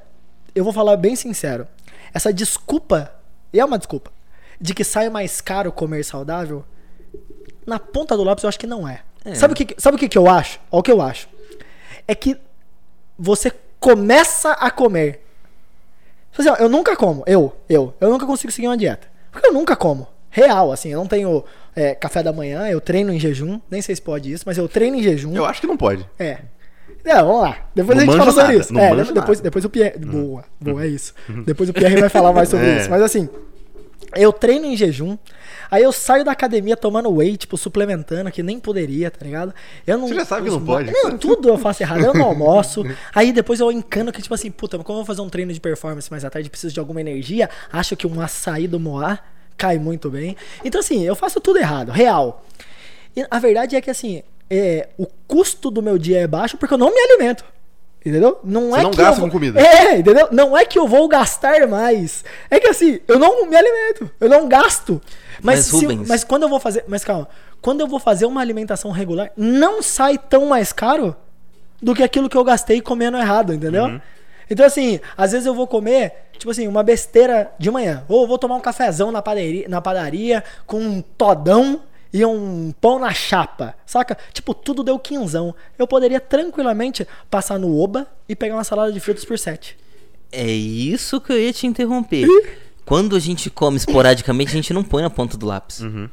eu 0.55 0.63
vou 0.63 0.73
falar 0.73 0.97
bem 0.97 1.17
sincero: 1.17 1.67
essa 2.15 2.33
desculpa, 2.33 3.11
e 3.53 3.59
é 3.59 3.65
uma 3.65 3.79
desculpa, 3.79 4.13
de 4.61 4.75
que 4.75 4.85
sai 4.85 5.09
mais 5.09 5.41
caro 5.41 5.73
comer 5.73 6.05
saudável, 6.05 6.65
na 7.71 7.79
ponta 7.79 8.17
do 8.17 8.25
lápis 8.25 8.43
eu 8.43 8.49
acho 8.49 8.59
que 8.59 8.67
não 8.67 8.87
é. 8.87 9.01
É. 9.25 9.35
Sabe 9.35 9.53
o 9.53 9.57
que, 9.57 9.75
sabe 9.79 9.97
o 9.97 9.99
que, 9.99 10.09
que 10.09 10.19
eu 10.19 10.29
acho? 10.29 10.59
Olha 10.73 10.81
o 10.81 10.83
que 10.83 10.91
eu 10.91 11.01
acho. 11.01 11.29
É 12.07 12.15
que 12.15 12.37
você 13.17 13.53
começa 13.79 14.53
a 14.53 14.71
comer. 14.71 15.25
Tipo 16.33 16.43
Assim, 16.43 16.51
ó, 16.51 16.57
eu 16.57 16.69
nunca 16.69 16.97
como, 16.97 17.23
eu, 17.27 17.55
eu, 17.69 17.95
eu 18.01 18.11
nunca 18.11 18.27
consigo 18.27 18.53
seguir 18.53 18.67
uma 18.67 18.77
dieta. 18.77 19.07
Porque 19.31 19.47
eu 19.47 19.53
nunca 19.53 19.77
como. 19.77 20.07
Real, 20.31 20.73
assim, 20.73 20.91
eu 20.91 20.99
não 20.99 21.07
tenho 21.07 21.45
é, 21.75 21.95
café 21.95 22.23
da 22.23 22.33
manhã, 22.33 22.69
eu 22.69 22.81
treino 22.81 23.13
em 23.13 23.21
jejum, 23.21 23.61
nem 23.71 23.81
sei 23.81 23.95
se 23.95 24.03
pode 24.03 24.33
isso, 24.33 24.45
mas 24.47 24.59
eu 24.59 24.69
treino 24.69 24.97
em 24.97 25.03
jejum. 25.03 25.35
Eu 25.35 25.45
acho 25.45 25.61
que 25.61 25.67
não 25.67 25.77
pode. 25.77 26.09
É. 26.19 26.39
É, 27.05 27.15
vamos 27.23 27.43
lá. 27.43 27.57
Depois 27.75 27.97
Não 27.97 28.03
a 28.03 28.07
gente 28.07 28.17
fala 28.19 28.33
sobre 28.33 28.43
nada, 28.43 28.61
isso. 28.61 28.79
É, 28.79 29.13
depois, 29.13 29.41
depois 29.41 29.65
o 29.65 29.71
Pierre. 29.71 29.99
Boa, 29.99 30.45
boa, 30.61 30.85
é 30.85 30.89
isso. 30.89 31.15
Depois 31.47 31.69
o 31.71 31.73
Pierre 31.73 31.99
vai 31.99 32.09
falar 32.09 32.33
mais 32.33 32.49
sobre 32.49 32.67
É. 32.69 32.81
isso. 32.81 32.91
Mas 32.91 33.01
assim, 33.03 33.29
eu 34.15 34.33
treino 34.33 34.67
em 34.67 34.77
jejum. 34.77 35.17
Aí 35.71 35.83
eu 35.83 35.93
saio 35.93 36.25
da 36.25 36.33
academia 36.33 36.77
tomando 36.77 37.11
whey, 37.11 37.37
tipo, 37.37 37.57
suplementando, 37.57 38.31
que 38.31 38.43
nem 38.43 38.59
poderia, 38.59 39.11
tá 39.11 39.25
ligado? 39.25 39.55
Eu 39.87 39.99
não, 39.99 40.09
Você 40.09 40.15
já 40.15 40.25
sabe 40.25 40.45
que 40.45 40.51
não 40.51 40.65
pode. 40.65 40.91
Não, 40.91 41.17
tudo 41.17 41.49
eu 41.49 41.57
faço 41.59 41.83
errado. 41.83 42.05
Eu 42.05 42.13
não 42.13 42.25
almoço. 42.31 42.85
Aí 43.15 43.33
depois 43.33 43.61
eu 43.61 43.71
encano 43.71 44.11
que, 44.11 44.21
tipo 44.21 44.35
assim, 44.35 44.51
puta, 44.51 44.77
como 44.79 44.99
eu 44.99 45.05
vou 45.05 45.05
fazer 45.05 45.21
um 45.21 45.29
treino 45.29 45.53
de 45.53 45.61
performance 45.61 46.11
mais 46.11 46.25
à 46.25 46.31
tarde, 46.31 46.51
preciso 46.51 46.75
de 46.75 46.81
alguma 46.81 47.01
energia. 47.01 47.49
Acho 47.73 47.97
que 47.97 48.07
um 48.07 48.21
açaí 48.21 48.67
do 48.67 48.81
Moá 48.81 49.19
cai 49.57 49.79
muito 49.79 50.11
bem. 50.11 50.37
Então, 50.65 50.81
assim, 50.81 51.05
eu 51.05 51.15
faço 51.15 51.41
tudo 51.41 51.59
errado, 51.59 51.93
real. 51.93 52.45
E 53.17 53.25
a 53.31 53.39
verdade 53.39 53.77
é 53.77 53.81
que, 53.81 53.91
assim, 53.91 54.23
é, 54.49 54.89
o 54.99 55.07
custo 55.29 55.71
do 55.71 55.83
meu 55.83 55.97
dia 55.97 56.21
é 56.21 56.27
baixo 56.27 56.57
porque 56.57 56.75
eu 56.75 56.79
não 56.79 56.93
me 56.93 57.01
alimento. 57.01 57.45
Entendeu? 58.05 58.41
Não 58.43 58.71
Você 58.71 58.81
é 58.81 58.83
não 58.83 58.91
que 58.91 58.97
gasta 58.97 59.21
eu 59.21 59.25
com 59.25 59.31
comida. 59.31 59.61
É, 59.61 59.99
entendeu? 59.99 60.29
Não 60.33 60.57
é 60.57 60.65
que 60.65 60.79
eu 60.79 60.89
vou 60.89 61.07
gastar 61.07 61.67
mais. 61.69 62.25
É 62.51 62.59
que 62.59 62.67
assim, 62.67 62.99
eu 63.07 63.19
não 63.19 63.47
me 63.47 63.55
alimento. 63.55 64.11
Eu 64.19 64.29
não 64.29 64.49
gasto. 64.49 65.01
Mas, 65.43 65.59
Mas, 65.59 65.67
se- 65.67 65.87
Rubens- 65.87 66.09
mas 66.09 66.25
quando 66.25 66.43
eu 66.45 66.49
vou 66.49 66.61
fazer. 66.61 66.85
Mas 66.89 67.05
calma. 67.05 67.29
Quando 67.61 67.81
eu 67.81 67.87
vou 67.87 67.99
fazer 68.01 68.27
uma 68.27 68.41
alimentação 68.41 68.91
regular, 68.91 69.31
não 69.37 69.83
sai 69.83 70.17
tão 70.19 70.47
mais 70.47 70.73
caro 70.73 71.15
do 71.83 71.95
que 71.95 72.03
aquilo 72.03 72.29
que 72.29 72.37
eu 72.37 72.45
gastei 72.45 72.81
comendo 72.81 73.17
errado, 73.17 73.53
entendeu? 73.53 73.85
Uhum. 73.85 74.01
Então, 74.51 74.67
assim, 74.67 74.99
às 75.17 75.33
vezes 75.33 75.47
eu 75.47 75.55
vou 75.55 75.67
comer, 75.67 76.13
tipo 76.33 76.51
assim, 76.51 76.67
uma 76.67 76.83
besteira 76.83 77.53
de 77.59 77.71
manhã. 77.71 78.05
Ou 78.09 78.23
eu 78.23 78.27
vou 78.29 78.37
tomar 78.39 78.57
um 78.57 78.61
cafezão 78.61 79.13
na 79.13 79.23
padaria, 79.23 79.69
na 79.69 79.81
padaria 79.81 80.43
com 80.67 80.79
um 80.81 81.01
todão 81.03 81.83
e 82.13 82.25
um 82.25 82.73
pão 82.81 82.99
na 82.99 83.13
chapa, 83.15 83.75
saca? 83.87 84.19
Tipo, 84.33 84.53
tudo 84.53 84.83
deu 84.83 84.99
quinzão. 84.99 85.55
Eu 85.79 85.87
poderia 85.87 86.19
tranquilamente 86.19 87.07
passar 87.31 87.59
no 87.61 87.79
Oba 87.81 88.07
e 88.29 88.35
pegar 88.35 88.55
uma 88.57 88.65
salada 88.65 88.91
de 88.91 88.99
frutas 88.99 89.25
por 89.25 89.39
sete. 89.39 89.79
É 90.33 90.45
isso 90.51 91.21
que 91.21 91.33
eu 91.33 91.39
ia 91.39 91.53
te 91.53 91.67
interromper. 91.69 92.27
Quando 92.91 93.15
a 93.15 93.21
gente 93.21 93.49
come 93.49 93.77
esporadicamente, 93.77 94.51
a 94.51 94.55
gente 94.55 94.73
não 94.75 94.83
põe 94.83 95.01
na 95.01 95.09
ponta 95.09 95.37
do 95.39 95.47
lápis. 95.47 95.79
Uhum. 95.79 96.09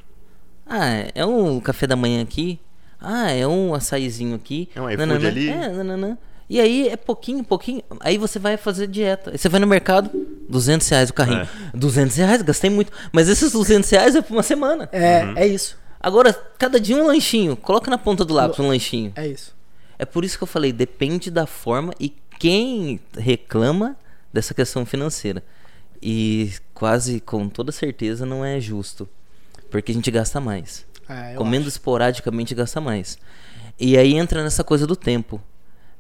Ah, 0.64 0.86
é 1.16 1.26
um 1.26 1.60
café 1.60 1.88
da 1.88 1.96
manhã 1.96 2.22
aqui. 2.22 2.60
Ah, 3.02 3.32
é 3.32 3.48
um 3.48 3.74
açaizinho 3.74 4.36
aqui. 4.36 4.70
É 4.76 4.80
um 4.80 4.88
iFood 4.88 4.98
nananã. 5.08 5.28
ali. 5.28 5.50
É, 5.50 5.70
nananã. 5.70 6.18
E 6.48 6.60
aí 6.62 6.88
é 6.88 6.96
pouquinho, 6.96 7.44
pouquinho. 7.44 7.82
Aí 8.00 8.20
você 8.20 8.38
vai 8.38 8.58
fazer 8.58 8.86
dieta. 8.86 9.32
Aí 9.32 9.40
você 9.40 9.50
vai 9.50 9.60
no 9.60 9.66
mercado, 9.66 10.12
200 10.48 10.88
reais 10.88 11.10
o 11.10 11.14
carrinho. 11.16 11.42
É. 11.42 11.78
200 11.78 12.16
reais, 12.16 12.42
gastei 12.44 12.70
muito. 12.70 12.92
Mas 13.12 13.28
esses 13.28 13.52
200 13.54 13.90
reais 13.90 14.16
é 14.16 14.22
por 14.22 14.34
uma 14.36 14.44
semana. 14.44 14.88
É, 14.92 15.26
Uhum. 15.26 15.34
é 15.36 15.48
isso. 15.48 15.78
Agora, 16.00 16.32
cada 16.60 16.80
dia 16.80 16.96
um 16.96 17.08
lanchinho. 17.08 17.56
Coloca 17.58 17.90
na 17.90 17.98
ponta 17.98 18.24
do 18.24 18.36
lápis 18.36 18.60
um 18.60 18.68
lanchinho. 18.68 19.12
É 19.16 19.28
isso. 19.28 19.56
É 19.98 20.06
por 20.06 20.24
isso 20.24 20.38
que 20.38 20.44
eu 20.44 20.48
falei, 20.48 20.72
depende 20.72 21.32
da 21.32 21.48
forma 21.48 21.92
e 22.00 22.14
quem 22.38 23.00
reclama 23.18 23.98
dessa 24.32 24.54
questão 24.54 24.86
financeira. 24.86 25.44
E 26.02 26.52
quase 26.74 27.20
com 27.20 27.50
toda 27.50 27.72
certeza 27.72 28.26
não 28.26 28.44
é 28.46 28.60
justo. 28.60 29.08
Porque 29.70 29.92
a 29.92 29.96
gente 29.96 30.10
gasta 30.12 30.40
mais. 30.40 30.86
É, 31.10 31.34
Comendo 31.36 31.64
acho. 31.68 31.70
esporadicamente 31.70 32.54
gasta 32.56 32.80
mais. 32.82 33.18
E 33.80 33.98
aí 33.98 34.14
entra 34.16 34.44
nessa 34.44 34.64
coisa 34.64 34.86
do 34.88 34.96
tempo. 34.96 35.42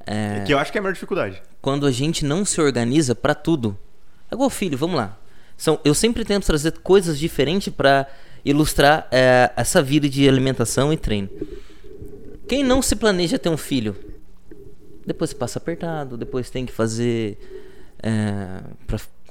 É, 0.06 0.44
Que 0.46 0.54
eu 0.54 0.58
acho 0.60 0.72
que 0.72 0.78
é 0.78 0.80
a 0.80 0.82
maior 0.82 0.94
dificuldade. 0.94 1.42
quando 1.62 1.86
a 1.86 1.92
gente 1.92 2.24
não 2.24 2.46
se 2.46 2.62
organiza 2.62 3.14
pra 3.16 3.34
tudo. 3.36 3.78
É 4.32 4.36
igual 4.36 4.50
filho, 4.50 4.78
vamos 4.78 4.96
lá. 4.98 5.18
São, 5.58 5.80
eu 5.84 5.94
sempre 5.94 6.24
tento 6.24 6.46
trazer 6.46 6.72
coisas 6.80 7.18
diferentes 7.18 7.74
pra 7.74 8.06
ilustrar 8.46 9.08
é, 9.12 9.52
essa 9.58 9.82
vida 9.82 10.08
de 10.08 10.28
alimentação 10.30 10.94
e 10.94 10.98
treino. 10.98 11.30
Quem 12.48 12.64
não 12.64 12.82
se 12.82 12.96
planeja 12.96 13.38
ter 13.40 13.50
um 13.50 13.58
filho, 13.58 13.96
depois 15.06 15.34
passa 15.34 15.58
apertado, 15.60 16.16
depois 16.18 16.50
tem 16.50 16.66
que 16.66 16.72
fazer 16.72 17.38
é, 18.02 18.62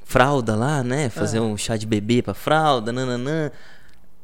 fralda 0.07 0.55
lá, 0.55 0.85
né? 0.85 1.11
Fazer 1.11 1.41
um 1.41 1.57
chá 1.57 1.77
de 1.77 1.85
bebê 1.85 2.23
pra 2.23 2.33
fralda, 2.33 2.93
nananã. 2.93 3.51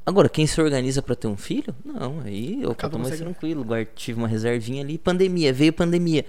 Agora, 0.06 0.28
quem 0.28 0.46
se 0.46 0.60
organiza 0.60 1.02
pra 1.02 1.14
ter 1.16 1.26
um 1.26 1.36
filho? 1.36 1.74
Não, 1.84 2.20
aí 2.24 2.62
eu 2.62 2.74
tô 2.74 2.98
mais 2.98 3.18
tranquilo. 3.18 3.62
Guard, 3.62 3.88
tive 3.94 4.18
uma 4.18 4.28
reservinha 4.28 4.82
ali, 4.82 4.96
pandemia, 4.96 5.52
veio 5.52 5.72
pandemia. 5.72 6.24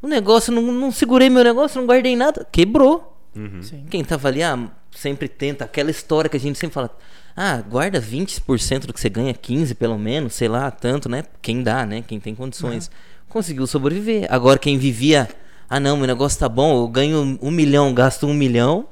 O 0.00 0.06
negócio, 0.06 0.52
não, 0.52 0.62
não 0.62 0.92
segurei 0.92 1.28
meu 1.28 1.42
negócio, 1.42 1.80
não 1.80 1.86
guardei 1.86 2.14
nada, 2.14 2.46
quebrou. 2.52 3.16
Sim. 3.62 3.86
Quem 3.90 4.04
tava 4.04 4.28
ali, 4.28 4.42
ah, 4.42 4.70
sempre 4.90 5.26
tenta, 5.28 5.64
aquela 5.64 5.90
história 5.90 6.28
que 6.28 6.36
a 6.36 6.40
gente 6.40 6.58
sempre 6.58 6.74
fala, 6.74 6.90
ah, 7.36 7.62
guarda 7.62 8.00
20% 8.00 8.86
do 8.86 8.92
que 8.92 9.00
você 9.00 9.08
ganha, 9.08 9.32
15% 9.32 9.74
pelo 9.74 9.98
menos, 9.98 10.34
sei 10.34 10.48
lá, 10.48 10.70
tanto, 10.70 11.08
né? 11.08 11.24
Quem 11.40 11.62
dá, 11.62 11.86
né? 11.86 12.02
Quem 12.06 12.20
tem 12.20 12.34
condições. 12.34 12.90
Conseguiu 13.28 13.66
sobreviver. 13.66 14.26
Agora, 14.30 14.58
quem 14.58 14.76
vivia 14.78 15.28
Ah, 15.70 15.78
não, 15.78 15.96
meu 15.98 16.06
negócio 16.06 16.38
tá 16.38 16.48
bom, 16.48 16.82
eu 16.82 16.88
ganho 16.88 17.38
um 17.42 17.50
milhão, 17.50 17.92
gasto 17.92 18.26
um 18.26 18.32
milhão. 18.34 18.86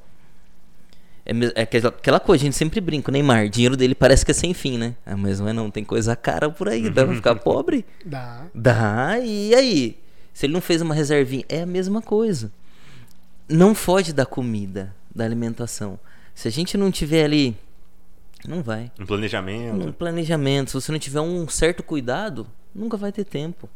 É, 1.27 1.61
é 1.61 1.63
aquela, 1.63 1.89
aquela 1.89 2.21
coisa, 2.21 2.45
a 2.45 2.47
gente 2.47 2.57
sempre 2.57 2.81
brinca, 2.81 3.11
o 3.11 3.13
Neymar, 3.13 3.49
dinheiro 3.49 3.77
dele 3.77 3.97
parece 3.97 4.25
que 4.25 4.31
é 4.31 4.35
sem 4.35 4.55
fim, 4.55 4.79
né? 4.79 4.95
Ah, 5.05 5.17
mas 5.17 5.41
não 5.41 5.49
é 5.49 5.53
não, 5.53 5.71
tem 5.71 5.85
coisa 5.85 6.15
cara 6.15 6.49
por 6.49 6.69
aí, 6.69 6.89
dá 6.89 7.05
pra 7.05 7.15
ficar 7.15 7.35
pobre. 7.43 7.85
Dá. 8.05 8.47
Dá, 8.55 9.19
e 9.19 9.53
aí? 9.53 9.99
Se 10.33 10.47
ele 10.47 10.53
não 10.53 10.61
fez 10.61 10.81
uma 10.81 10.95
reservinha, 10.95 11.45
é 11.49 11.63
a 11.63 11.67
mesma 11.67 12.01
coisa. 12.01 12.53
Não 13.49 13.75
foge 13.75 14.13
da 14.13 14.25
comida, 14.25 14.95
da 15.13 15.25
alimentação. 15.25 15.99
Se 16.33 16.47
a 16.47 16.51
gente 16.51 16.77
não 16.77 16.93
tiver 16.93 17.25
ali, 17.25 17.57
não 18.47 18.63
vai. 18.63 18.93
Um 19.01 19.07
planejamento. 19.07 19.89
Um 19.89 19.93
planejamento, 19.93 20.71
se 20.71 20.75
você 20.75 20.93
não 20.93 20.99
tiver 20.99 21.21
um 21.21 21.49
certo 21.49 21.83
cuidado, 21.83 22.47
nunca 22.75 22.97
vai 22.97 23.11
ter 23.11 23.25
tempo. 23.25 23.69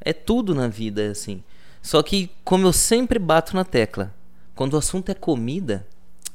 É 0.00 0.12
tudo 0.12 0.54
na 0.54 0.66
vida 0.66 1.02
é 1.02 1.08
assim. 1.08 1.42
Só 1.82 2.02
que, 2.02 2.30
como 2.42 2.66
eu 2.66 2.72
sempre 2.72 3.18
bato 3.18 3.54
na 3.54 3.64
tecla, 3.64 4.14
quando 4.54 4.74
o 4.74 4.78
assunto 4.78 5.10
é 5.10 5.14
comida, 5.14 5.86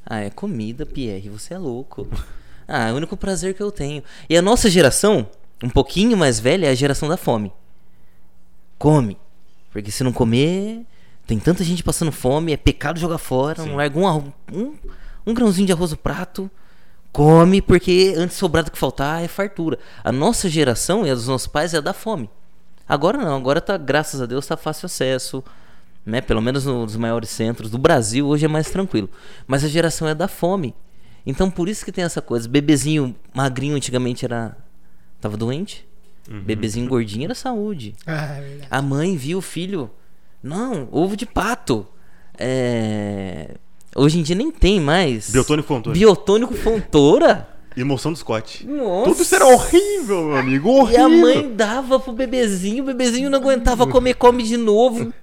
ah, 0.05 0.19
é 0.19 0.29
comida, 0.29 0.85
Pierre, 0.85 1.29
você 1.29 1.53
é 1.53 1.57
louco. 1.57 2.07
Ah, 2.67 2.87
é 2.87 2.91
o 2.91 2.95
único 2.95 3.15
prazer 3.15 3.53
que 3.53 3.61
eu 3.61 3.71
tenho. 3.71 4.03
E 4.27 4.35
a 4.35 4.41
nossa 4.41 4.71
geração, 4.71 5.29
um 5.63 5.69
pouquinho 5.69 6.17
mais 6.17 6.39
velha, 6.39 6.65
é 6.65 6.71
a 6.71 6.73
geração 6.73 7.07
da 7.07 7.15
fome. 7.15 7.53
Come. 8.79 9.17
Porque 9.71 9.91
se 9.91 10.03
não 10.03 10.11
comer, 10.11 10.83
tem 11.27 11.39
tanta 11.39 11.63
gente 11.63 11.83
passando 11.83 12.11
fome, 12.11 12.53
é 12.53 12.57
pecado 12.57 12.99
jogar 12.99 13.19
fora, 13.19 13.61
Sim. 13.61 13.69
não 13.69 13.75
larga 13.75 13.99
um, 13.99 14.33
um, 14.51 14.75
um 15.27 15.33
grãozinho 15.33 15.67
de 15.67 15.73
arroz 15.73 15.91
no 15.91 15.97
prato. 15.97 16.49
Come, 17.11 17.61
porque 17.61 18.13
antes 18.17 18.35
sobrado 18.35 18.71
que 18.71 18.77
faltar 18.77 19.23
é 19.23 19.27
fartura. 19.27 19.79
A 20.03 20.11
nossa 20.11 20.49
geração 20.49 21.05
e 21.05 21.11
a 21.11 21.13
dos 21.13 21.27
nossos 21.27 21.47
pais 21.47 21.73
é 21.73 21.77
a 21.77 21.81
da 21.81 21.93
fome. 21.93 22.29
Agora 22.87 23.17
não, 23.17 23.35
agora 23.35 23.61
tá, 23.61 23.77
graças 23.77 24.21
a 24.21 24.25
Deus, 24.25 24.45
tá 24.45 24.57
fácil 24.57 24.85
acesso, 24.85 25.43
né? 26.05 26.21
Pelo 26.21 26.41
menos 26.41 26.65
nos 26.65 26.95
maiores 26.95 27.29
centros 27.29 27.69
do 27.71 27.77
Brasil 27.77 28.27
hoje 28.27 28.45
é 28.45 28.47
mais 28.47 28.69
tranquilo. 28.69 29.09
Mas 29.47 29.63
a 29.63 29.67
geração 29.67 30.07
é 30.07 30.13
da 30.13 30.27
fome. 30.27 30.75
Então 31.25 31.49
por 31.49 31.67
isso 31.67 31.83
que 31.83 31.91
tem 31.91 32.03
essa 32.03 32.21
coisa, 32.21 32.47
bebezinho 32.47 33.15
magrinho 33.33 33.75
antigamente 33.75 34.25
era 34.25 34.55
tava 35.19 35.35
doente. 35.35 35.87
Bebezinho 36.27 36.87
gordinho 36.87 37.25
era 37.25 37.35
saúde. 37.35 37.93
Ah, 38.05 38.37
é 38.37 38.41
verdade. 38.41 38.67
A 38.71 38.81
mãe 38.81 39.15
viu 39.15 39.37
o 39.37 39.41
filho. 39.41 39.91
Não, 40.41 40.87
ovo 40.91 41.15
de 41.15 41.25
pato. 41.25 41.85
É... 42.37 43.55
Hoje 43.95 44.19
em 44.19 44.23
dia 44.23 44.35
nem 44.35 44.51
tem 44.51 44.79
mais. 44.79 45.29
Biotônico 45.29 45.67
Fontoura. 45.67 45.97
Biotônico 45.97 46.53
Fontoura. 46.55 47.47
Emoção 47.77 48.11
do 48.13 48.17
Scott. 48.17 48.65
Nossa. 48.65 49.09
Tudo 49.11 49.21
isso 49.21 49.35
era 49.35 49.45
horrível, 49.45 50.23
meu 50.29 50.37
amigo. 50.37 50.69
E 50.69 50.71
Horrível. 50.71 51.05
a 51.05 51.09
mãe 51.09 51.53
dava 51.53 51.99
pro 51.99 52.13
bebezinho, 52.13 52.83
o 52.83 52.87
bebezinho 52.87 53.29
não 53.29 53.37
aguentava 53.37 53.85
comer, 53.85 54.13
come 54.15 54.43
de 54.43 54.55
novo. 54.55 55.13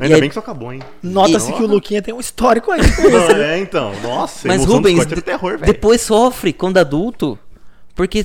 Ainda 0.00 0.08
E 0.08 0.14
aí- 0.14 0.20
bem 0.20 0.28
que 0.28 0.32
isso 0.34 0.38
acabou, 0.40 0.72
hein? 0.72 0.80
Nota-se 1.02 1.52
que 1.52 1.62
o 1.62 1.66
Luquinha 1.66 2.02
tem 2.02 2.12
um 2.12 2.20
histórico 2.20 2.70
aí. 2.70 2.80
Não, 3.10 3.30
é, 3.36 3.58
então. 3.58 3.98
Nossa, 4.02 4.46
Mas 4.46 4.64
Rubens, 4.64 4.96
do 4.96 5.02
era 5.02 5.16
de- 5.16 5.22
terror, 5.22 5.58
velho. 5.58 5.72
depois 5.72 6.00
sofre 6.02 6.52
quando 6.52 6.78
adulto, 6.78 7.38
porque 7.94 8.24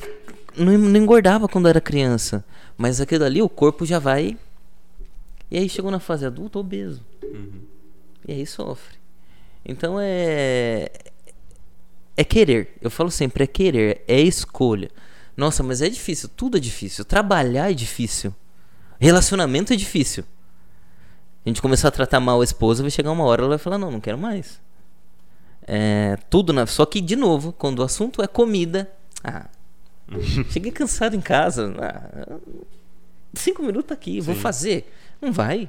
não, 0.56 0.76
não 0.76 1.00
engordava 1.00 1.48
quando 1.48 1.68
era 1.68 1.80
criança. 1.80 2.44
Mas 2.76 3.00
aquilo 3.00 3.24
ali, 3.24 3.40
o 3.40 3.48
corpo 3.48 3.86
já 3.86 3.98
vai. 3.98 4.36
E 5.50 5.58
aí 5.58 5.68
chegou 5.68 5.90
na 5.90 6.00
fase 6.00 6.24
adulta, 6.26 6.58
obeso. 6.58 7.02
E 8.26 8.32
aí 8.32 8.46
sofre. 8.46 8.96
Então 9.64 9.96
é. 10.00 10.88
É 12.16 12.24
querer. 12.24 12.74
Eu 12.82 12.90
falo 12.90 13.10
sempre, 13.10 13.44
é 13.44 13.46
querer, 13.46 14.02
é 14.06 14.20
escolha. 14.20 14.90
Nossa, 15.36 15.62
mas 15.62 15.80
é 15.80 15.88
difícil, 15.88 16.28
tudo 16.36 16.58
é 16.58 16.60
difícil. 16.60 17.04
Trabalhar 17.04 17.70
é 17.70 17.74
difícil. 17.74 18.34
Relacionamento 19.00 19.72
é 19.72 19.76
difícil. 19.76 20.24
A 21.44 21.48
gente 21.48 21.60
começar 21.60 21.88
a 21.88 21.90
tratar 21.90 22.20
mal 22.20 22.40
a 22.40 22.44
esposa, 22.44 22.82
vai 22.82 22.90
chegar 22.90 23.10
uma 23.10 23.24
hora 23.24 23.42
ela 23.42 23.50
vai 23.50 23.58
falar: 23.58 23.78
Não, 23.78 23.90
não 23.90 24.00
quero 24.00 24.18
mais. 24.18 24.60
É, 25.66 26.16
tudo 26.30 26.52
na. 26.52 26.66
Só 26.66 26.86
que, 26.86 27.00
de 27.00 27.16
novo, 27.16 27.52
quando 27.52 27.80
o 27.80 27.82
assunto 27.82 28.22
é 28.22 28.26
comida. 28.26 28.90
Ah, 29.22 29.48
cheguei 30.50 30.70
cansado 30.70 31.16
em 31.16 31.20
casa. 31.20 31.74
Ah, 31.78 32.38
cinco 33.34 33.62
minutos 33.62 33.90
aqui, 33.92 34.20
vou 34.20 34.34
Sim. 34.34 34.40
fazer. 34.40 34.92
Não 35.20 35.32
vai. 35.32 35.68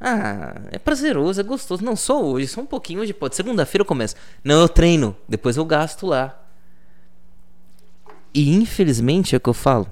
Ah, 0.00 0.54
é 0.70 0.78
prazeroso, 0.78 1.40
é 1.40 1.44
gostoso. 1.44 1.84
Não, 1.84 1.96
só 1.96 2.22
hoje, 2.22 2.48
só 2.48 2.60
um 2.60 2.66
pouquinho. 2.66 3.00
Hoje 3.00 3.12
pode. 3.12 3.36
Segunda-feira 3.36 3.82
eu 3.82 3.86
começo. 3.86 4.16
Não, 4.42 4.60
eu 4.60 4.68
treino. 4.68 5.16
Depois 5.28 5.56
eu 5.56 5.64
gasto 5.64 6.06
lá. 6.06 6.40
E 8.32 8.54
infelizmente 8.54 9.34
é 9.34 9.38
o 9.38 9.40
que 9.40 9.48
eu 9.48 9.54
falo. 9.54 9.90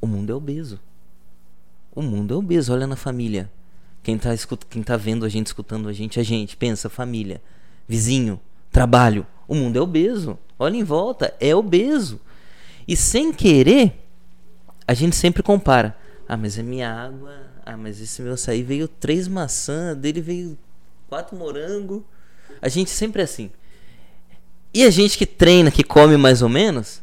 O 0.00 0.06
mundo 0.06 0.32
é 0.32 0.34
obeso. 0.34 0.78
O 1.96 2.02
mundo 2.02 2.34
é 2.34 2.36
obeso. 2.36 2.72
Olha 2.72 2.86
na 2.86 2.94
família. 2.94 3.50
Quem 4.02 4.18
tá, 4.18 4.32
escut... 4.32 4.64
Quem 4.66 4.82
tá 4.82 4.96
vendo 4.96 5.24
a 5.24 5.28
gente, 5.28 5.46
escutando 5.46 5.88
a 5.88 5.92
gente, 5.92 6.20
a 6.20 6.22
gente. 6.22 6.56
Pensa, 6.56 6.88
família, 6.90 7.42
vizinho, 7.88 8.38
trabalho. 8.70 9.26
O 9.48 9.54
mundo 9.54 9.78
é 9.78 9.80
obeso. 9.80 10.38
Olha 10.58 10.76
em 10.76 10.84
volta, 10.84 11.34
é 11.40 11.56
obeso. 11.56 12.20
E 12.86 12.94
sem 12.94 13.32
querer, 13.32 14.06
a 14.86 14.94
gente 14.94 15.16
sempre 15.16 15.42
compara. 15.42 15.96
Ah, 16.28 16.36
mas 16.36 16.58
é 16.58 16.62
minha 16.62 16.92
água. 16.92 17.34
Ah, 17.64 17.76
mas 17.76 18.00
esse 18.00 18.22
meu 18.22 18.34
açaí 18.34 18.62
veio 18.62 18.86
três 18.86 19.26
maçãs, 19.26 19.96
dele 19.96 20.20
veio 20.20 20.56
quatro 21.08 21.36
morango. 21.36 22.04
A 22.60 22.68
gente 22.68 22.90
sempre 22.90 23.22
é 23.22 23.24
assim. 23.24 23.50
E 24.72 24.84
a 24.84 24.90
gente 24.90 25.16
que 25.16 25.26
treina, 25.26 25.70
que 25.70 25.82
come 25.82 26.16
mais 26.16 26.42
ou 26.42 26.48
menos, 26.48 27.02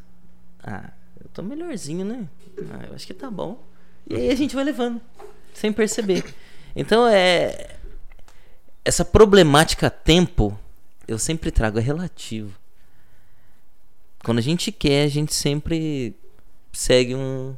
ah, 0.64 0.92
eu 1.20 1.28
tô 1.34 1.42
melhorzinho, 1.42 2.06
né? 2.06 2.30
Ah, 2.72 2.86
eu 2.88 2.96
acho 2.96 3.08
que 3.08 3.14
tá 3.14 3.30
bom. 3.30 3.62
E 4.10 4.16
aí 4.16 4.30
a 4.30 4.36
gente 4.36 4.56
vai 4.56 4.64
levando, 4.64 5.00
sem 5.54 5.72
perceber. 5.72 6.24
Então 6.76 7.08
é. 7.08 7.70
Essa 8.86 9.06
problemática 9.06 9.90
tempo, 9.90 10.58
eu 11.08 11.18
sempre 11.18 11.52
trago, 11.52 11.80
é 11.80 11.82
relativo. 11.82 12.52
Quando 14.24 14.40
a 14.40 14.42
gente 14.42 14.72
quer, 14.72 15.04
a 15.04 15.08
gente 15.10 15.34
sempre 15.34 16.16
segue 16.74 17.16
um, 17.16 17.56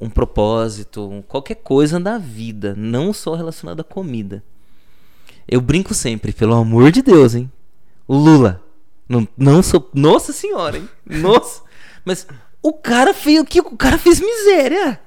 um 0.00 0.08
propósito, 0.08 1.08
um- 1.08 1.22
qualquer 1.22 1.56
coisa 1.56 1.98
da 1.98 2.16
vida, 2.18 2.74
não 2.76 3.12
só 3.12 3.34
relacionado 3.34 3.80
à 3.80 3.84
comida. 3.84 4.42
Eu 5.48 5.60
brinco 5.60 5.94
sempre, 5.94 6.32
pelo 6.32 6.54
amor 6.54 6.92
de 6.92 7.02
Deus, 7.02 7.34
hein? 7.34 7.50
O 8.06 8.16
Lula. 8.16 8.62
Não, 9.08 9.26
não 9.36 9.62
sou. 9.64 9.90
Nossa 9.92 10.32
senhora, 10.32 10.78
hein? 10.78 10.88
Nossa. 11.04 11.62
Mas 12.04 12.24
o 12.62 12.72
cara 12.72 13.12
fez 13.12 13.40
o 13.40 13.44
que? 13.44 13.60
O 13.60 13.76
cara 13.76 13.98
fez 13.98 14.20
miséria. 14.20 15.00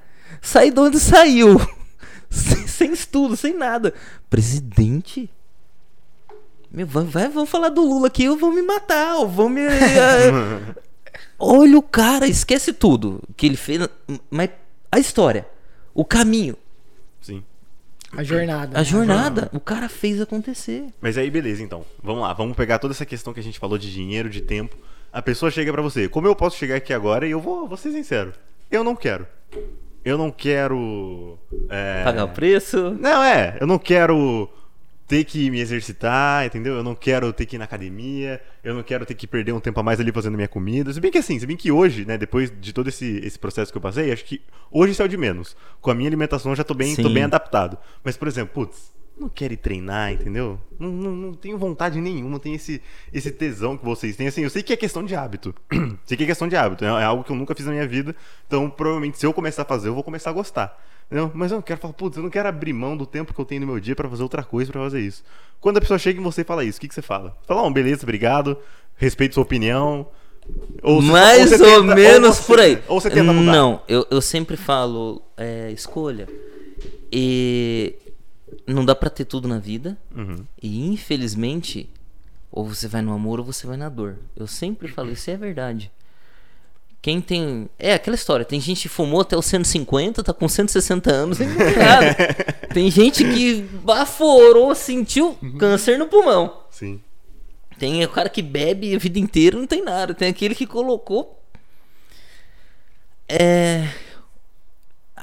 Sai 0.44 0.70
de 0.70 0.78
onde 0.78 1.00
saiu. 1.00 1.56
Sem, 2.30 2.66
sem 2.66 2.92
estudo, 2.92 3.36
sem 3.36 3.56
nada. 3.56 3.94
Presidente? 4.28 5.30
Meu, 6.68 6.84
vai, 6.84 7.04
vai, 7.04 7.28
vamos 7.28 7.48
falar 7.48 7.68
do 7.68 7.80
Lula 7.80 8.08
aqui, 8.08 8.24
eu 8.24 8.36
vou 8.36 8.52
me 8.52 8.60
matar, 8.60 9.18
ou 9.18 9.28
vão 9.28 9.48
me. 9.48 9.60
eh, 9.60 10.74
Olha 11.38 11.78
o 11.78 11.82
cara, 11.82 12.26
esquece 12.26 12.72
tudo 12.72 13.22
que 13.36 13.46
ele 13.46 13.56
fez. 13.56 13.88
Mas 14.28 14.50
a 14.90 14.98
história, 14.98 15.46
o 15.94 16.04
caminho, 16.04 16.56
Sim. 17.20 17.44
A 18.16 18.24
jornada. 18.24 18.76
a 18.76 18.80
né? 18.80 18.84
jornada, 18.84 19.50
o 19.52 19.60
cara 19.60 19.88
fez 19.88 20.20
acontecer. 20.20 20.86
Mas 21.00 21.16
aí, 21.16 21.30
beleza, 21.30 21.62
então. 21.62 21.84
Vamos 22.02 22.22
lá, 22.22 22.32
vamos 22.32 22.56
pegar 22.56 22.80
toda 22.80 22.92
essa 22.92 23.06
questão 23.06 23.32
que 23.32 23.38
a 23.40 23.44
gente 23.44 23.60
falou 23.60 23.78
de 23.78 23.92
dinheiro, 23.92 24.28
de 24.28 24.40
tempo. 24.40 24.76
A 25.12 25.22
pessoa 25.22 25.52
chega 25.52 25.72
pra 25.72 25.82
você. 25.82 26.08
Como 26.08 26.26
eu 26.26 26.34
posso 26.34 26.56
chegar 26.56 26.74
aqui 26.76 26.92
agora 26.92 27.28
e 27.28 27.30
eu 27.30 27.40
vou, 27.40 27.68
vou 27.68 27.76
ser 27.76 27.92
sincero. 27.92 28.32
Eu 28.68 28.82
não 28.82 28.96
quero. 28.96 29.24
Eu 30.04 30.18
não 30.18 30.30
quero. 30.30 31.38
é, 31.68 32.04
Pagar 32.04 32.24
o 32.24 32.28
preço. 32.28 32.96
Não, 33.00 33.22
é. 33.22 33.56
Eu 33.60 33.66
não 33.66 33.78
quero 33.78 34.48
ter 35.06 35.24
que 35.24 35.50
me 35.50 35.60
exercitar, 35.60 36.46
entendeu? 36.46 36.74
Eu 36.74 36.82
não 36.82 36.94
quero 36.94 37.32
ter 37.32 37.46
que 37.46 37.56
ir 37.56 37.58
na 37.58 37.64
academia. 37.64 38.40
Eu 38.62 38.74
não 38.74 38.82
quero 38.82 39.04
ter 39.04 39.14
que 39.14 39.26
perder 39.26 39.52
um 39.52 39.60
tempo 39.60 39.78
a 39.80 39.82
mais 39.82 40.00
ali 40.00 40.10
fazendo 40.12 40.34
minha 40.34 40.48
comida. 40.48 40.92
Se 40.92 41.00
bem 41.00 41.10
que 41.10 41.18
assim, 41.18 41.38
se 41.38 41.46
bem 41.46 41.56
que 41.56 41.70
hoje, 41.70 42.04
né, 42.04 42.16
depois 42.16 42.52
de 42.60 42.72
todo 42.72 42.88
esse, 42.88 43.18
esse 43.24 43.38
processo 43.38 43.70
que 43.70 43.76
eu 43.78 43.82
passei, 43.82 44.10
acho 44.12 44.24
que 44.24 44.40
hoje 44.70 44.92
isso 44.92 45.02
é 45.02 45.04
o 45.04 45.08
de 45.08 45.16
menos. 45.16 45.56
Com 45.80 45.90
a 45.90 45.94
minha 45.94 46.08
alimentação 46.08 46.52
eu 46.52 46.56
já 46.56 46.64
tô 46.64 46.74
bem, 46.74 46.94
tô 46.96 47.10
bem 47.10 47.24
adaptado. 47.24 47.76
Mas, 48.02 48.16
por 48.16 48.28
exemplo, 48.28 48.54
putz, 48.54 48.93
não 49.18 49.28
quero 49.28 49.52
ir 49.54 49.58
treinar, 49.58 50.12
entendeu? 50.12 50.58
Não, 50.78 50.90
não, 50.90 51.10
não 51.12 51.32
tenho 51.34 51.56
vontade 51.56 52.00
nenhuma, 52.00 52.38
tem 52.40 52.54
esse, 52.54 52.82
esse 53.12 53.30
tesão 53.30 53.76
que 53.76 53.84
vocês 53.84 54.16
têm. 54.16 54.26
Assim, 54.26 54.42
eu 54.42 54.50
sei 54.50 54.62
que 54.62 54.72
é 54.72 54.76
questão 54.76 55.04
de 55.04 55.14
hábito. 55.14 55.54
sei 56.04 56.16
que 56.16 56.24
é 56.24 56.26
questão 56.26 56.48
de 56.48 56.56
hábito. 56.56 56.84
É, 56.84 56.88
é 56.88 57.04
algo 57.04 57.22
que 57.22 57.30
eu 57.30 57.36
nunca 57.36 57.54
fiz 57.54 57.64
na 57.66 57.72
minha 57.72 57.86
vida. 57.86 58.14
Então, 58.46 58.68
provavelmente, 58.68 59.18
se 59.18 59.24
eu 59.26 59.32
começar 59.32 59.62
a 59.62 59.64
fazer, 59.64 59.88
eu 59.88 59.94
vou 59.94 60.02
começar 60.02 60.30
a 60.30 60.32
gostar. 60.32 60.78
Entendeu? 61.06 61.30
Mas 61.34 61.50
eu 61.52 61.56
não 61.56 61.62
quero 61.62 61.78
falar, 61.80 61.92
putz, 61.94 62.16
eu 62.16 62.22
não 62.22 62.30
quero 62.30 62.48
abrir 62.48 62.72
mão 62.72 62.96
do 62.96 63.04
tempo 63.06 63.32
que 63.34 63.38
eu 63.40 63.44
tenho 63.44 63.60
no 63.60 63.66
meu 63.66 63.78
dia 63.78 63.94
pra 63.94 64.08
fazer 64.08 64.22
outra 64.22 64.42
coisa, 64.42 64.72
pra 64.72 64.80
fazer 64.80 65.00
isso. 65.00 65.22
Quando 65.60 65.76
a 65.76 65.80
pessoa 65.80 65.98
chega 65.98 66.18
em 66.18 66.22
você 66.24 66.40
e 66.40 66.44
fala 66.44 66.64
isso, 66.64 66.78
o 66.78 66.80
que, 66.80 66.88
que 66.88 66.94
você 66.94 67.02
fala? 67.02 67.36
Fala, 67.46 67.62
ó, 67.62 67.70
beleza, 67.70 68.02
obrigado, 68.02 68.56
respeito 68.96 69.34
sua 69.34 69.42
opinião. 69.42 70.08
Ou 70.82 71.00
você- 71.00 71.12
Mais 71.12 71.50
você 71.50 71.54
ou, 71.54 71.60
tenta- 71.60 71.76
ou 71.78 71.84
menos 71.94 72.36
você- 72.36 72.46
por 72.46 72.58
aí. 72.58 72.78
Ou 72.88 73.00
você 73.00 73.10
tenta 73.10 73.32
mudar. 73.32 73.52
Não, 73.52 73.80
eu, 73.86 74.06
eu 74.10 74.20
sempre 74.20 74.56
falo 74.56 75.22
é, 75.36 75.70
escolha. 75.72 76.26
E 77.12 77.94
não 78.66 78.84
dá 78.84 78.94
pra 78.94 79.10
ter 79.10 79.24
tudo 79.24 79.48
na 79.48 79.58
vida. 79.58 79.96
Uhum. 80.14 80.44
E 80.62 80.86
infelizmente, 80.86 81.88
ou 82.50 82.66
você 82.66 82.86
vai 82.88 83.02
no 83.02 83.12
amor 83.12 83.40
ou 83.40 83.44
você 83.44 83.66
vai 83.66 83.76
na 83.76 83.88
dor. 83.88 84.16
Eu 84.36 84.46
sempre 84.46 84.88
falo, 84.88 85.10
isso 85.10 85.30
é 85.30 85.36
verdade. 85.36 85.90
Quem 87.02 87.20
tem. 87.20 87.68
É 87.78 87.92
aquela 87.92 88.14
história, 88.14 88.46
tem 88.46 88.58
gente 88.58 88.82
que 88.82 88.88
fumou 88.88 89.20
até 89.20 89.36
os 89.36 89.44
150, 89.44 90.22
tá 90.22 90.32
com 90.32 90.48
160 90.48 91.12
anos 91.12 91.38
e 91.38 91.44
não 91.44 91.56
tem 91.56 91.76
nada. 91.76 92.16
tem 92.72 92.90
gente 92.90 93.22
que 93.24 93.60
baforou, 93.82 94.74
sentiu 94.74 95.36
câncer 95.58 95.98
no 95.98 96.06
pulmão. 96.06 96.62
Sim. 96.70 97.02
Tem 97.78 98.02
o 98.04 98.08
cara 98.08 98.28
que 98.28 98.40
bebe 98.40 98.94
a 98.94 98.98
vida 98.98 99.18
inteira 99.18 99.58
não 99.58 99.66
tem 99.66 99.82
nada. 99.82 100.14
Tem 100.14 100.28
aquele 100.28 100.54
que 100.54 100.66
colocou. 100.66 101.42
É. 103.28 103.88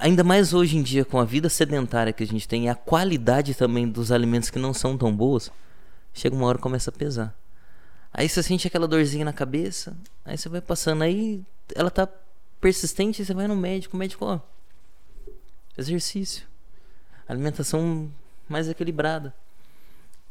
Ainda 0.02 0.24
mais 0.24 0.52
hoje 0.52 0.78
em 0.78 0.82
dia, 0.82 1.06
com 1.06 1.20
a 1.20 1.24
vida 1.24 1.48
sedentária 1.48 2.12
que 2.12 2.24
a 2.24 2.26
gente 2.26 2.48
tem 2.48 2.66
e 2.66 2.70
a 2.70 2.74
qualidade 2.74 3.54
também 3.54 3.88
dos 3.88 4.12
alimentos 4.12 4.50
que 4.50 4.58
não 4.58 4.74
são 4.74 4.98
tão 4.98 5.16
boas, 5.16 5.52
chega 6.12 6.36
uma 6.36 6.48
hora 6.48 6.58
que 6.58 6.64
começa 6.64 6.90
a 6.90 6.94
pesar. 6.94 7.38
Aí 8.12 8.28
você 8.28 8.42
sente 8.42 8.66
aquela 8.66 8.88
dorzinha 8.88 9.24
na 9.24 9.32
cabeça, 9.32 9.96
aí 10.26 10.36
você 10.36 10.50
vai 10.50 10.60
passando, 10.60 11.04
aí 11.04 11.46
ela 11.76 11.92
tá 11.92 12.10
persistente, 12.60 13.24
você 13.24 13.32
vai 13.32 13.48
no 13.48 13.56
médico, 13.56 13.96
o 13.96 14.00
médico, 14.00 14.26
ó, 14.26 14.40
exercício, 15.78 16.48
alimentação 17.28 18.12
mais 18.50 18.68
equilibrada. 18.68 19.36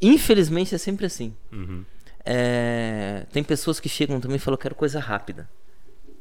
Infelizmente 0.02 0.74
é 0.74 0.78
sempre 0.78 1.06
assim. 1.06 1.32
Uhum. 1.52 1.84
É, 2.24 3.24
tem 3.32 3.44
pessoas 3.44 3.78
que 3.78 3.88
chegam 3.88 4.20
também 4.20 4.34
e 4.34 4.40
falam, 4.40 4.58
quero 4.58 4.74
coisa 4.74 4.98
rápida. 4.98 5.48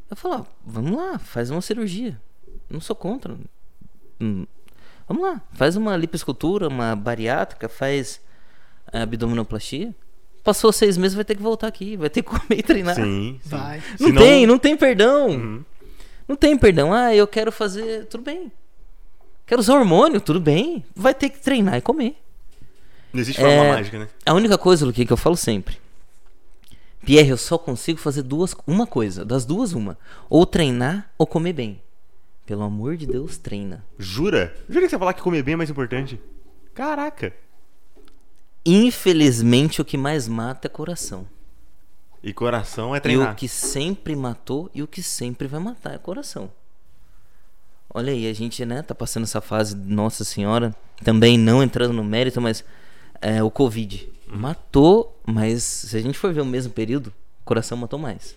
Eu 0.07 0.15
falo, 0.15 0.35
ó, 0.35 0.45
vamos 0.63 0.95
lá, 0.95 1.17
faz 1.17 1.49
uma 1.49 1.61
cirurgia. 1.61 2.21
Não 2.69 2.79
sou 2.81 2.95
contra. 2.95 3.35
Hum, 4.21 4.45
Vamos 5.07 5.23
lá, 5.23 5.41
faz 5.53 5.75
uma 5.75 5.97
lipoescultura, 5.97 6.67
uma 6.67 6.95
bariátrica, 6.95 7.67
faz 7.67 8.21
é, 8.93 9.01
abdominoplastia. 9.01 9.93
Passou 10.43 10.71
seis 10.71 10.97
meses, 10.97 11.15
vai 11.15 11.25
ter 11.25 11.35
que 11.35 11.41
voltar 11.41 11.65
aqui, 11.67 11.97
vai 11.97 12.09
ter 12.11 12.21
que 12.21 12.29
comer 12.29 12.59
e 12.59 12.61
treinar. 12.63 12.93
Sim. 12.95 13.39
sim. 13.41 13.49
Vai. 13.49 13.81
Não 13.99 14.07
Senão- 14.07 14.21
tem, 14.21 14.45
não 14.45 14.59
tem 14.59 14.77
perdão. 14.77 15.29
Uhum. 15.29 15.65
Não 16.27 16.35
tem 16.35 16.55
perdão. 16.55 16.93
Ah, 16.93 17.13
eu 17.15 17.25
quero 17.25 17.51
fazer. 17.51 18.05
Tudo 18.05 18.23
bem. 18.23 18.51
Quero 19.47 19.59
usar 19.61 19.73
hormônio, 19.79 20.21
tudo 20.21 20.39
bem. 20.39 20.85
Vai 20.95 21.15
ter 21.15 21.29
que 21.29 21.39
treinar 21.39 21.77
e 21.77 21.81
comer. 21.81 22.15
Não 23.11 23.19
existe 23.19 23.41
forma 23.41 23.51
É, 23.55 23.71
mágica, 23.71 23.97
né? 23.97 24.07
A 24.23 24.33
única 24.35 24.59
coisa, 24.59 24.85
Luquinha, 24.85 25.07
que 25.07 25.13
eu 25.13 25.17
falo 25.17 25.35
sempre. 25.35 25.79
Pierre, 27.03 27.29
eu 27.29 27.37
só 27.37 27.57
consigo 27.57 27.97
fazer 27.99 28.21
duas, 28.21 28.53
uma 28.67 28.85
coisa. 28.85 29.25
Das 29.25 29.43
duas, 29.43 29.73
uma. 29.73 29.97
Ou 30.29 30.45
treinar 30.45 31.09
ou 31.17 31.25
comer 31.25 31.53
bem. 31.53 31.81
Pelo 32.49 32.63
amor 32.63 32.97
de 32.97 33.05
Deus, 33.05 33.37
treina. 33.37 33.85
Jura? 33.99 34.55
Jura 34.67 34.81
que 34.81 34.89
você 34.89 34.95
ia 34.95 34.99
falar 34.99 35.13
que 35.13 35.21
comer 35.21 35.43
bem 35.43 35.53
é 35.53 35.57
mais 35.57 35.69
importante? 35.69 36.19
Caraca. 36.73 37.31
Infelizmente, 38.65 39.79
o 39.79 39.85
que 39.85 39.95
mais 39.95 40.27
mata 40.27 40.67
é 40.67 40.69
coração. 40.69 41.27
E 42.23 42.33
coração 42.33 42.95
é 42.95 42.97
E 42.97 43.01
treinar. 43.01 43.33
o 43.33 43.35
que 43.35 43.47
sempre 43.47 44.15
matou 44.15 44.67
e 44.73 44.81
o 44.81 44.87
que 44.87 45.03
sempre 45.03 45.47
vai 45.47 45.59
matar 45.59 45.93
é 45.93 45.99
coração. 45.99 46.51
Olha 47.93 48.11
aí, 48.11 48.27
a 48.27 48.33
gente, 48.33 48.65
né, 48.65 48.81
tá 48.81 48.95
passando 48.95 49.25
essa 49.25 49.41
fase, 49.41 49.75
Nossa 49.75 50.23
Senhora, 50.23 50.75
também 51.03 51.37
não 51.37 51.61
entrando 51.61 51.93
no 51.93 52.03
mérito, 52.03 52.41
mas 52.41 52.65
é, 53.21 53.43
o 53.43 53.51
Covid 53.51 54.11
matou, 54.25 55.21
mas 55.23 55.61
se 55.61 55.95
a 55.95 56.01
gente 56.01 56.17
for 56.17 56.33
ver 56.33 56.41
o 56.41 56.45
mesmo 56.45 56.73
período, 56.73 57.13
o 57.41 57.45
coração 57.45 57.77
matou 57.77 57.99
mais. 57.99 58.35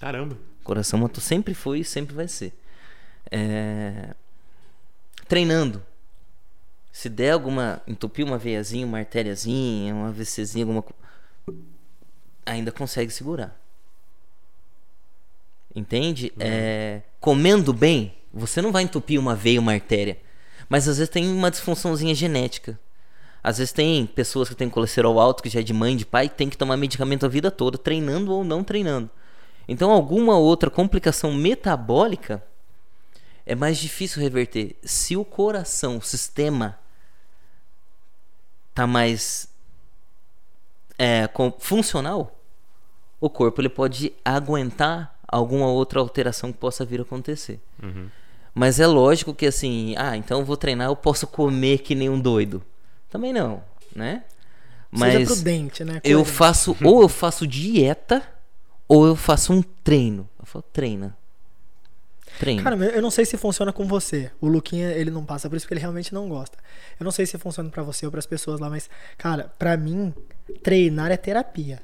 Caramba. 0.00 0.36
O 0.60 0.64
coração 0.64 0.98
matou, 0.98 1.22
sempre 1.22 1.54
foi 1.54 1.78
e 1.78 1.84
sempre 1.84 2.12
vai 2.12 2.26
ser. 2.26 2.52
É, 3.30 4.14
Treinando. 5.32 5.82
Se 6.92 7.08
der 7.08 7.30
alguma. 7.30 7.80
entupir 7.88 8.22
uma 8.22 8.36
veiazinha, 8.36 8.86
uma 8.86 8.98
artériazinha, 8.98 9.94
uma 9.94 10.08
AVCzinha, 10.08 10.64
alguma 10.66 10.84
Ainda 12.44 12.70
consegue 12.70 13.10
segurar. 13.10 13.58
Entende? 15.74 16.30
É, 16.38 17.00
comendo 17.18 17.72
bem, 17.72 18.14
você 18.30 18.60
não 18.60 18.70
vai 18.70 18.82
entupir 18.82 19.18
uma 19.18 19.34
veia, 19.34 19.58
uma 19.58 19.72
artéria. 19.72 20.18
Mas 20.68 20.86
às 20.86 20.98
vezes 20.98 21.08
tem 21.08 21.26
uma 21.32 21.50
disfunçãozinha 21.50 22.14
genética. 22.14 22.78
Às 23.42 23.56
vezes 23.56 23.72
tem 23.72 24.04
pessoas 24.04 24.50
que 24.50 24.54
têm 24.54 24.68
colesterol 24.68 25.18
alto, 25.18 25.42
que 25.42 25.48
já 25.48 25.60
é 25.60 25.62
de 25.62 25.72
mãe, 25.72 25.96
de 25.96 26.04
pai, 26.04 26.28
tem 26.28 26.50
que 26.50 26.58
tomar 26.58 26.76
medicamento 26.76 27.24
a 27.24 27.28
vida 27.28 27.50
toda, 27.50 27.78
treinando 27.78 28.32
ou 28.32 28.44
não 28.44 28.62
treinando. 28.62 29.08
Então, 29.66 29.90
alguma 29.90 30.36
outra 30.36 30.68
complicação 30.68 31.32
metabólica 31.32 32.44
é 33.46 33.54
mais 33.54 33.78
difícil 33.78 34.20
reverter. 34.22 34.76
Se 34.82 35.16
o 35.16 35.24
coração, 35.24 35.98
o 35.98 36.02
sistema, 36.02 36.78
tá 38.74 38.86
mais 38.86 39.48
é, 40.98 41.26
com- 41.28 41.52
funcional, 41.58 42.38
o 43.20 43.28
corpo 43.28 43.60
ele 43.60 43.68
pode 43.68 44.12
aguentar 44.24 45.18
alguma 45.26 45.66
outra 45.66 46.00
alteração 46.00 46.52
que 46.52 46.58
possa 46.58 46.84
vir 46.84 47.00
a 47.00 47.02
acontecer. 47.02 47.60
Uhum. 47.82 48.08
Mas 48.54 48.78
é 48.78 48.86
lógico 48.86 49.34
que 49.34 49.46
assim, 49.46 49.94
ah, 49.96 50.16
então 50.16 50.40
eu 50.40 50.44
vou 50.44 50.56
treinar, 50.56 50.88
eu 50.88 50.96
posso 50.96 51.26
comer 51.26 51.78
que 51.78 51.94
nem 51.94 52.10
um 52.10 52.20
doido. 52.20 52.62
Também 53.08 53.32
não, 53.32 53.62
né? 53.94 54.24
Seja 54.94 55.18
Mas 55.18 55.28
prudente, 55.28 55.84
né? 55.84 56.00
eu 56.04 56.22
faço, 56.22 56.76
ou 56.84 57.00
eu 57.00 57.08
faço 57.08 57.46
dieta, 57.46 58.22
ou 58.86 59.06
eu 59.06 59.16
faço 59.16 59.52
um 59.52 59.62
treino. 59.62 60.28
Eu 60.38 60.44
falo, 60.44 60.62
treina. 60.70 61.16
Cara, 62.62 62.76
eu 62.76 63.00
não 63.00 63.10
sei 63.10 63.24
se 63.24 63.36
funciona 63.36 63.72
com 63.72 63.86
você. 63.86 64.30
O 64.40 64.48
Luquinha, 64.48 64.90
ele 64.90 65.10
não 65.10 65.24
passa 65.24 65.48
por 65.48 65.56
isso 65.56 65.64
porque 65.64 65.74
ele 65.74 65.80
realmente 65.80 66.12
não 66.12 66.28
gosta. 66.28 66.58
Eu 66.98 67.04
não 67.04 67.12
sei 67.12 67.26
se 67.26 67.38
funciona 67.38 67.70
pra 67.70 67.82
você 67.82 68.04
ou 68.04 68.12
pras 68.12 68.26
pessoas 68.26 68.58
lá, 68.60 68.68
mas, 68.68 68.90
cara, 69.16 69.52
pra 69.58 69.76
mim, 69.76 70.12
treinar 70.62 71.10
é 71.12 71.16
terapia. 71.16 71.80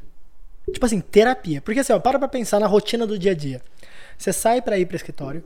Tipo 0.72 0.84
assim, 0.84 1.00
terapia. 1.00 1.60
Porque 1.60 1.80
assim, 1.80 1.92
ó, 1.92 1.98
para 1.98 2.18
pra 2.18 2.28
pensar 2.28 2.60
na 2.60 2.66
rotina 2.66 3.06
do 3.06 3.18
dia 3.18 3.32
a 3.32 3.34
dia. 3.34 3.62
Você 4.16 4.32
sai 4.32 4.60
pra 4.60 4.78
ir 4.78 4.86
pro 4.86 4.96
escritório, 4.96 5.44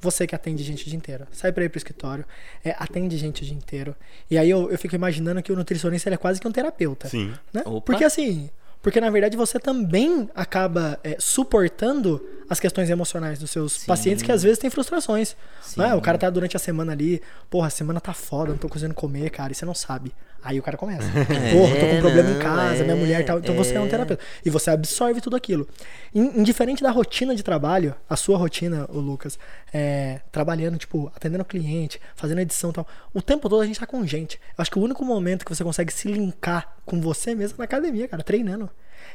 você 0.00 0.26
que 0.26 0.34
atende 0.34 0.62
gente 0.62 0.86
o 0.86 0.88
dia 0.88 0.96
inteiro, 0.96 1.26
sai 1.32 1.50
pra 1.50 1.64
ir 1.64 1.68
pro 1.68 1.78
escritório, 1.78 2.24
é, 2.64 2.76
atende 2.78 3.16
gente 3.16 3.42
o 3.42 3.44
dia 3.44 3.54
inteiro. 3.54 3.96
E 4.30 4.38
aí 4.38 4.48
eu, 4.48 4.70
eu 4.70 4.78
fico 4.78 4.94
imaginando 4.94 5.42
que 5.42 5.50
o 5.50 5.56
nutricionista 5.56 6.08
ele 6.08 6.14
é 6.14 6.18
quase 6.18 6.40
que 6.40 6.46
um 6.46 6.52
terapeuta 6.52 7.08
Sim. 7.08 7.32
né? 7.52 7.62
Porque 7.84 8.04
assim, 8.04 8.50
porque 8.80 9.00
na 9.00 9.10
verdade 9.10 9.36
você 9.36 9.58
também 9.58 10.28
acaba 10.34 11.00
é, 11.02 11.16
suportando 11.18 12.22
as 12.48 12.60
questões 12.60 12.90
emocionais 12.90 13.38
dos 13.38 13.50
seus 13.50 13.72
Sim. 13.72 13.86
pacientes 13.86 14.22
que 14.22 14.32
às 14.32 14.42
vezes 14.42 14.58
têm 14.58 14.70
frustrações. 14.70 15.36
Né? 15.76 15.94
O 15.94 16.00
cara 16.00 16.18
tá 16.18 16.28
durante 16.30 16.56
a 16.56 16.60
semana 16.60 16.92
ali, 16.92 17.22
porra, 17.50 17.68
a 17.68 17.70
semana 17.70 18.00
tá 18.00 18.12
foda, 18.12 18.50
não 18.50 18.58
tô 18.58 18.68
conseguindo 18.68 18.94
comer, 18.94 19.30
cara, 19.30 19.52
e 19.52 19.54
você 19.54 19.64
não 19.64 19.74
sabe. 19.74 20.12
Aí 20.44 20.58
o 20.58 20.62
cara 20.62 20.76
começa. 20.76 21.08
Porra, 21.52 21.74
tô 21.76 21.86
com 21.86 21.94
um 21.96 22.00
problema 22.00 22.30
em 22.30 22.38
casa, 22.38 22.84
minha 22.84 22.94
é, 22.94 22.98
mulher 22.98 23.24
tal. 23.24 23.38
Então 23.38 23.54
você 23.54 23.74
é 23.76 23.80
um 23.80 23.86
é. 23.86 23.88
terapeuta. 23.88 24.22
E 24.44 24.50
você 24.50 24.70
absorve 24.70 25.18
tudo 25.22 25.34
aquilo. 25.34 25.66
In- 26.14 26.38
Indiferente 26.38 26.82
da 26.82 26.90
rotina 26.90 27.34
de 27.34 27.42
trabalho, 27.42 27.94
a 28.10 28.14
sua 28.14 28.36
rotina, 28.36 28.84
o 28.90 29.00
Lucas, 29.00 29.38
é, 29.72 30.20
trabalhando, 30.30 30.76
tipo, 30.76 31.10
atendendo 31.16 31.46
cliente, 31.46 31.98
fazendo 32.14 32.42
edição 32.42 32.68
e 32.68 32.72
tal, 32.74 32.86
o 33.14 33.22
tempo 33.22 33.48
todo 33.48 33.62
a 33.62 33.66
gente 33.66 33.80
tá 33.80 33.86
com 33.86 34.06
gente. 34.06 34.38
Eu 34.58 34.60
acho 34.60 34.70
que 34.70 34.78
o 34.78 34.82
único 34.82 35.02
momento 35.02 35.46
que 35.46 35.54
você 35.54 35.64
consegue 35.64 35.90
se 35.90 36.08
linkar 36.08 36.74
com 36.84 37.00
você 37.00 37.34
mesmo 37.34 37.56
é 37.56 37.58
na 37.60 37.64
academia, 37.64 38.06
cara, 38.06 38.22
treinando. 38.22 38.68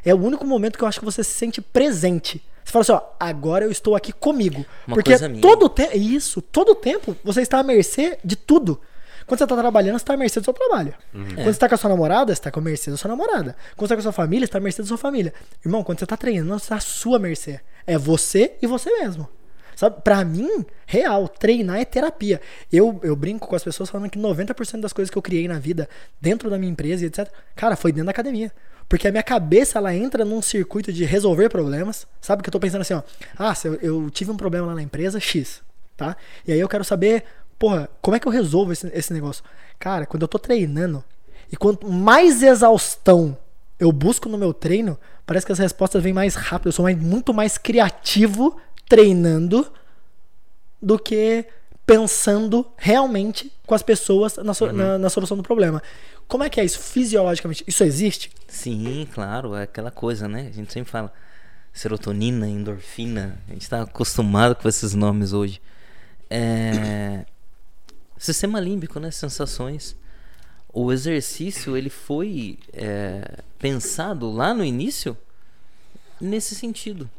É 0.04 0.14
o 0.14 0.18
único 0.18 0.46
momento 0.46 0.78
que 0.78 0.84
eu 0.84 0.88
acho 0.88 1.00
que 1.00 1.06
você 1.06 1.24
se 1.24 1.32
sente 1.32 1.62
presente. 1.62 2.44
Você 2.64 2.72
fala 2.72 2.82
assim, 2.82 2.92
ó, 2.92 3.02
agora 3.20 3.66
eu 3.66 3.72
estou 3.72 3.96
aqui 3.96 4.12
comigo. 4.12 4.66
Uma 4.88 4.96
Porque 4.96 5.14
todo 5.42 5.68
tempo, 5.70 5.98
isso, 5.98 6.42
todo 6.42 6.76
tempo 6.76 7.16
você 7.24 7.42
está 7.42 7.60
à 7.60 7.64
mercê 7.64 8.18
de 8.24 8.36
tudo. 8.36 8.80
Quando 9.26 9.40
você 9.40 9.48
tá 9.48 9.56
trabalhando, 9.56 10.00
você 10.00 10.06
tá 10.06 10.14
à 10.14 10.18
mercê 10.18 10.40
do 10.40 10.44
seu 10.44 10.54
trabalho. 10.54 10.94
Quando 11.36 11.54
você 11.54 11.60
tá 11.60 11.70
com 11.70 11.76
a 11.76 11.78
sua 11.78 11.90
namorada, 11.90 12.34
você 12.34 12.42
tá 12.42 12.50
com 12.50 12.60
a 12.60 12.64
mercê 12.64 12.90
da 12.90 12.98
sua 12.98 13.10
namorada. 13.10 13.56
Quando 13.76 13.88
você 13.88 13.90
tá 13.90 13.96
com 13.96 14.00
a 14.00 14.04
sua 14.04 14.12
família, 14.12 14.48
você 14.48 14.52
tá 14.52 14.58
à 14.58 14.62
mercê 14.62 14.82
da 14.82 14.88
sua 14.88 14.98
família. 14.98 15.34
Irmão, 15.64 15.84
quando 15.84 16.00
você 16.00 16.06
tá 16.06 16.18
treinando, 16.18 16.60
você 16.60 16.70
tá 16.70 16.76
à 16.76 16.80
sua 16.80 17.20
mercê. 17.20 17.60
É 17.86 17.98
você 17.98 18.54
e 18.62 18.66
você 18.66 18.90
mesmo. 19.00 19.30
Sabe, 19.76 20.02
pra 20.02 20.26
mim, 20.26 20.66
real, 20.86 21.28
treinar 21.28 21.80
é 21.80 21.86
terapia. 21.86 22.42
Eu, 22.70 23.00
eu 23.02 23.16
brinco 23.16 23.48
com 23.48 23.56
as 23.56 23.64
pessoas 23.64 23.90
falando 23.90 24.10
que 24.10 24.20
90% 24.20 24.82
das 24.82 24.92
coisas 24.92 25.10
que 25.10 25.18
eu 25.18 25.22
criei 25.22 25.48
na 25.48 25.58
vida, 25.58 25.88
dentro 26.20 26.50
da 26.50 26.58
minha 26.58 26.72
empresa 26.72 27.04
e 27.04 27.08
etc., 27.08 27.32
cara, 27.56 27.76
foi 27.76 27.92
dentro 27.92 28.08
da 28.08 28.12
academia. 28.12 28.52
Porque 28.90 29.08
a 29.08 29.12
minha 29.12 29.22
cabeça, 29.24 29.78
ela 29.78 29.96
entra 29.96 30.26
num 30.26 30.42
circuito 30.42 30.92
de 30.92 31.06
resolver 31.06 31.48
problemas. 31.48 32.08
Sabe 32.20 32.42
que 32.42 32.50
eu 32.50 32.52
tô 32.52 32.60
pensando 32.60 32.82
assim, 32.82 32.96
ó. 32.96 33.04
Ah, 33.38 33.54
se 33.54 33.68
eu, 33.68 33.76
eu 33.76 34.10
tive 34.10 34.32
um 34.32 34.36
problema 34.36 34.66
lá 34.68 34.76
na 34.76 34.82
empresa, 34.82 35.20
X, 35.20 35.62
tá? 35.96 36.18
E 36.46 36.52
aí 36.52 36.60
eu 36.60 36.68
quero 36.68 36.84
saber, 36.84 37.24
porra, 37.60 37.88
como 38.02 38.18
é 38.18 38.20
que 38.20 38.28
eu 38.28 38.32
resolvo 38.32 38.74
esse, 38.74 38.88
esse 38.92 39.14
negócio? 39.14 39.44
Cara, 39.78 40.08
quando 40.08 40.24
eu 40.24 40.28
tô 40.28 40.40
treinando, 40.40 41.04
e 41.52 41.56
quanto 41.56 41.88
mais 41.88 42.42
exaustão 42.42 43.38
eu 43.80 43.92
busco 43.92 44.28
no 44.28 44.38
meu 44.40 44.54
treino, 44.54 44.98
parece 45.26 45.46
que 45.46 45.52
as 45.52 45.60
respostas 45.60 46.02
vêm 46.02 46.12
mais 46.12 46.34
rápido. 46.34 46.70
Eu 46.70 46.72
sou 46.74 46.84
mais- 46.84 46.98
muito 46.98 47.32
mais 47.34 47.58
criativo 47.60 48.60
treinando 48.90 49.72
do 50.82 50.98
que 50.98 51.46
pensando 51.90 52.66
realmente 52.78 53.52
com 53.66 53.74
as 53.74 53.82
pessoas 53.82 54.38
na, 54.38 54.54
so- 54.54 54.72
na- 54.72 55.00
na 55.00 55.10
solução 55.10 55.36
do 55.36 55.42
problema. 55.42 55.82
Como 56.28 56.44
é 56.44 56.50
que 56.50 56.60
é 56.62 56.64
isso 56.64 56.78
fisiologicamente? 56.80 57.64
Isso 57.68 57.84
existe? 57.84 58.32
Sim, 58.48 59.08
claro, 59.12 59.56
é 59.56 59.64
aquela 59.64 59.90
coisa, 59.90 60.28
né? 60.28 60.48
A 60.48 60.52
gente 60.54 60.72
sempre 60.72 60.92
fala 60.92 61.12
serotonina, 61.74 62.48
endorfina, 62.48 63.42
a 63.50 63.54
gente 63.54 63.68
tá 63.68 63.82
acostumado 63.82 64.54
com 64.56 64.70
esses 64.70 64.94
nomes 64.94 65.34
hoje. 65.34 65.60
É... 66.30 67.26
Sistema 68.20 68.60
límbico, 68.60 69.00
né? 69.00 69.10
Sensações. 69.10 69.96
O 70.72 70.92
exercício, 70.94 71.76
ele 71.76 71.90
foi 71.90 72.60
é, 72.74 73.40
pensado 73.58 74.30
lá 74.30 74.54
no 74.54 74.64
início 74.64 75.18
nesse 76.22 76.54
sentido. 76.54 77.10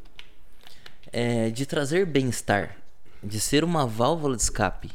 é 1.12 1.51
de 1.51 1.66
trazer 1.66 2.07
bem-estar, 2.07 2.77
de 3.23 3.41
ser 3.41 3.64
uma 3.64 3.87
válvula 3.87 4.37
de 4.37 4.43
escape. 4.43 4.91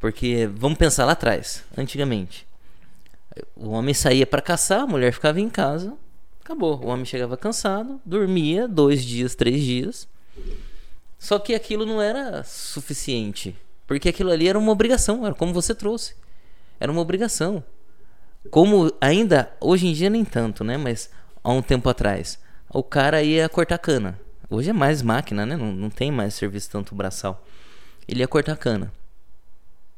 Porque 0.00 0.48
vamos 0.54 0.78
pensar 0.78 1.04
lá 1.04 1.12
atrás, 1.12 1.64
antigamente. 1.76 2.46
O 3.56 3.70
homem 3.70 3.94
saía 3.94 4.26
para 4.26 4.42
caçar, 4.42 4.80
a 4.80 4.86
mulher 4.86 5.12
ficava 5.12 5.40
em 5.40 5.48
casa, 5.48 5.94
acabou. 6.42 6.78
O 6.84 6.88
homem 6.88 7.04
chegava 7.04 7.36
cansado, 7.36 8.00
dormia 8.04 8.68
dois 8.68 9.04
dias, 9.04 9.34
três 9.34 9.62
dias. 9.62 10.06
Só 11.18 11.38
que 11.38 11.54
aquilo 11.54 11.86
não 11.86 12.02
era 12.02 12.44
suficiente, 12.44 13.56
porque 13.86 14.10
aquilo 14.10 14.30
ali 14.30 14.46
era 14.46 14.58
uma 14.58 14.72
obrigação, 14.72 15.24
era 15.24 15.34
como 15.34 15.54
você 15.54 15.74
trouxe. 15.74 16.14
Era 16.78 16.92
uma 16.92 17.00
obrigação. 17.00 17.64
Como 18.50 18.92
ainda, 19.00 19.50
hoje 19.58 19.86
em 19.86 19.92
dia 19.94 20.10
nem 20.10 20.24
tanto, 20.24 20.62
né? 20.62 20.76
Mas 20.76 21.08
há 21.42 21.50
um 21.50 21.62
tempo 21.62 21.88
atrás, 21.88 22.38
o 22.68 22.82
cara 22.82 23.22
ia 23.22 23.48
cortar 23.48 23.78
cana. 23.78 24.20
Hoje 24.50 24.70
é 24.70 24.72
mais 24.72 25.00
máquina, 25.02 25.46
né? 25.46 25.56
Não, 25.56 25.72
não 25.72 25.90
tem 25.90 26.10
mais 26.10 26.34
serviço 26.34 26.70
tanto 26.70 26.94
braçal. 26.94 27.44
Ele 28.06 28.20
ia 28.20 28.28
cortar 28.28 28.56
cana. 28.56 28.92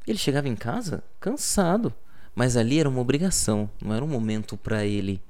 Ele 0.07 0.17
chegava 0.17 0.47
em 0.47 0.55
casa 0.55 1.03
cansado, 1.19 1.93
mas 2.33 2.55
ali 2.55 2.79
era 2.79 2.87
uma 2.87 3.01
obrigação, 3.01 3.69
não 3.81 3.93
era 3.93 4.05
um 4.05 4.07
momento 4.07 4.55
para 4.55 4.85
ele. 4.85 5.21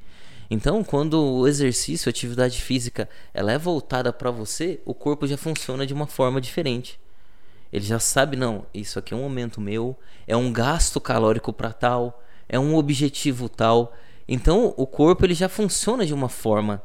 Então, 0.50 0.84
quando 0.84 1.22
o 1.22 1.48
exercício, 1.48 2.08
a 2.08 2.12
atividade 2.12 2.62
física, 2.62 3.10
ela 3.34 3.52
é 3.52 3.58
voltada 3.58 4.14
para 4.14 4.30
você, 4.30 4.80
o 4.86 4.94
corpo 4.94 5.26
já 5.26 5.36
funciona 5.36 5.86
de 5.86 5.94
uma 5.94 6.06
forma 6.06 6.40
diferente. 6.40 7.00
Ele 7.74 7.84
já 7.84 8.00
sabe, 8.00 8.38
não, 8.38 8.66
isso 8.74 8.98
aqui 9.00 9.14
é 9.14 9.18
um 9.18 9.24
momento 9.24 9.60
meu, 9.60 9.98
é 10.26 10.38
um 10.38 10.54
gasto 10.54 11.02
calórico 11.02 11.52
para 11.52 11.74
tal, 11.74 12.24
é 12.48 12.58
um 12.58 12.76
objetivo 12.76 13.50
tal. 13.50 13.94
Então, 14.28 14.74
o 14.78 14.86
corpo 14.86 15.26
ele 15.26 15.34
já 15.34 15.50
funciona 15.50 16.06
de 16.06 16.14
uma 16.14 16.30
forma. 16.30 16.82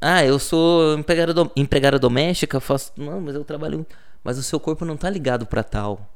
Ah, 0.00 0.24
eu 0.24 0.38
sou 0.38 0.98
empregada, 0.98 1.32
do, 1.32 1.50
empregada 1.56 1.98
doméstica, 1.98 2.60
faço, 2.60 2.92
não, 2.96 3.20
mas 3.20 3.34
eu 3.34 3.44
trabalho, 3.44 3.86
mas 4.22 4.38
o 4.38 4.42
seu 4.42 4.60
corpo 4.60 4.84
não 4.84 4.94
está 4.94 5.08
ligado 5.08 5.46
para 5.46 5.62
tal. 5.62 6.10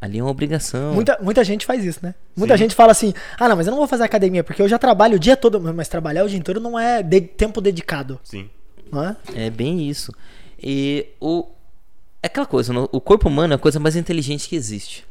Ali 0.00 0.18
é 0.18 0.22
uma 0.22 0.30
obrigação. 0.30 0.94
Muita, 0.94 1.18
muita 1.20 1.42
gente 1.42 1.66
faz 1.66 1.84
isso, 1.84 1.98
né? 2.02 2.14
Muita 2.36 2.54
Sim. 2.54 2.64
gente 2.64 2.74
fala 2.74 2.92
assim: 2.92 3.12
ah, 3.38 3.48
não, 3.48 3.56
mas 3.56 3.66
eu 3.66 3.72
não 3.72 3.78
vou 3.78 3.88
fazer 3.88 4.04
academia 4.04 4.44
porque 4.44 4.62
eu 4.62 4.68
já 4.68 4.78
trabalho 4.78 5.16
o 5.16 5.18
dia 5.18 5.36
todo. 5.36 5.60
Mas 5.60 5.88
trabalhar 5.88 6.24
o 6.24 6.28
dia 6.28 6.38
inteiro 6.38 6.60
não 6.60 6.78
é 6.78 7.02
de, 7.02 7.20
tempo 7.20 7.60
dedicado. 7.60 8.20
Sim. 8.22 8.48
Não 8.92 9.04
é? 9.04 9.16
é 9.34 9.50
bem 9.50 9.88
isso. 9.88 10.14
E 10.62 11.06
o. 11.20 11.46
É 12.22 12.26
aquela 12.28 12.46
coisa, 12.46 12.72
o 12.92 13.00
corpo 13.00 13.28
humano 13.28 13.54
é 13.54 13.56
a 13.56 13.58
coisa 13.58 13.78
mais 13.80 13.96
inteligente 13.96 14.48
que 14.48 14.56
existe. 14.56 15.04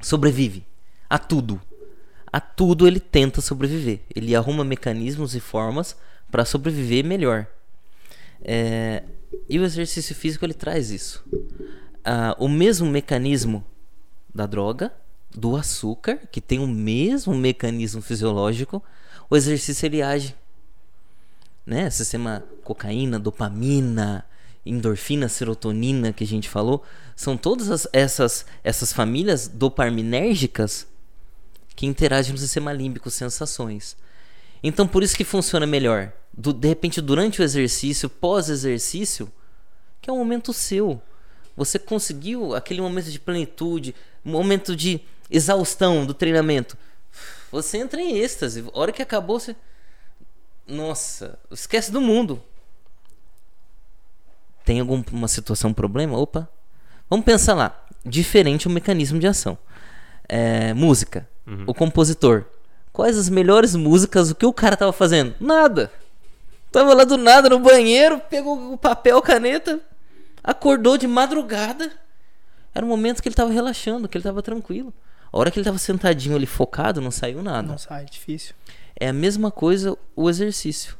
Sobrevive 0.00 0.64
a 1.08 1.18
tudo. 1.18 1.60
A 2.32 2.40
tudo 2.40 2.86
ele 2.86 3.00
tenta 3.00 3.40
sobreviver. 3.40 4.00
Ele 4.14 4.36
arruma 4.36 4.64
mecanismos 4.64 5.34
e 5.34 5.40
formas 5.40 5.96
para 6.30 6.44
sobreviver 6.44 7.04
melhor. 7.04 7.46
É... 8.42 9.02
E 9.48 9.58
o 9.58 9.64
exercício 9.64 10.14
físico 10.14 10.44
ele 10.44 10.54
traz 10.54 10.90
isso. 10.90 11.24
Ah, 12.04 12.34
o 12.38 12.48
mesmo 12.48 12.88
mecanismo 12.88 13.64
da 14.34 14.46
droga, 14.46 14.92
do 15.30 15.56
açúcar, 15.56 16.18
que 16.30 16.40
tem 16.40 16.58
o 16.58 16.66
mesmo 16.66 17.34
mecanismo 17.34 18.02
fisiológico, 18.02 18.82
o 19.28 19.36
exercício 19.36 19.86
ele 19.86 20.02
age. 20.02 20.34
Né? 21.64 21.88
Sistema 21.90 22.44
cocaína, 22.64 23.18
dopamina, 23.18 24.24
endorfina, 24.64 25.28
serotonina 25.28 26.12
que 26.12 26.24
a 26.24 26.26
gente 26.26 26.48
falou, 26.48 26.82
são 27.14 27.36
todas 27.36 27.70
as, 27.70 27.86
essas, 27.92 28.46
essas 28.64 28.92
famílias 28.92 29.46
dopaminérgicas 29.46 30.86
que 31.76 31.86
interagem 31.86 32.32
no 32.32 32.38
sistema 32.38 32.72
límbico, 32.72 33.10
sensações. 33.10 33.96
Então 34.62 34.86
por 34.86 35.02
isso 35.02 35.16
que 35.16 35.24
funciona 35.24 35.66
melhor. 35.66 36.12
Do, 36.32 36.52
de 36.52 36.68
repente, 36.68 37.00
durante 37.00 37.40
o 37.40 37.44
exercício, 37.44 38.08
pós-exercício, 38.08 39.30
que 40.00 40.08
é 40.08 40.12
um 40.12 40.18
momento 40.18 40.52
seu. 40.52 41.00
Você 41.56 41.78
conseguiu 41.78 42.54
aquele 42.54 42.80
momento 42.80 43.10
de 43.10 43.18
plenitude, 43.18 43.94
momento 44.24 44.74
de 44.74 45.00
exaustão 45.30 46.06
do 46.06 46.14
treinamento. 46.14 46.76
Você 47.50 47.78
entra 47.78 48.00
em 48.00 48.16
êxtase. 48.16 48.64
A 48.72 48.78
hora 48.78 48.92
que 48.92 49.02
acabou, 49.02 49.38
você. 49.38 49.56
Nossa, 50.66 51.38
esquece 51.50 51.90
do 51.90 52.00
mundo. 52.00 52.42
Tem 54.64 54.80
alguma 54.80 55.26
situação, 55.26 55.74
problema? 55.74 56.16
Opa. 56.16 56.48
Vamos 57.08 57.24
pensar 57.24 57.54
lá. 57.54 57.84
Diferente 58.04 58.68
o 58.68 58.70
mecanismo 58.70 59.18
de 59.18 59.26
ação. 59.26 59.58
É, 60.28 60.72
música. 60.74 61.28
Uhum. 61.46 61.64
O 61.66 61.74
compositor. 61.74 62.44
Quais 62.92 63.16
as 63.16 63.28
melhores 63.28 63.74
músicas? 63.74 64.30
O 64.30 64.34
que 64.34 64.46
o 64.46 64.52
cara 64.52 64.76
tava 64.76 64.92
fazendo? 64.92 65.34
Nada. 65.40 65.90
Tava 66.72 66.94
lá 66.94 67.04
do 67.04 67.16
nada 67.16 67.48
no 67.48 67.58
banheiro, 67.58 68.20
pegou 68.30 68.72
o 68.72 68.78
papel, 68.78 69.20
caneta, 69.22 69.80
acordou 70.42 70.96
de 70.96 71.06
madrugada 71.06 71.90
era 72.74 72.84
um 72.84 72.88
momento 72.88 73.22
que 73.22 73.28
ele 73.28 73.32
estava 73.32 73.50
relaxando, 73.50 74.08
que 74.08 74.16
ele 74.16 74.22
estava 74.22 74.42
tranquilo. 74.42 74.92
A 75.32 75.38
hora 75.38 75.50
que 75.50 75.58
ele 75.58 75.62
estava 75.62 75.78
sentadinho 75.78 76.36
ali 76.36 76.46
focado, 76.46 77.00
não 77.00 77.10
saiu 77.10 77.42
nada. 77.42 77.68
Não 77.68 77.78
sai, 77.78 78.04
difícil. 78.04 78.54
É 78.96 79.08
a 79.08 79.12
mesma 79.12 79.50
coisa 79.50 79.96
o 80.14 80.28
exercício. 80.28 80.96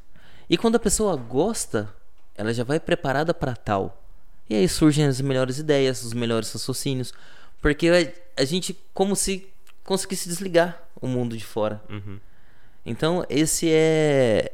E 0.48 0.56
quando 0.56 0.76
a 0.76 0.80
pessoa 0.80 1.16
gosta, 1.16 1.92
ela 2.34 2.52
já 2.52 2.64
vai 2.64 2.80
preparada 2.80 3.32
para 3.32 3.54
tal. 3.54 4.02
E 4.48 4.54
aí 4.54 4.68
surgem 4.68 5.04
as 5.04 5.20
melhores 5.20 5.58
ideias, 5.58 6.02
os 6.02 6.12
melhores 6.12 6.52
raciocínios. 6.52 7.12
Porque 7.60 8.14
a, 8.36 8.44
gente, 8.44 8.76
como 8.92 9.14
se 9.14 9.46
conseguisse 9.84 10.28
desligar 10.28 10.80
o 11.00 11.06
mundo 11.06 11.36
de 11.36 11.44
fora. 11.44 11.82
Uhum. 11.88 12.18
Então, 12.84 13.24
esse 13.28 13.68
é 13.70 14.52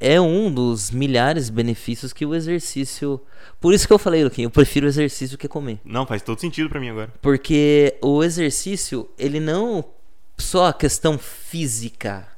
é 0.00 0.20
um 0.20 0.52
dos 0.52 0.90
milhares 0.90 1.46
de 1.46 1.52
benefícios 1.52 2.12
que 2.12 2.24
o 2.24 2.34
exercício. 2.34 3.20
Por 3.60 3.74
isso 3.74 3.86
que 3.86 3.92
eu 3.92 3.98
falei, 3.98 4.22
Luquinho, 4.22 4.46
eu 4.46 4.50
prefiro 4.50 4.86
o 4.86 4.88
exercício 4.88 5.36
que 5.36 5.48
comer. 5.48 5.80
Não, 5.84 6.06
faz 6.06 6.22
todo 6.22 6.40
sentido 6.40 6.68
para 6.68 6.80
mim 6.80 6.90
agora. 6.90 7.12
Porque 7.20 7.96
o 8.00 8.22
exercício, 8.22 9.08
ele 9.18 9.40
não 9.40 9.84
só 10.36 10.66
a 10.66 10.72
questão 10.72 11.18
física, 11.18 12.28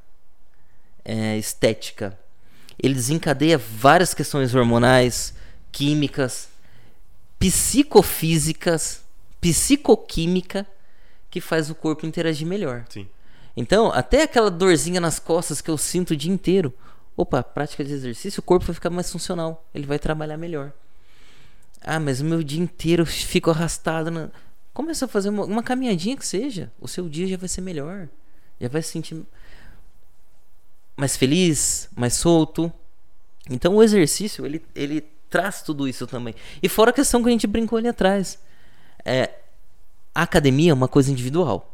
é, 1.04 1.36
estética, 1.36 2.18
ele 2.82 2.94
desencadeia 2.94 3.58
várias 3.58 4.14
questões 4.14 4.54
hormonais, 4.54 5.34
químicas, 5.70 6.48
psicofísicas, 7.38 9.04
psicoquímica 9.38 10.66
que 11.30 11.40
faz 11.40 11.68
o 11.68 11.74
corpo 11.74 12.06
interagir 12.06 12.46
melhor. 12.46 12.84
Sim. 12.88 13.06
Então, 13.60 13.92
até 13.92 14.22
aquela 14.22 14.50
dorzinha 14.50 15.00
nas 15.00 15.18
costas 15.18 15.60
que 15.60 15.70
eu 15.70 15.76
sinto 15.76 16.12
o 16.12 16.16
dia 16.16 16.32
inteiro, 16.32 16.72
Opa, 17.20 17.42
prática 17.42 17.84
de 17.84 17.92
exercício, 17.92 18.40
o 18.40 18.42
corpo 18.42 18.64
vai 18.64 18.74
ficar 18.74 18.88
mais 18.88 19.12
funcional, 19.12 19.62
ele 19.74 19.84
vai 19.84 19.98
trabalhar 19.98 20.38
melhor. 20.38 20.72
Ah, 21.82 22.00
mas 22.00 22.22
o 22.22 22.24
meu 22.24 22.42
dia 22.42 22.58
inteiro 22.58 23.04
fico 23.04 23.50
arrastado. 23.50 24.10
Na... 24.10 24.30
Começa 24.72 25.04
a 25.04 25.08
fazer 25.08 25.28
uma, 25.28 25.44
uma 25.44 25.62
caminhadinha 25.62 26.16
que 26.16 26.26
seja, 26.26 26.72
o 26.80 26.88
seu 26.88 27.10
dia 27.10 27.26
já 27.26 27.36
vai 27.36 27.46
ser 27.46 27.60
melhor, 27.60 28.08
já 28.58 28.68
vai 28.68 28.80
se 28.80 28.92
sentir 28.92 29.22
mais 30.96 31.14
feliz, 31.14 31.90
mais 31.94 32.14
solto. 32.14 32.72
Então 33.50 33.76
o 33.76 33.82
exercício, 33.82 34.46
ele, 34.46 34.64
ele 34.74 35.02
traz 35.28 35.60
tudo 35.60 35.86
isso 35.86 36.06
também. 36.06 36.34
E 36.62 36.70
fora 36.70 36.88
a 36.88 36.94
questão 36.94 37.22
que 37.22 37.28
a 37.28 37.32
gente 37.32 37.46
brincou 37.46 37.76
ali 37.76 37.88
atrás. 37.88 38.38
É, 39.04 39.30
a 40.14 40.22
academia 40.22 40.70
é 40.70 40.74
uma 40.74 40.88
coisa 40.88 41.12
individual. 41.12 41.70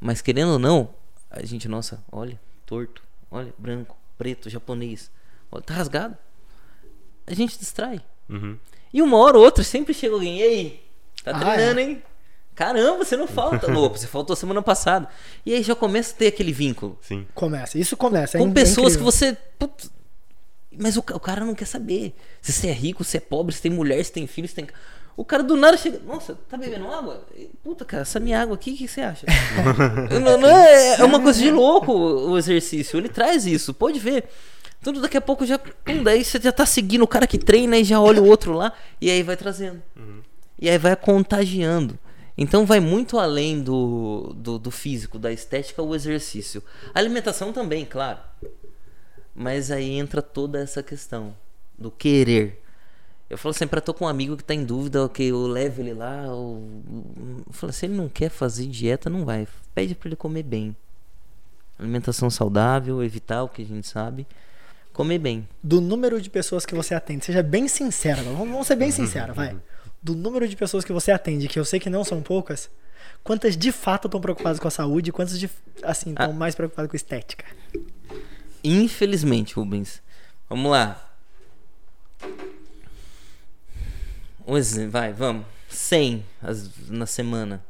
Mas 0.00 0.22
querendo 0.22 0.52
ou 0.52 0.58
não, 0.58 0.88
a 1.30 1.44
gente, 1.44 1.68
nossa, 1.68 2.02
olha, 2.10 2.40
torto, 2.66 3.02
olha, 3.30 3.52
branco 3.56 3.96
preto, 4.18 4.50
japonês. 4.50 5.10
Tá 5.64 5.74
rasgado. 5.74 6.16
A 7.26 7.32
gente 7.32 7.58
distrai. 7.58 8.00
Uhum. 8.28 8.58
E 8.92 9.00
uma 9.00 9.16
hora 9.16 9.38
ou 9.38 9.44
outra 9.44 9.64
sempre 9.64 9.94
chega 9.94 10.14
alguém, 10.14 10.40
ei, 10.40 10.84
tá 11.24 11.30
ah, 11.30 11.38
treinando, 11.38 11.80
é. 11.80 11.82
hein? 11.82 12.02
Caramba, 12.54 13.04
você 13.04 13.16
não 13.16 13.26
falta. 13.26 13.70
Opa, 13.72 13.96
você 13.96 14.06
faltou 14.06 14.36
semana 14.36 14.60
passada. 14.60 15.08
E 15.46 15.54
aí 15.54 15.62
já 15.62 15.74
começa 15.74 16.12
a 16.12 16.16
ter 16.18 16.26
aquele 16.26 16.52
vínculo. 16.52 16.98
Sim. 17.00 17.26
Começa, 17.34 17.78
isso 17.78 17.96
começa. 17.96 18.36
É 18.36 18.40
Com 18.40 18.52
pessoas 18.52 18.96
que 18.96 19.02
você. 19.02 19.36
Putz, 19.58 19.90
mas 20.78 20.96
o, 20.96 21.00
o, 21.00 21.20
cara 21.20 21.44
não 21.44 21.54
quer 21.54 21.64
saber. 21.64 22.14
Se 22.42 22.52
você 22.52 22.68
é 22.68 22.72
rico, 22.72 23.02
se 23.02 23.16
é 23.16 23.20
pobre, 23.20 23.54
se 23.54 23.62
tem 23.62 23.70
mulher, 23.70 24.04
se 24.04 24.12
tem 24.12 24.26
filho, 24.26 24.46
se 24.46 24.54
tem. 24.54 24.68
O 25.16 25.24
cara 25.24 25.42
do 25.42 25.56
nada 25.56 25.76
chega. 25.76 26.00
Nossa, 26.06 26.38
tá 26.48 26.56
bebendo 26.56 26.88
água? 26.88 27.26
Puta, 27.62 27.84
cara, 27.84 28.02
essa 28.02 28.18
minha 28.18 28.40
água 28.40 28.54
aqui, 28.54 28.72
o 28.72 28.76
que, 28.76 28.88
você 28.88 29.00
acha? 29.00 29.26
não, 30.22 30.38
não 30.38 30.48
é, 30.48 31.00
é 31.00 31.04
uma 31.04 31.20
coisa 31.20 31.38
de 31.38 31.50
louco 31.50 31.92
o 31.92 32.38
exercício. 32.38 32.98
Ele 32.98 33.08
traz 33.08 33.44
isso, 33.44 33.74
pode 33.74 33.98
ver. 33.98 34.24
Então 34.80 34.92
daqui 34.94 35.16
a 35.16 35.20
pouco 35.20 35.44
já. 35.44 35.60
Hum, 35.86 36.02
daí 36.02 36.24
você 36.24 36.40
já 36.40 36.52
tá 36.52 36.64
seguindo 36.64 37.02
o 37.02 37.08
cara 37.08 37.26
que 37.26 37.38
treina 37.38 37.76
e 37.76 37.84
já 37.84 38.00
olha 38.00 38.22
o 38.22 38.26
outro 38.26 38.52
lá. 38.52 38.72
E 39.00 39.10
aí 39.10 39.22
vai 39.22 39.36
trazendo. 39.36 39.82
Uhum. 39.96 40.20
E 40.58 40.70
aí 40.70 40.78
vai 40.78 40.96
contagiando. 40.96 41.98
Então 42.36 42.64
vai 42.64 42.80
muito 42.80 43.18
além 43.18 43.60
do, 43.60 44.32
do, 44.34 44.58
do, 44.58 44.70
físico, 44.70 45.18
da 45.18 45.30
estética, 45.30 45.82
o 45.82 45.94
exercício. 45.94 46.62
A 46.94 46.98
alimentação 46.98 47.52
também, 47.52 47.84
claro. 47.84 48.18
Mas 49.34 49.70
aí 49.70 49.90
entra 49.90 50.22
toda 50.22 50.58
essa 50.58 50.82
questão 50.82 51.36
do 51.78 51.90
querer. 51.90 52.62
Eu 53.30 53.38
falo 53.38 53.54
sempre, 53.54 53.78
eu 53.78 53.82
tô 53.82 53.94
com 53.94 54.04
um 54.06 54.08
amigo 54.08 54.36
que 54.36 54.42
tá 54.42 54.52
em 54.52 54.64
dúvida, 54.64 55.08
que 55.08 55.22
eu 55.22 55.46
levo 55.46 55.80
ele 55.80 55.94
lá. 55.94 56.24
Eu, 56.24 56.60
eu 57.46 57.52
falo, 57.52 57.72
se 57.72 57.86
ele 57.86 57.94
não 57.94 58.08
quer 58.08 58.28
fazer 58.28 58.66
dieta, 58.66 59.08
não 59.08 59.24
vai. 59.24 59.46
Pede 59.72 59.94
para 59.94 60.08
ele 60.08 60.16
comer 60.16 60.42
bem. 60.42 60.74
Alimentação 61.78 62.28
saudável, 62.28 63.02
evitar 63.04 63.44
o 63.44 63.48
que 63.48 63.62
a 63.62 63.64
gente 63.64 63.86
sabe. 63.86 64.26
Comer 64.92 65.18
bem. 65.18 65.48
Do 65.62 65.80
número 65.80 66.20
de 66.20 66.28
pessoas 66.28 66.66
que 66.66 66.74
você 66.74 66.92
atende, 66.92 67.24
seja 67.24 67.42
bem 67.42 67.68
sincero, 67.68 68.22
vamos 68.36 68.66
ser 68.66 68.74
bem 68.74 68.90
sinceros, 68.90 69.34
vai. 69.36 69.56
Do 70.02 70.16
número 70.16 70.48
de 70.48 70.56
pessoas 70.56 70.84
que 70.84 70.92
você 70.92 71.12
atende, 71.12 71.46
que 71.46 71.58
eu 71.58 71.64
sei 71.64 71.78
que 71.78 71.88
não 71.88 72.02
são 72.04 72.20
poucas, 72.20 72.68
quantas 73.22 73.56
de 73.56 73.70
fato 73.70 74.08
estão 74.08 74.20
preocupadas 74.20 74.58
com 74.58 74.66
a 74.66 74.70
saúde 74.70 75.10
e 75.10 75.12
quantas 75.12 75.38
de, 75.38 75.48
assim, 75.84 76.10
estão 76.10 76.30
Ah. 76.30 76.34
mais 76.34 76.56
preocupadas 76.56 76.90
com 76.90 76.96
estética? 76.96 77.44
Infelizmente, 78.64 79.54
Rubens. 79.54 80.02
Vamos 80.48 80.70
lá. 80.72 81.06
Um 84.50 84.56
exemplo, 84.56 84.90
vai, 84.90 85.12
vamos. 85.12 85.44
100 85.68 86.24
as- 86.42 86.68
na 86.88 87.06
semana. 87.06 87.62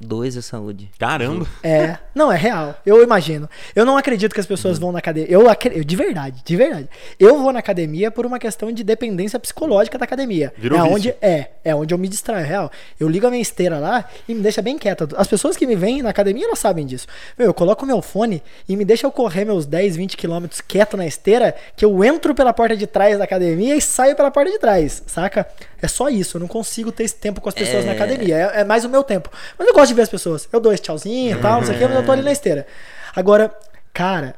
Dois 0.00 0.36
é 0.36 0.40
saúde. 0.40 0.88
Caramba. 0.96 1.44
É, 1.60 1.98
não, 2.14 2.30
é 2.30 2.36
real. 2.36 2.80
Eu 2.86 3.02
imagino. 3.02 3.50
Eu 3.74 3.84
não 3.84 3.96
acredito 3.96 4.32
que 4.32 4.38
as 4.38 4.46
pessoas 4.46 4.78
vão 4.78 4.92
na 4.92 5.00
academia. 5.00 5.28
Eu, 5.28 5.50
acre- 5.50 5.76
eu 5.76 5.82
de 5.82 5.96
verdade, 5.96 6.40
de 6.44 6.54
verdade. 6.56 6.88
Eu 7.18 7.36
vou 7.42 7.52
na 7.52 7.58
academia 7.58 8.08
por 8.08 8.24
uma 8.24 8.38
questão 8.38 8.70
de 8.70 8.84
dependência 8.84 9.40
psicológica 9.40 9.98
da 9.98 10.04
academia. 10.04 10.52
Virou 10.56 10.78
é 10.78 10.82
vício. 10.82 10.94
onde 10.94 11.08
é, 11.20 11.50
é 11.64 11.74
onde 11.74 11.92
eu 11.92 11.98
me 11.98 12.06
distraio, 12.06 12.44
é 12.44 12.48
real. 12.48 12.70
Eu 13.00 13.08
ligo 13.08 13.26
a 13.26 13.30
minha 13.30 13.42
esteira 13.42 13.80
lá 13.80 14.08
e 14.28 14.34
me 14.36 14.40
deixa 14.40 14.62
bem 14.62 14.78
quieta. 14.78 15.08
As 15.16 15.26
pessoas 15.26 15.56
que 15.56 15.66
me 15.66 15.74
veem 15.74 16.00
na 16.00 16.10
academia, 16.10 16.44
elas 16.46 16.60
sabem 16.60 16.86
disso. 16.86 17.08
Meu, 17.36 17.48
eu 17.48 17.54
coloco 17.54 17.84
meu 17.84 18.00
fone 18.00 18.40
e 18.68 18.76
me 18.76 18.84
deixa 18.84 19.04
eu 19.04 19.10
correr 19.10 19.44
meus 19.44 19.66
10, 19.66 19.96
20 19.96 20.16
quilômetros 20.16 20.60
quieto 20.60 20.96
na 20.96 21.08
esteira, 21.08 21.56
que 21.76 21.84
eu 21.84 22.04
entro 22.04 22.36
pela 22.36 22.52
porta 22.52 22.76
de 22.76 22.86
trás 22.86 23.18
da 23.18 23.24
academia 23.24 23.74
e 23.74 23.80
saio 23.80 24.14
pela 24.14 24.30
porta 24.30 24.48
de 24.52 24.60
trás, 24.60 25.02
saca? 25.08 25.44
É 25.80 25.86
só 25.88 26.08
isso, 26.08 26.36
eu 26.36 26.40
não 26.40 26.48
consigo 26.48 26.90
ter 26.90 27.04
esse 27.04 27.14
tempo 27.14 27.40
com 27.40 27.48
as 27.48 27.54
pessoas 27.54 27.84
na 27.84 27.92
É. 27.92 27.94
academia. 27.94 28.36
É, 28.36 28.60
é 28.60 28.64
mais 28.64 28.84
o 28.84 28.88
meu 28.88 29.04
tempo. 29.04 29.30
Mas 29.58 29.66
eu 29.68 29.74
gosto 29.74 29.88
de 29.88 29.94
ver 29.94 30.02
as 30.02 30.08
pessoas. 30.08 30.48
Eu 30.52 30.58
dou 30.60 30.72
esse 30.72 30.82
tchauzinho 30.82 31.38
e 31.38 31.40
tal, 31.40 31.60
não 31.60 31.66
sei 31.66 31.76
o 31.76 31.78
que, 31.78 31.86
mas 31.86 31.96
eu 31.96 32.04
tô 32.04 32.12
ali 32.12 32.22
na 32.22 32.32
esteira. 32.32 32.66
Agora, 33.14 33.54
cara, 33.92 34.34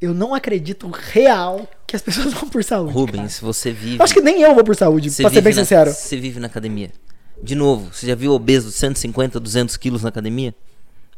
eu 0.00 0.12
não 0.12 0.34
acredito 0.34 0.88
real 0.90 1.66
que 1.86 1.96
as 1.96 2.02
pessoas 2.02 2.32
vão 2.34 2.48
por 2.48 2.62
saúde. 2.62 2.92
Rubens, 2.92 3.40
você 3.40 3.72
vive. 3.72 3.98
cara. 3.98 4.04
Acho 4.04 4.14
que 4.14 4.20
nem 4.20 4.42
eu 4.42 4.54
vou 4.54 4.64
por 4.64 4.76
saúde, 4.76 5.10
você 5.10 5.22
pra 5.22 5.30
ser 5.30 5.40
bem 5.40 5.52
vive 5.52 5.60
na- 5.60 5.64
sincero. 5.64 5.90
Você 5.92 6.16
vive 6.18 6.38
na 6.40 6.46
academia. 6.46 6.90
De 7.42 7.54
novo, 7.54 7.92
você 7.92 8.06
já 8.06 8.14
viu 8.14 8.32
obeso 8.32 8.68
de 8.68 8.74
150, 8.74 9.40
200 9.40 9.76
quilos 9.76 10.02
na 10.02 10.10
academia? 10.10 10.54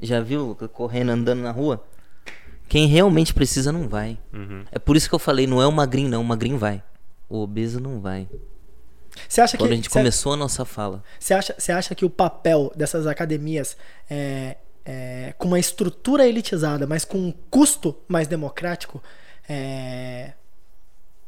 Já 0.01 0.21
viu 0.21 0.57
correndo, 0.73 1.11
andando 1.11 1.41
na 1.43 1.51
rua? 1.51 1.85
Quem 2.69 2.87
realmente 2.87 3.35
precisa 3.35 3.71
não 3.71 3.89
vai. 3.89 4.17
É 4.73 4.79
por 4.79 4.97
isso 4.97 5.09
que 5.09 5.15
eu 5.15 5.19
falei, 5.19 5.47
não 5.47 5.61
é 5.61 5.67
o 5.67 5.73
magrinho, 5.73 6.09
não. 6.09 6.23
O 6.23 6.25
magrinho 6.25 6.57
vai. 6.59 6.83
O 7.29 7.41
obeso 7.43 7.79
não 7.79 8.01
vai. 8.01 8.27
Você 9.29 9.41
acha 9.41 9.57
Quando 9.57 9.69
que 9.69 9.73
a 9.73 9.77
gente 9.77 9.91
começou 9.91 10.33
a 10.33 10.37
nossa 10.37 10.65
fala. 10.65 11.03
Você 11.19 11.35
acha, 11.35 11.55
você 11.59 11.73
acha 11.73 11.95
que 11.95 12.05
o 12.05 12.11
papel 12.11 12.73
dessas 12.75 13.07
academias 13.07 13.77
é, 14.11 14.57
é, 14.85 15.35
com 15.39 15.49
uma 15.49 15.59
estrutura 15.59 16.27
elitizada, 16.27 16.87
mas 16.87 17.05
com 17.05 17.19
um 17.19 17.33
custo 17.51 17.97
mais 18.07 18.27
democrático, 18.27 19.03
é, 19.49 20.33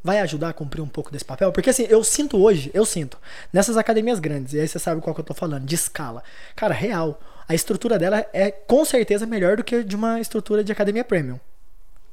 vai 0.02 0.20
ajudar 0.20 0.50
a 0.50 0.52
cumprir 0.52 0.82
um 0.82 0.88
pouco 0.88 1.10
desse 1.10 1.24
papel? 1.24 1.50
Porque 1.52 1.70
assim, 1.70 1.86
eu 1.88 2.04
sinto 2.04 2.42
hoje, 2.42 2.70
eu 2.72 2.84
sinto, 2.84 3.18
nessas 3.52 3.76
academias 3.76 4.18
grandes, 4.18 4.54
e 4.54 4.60
aí 4.60 4.68
você 4.68 4.78
sabe 4.78 5.00
qual 5.00 5.14
que 5.14 5.20
eu 5.20 5.24
tô 5.24 5.34
falando, 5.34 5.64
de 5.64 5.74
escala. 5.74 6.22
Cara, 6.54 6.74
real, 6.74 7.20
a 7.48 7.54
estrutura 7.54 7.98
dela 7.98 8.24
é 8.32 8.50
com 8.50 8.84
certeza 8.84 9.26
melhor 9.26 9.56
do 9.56 9.64
que 9.64 9.82
de 9.82 9.96
uma 9.96 10.20
estrutura 10.20 10.62
de 10.62 10.72
academia 10.72 11.04
premium. 11.04 11.40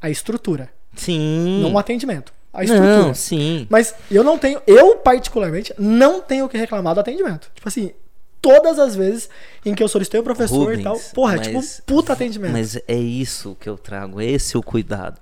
A 0.01 0.09
estrutura, 0.09 0.71
Sim. 0.95 1.61
não 1.61 1.73
o 1.73 1.77
atendimento. 1.77 2.33
A 2.53 2.63
estrutura. 2.63 2.97
Não, 2.97 3.13
sim. 3.15 3.65
Mas 3.69 3.95
eu 4.11 4.23
não 4.23 4.37
tenho, 4.37 4.61
eu 4.67 4.97
particularmente, 4.97 5.73
não 5.77 6.21
tenho 6.21 6.45
o 6.45 6.49
que 6.49 6.57
reclamar 6.57 6.93
do 6.93 6.99
atendimento. 6.99 7.49
Tipo 7.55 7.67
assim, 7.67 7.91
todas 8.39 8.77
as 8.77 8.95
vezes 8.95 9.27
em 9.65 9.73
que 9.73 9.81
eu 9.81 9.87
solicitei 9.87 10.19
o 10.19 10.23
professor 10.23 10.71
e 10.71 10.75
Rubens, 10.77 10.83
tal, 10.83 11.13
porra, 11.15 11.35
é 11.35 11.39
tipo 11.39 11.55
mas- 11.55 11.79
um 11.79 11.83
puta 11.85 12.13
atendimento. 12.13 12.51
Mas 12.51 12.75
é 12.87 12.95
isso 12.95 13.57
que 13.59 13.67
eu 13.67 13.77
trago, 13.77 14.21
é 14.21 14.25
esse 14.25 14.55
o 14.57 14.61
cuidado. 14.61 15.19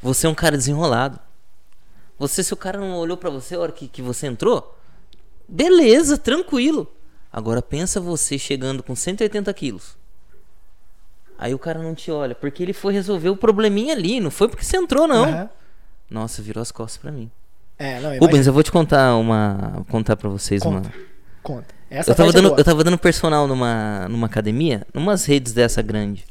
Você 0.00 0.26
é 0.26 0.30
um 0.30 0.34
cara 0.34 0.56
desenrolado. 0.56 1.18
Você, 2.18 2.42
se 2.42 2.54
o 2.54 2.56
cara 2.56 2.80
não 2.80 2.96
olhou 2.96 3.18
pra 3.18 3.28
você 3.28 3.54
a 3.54 3.60
hora 3.60 3.72
que, 3.72 3.86
que 3.86 4.00
você 4.00 4.26
entrou, 4.26 4.74
beleza, 5.46 6.16
tranquilo. 6.16 6.90
Agora 7.30 7.60
pensa 7.60 8.00
você 8.00 8.38
chegando 8.38 8.82
com 8.82 8.96
180 8.96 9.52
quilos. 9.52 9.94
Aí 11.38 11.52
o 11.52 11.58
cara 11.58 11.82
não 11.82 11.94
te 11.94 12.10
olha, 12.10 12.34
porque 12.34 12.62
ele 12.62 12.72
foi 12.72 12.94
resolver 12.94 13.28
o 13.28 13.36
probleminha 13.36 13.92
ali, 13.92 14.20
não 14.20 14.30
foi 14.30 14.48
porque 14.48 14.64
você 14.64 14.78
entrou, 14.78 15.06
não. 15.06 15.24
Aham. 15.24 15.50
Nossa, 16.10 16.42
virou 16.42 16.62
as 16.62 16.70
costas 16.70 17.00
pra 17.00 17.10
mim. 17.10 17.30
É, 17.78 18.00
não, 18.00 18.18
Rubens, 18.18 18.46
eu 18.46 18.52
vou 18.52 18.62
te 18.62 18.72
contar 18.72 19.16
uma. 19.16 19.84
contar 19.88 20.16
pra 20.16 20.28
vocês 20.28 20.62
Conta. 20.62 20.88
uma. 20.88 20.94
Conta. 21.42 21.74
Essa 21.90 22.10
Eu 22.10 22.14
tava, 22.14 22.30
é 22.30 22.32
dando, 22.32 22.48
boa. 22.48 22.60
eu 22.60 22.64
tava 22.64 22.82
dando 22.82 22.98
personal 22.98 23.46
numa, 23.46 24.08
numa 24.08 24.26
academia, 24.26 24.86
numas 24.92 25.24
redes 25.24 25.52
dessa 25.52 25.82
grande. 25.82 26.24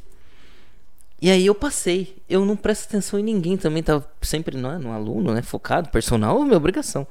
E 1.20 1.30
aí 1.30 1.46
eu 1.46 1.54
passei. 1.54 2.16
Eu 2.28 2.44
não 2.44 2.56
presto 2.56 2.84
atenção 2.84 3.18
em 3.18 3.22
ninguém 3.22 3.56
também, 3.56 3.82
tava 3.82 4.06
sempre 4.20 4.56
não 4.56 4.72
é, 4.72 4.78
no 4.78 4.92
aluno, 4.92 5.32
né? 5.32 5.40
Focado, 5.40 5.88
personal, 5.88 6.42
é 6.42 6.44
minha 6.44 6.56
obrigação. 6.56 7.06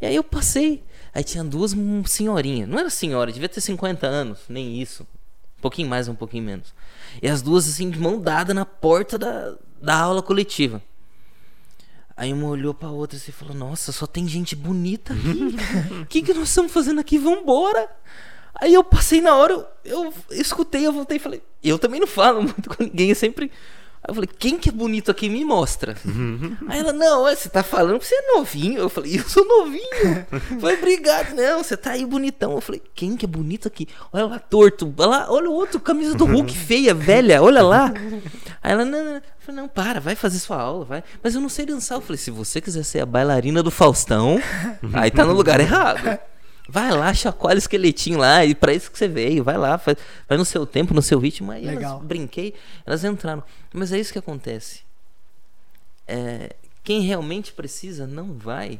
E 0.00 0.06
aí 0.06 0.16
eu 0.16 0.24
passei. 0.24 0.82
Aí 1.14 1.22
tinha 1.22 1.44
duas 1.44 1.74
senhorinhas. 2.06 2.68
Não 2.68 2.78
era 2.78 2.88
senhora, 2.88 3.30
devia 3.30 3.48
ter 3.48 3.60
50 3.60 4.06
anos, 4.06 4.40
nem 4.48 4.80
isso. 4.80 5.02
Um 5.58 5.60
pouquinho 5.62 5.88
mais, 5.88 6.08
um 6.08 6.14
pouquinho 6.14 6.44
menos. 6.44 6.72
E 7.20 7.28
as 7.28 7.42
duas 7.42 7.68
assim, 7.68 7.90
de 7.90 7.98
mão 7.98 8.18
dada 8.18 8.54
na 8.54 8.64
porta 8.64 9.18
da, 9.18 9.54
da 9.82 9.96
aula 9.96 10.22
coletiva. 10.22 10.80
Aí 12.16 12.32
uma 12.32 12.48
olhou 12.48 12.74
pra 12.74 12.88
outra 12.90 13.16
assim 13.16 13.30
e 13.30 13.34
falou: 13.34 13.54
Nossa, 13.54 13.92
só 13.92 14.06
tem 14.06 14.26
gente 14.28 14.54
bonita 14.54 15.12
aqui. 15.12 15.56
O 16.02 16.06
que, 16.06 16.22
que 16.22 16.34
nós 16.34 16.48
estamos 16.48 16.72
fazendo 16.72 17.00
aqui? 17.00 17.18
Vambora. 17.18 17.88
Aí 18.60 18.74
eu 18.74 18.84
passei 18.84 19.20
na 19.20 19.34
hora, 19.34 19.54
eu, 19.84 20.12
eu 20.30 20.40
escutei, 20.40 20.86
eu 20.86 20.92
voltei 20.92 21.16
e 21.16 21.20
falei: 21.20 21.42
Eu 21.62 21.78
também 21.78 22.00
não 22.00 22.06
falo 22.06 22.42
muito 22.42 22.68
com 22.68 22.82
ninguém, 22.82 23.08
eu 23.08 23.16
sempre. 23.16 23.50
Aí 24.02 24.10
eu 24.10 24.14
falei: 24.14 24.28
Quem 24.36 24.58
que 24.58 24.68
é 24.68 24.72
bonito 24.72 25.10
aqui? 25.10 25.28
Me 25.28 25.44
mostra. 25.44 25.96
Aí 26.68 26.80
ela: 26.80 26.92
Não, 26.92 27.22
você 27.22 27.48
tá 27.48 27.62
falando 27.62 28.00
que 28.00 28.06
você 28.06 28.14
é 28.16 28.32
novinho. 28.34 28.80
Eu 28.80 28.88
falei: 28.88 29.18
Eu 29.18 29.28
sou 29.28 29.46
novinho. 29.46 30.26
Foi 30.60 30.74
obrigado, 30.74 31.34
não, 31.34 31.62
você 31.62 31.76
tá 31.76 31.92
aí 31.92 32.04
bonitão. 32.04 32.52
Eu 32.52 32.60
falei: 32.60 32.82
Quem 32.94 33.16
que 33.16 33.24
é 33.24 33.28
bonito 33.28 33.68
aqui? 33.68 33.86
Olha 34.12 34.26
lá, 34.26 34.38
torto. 34.40 34.92
Olha, 34.98 35.08
lá, 35.08 35.26
olha 35.28 35.48
o 35.48 35.52
outro, 35.52 35.78
camisa 35.78 36.16
do 36.16 36.24
Hulk 36.24 36.56
feia, 36.56 36.92
velha, 36.92 37.40
olha 37.40 37.62
lá. 37.62 37.92
Aí 38.60 38.72
ela: 38.72 38.84
Não, 38.84 39.04
não, 39.04 39.12
não. 39.14 39.22
Eu 39.42 39.46
falei, 39.46 39.60
não, 39.60 39.68
para, 39.68 39.98
vai 39.98 40.14
fazer 40.14 40.38
sua 40.38 40.56
aula, 40.56 40.84
vai. 40.84 41.04
Mas 41.20 41.34
eu 41.34 41.40
não 41.40 41.48
sei 41.48 41.66
dançar. 41.66 41.98
Eu 41.98 42.02
falei, 42.02 42.16
se 42.16 42.30
você 42.30 42.60
quiser 42.60 42.84
ser 42.84 43.00
a 43.00 43.06
bailarina 43.06 43.60
do 43.60 43.72
Faustão, 43.72 44.40
aí 44.94 45.10
tá 45.10 45.24
no 45.24 45.32
lugar 45.32 45.58
errado. 45.58 46.16
Vai 46.68 46.90
lá, 46.92 47.12
chacoalha 47.12 47.56
o 47.56 47.58
esqueletinho 47.58 48.18
lá, 48.18 48.44
e 48.44 48.54
pra 48.54 48.72
isso 48.72 48.90
que 48.90 48.96
você 48.96 49.08
veio, 49.08 49.42
vai 49.42 49.58
lá, 49.58 49.76
faz, 49.78 49.96
vai 50.28 50.38
no 50.38 50.44
seu 50.44 50.64
tempo, 50.64 50.94
no 50.94 51.02
seu 51.02 51.18
ritmo. 51.18 51.50
Aí 51.50 51.64
Legal. 51.64 51.94
elas 51.94 52.04
brinquei, 52.04 52.54
elas 52.86 53.04
entraram. 53.04 53.42
Mas 53.72 53.92
é 53.92 53.98
isso 53.98 54.12
que 54.12 54.18
acontece. 54.18 54.80
É, 56.06 56.54
quem 56.84 57.02
realmente 57.02 57.52
precisa 57.52 58.06
não 58.06 58.32
vai. 58.32 58.78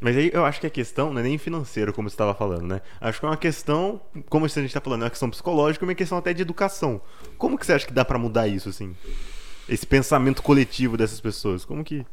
Mas 0.00 0.16
aí 0.16 0.30
eu 0.32 0.44
acho 0.44 0.60
que 0.60 0.66
a 0.66 0.70
questão 0.70 1.12
não 1.12 1.20
é 1.20 1.24
nem 1.24 1.38
financeira, 1.38 1.92
como 1.92 2.08
você 2.08 2.14
estava 2.14 2.32
falando, 2.32 2.66
né? 2.66 2.80
Acho 3.00 3.18
que 3.18 3.26
é 3.26 3.28
uma 3.28 3.36
questão, 3.36 4.00
como 4.28 4.46
a 4.46 4.48
gente 4.48 4.72
tá 4.72 4.80
falando, 4.80 5.02
é 5.02 5.04
uma 5.04 5.10
questão 5.10 5.28
psicológica 5.28 5.84
e 5.84 5.88
uma 5.88 5.94
questão 5.94 6.18
até 6.18 6.32
de 6.32 6.42
educação. 6.42 7.00
Como 7.36 7.58
que 7.58 7.66
você 7.66 7.72
acha 7.72 7.86
que 7.86 7.92
dá 7.92 8.04
pra 8.04 8.18
mudar 8.18 8.46
isso, 8.46 8.68
assim? 8.68 8.96
Esse 9.68 9.86
pensamento 9.86 10.42
coletivo 10.42 10.96
dessas 10.96 11.20
pessoas. 11.20 11.64
Como 11.64 11.82
que. 11.84 12.06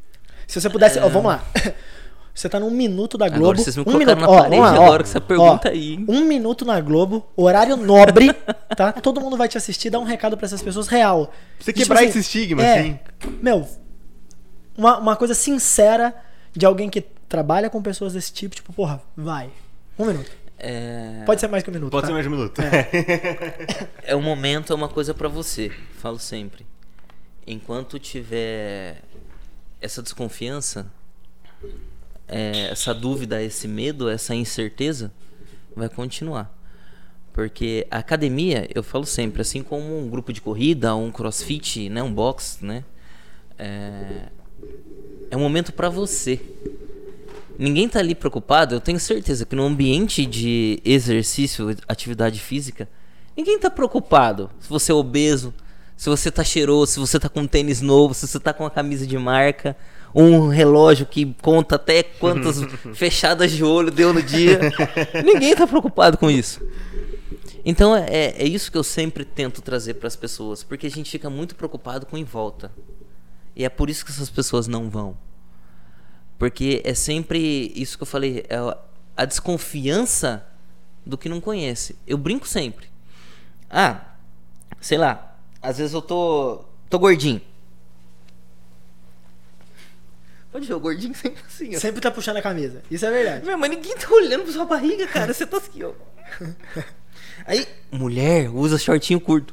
Se 0.48 0.60
você 0.60 0.68
pudesse, 0.68 0.98
ó, 0.98 1.08
vamos 1.08 1.26
lá. 1.26 1.44
Você 2.36 2.50
tá 2.50 2.60
num 2.60 2.70
minuto 2.70 3.16
da 3.16 3.30
Globo. 3.30 3.44
Agora 3.44 3.56
vocês 3.56 3.76
me 3.78 3.82
um 3.86 3.96
minuto, 3.96 4.20
na 4.20 4.28
ó, 4.28 4.42
parede 4.42 4.60
ó, 4.60 4.64
agora 4.66 5.02
com 5.02 5.08
essa 5.08 5.20
pergunta 5.22 5.68
ó, 5.68 5.70
aí, 5.72 5.94
hein? 5.94 6.04
Um 6.06 6.24
minuto 6.26 6.66
na 6.66 6.78
Globo, 6.82 7.26
horário 7.34 7.78
nobre, 7.78 8.30
tá? 8.76 8.92
Todo 8.92 9.22
mundo 9.22 9.38
vai 9.38 9.48
te 9.48 9.56
assistir, 9.56 9.88
dá 9.88 9.98
um 9.98 10.04
recado 10.04 10.36
pra 10.36 10.44
essas 10.44 10.60
pessoas 10.60 10.86
real. 10.86 11.32
Você 11.58 11.72
Tipo 11.72 11.84
quebrar 11.84 12.00
assim, 12.00 12.10
esse 12.10 12.18
estigma, 12.18 12.62
é, 12.62 12.78
assim. 12.78 12.98
Meu, 13.40 13.66
uma, 14.76 14.98
uma 14.98 15.16
coisa 15.16 15.32
sincera 15.32 16.14
de 16.54 16.66
alguém 16.66 16.90
que 16.90 17.00
trabalha 17.26 17.70
com 17.70 17.80
pessoas 17.80 18.12
desse 18.12 18.30
tipo, 18.34 18.54
tipo, 18.54 18.70
porra, 18.70 19.00
vai. 19.16 19.48
Um 19.98 20.04
minuto. 20.04 20.30
É, 20.58 21.22
Pode 21.24 21.40
ser 21.40 21.48
mais 21.48 21.62
que 21.62 21.70
um 21.70 21.72
minuto. 21.72 21.90
Pode 21.90 22.02
tá? 22.02 22.08
ser 22.08 22.12
mais 22.12 22.26
de 22.26 22.28
um 22.28 22.36
minuto. 22.36 22.60
é 24.02 24.12
um 24.14 24.22
momento, 24.22 24.74
é 24.74 24.76
uma 24.76 24.90
coisa 24.90 25.14
pra 25.14 25.28
você. 25.28 25.72
Falo 25.98 26.18
sempre. 26.18 26.66
Enquanto 27.46 27.98
tiver 27.98 29.00
essa 29.80 30.02
desconfiança, 30.02 30.86
é, 32.28 32.68
essa 32.70 32.92
dúvida, 32.92 33.42
esse 33.42 33.68
medo, 33.68 34.08
essa 34.08 34.34
incerteza, 34.34 35.12
vai 35.74 35.88
continuar. 35.88 36.54
Porque 37.32 37.86
a 37.90 37.98
academia, 37.98 38.68
eu 38.74 38.82
falo 38.82 39.04
sempre, 39.04 39.42
assim 39.42 39.62
como 39.62 39.98
um 39.98 40.08
grupo 40.08 40.32
de 40.32 40.40
corrida, 40.40 40.94
um 40.96 41.10
crossfit, 41.10 41.88
né, 41.88 42.02
um 42.02 42.12
box, 42.12 42.58
né, 42.62 42.82
é, 43.58 44.22
é 45.30 45.36
um 45.36 45.40
momento 45.40 45.72
pra 45.72 45.88
você. 45.88 46.40
Ninguém 47.58 47.88
tá 47.88 47.98
ali 47.98 48.14
preocupado, 48.14 48.74
eu 48.74 48.80
tenho 48.80 48.98
certeza 48.98 49.46
que 49.46 49.54
no 49.54 49.64
ambiente 49.64 50.26
de 50.26 50.80
exercício, 50.84 51.76
atividade 51.88 52.40
física, 52.40 52.88
ninguém 53.36 53.58
tá 53.58 53.70
preocupado 53.70 54.50
se 54.60 54.68
você 54.68 54.92
é 54.92 54.94
obeso, 54.94 55.54
se 55.96 56.08
você 56.08 56.30
tá 56.30 56.44
cheiroso, 56.44 56.92
se 56.92 56.98
você 56.98 57.18
tá 57.18 57.28
com 57.28 57.40
um 57.40 57.46
tênis 57.46 57.80
novo, 57.80 58.12
se 58.12 58.26
você 58.26 58.38
tá 58.38 58.52
com 58.52 58.64
uma 58.64 58.70
camisa 58.70 59.06
de 59.06 59.16
marca, 59.16 59.76
um 60.18 60.48
relógio 60.48 61.04
que 61.04 61.34
conta 61.42 61.76
até 61.76 62.02
quantas 62.02 62.62
fechadas 62.96 63.52
de 63.52 63.62
olho 63.62 63.90
deu 63.90 64.12
no 64.14 64.22
dia. 64.22 64.58
ninguém 65.24 65.54
tá 65.54 65.66
preocupado 65.66 66.16
com 66.16 66.30
isso. 66.30 66.60
Então 67.64 67.94
é, 67.94 68.06
é 68.36 68.46
isso 68.46 68.70
que 68.72 68.78
eu 68.78 68.84
sempre 68.84 69.24
tento 69.24 69.60
trazer 69.60 69.94
para 69.94 70.06
as 70.06 70.16
pessoas, 70.16 70.62
porque 70.62 70.86
a 70.86 70.90
gente 70.90 71.10
fica 71.10 71.28
muito 71.28 71.54
preocupado 71.54 72.06
com 72.06 72.16
em 72.16 72.24
volta. 72.24 72.72
E 73.54 73.64
é 73.64 73.68
por 73.68 73.90
isso 73.90 74.04
que 74.04 74.10
essas 74.10 74.30
pessoas 74.30 74.66
não 74.66 74.88
vão. 74.88 75.16
Porque 76.38 76.82
é 76.84 76.94
sempre 76.94 77.72
isso 77.74 77.96
que 77.96 78.02
eu 78.02 78.06
falei, 78.06 78.44
é 78.48 78.56
a- 78.56 78.76
a 79.16 79.24
desconfiança 79.24 80.46
do 81.04 81.16
que 81.16 81.28
não 81.28 81.40
conhece. 81.40 81.96
Eu 82.06 82.18
brinco 82.18 82.46
sempre. 82.46 82.86
Ah, 83.70 84.00
sei 84.80 84.98
lá, 84.98 85.36
às 85.60 85.78
vezes 85.78 85.92
eu 85.94 86.02
tô 86.02 86.64
tô 86.88 86.98
gordinho. 86.98 87.40
Pode 90.56 90.66
ver, 90.66 90.72
o 90.72 90.80
gordinho 90.80 91.14
sempre 91.14 91.42
assim, 91.46 91.76
ó. 91.76 91.78
Sempre 91.78 92.00
tá 92.00 92.10
puxando 92.10 92.38
a 92.38 92.42
camisa. 92.42 92.82
Isso 92.90 93.04
é 93.04 93.10
verdade. 93.10 93.44
Meu, 93.44 93.58
mas 93.58 93.68
ninguém 93.68 93.94
tá 93.94 94.08
olhando 94.10 94.42
pra 94.42 94.52
sua 94.54 94.64
barriga, 94.64 95.06
cara. 95.06 95.34
Você 95.34 95.44
tá 95.44 95.58
assim, 95.58 95.82
ó. 95.82 95.92
Aí, 97.44 97.68
mulher 97.92 98.48
usa 98.48 98.78
shortinho 98.78 99.20
curto. 99.20 99.52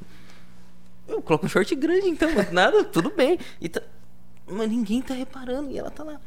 Eu 1.06 1.22
coloco 1.22 1.46
um 1.46 1.50
short 1.50 1.76
grande, 1.76 2.08
então, 2.08 2.32
mas 2.34 2.50
nada, 2.54 2.86
tudo 2.88 3.10
bem. 3.10 3.38
Tá- 3.70 3.82
Mas 4.48 4.70
ninguém 4.70 5.02
tá 5.02 5.14
reparando 5.14 5.72
e 5.72 5.78
ela 5.78 5.92
tá 5.92 6.06
lá. 6.06 6.22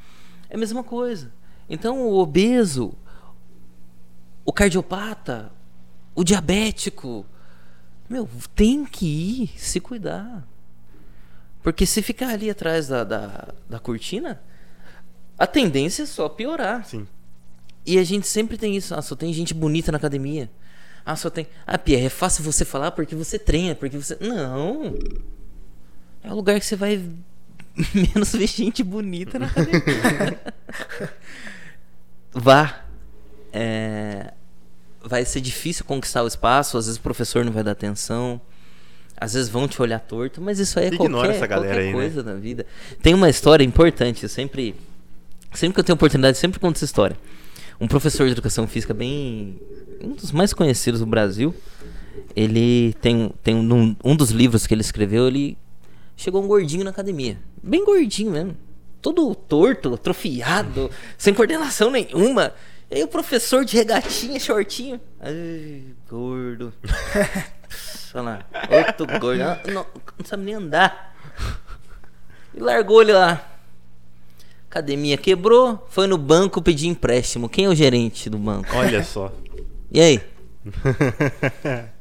É 0.51 0.57
a 0.57 0.59
mesma 0.59 0.85
coisa. 0.85 1.33
Então, 1.71 2.03
o 2.03 2.19
obeso, 2.19 2.93
o 4.45 4.53
cardiopata, 4.53 5.51
o 6.15 6.23
diabético, 6.23 7.25
meu, 8.11 8.29
tem 8.55 8.85
que 8.85 9.07
ir 9.07 9.59
se 9.59 9.81
cuidar. 9.81 10.47
Porque 11.63 11.87
se 11.87 12.03
ficar 12.03 12.29
ali 12.29 12.51
atrás 12.51 12.89
da, 12.89 13.05
da, 13.05 13.55
da 13.71 13.79
cortina, 13.79 14.39
a 15.39 15.47
tendência 15.47 16.03
é 16.03 16.07
só 16.07 16.29
piorar. 16.29 16.85
Sim. 16.87 17.07
E 17.85 17.99
a 17.99 18.05
gente 18.05 18.27
sempre 18.27 18.57
tem 18.57 18.77
isso. 18.77 18.95
Ah, 18.95 19.03
só 19.03 19.15
tem 19.15 19.33
gente 19.33 19.55
bonita 19.55 19.93
na 19.93 19.99
academia. 19.99 20.51
Ah, 21.05 21.15
só 21.15 21.31
tem. 21.31 21.47
Ah, 21.67 21.79
Pierre, 21.79 22.07
é 22.07 22.11
fácil 22.11 22.43
você 22.43 22.65
falar 22.65 22.91
porque 22.91 23.15
você 23.15 23.39
treina, 23.39 23.75
porque 23.75 23.97
você. 23.97 24.17
Não! 24.21 24.95
É 26.23 26.33
o 26.33 26.35
lugar 26.35 26.59
que 26.59 26.67
você 26.67 26.75
vai 26.75 27.01
menos 27.95 28.33
ver 28.33 28.47
gente 28.49 28.83
bonita 28.83 29.39
na 29.39 29.47
academia. 29.47 30.41
Vá. 32.35 32.85
É, 33.53 34.33
Vai 35.09 35.25
ser 35.25 35.41
difícil 35.41 35.85
conquistar 35.85 36.25
o 36.25 36.27
espaço, 36.27 36.77
às 36.77 36.87
vezes 36.87 36.99
o 36.99 37.03
professor 37.03 37.45
não 37.45 37.53
vai 37.53 37.63
dar 37.63 37.71
atenção. 37.71 38.41
Às 39.17 39.35
vezes 39.35 39.49
vão 39.49 39.69
te 39.69 39.81
olhar 39.81 40.01
torto, 40.01 40.43
mas 40.43 40.59
isso 40.59 40.79
aí 40.81 40.87
é 40.87 40.89
Ignora 40.89 41.29
qualquer, 41.29 41.37
essa 41.37 41.47
galera 41.47 41.69
qualquer 41.69 41.81
aí, 41.81 41.87
né? 41.87 41.93
coisa 41.93 42.23
na 42.25 42.35
vida. 42.35 42.67
Tem 43.01 43.15
uma 43.15 43.31
história 43.31 43.63
importante, 43.63 44.25
eu 44.25 44.29
sempre 44.29 44.75
Sempre 45.57 45.75
que 45.75 45.81
eu 45.81 45.85
tenho 45.85 45.95
oportunidade, 45.95 46.37
sempre 46.37 46.61
conto 46.61 46.77
essa 46.77 46.85
história. 46.85 47.17
Um 47.81 47.89
professor 47.89 48.27
de 48.27 48.33
educação 48.33 48.67
física 48.67 48.93
bem. 48.93 49.59
um 50.03 50.11
dos 50.13 50.31
mais 50.31 50.53
conhecidos 50.53 51.01
do 51.01 51.07
Brasil. 51.07 51.55
Ele 52.35 52.95
tem, 53.01 53.33
tem 53.43 53.55
um, 53.55 53.97
um 54.05 54.15
dos 54.15 54.31
livros 54.31 54.67
que 54.67 54.75
ele 54.75 54.83
escreveu, 54.83 55.27
ele 55.27 55.57
chegou 56.15 56.43
um 56.43 56.47
gordinho 56.47 56.85
na 56.85 56.91
academia. 56.91 57.39
Bem 57.63 57.85
gordinho 57.85 58.31
mesmo. 58.31 58.57
Todo 59.01 59.35
torto, 59.35 59.95
atrofiado, 59.95 60.91
sem 61.17 61.33
coordenação 61.33 61.91
nenhuma. 61.91 62.53
E 62.91 62.97
aí 62.97 63.03
o 63.05 63.09
professor 63.09 63.65
de 63.65 63.77
regatinha, 63.77 64.39
shortinho. 64.39 65.01
Ai, 65.21 65.83
gordo. 66.09 66.73
Olha 68.15 68.23
lá, 68.23 68.47
outro 68.89 69.07
gordo. 69.19 69.43
Ah, 69.43 69.61
Não, 69.67 69.87
não 70.19 70.25
sabe 70.25 70.45
nem 70.45 70.55
andar. 70.55 71.17
E 72.55 72.61
largou 72.61 73.01
ele 73.03 73.13
lá. 73.13 73.56
Academia 74.71 75.17
quebrou, 75.17 75.87
foi 75.89 76.07
no 76.07 76.19
banco 76.19 76.61
pedir 76.61 76.89
empréstimo. 76.89 77.49
Quem 77.49 77.67
é 77.67 77.69
o 77.69 77.75
gerente 77.75 78.29
do 78.29 78.39
banco? 78.39 78.69
Olha 78.75 79.03
só. 79.03 79.33
E 79.89 80.01
aí? 80.01 80.21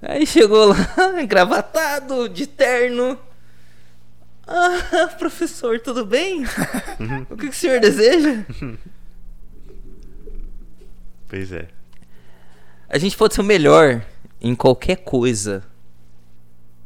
Aí 0.01 0.26
chegou 0.26 0.66
lá, 0.66 0.76
engravatado, 1.22 2.28
de 2.28 2.47
terno. 2.47 3.18
Ah, 4.45 5.07
professor, 5.20 5.80
tudo 5.80 6.03
bem? 6.03 6.43
O 7.30 7.38
que, 7.38 7.43
que 7.43 7.49
o 7.49 7.53
senhor 7.53 7.80
deseja? 7.80 8.43
Pois 11.28 11.51
é. 11.51 11.68
A 12.89 12.97
gente 12.97 13.16
pode 13.16 13.36
ser 13.36 13.41
o 13.41 13.43
melhor 13.43 14.03
em 14.41 14.55
qualquer 14.55 14.97
coisa. 14.97 15.63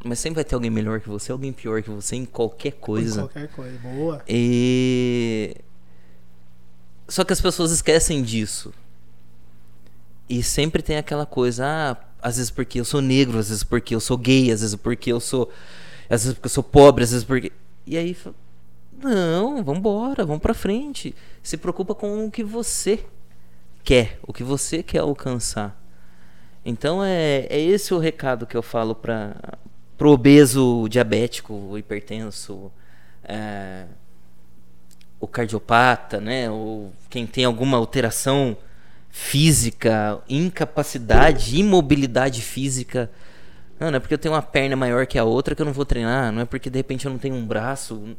Mas 0.03 0.19
sempre 0.19 0.35
vai 0.35 0.43
ter 0.43 0.55
alguém 0.55 0.69
melhor 0.69 1.01
que 1.01 1.09
você, 1.09 1.31
alguém 1.31 1.51
pior 1.51 1.81
que 1.81 1.89
você 1.89 2.15
em 2.15 2.25
qualquer 2.25 2.71
coisa. 2.73 3.21
Qualquer 3.23 3.49
coisa. 3.49 3.77
Boa. 3.79 4.21
E. 4.27 5.55
Só 7.09 7.23
que 7.23 7.33
as 7.33 7.41
pessoas 7.41 7.71
esquecem 7.71 8.21
disso. 8.21 8.73
E 10.29 10.43
sempre 10.43 10.83
tem 10.83 10.97
aquela 10.97 11.25
coisa, 11.25 11.65
ah, 11.65 11.97
às 12.21 12.37
vezes 12.37 12.51
porque 12.51 12.79
eu 12.79 12.85
sou 12.85 13.01
negro, 13.01 13.39
às 13.39 13.49
vezes 13.49 13.63
porque 13.63 13.95
eu 13.95 13.99
sou 13.99 14.17
gay, 14.17 14.51
às 14.51 14.61
vezes 14.61 14.75
porque 14.75 15.11
eu 15.11 15.19
sou. 15.19 15.49
Às 16.09 16.23
vezes 16.23 16.33
porque 16.35 16.45
eu 16.45 16.51
sou 16.51 16.63
pobre, 16.63 17.03
às 17.03 17.11
vezes 17.11 17.25
porque. 17.25 17.51
E 17.85 17.97
aí. 17.97 18.15
Não, 19.01 19.63
vambora, 19.63 20.25
vamos 20.25 20.41
pra 20.41 20.53
frente. 20.53 21.15
Se 21.41 21.57
preocupa 21.57 21.95
com 21.95 22.27
o 22.27 22.31
que 22.31 22.43
você 22.43 23.03
quer, 23.83 24.19
o 24.21 24.31
que 24.31 24.43
você 24.43 24.83
quer 24.83 24.99
alcançar. 24.99 25.81
Então 26.63 27.03
é, 27.03 27.47
é 27.49 27.59
esse 27.59 27.93
o 27.93 27.97
recado 27.97 28.45
que 28.45 28.55
eu 28.55 28.61
falo 28.61 28.93
para 28.93 29.57
pro 29.97 30.11
obeso 30.11 30.87
diabético, 30.89 31.77
hipertenso, 31.77 32.71
é, 33.23 33.85
o 35.19 35.27
cardiopata, 35.27 36.19
né? 36.19 36.49
Ou 36.49 36.91
quem 37.09 37.27
tem 37.27 37.45
alguma 37.45 37.77
alteração 37.77 38.57
física, 39.09 40.21
incapacidade, 40.29 41.59
imobilidade 41.59 42.41
física. 42.41 43.09
Não, 43.79 43.91
não 43.91 43.97
é 43.97 43.99
porque 43.99 44.13
eu 44.13 44.17
tenho 44.17 44.33
uma 44.33 44.41
perna 44.41 44.75
maior 44.75 45.05
que 45.07 45.17
a 45.17 45.23
outra 45.23 45.55
que 45.55 45.61
eu 45.61 45.65
não 45.65 45.73
vou 45.73 45.85
treinar. 45.85 46.31
Não 46.31 46.41
é 46.41 46.45
porque 46.45 46.69
de 46.69 46.77
repente 46.77 47.05
eu 47.05 47.11
não 47.11 47.17
tenho 47.17 47.35
um 47.35 47.45
braço. 47.45 48.15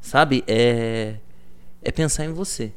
Sabe? 0.00 0.42
É, 0.46 1.14
é 1.82 1.92
pensar 1.92 2.24
em 2.24 2.32
você. 2.32 2.72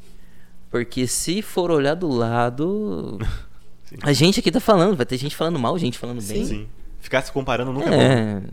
Porque 0.70 1.06
se 1.06 1.42
for 1.42 1.70
olhar 1.70 1.94
do 1.94 2.08
lado. 2.08 3.18
Sim. 3.86 3.96
A 4.02 4.12
gente 4.12 4.40
aqui 4.40 4.50
tá 4.50 4.58
falando, 4.58 4.96
vai 4.96 5.06
ter 5.06 5.16
gente 5.16 5.36
falando 5.36 5.58
mal, 5.58 5.78
gente 5.78 5.96
falando 5.96 6.20
bem. 6.20 6.44
Sim. 6.44 6.68
Ficar 6.98 7.22
se 7.22 7.30
comparando 7.30 7.72
nunca 7.72 7.94
é, 7.94 8.40
bom. 8.40 8.48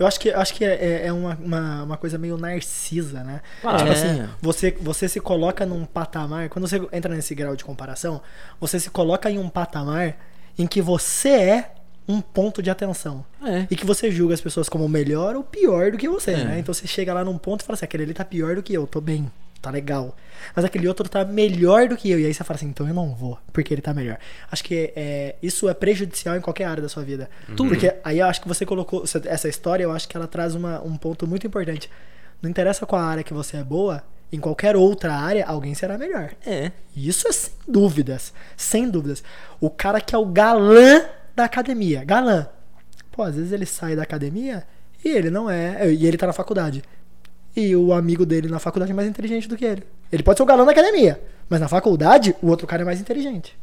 Eu 0.00 0.06
acho 0.06 0.18
que, 0.18 0.30
acho 0.30 0.54
que 0.54 0.64
é, 0.64 0.74
é- 1.02 1.06
é 1.08 1.12
uma, 1.12 1.36
uma, 1.40 1.82
uma 1.84 1.96
coisa 1.98 2.16
meio 2.16 2.36
narcisa, 2.38 3.22
né? 3.22 3.40
Ah, 3.62 3.76
tipo 3.76 3.90
é. 3.90 3.92
assim, 3.92 4.28
você, 4.40 4.74
você 4.80 5.08
se 5.08 5.20
coloca 5.20 5.66
num 5.66 5.84
patamar. 5.84 6.48
Quando 6.48 6.66
você 6.66 6.80
entra 6.90 7.14
nesse 7.14 7.34
grau 7.34 7.54
de 7.54 7.62
comparação, 7.64 8.22
você 8.58 8.80
se 8.80 8.88
coloca 8.90 9.30
em 9.30 9.38
um 9.38 9.48
patamar 9.48 10.16
em 10.58 10.66
que 10.66 10.80
você 10.80 11.28
é 11.28 11.72
um 12.08 12.20
ponto 12.20 12.62
de 12.62 12.70
atenção. 12.70 13.24
É. 13.44 13.66
E 13.70 13.76
que 13.76 13.86
você 13.86 14.10
julga 14.10 14.34
as 14.34 14.40
pessoas 14.40 14.68
como 14.68 14.88
melhor 14.88 15.36
ou 15.36 15.44
pior 15.44 15.92
do 15.92 15.98
que 15.98 16.08
você, 16.08 16.32
É. 16.32 16.44
né? 16.44 16.58
Então 16.58 16.72
você 16.74 16.86
chega 16.86 17.12
lá 17.14 17.22
num 17.24 17.38
ponto 17.38 17.60
e 17.60 17.64
fala 17.64 17.74
assim: 17.74 17.84
aquele 17.84 18.02
ali 18.04 18.14
tá 18.14 18.24
pior 18.24 18.56
do 18.56 18.62
que 18.62 18.72
eu, 18.72 18.86
tô 18.86 19.00
bem, 19.00 19.30
tá 19.60 19.70
legal. 19.70 20.16
Mas 20.54 20.64
aquele 20.64 20.88
outro 20.88 21.08
tá 21.08 21.24
melhor 21.24 21.88
do 21.88 21.96
que 21.96 22.10
eu. 22.10 22.18
E 22.18 22.26
aí 22.26 22.32
você 22.34 22.42
fala 22.44 22.56
assim: 22.56 22.66
então 22.68 22.86
eu 22.88 22.94
não 22.94 23.14
vou, 23.14 23.38
porque 23.52 23.72
ele 23.74 23.82
tá 23.82 23.92
melhor. 23.94 24.18
Acho 24.50 24.64
que 24.64 24.92
é, 24.96 25.36
isso 25.42 25.68
é 25.68 25.74
prejudicial 25.74 26.36
em 26.36 26.40
qualquer 26.40 26.64
área 26.64 26.82
da 26.82 26.88
sua 26.88 27.02
vida. 27.02 27.28
Porque 27.68 27.94
aí 28.04 28.18
eu 28.20 28.26
acho 28.26 28.40
que 28.40 28.48
você 28.48 28.64
colocou 28.66 29.04
essa- 29.04 29.22
essa 29.26 29.48
história, 29.48 29.84
eu 29.84 29.92
acho 29.92 30.08
que 30.08 30.16
ela 30.16 30.26
traz 30.26 30.54
uma, 30.54 30.80
um 30.82 30.96
ponto 30.96 31.26
muito 31.26 31.46
importante. 31.46 31.90
Não 32.42 32.48
interessa 32.48 32.86
qual 32.86 33.00
área 33.02 33.22
que 33.22 33.34
você 33.34 33.58
é 33.58 33.62
boa, 33.62 34.02
em 34.32 34.38
qualquer 34.40 34.76
outra 34.76 35.12
área, 35.14 35.44
alguém 35.44 35.74
será 35.74 35.98
melhor. 35.98 36.30
É. 36.46 36.72
Isso 36.96 37.28
é 37.28 37.32
sem 37.32 37.52
dúvidas. 37.68 38.32
Sem 38.56 38.88
dúvidas. 38.88 39.22
O 39.60 39.68
cara 39.68 40.00
que 40.00 40.14
é 40.14 40.18
o 40.18 40.24
galã 40.24 41.04
da 41.36 41.44
academia. 41.44 42.02
Galã. 42.04 42.48
Pô, 43.12 43.22
às 43.24 43.34
vezes 43.34 43.52
ele 43.52 43.66
sai 43.66 43.94
da 43.96 44.02
academia 44.04 44.64
e 45.04 45.08
ele 45.08 45.28
não 45.30 45.50
é. 45.50 45.92
E 45.92 46.06
ele 46.06 46.16
tá 46.16 46.26
na 46.26 46.32
faculdade. 46.32 46.82
E 47.56 47.74
o 47.74 47.92
amigo 47.92 48.24
dele 48.24 48.48
na 48.48 48.58
faculdade 48.58 48.92
é 48.92 48.94
mais 48.94 49.08
inteligente 49.08 49.48
do 49.48 49.56
que 49.56 49.64
ele. 49.64 49.82
Ele 50.12 50.22
pode 50.22 50.38
ser 50.38 50.42
o 50.42 50.46
galã 50.46 50.64
da 50.64 50.72
academia. 50.72 51.20
Mas 51.48 51.60
na 51.60 51.68
faculdade, 51.68 52.34
o 52.40 52.48
outro 52.48 52.66
cara 52.66 52.82
é 52.82 52.84
mais 52.84 53.00
inteligente. 53.00 53.56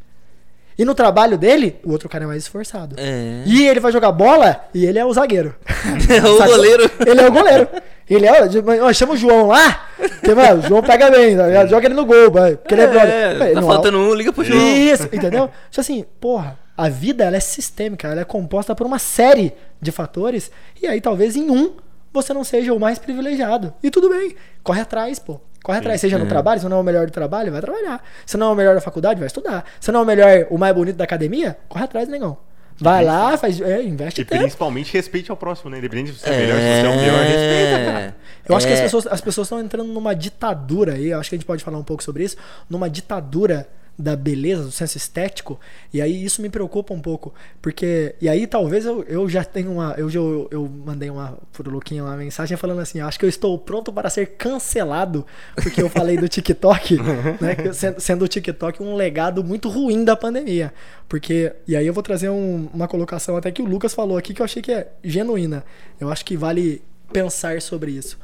E 0.77 0.85
no 0.85 0.93
trabalho 0.93 1.37
dele, 1.37 1.77
o 1.83 1.91
outro 1.91 2.07
cara 2.07 2.25
é 2.25 2.27
mais 2.27 2.43
esforçado. 2.43 2.95
É. 2.99 3.43
E 3.45 3.67
ele 3.67 3.79
vai 3.79 3.91
jogar 3.91 4.11
bola 4.11 4.61
e 4.73 4.85
ele 4.85 4.99
é 4.99 5.05
o 5.05 5.11
zagueiro. 5.11 5.55
o 5.65 6.37
Sabe? 6.37 6.51
goleiro. 6.51 6.91
Ele 7.05 7.19
é 7.19 7.27
o 7.27 7.31
goleiro. 7.31 7.67
Ele 8.09 8.25
é. 8.25 8.83
ó, 8.83 8.93
chama 8.93 9.13
o 9.13 9.17
João 9.17 9.47
lá. 9.47 9.87
Que, 10.23 10.35
mano, 10.35 10.59
o 10.59 10.67
João 10.67 10.83
pega 10.83 11.09
bem, 11.09 11.31
ligado? 11.31 11.67
joga 11.67 11.87
ele 11.87 11.95
no 11.95 12.05
gol. 12.05 12.31
Porque 12.31 12.75
ele 12.75 12.81
é 12.81 12.87
brother. 12.87 13.09
É, 13.09 13.35
Vai, 13.35 13.53
tá 13.53 13.61
não, 13.61 13.67
faltando 13.67 13.97
um, 13.97 14.13
liga 14.13 14.31
pro 14.31 14.43
João. 14.43 14.59
Isso, 14.59 15.09
entendeu? 15.11 15.49
Tipo 15.69 15.81
assim, 15.81 16.05
porra, 16.19 16.59
a 16.77 16.89
vida 16.89 17.23
ela 17.23 17.37
é 17.37 17.39
sistêmica, 17.39 18.07
ela 18.07 18.21
é 18.21 18.25
composta 18.25 18.75
por 18.75 18.85
uma 18.85 18.99
série 18.99 19.53
de 19.81 19.91
fatores. 19.91 20.51
E 20.81 20.85
aí, 20.85 21.01
talvez 21.01 21.35
em 21.35 21.49
um, 21.49 21.73
você 22.21 22.33
não 22.33 22.43
seja 22.43 22.73
o 22.73 22.79
mais 22.79 22.99
privilegiado. 22.99 23.73
E 23.81 23.89
tudo 23.89 24.09
bem. 24.09 24.35
Corre 24.63 24.81
atrás, 24.81 25.19
pô. 25.19 25.39
Corre 25.63 25.79
atrás, 25.79 25.99
seja 25.99 26.17
no 26.17 26.25
É. 26.25 26.27
trabalho, 26.27 26.61
se 26.61 26.67
não 26.69 26.77
é 26.77 26.79
o 26.79 26.83
melhor 26.83 27.05
do 27.05 27.11
trabalho, 27.11 27.51
vai 27.51 27.59
trabalhar. 27.61 28.01
Se 28.25 28.37
não 28.37 28.49
é 28.49 28.53
o 28.53 28.55
melhor 28.55 28.75
da 28.75 28.81
faculdade, 28.81 29.19
vai 29.19 29.27
estudar. 29.27 29.65
Se 29.79 29.91
não 29.91 29.99
é 30.01 30.03
o 30.03 30.05
melhor, 30.05 30.47
o 30.49 30.57
mais 30.57 30.73
bonito 30.73 30.95
da 30.95 31.03
academia, 31.03 31.57
corre 31.67 31.83
atrás, 31.83 32.07
negão. 32.07 32.37
Vai 32.79 33.03
lá, 33.03 33.35
faz, 33.37 33.59
é, 33.59 33.81
investe 33.81 34.21
E 34.21 34.25
tempo. 34.25 34.41
principalmente 34.43 34.93
respeite 34.93 35.31
ao 35.31 35.35
próximo, 35.35 35.71
né? 35.71 35.79
Independente 35.79 36.13
se 36.13 36.19
você 36.19 36.29
é 36.29 36.37
melhor, 36.37 36.57
se 36.59 36.61
você 36.61 36.85
é 36.85 36.89
o 36.89 37.03
pior, 37.03 37.19
respeita, 37.25 37.91
cara. 37.91 38.15
Eu 38.47 38.55
acho 38.55 38.67
que 38.67 38.73
as 38.73 38.79
É. 38.79 38.83
pessoas 38.83 39.07
as 39.07 39.19
pessoas 39.19 39.47
estão 39.47 39.59
entrando 39.59 39.91
numa 39.91 40.13
ditadura 40.15 40.93
aí, 40.93 41.07
eu 41.07 41.19
acho 41.19 41.27
que 41.29 41.35
a 41.35 41.37
gente 41.39 41.45
pode 41.47 41.63
falar 41.63 41.79
um 41.79 41.83
pouco 41.83 42.03
sobre 42.03 42.23
isso, 42.23 42.37
numa 42.69 42.87
ditadura 42.87 43.67
da 43.99 44.15
beleza, 44.15 44.63
do 44.63 44.71
senso 44.71 44.95
estético, 44.95 45.59
e 45.91 46.01
aí 46.01 46.23
isso 46.23 46.39
me 46.41 46.49
preocupa 46.49 46.93
um 46.93 46.99
pouco, 46.99 47.33
porque, 47.61 48.13
e 48.21 48.29
aí 48.29 48.45
talvez 48.45 48.85
eu, 48.85 49.03
eu 49.05 49.27
já 49.27 49.43
tenho 49.43 49.71
uma, 49.71 49.95
eu, 49.97 50.07
já, 50.07 50.19
eu, 50.19 50.47
eu 50.51 50.69
mandei 50.85 51.09
uma, 51.09 51.37
pro 51.51 51.71
Luquinha 51.71 52.03
uma 52.03 52.15
mensagem 52.15 52.55
falando 52.55 52.79
assim, 52.79 52.99
acho 52.99 53.17
que 53.17 53.25
eu 53.25 53.29
estou 53.29 53.57
pronto 53.57 53.91
para 53.91 54.07
ser 54.09 54.27
cancelado, 54.37 55.25
porque 55.55 55.81
eu 55.81 55.89
falei 55.89 56.15
do 56.15 56.27
TikTok, 56.29 56.97
né, 57.41 57.55
que 57.55 57.73
sendo, 57.73 57.99
sendo 57.99 58.25
o 58.25 58.27
TikTok 58.27 58.83
um 58.83 58.95
legado 58.95 59.43
muito 59.43 59.67
ruim 59.67 60.03
da 60.05 60.15
pandemia, 60.15 60.71
porque, 61.09 61.53
e 61.67 61.75
aí 61.75 61.87
eu 61.87 61.93
vou 61.93 62.03
trazer 62.03 62.29
um- 62.29 62.69
uma 62.71 62.87
colocação 62.87 63.35
até 63.35 63.51
que 63.51 63.61
o 63.63 63.65
Lucas 63.65 63.95
falou 63.95 64.15
aqui, 64.17 64.31
que 64.33 64.41
eu 64.41 64.45
achei 64.45 64.61
que 64.61 64.71
é 64.71 64.91
genuína, 65.03 65.63
eu 65.99 66.09
acho 66.11 66.23
que 66.23 66.37
vale 66.37 66.83
pensar 67.11 67.59
sobre 67.63 67.91
isso. 67.91 68.19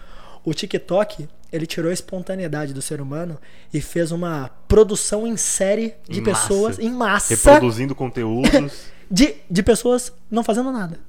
O 0.46 0.54
TikTok, 0.54 1.28
ele 1.54 1.68
tirou 1.68 1.92
a 1.92 1.94
espontaneidade 1.94 2.74
do 2.74 2.82
ser 2.82 3.00
humano 3.00 3.40
e 3.72 3.80
fez 3.80 4.12
uma 4.12 4.50
produção 4.68 5.28
em 5.28 5.38
série 5.38 5.94
de 6.10 6.20
Em 6.20 6.24
pessoas 6.24 6.78
massa. 6.78 6.84
em 6.84 6.92
massa 6.92 7.36
Reproduzindo 7.36 7.94
conteúdos. 7.94 8.88
de, 9.10 9.36
de 9.48 9.62
pessoas 9.62 10.12
não 10.32 10.44
fazendo 10.44 10.72
nada. 10.72 11.00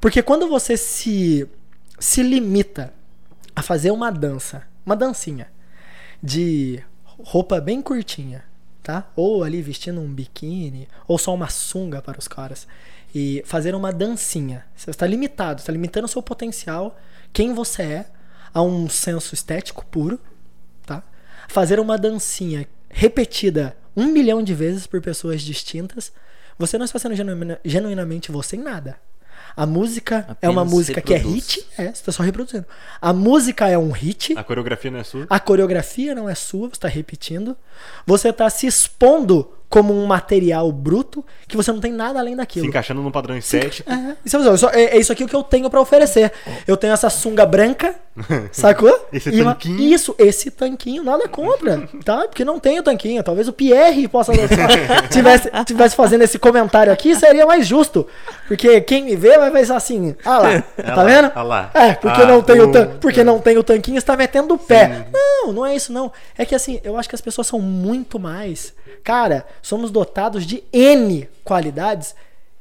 Porque 0.00 0.22
quando 0.22 0.48
você 0.48 0.76
se, 0.76 1.48
se 1.98 2.22
limita 2.22 2.94
a 3.56 3.60
fazer 3.60 3.90
uma 3.90 4.12
dança, 4.12 4.62
uma 4.84 4.94
dancinha, 4.94 5.48
de 6.22 6.80
roupa 7.04 7.60
bem 7.60 7.82
curtinha, 7.82 8.44
tá? 8.84 9.10
Ou 9.16 9.42
ali 9.42 9.60
vestindo 9.62 10.00
um 10.00 10.12
biquíni, 10.12 10.86
ou 11.08 11.18
só 11.18 11.34
uma 11.34 11.48
sunga 11.48 12.00
para 12.00 12.20
os 12.20 12.28
caras, 12.28 12.68
e 13.12 13.42
fazer 13.44 13.74
uma 13.74 13.92
dancinha. 13.92 14.64
Você 14.76 14.90
está 14.90 15.06
limitado, 15.08 15.58
está 15.58 15.72
limitando 15.72 16.04
o 16.04 16.08
seu 16.08 16.22
potencial, 16.22 16.96
quem 17.32 17.52
você 17.52 17.82
é, 17.82 18.06
a 18.56 18.62
um 18.62 18.88
senso 18.88 19.34
estético 19.34 19.84
puro, 19.84 20.18
tá? 20.86 21.02
Fazer 21.46 21.78
uma 21.78 21.98
dancinha 21.98 22.66
repetida 22.88 23.76
um 23.94 24.06
milhão 24.06 24.42
de 24.42 24.54
vezes 24.54 24.86
por 24.86 24.98
pessoas 25.02 25.42
distintas, 25.42 26.10
você 26.58 26.78
não 26.78 26.86
está 26.86 26.98
sendo 26.98 27.14
genuína- 27.14 27.60
genuinamente 27.62 28.32
você 28.32 28.56
em 28.56 28.62
nada. 28.62 28.96
A 29.54 29.66
música 29.66 30.36
é 30.40 30.48
uma 30.48 30.62
Apenas 30.62 30.70
música 30.72 31.00
que 31.02 31.12
é 31.14 31.18
hit, 31.18 31.66
é, 31.76 31.84
você 31.84 31.90
está 31.90 32.12
só 32.12 32.22
reproduzindo. 32.22 32.64
A 33.00 33.12
música 33.12 33.68
é 33.68 33.76
um 33.76 33.90
hit, 33.90 34.32
A 34.36 34.42
coreografia 34.42 34.90
não 34.90 34.98
é 35.00 35.04
sua. 35.04 35.26
a 35.28 35.38
coreografia 35.38 36.14
não 36.14 36.28
é 36.30 36.34
sua, 36.34 36.68
você 36.68 36.74
está 36.76 36.88
repetindo. 36.88 37.54
Você 38.06 38.30
está 38.30 38.48
se 38.48 38.66
expondo 38.66 39.50
como 39.68 39.92
um 39.92 40.06
material 40.06 40.70
bruto 40.70 41.24
que 41.48 41.56
você 41.56 41.72
não 41.72 41.80
tem 41.80 41.92
nada 41.92 42.18
além 42.20 42.34
Se 42.34 42.38
daquilo. 42.38 42.66
encaixando 42.66 43.02
num 43.02 43.10
padrão 43.10 43.36
estético. 43.36 43.90
É, 43.90 44.16
isso 44.24 44.36
é, 44.36 44.54
isso 44.54 44.68
é- 44.68 44.82
é 44.84 44.98
isso 44.98 45.12
aqui 45.12 45.24
o 45.24 45.28
que 45.28 45.34
eu 45.34 45.42
tenho 45.42 45.68
pra 45.68 45.80
oferecer. 45.80 46.32
Eu 46.66 46.76
tenho 46.76 46.92
essa 46.92 47.10
sunga 47.10 47.44
branca, 47.44 47.94
sacou? 48.52 49.06
Esse 49.12 49.30
E 49.30 49.42
uma- 49.42 49.52
tanquinho. 49.54 49.80
Isso, 49.80 50.14
esse 50.18 50.50
tanquinho, 50.50 51.02
nada 51.02 51.28
contra, 51.28 51.86
tá? 52.04 52.28
Porque 52.28 52.44
não 52.44 52.58
tem 52.60 52.78
o 52.78 52.82
tanquinho. 52.82 53.22
Talvez 53.22 53.48
o 53.48 53.52
Pierre 53.52 54.06
possa 54.08 54.32
tivesse, 55.10 55.50
tivesse 55.64 55.96
fazendo 55.96 56.22
esse 56.22 56.38
comentário 56.38 56.92
aqui, 56.92 57.14
seria 57.14 57.44
mais 57.46 57.66
justo. 57.66 58.06
Porque 58.48 58.80
quem 58.80 59.04
me 59.04 59.16
vê 59.16 59.36
vai 59.38 59.50
pensar 59.50 59.76
assim, 59.76 60.14
ah 60.24 60.38
lá, 60.38 60.62
tá 60.76 60.94
lá, 60.96 61.04
vendo? 61.04 61.32
ah 61.34 61.42
lá. 61.42 61.70
É, 61.74 61.92
porque, 61.94 62.22
Ah, 62.22 62.26
não 62.26 62.42
tem 62.42 62.60
o 62.60 62.68
o- 62.68 62.72
tan- 62.72 62.86
porque 63.00 63.24
não 63.24 63.38
tem 63.40 63.58
o 63.58 63.62
tanquinho, 63.64 63.98
está 63.98 64.16
metendo 64.16 64.54
o 64.54 64.58
pé. 64.58 65.06
Não, 65.12 65.52
não 65.52 65.66
é 65.66 65.74
isso 65.74 65.92
não. 65.92 66.12
É 66.38 66.44
que 66.44 66.54
assim, 66.54 66.80
eu 66.84 66.96
acho 66.96 67.08
que 67.08 67.14
as 67.14 67.20
pessoas 67.20 67.46
são 67.46 67.60
muito 67.60 68.18
mais. 68.18 68.72
Cara, 69.02 69.44
somos 69.62 69.90
dotados 69.90 70.44
de 70.46 70.62
N 70.72 71.28
qualidades. 71.44 72.14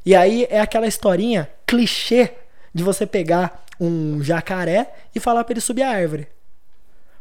E 0.06 0.16
aí 0.16 0.46
é 0.50 0.60
aquela 0.60 0.88
historinha 0.88 1.50
clichê 1.66 2.34
de 2.74 2.84
você 2.84 3.06
pegar 3.06 3.64
um 3.80 4.22
jacaré 4.24 4.94
e 5.14 5.20
falar 5.20 5.44
pra 5.44 5.54
ele 5.54 5.62
subir 5.62 5.84
a 5.84 5.90
árvore. 5.90 6.28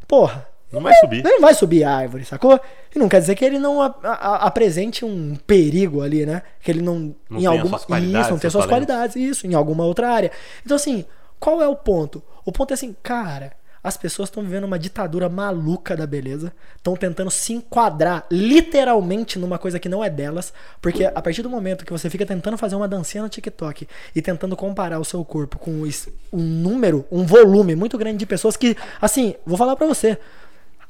Porra. 0.06 0.46
Não 0.72 0.80
vai 0.82 0.94
subir. 0.96 1.20
Ele 1.20 1.34
não 1.34 1.40
vai 1.40 1.54
subir 1.54 1.84
a 1.84 1.94
árvore, 1.96 2.24
sacou? 2.24 2.58
E 2.94 2.98
não 2.98 3.08
quer 3.08 3.20
dizer 3.20 3.36
que 3.36 3.44
ele 3.44 3.60
não 3.60 3.80
a- 3.80 3.94
a- 4.02 4.46
apresente 4.46 5.04
um 5.04 5.36
perigo 5.46 6.02
ali, 6.02 6.26
né? 6.26 6.42
Que 6.60 6.70
ele 6.72 6.82
não. 6.82 7.14
Não 7.30 7.38
em 7.40 7.46
alguma. 7.46 7.78
qualidades, 7.78 8.20
isso, 8.26 8.30
não 8.32 8.38
tem 8.40 8.50
suas 8.50 8.66
talentos. 8.66 8.86
qualidades, 8.92 9.16
isso, 9.16 9.46
em 9.46 9.54
alguma 9.54 9.84
outra 9.84 10.10
área. 10.10 10.32
Então, 10.64 10.74
assim, 10.74 11.04
qual 11.38 11.62
é 11.62 11.68
o 11.68 11.76
ponto? 11.76 12.20
O 12.44 12.50
ponto 12.50 12.72
é 12.72 12.74
assim, 12.74 12.94
cara, 13.04 13.52
as 13.84 13.98
pessoas 13.98 14.30
estão 14.30 14.42
vivendo 14.42 14.64
uma 14.64 14.78
ditadura 14.78 15.28
maluca 15.28 15.94
da 15.94 16.06
beleza, 16.06 16.50
estão 16.74 16.96
tentando 16.96 17.30
se 17.30 17.52
enquadrar 17.52 18.24
literalmente 18.30 19.38
numa 19.38 19.58
coisa 19.58 19.78
que 19.78 19.90
não 19.90 20.02
é 20.02 20.08
delas, 20.08 20.54
porque 20.80 21.04
a 21.04 21.20
partir 21.20 21.42
do 21.42 21.50
momento 21.50 21.84
que 21.84 21.92
você 21.92 22.08
fica 22.08 22.24
tentando 22.24 22.56
fazer 22.56 22.76
uma 22.76 22.88
dancinha 22.88 23.22
no 23.22 23.28
TikTok 23.28 23.86
e 24.16 24.22
tentando 24.22 24.56
comparar 24.56 24.98
o 24.98 25.04
seu 25.04 25.22
corpo 25.22 25.58
com 25.58 25.82
um 26.32 26.42
número, 26.42 27.04
um 27.12 27.26
volume 27.26 27.76
muito 27.76 27.98
grande 27.98 28.16
de 28.16 28.24
pessoas 28.24 28.56
que, 28.56 28.74
assim, 28.98 29.34
vou 29.44 29.58
falar 29.58 29.76
pra 29.76 29.86
você, 29.86 30.16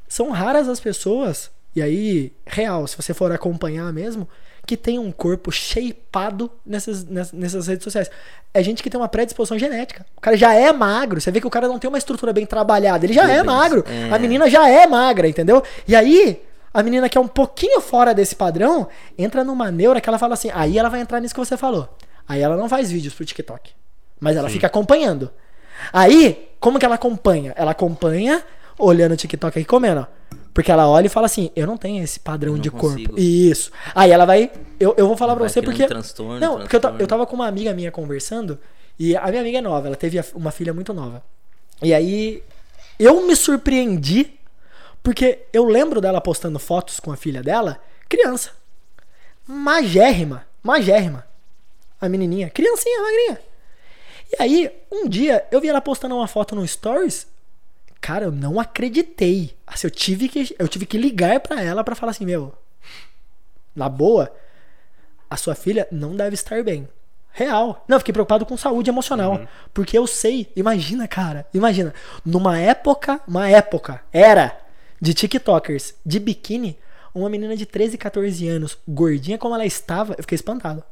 são 0.06 0.30
raras 0.30 0.68
as 0.68 0.78
pessoas, 0.78 1.50
e 1.74 1.82
aí, 1.82 2.32
real, 2.46 2.86
se 2.86 2.96
você 2.96 3.12
for 3.12 3.32
acompanhar 3.32 3.92
mesmo, 3.92 4.28
que 4.66 4.76
tem 4.76 4.98
um 4.98 5.12
corpo 5.12 5.50
shapeado 5.52 6.50
nessas, 6.64 7.04
ness- 7.04 7.32
nessas 7.32 7.66
redes 7.66 7.84
sociais. 7.84 8.10
É 8.52 8.62
gente 8.62 8.82
que 8.82 8.88
tem 8.90 8.98
uma 9.00 9.08
predisposição 9.08 9.58
genética. 9.58 10.06
O 10.16 10.20
cara 10.20 10.36
já 10.36 10.54
é 10.54 10.72
magro, 10.72 11.20
você 11.20 11.30
vê 11.30 11.40
que 11.40 11.46
o 11.46 11.50
cara 11.50 11.66
não 11.68 11.78
tem 11.78 11.88
uma 11.88 11.98
estrutura 11.98 12.32
bem 12.32 12.46
trabalhada, 12.46 13.04
ele 13.04 13.12
já 13.12 13.22
é 13.28 13.38
Rubens, 13.40 13.44
magro. 13.46 13.84
é. 13.88 14.14
A 14.14 14.18
menina 14.18 14.48
já 14.48 14.68
é 14.68 14.86
magra, 14.86 15.28
entendeu? 15.28 15.62
E 15.86 15.94
aí, 15.94 16.40
a 16.72 16.82
menina 16.82 17.08
que 17.08 17.18
é 17.18 17.20
um 17.20 17.28
pouquinho 17.28 17.80
fora 17.80 18.14
desse 18.14 18.34
padrão, 18.36 18.86
entra 19.18 19.42
numa 19.44 19.70
neura 19.70 20.00
que 20.00 20.08
ela 20.08 20.18
fala 20.18 20.34
assim, 20.34 20.50
aí 20.54 20.78
ela 20.78 20.88
vai 20.88 21.00
entrar 21.00 21.20
nisso 21.20 21.34
que 21.34 21.40
você 21.40 21.56
falou. 21.56 21.88
Aí 22.28 22.40
ela 22.40 22.56
não 22.56 22.68
faz 22.68 22.90
vídeos 22.90 23.12
pro 23.12 23.24
TikTok, 23.24 23.72
mas 24.20 24.36
ela 24.36 24.48
fica 24.48 24.66
acompanhando. 24.66 25.30
Aí, 25.92 26.48
como 26.60 26.78
que 26.78 26.86
ela 26.86 26.94
acompanha? 26.94 27.52
Ela 27.56 27.72
acompanha 27.72 28.42
olhando 28.78 29.12
o 29.12 29.16
TikTok 29.16 29.58
aqui 29.58 29.66
comendo, 29.68 30.00
ó. 30.08 30.36
Porque 30.54 30.70
ela 30.70 30.88
olha 30.88 31.06
e 31.06 31.10
fala 31.10 31.26
assim, 31.26 31.50
eu 31.56 31.66
não 31.66 31.76
tenho 31.76 32.02
esse 32.02 32.18
padrão 32.20 32.56
de 32.56 32.70
corpo. 32.70 32.88
consigo. 32.90 33.18
Isso. 33.18 33.72
Aí 33.94 34.10
ela 34.12 34.24
vai. 34.24 34.50
Eu, 34.78 34.94
eu 34.96 35.06
vou 35.08 35.16
falar 35.16 35.34
pra 35.34 35.40
Vai 35.40 35.48
você 35.50 35.60
porque. 35.60 35.84
transtorno, 35.86 36.38
não, 36.38 36.58
porque 36.60 36.76
eu, 36.76 36.80
ta- 36.80 36.88
transtorno. 36.88 37.02
eu 37.02 37.06
tava 37.08 37.26
com 37.26 37.34
uma 37.34 37.48
amiga 37.48 37.74
minha 37.74 37.90
conversando. 37.90 38.58
E 38.96 39.16
a 39.16 39.26
minha 39.26 39.40
amiga 39.40 39.58
é 39.58 39.60
nova, 39.60 39.88
ela 39.88 39.96
teve 39.96 40.22
uma 40.34 40.52
filha 40.52 40.72
muito 40.72 40.94
nova. 40.94 41.20
E 41.82 41.92
aí 41.92 42.40
eu 42.98 43.26
me 43.26 43.34
surpreendi 43.34 44.38
porque 45.02 45.40
eu 45.52 45.64
lembro 45.64 46.00
dela 46.00 46.20
postando 46.20 46.58
fotos 46.60 47.00
com 47.00 47.10
a 47.10 47.16
filha 47.16 47.42
dela, 47.42 47.80
criança. 48.08 48.50
Magérrima, 49.46 50.46
magérrima. 50.62 51.26
A 52.00 52.08
menininha, 52.08 52.48
criancinha, 52.50 53.02
magrinha. 53.02 53.40
E 54.32 54.42
aí, 54.42 54.70
um 54.92 55.08
dia, 55.08 55.44
eu 55.50 55.60
vi 55.60 55.68
ela 55.68 55.80
postando 55.80 56.14
uma 56.16 56.26
foto 56.26 56.54
no 56.56 56.66
Stories. 56.66 57.26
Cara, 58.04 58.26
eu 58.26 58.30
não 58.30 58.60
acreditei. 58.60 59.56
Assim, 59.66 59.86
eu 59.86 59.90
tive 59.90 60.28
que, 60.28 60.54
eu 60.58 60.68
tive 60.68 60.84
que 60.84 60.98
ligar 60.98 61.40
pra 61.40 61.62
ela 61.62 61.82
pra 61.82 61.94
falar 61.94 62.10
assim, 62.10 62.26
meu, 62.26 62.52
na 63.74 63.88
boa, 63.88 64.30
a 65.30 65.38
sua 65.38 65.54
filha 65.54 65.88
não 65.90 66.14
deve 66.14 66.34
estar 66.34 66.62
bem. 66.62 66.86
Real. 67.32 67.82
Não, 67.88 67.96
eu 67.96 68.00
fiquei 68.00 68.12
preocupado 68.12 68.44
com 68.44 68.58
saúde 68.58 68.90
emocional. 68.90 69.48
Porque 69.72 69.96
eu 69.96 70.06
sei, 70.06 70.52
imagina, 70.54 71.08
cara, 71.08 71.46
imagina, 71.54 71.94
numa 72.22 72.58
época, 72.58 73.22
uma 73.26 73.48
época, 73.48 74.02
era 74.12 74.54
de 75.00 75.14
TikTokers 75.14 75.94
de 76.04 76.20
biquíni, 76.20 76.78
uma 77.14 77.30
menina 77.30 77.56
de 77.56 77.64
13, 77.64 77.96
14 77.96 78.46
anos, 78.46 78.76
gordinha 78.86 79.38
como 79.38 79.54
ela 79.54 79.64
estava, 79.64 80.12
eu 80.12 80.22
fiquei 80.22 80.36
espantado. 80.36 80.84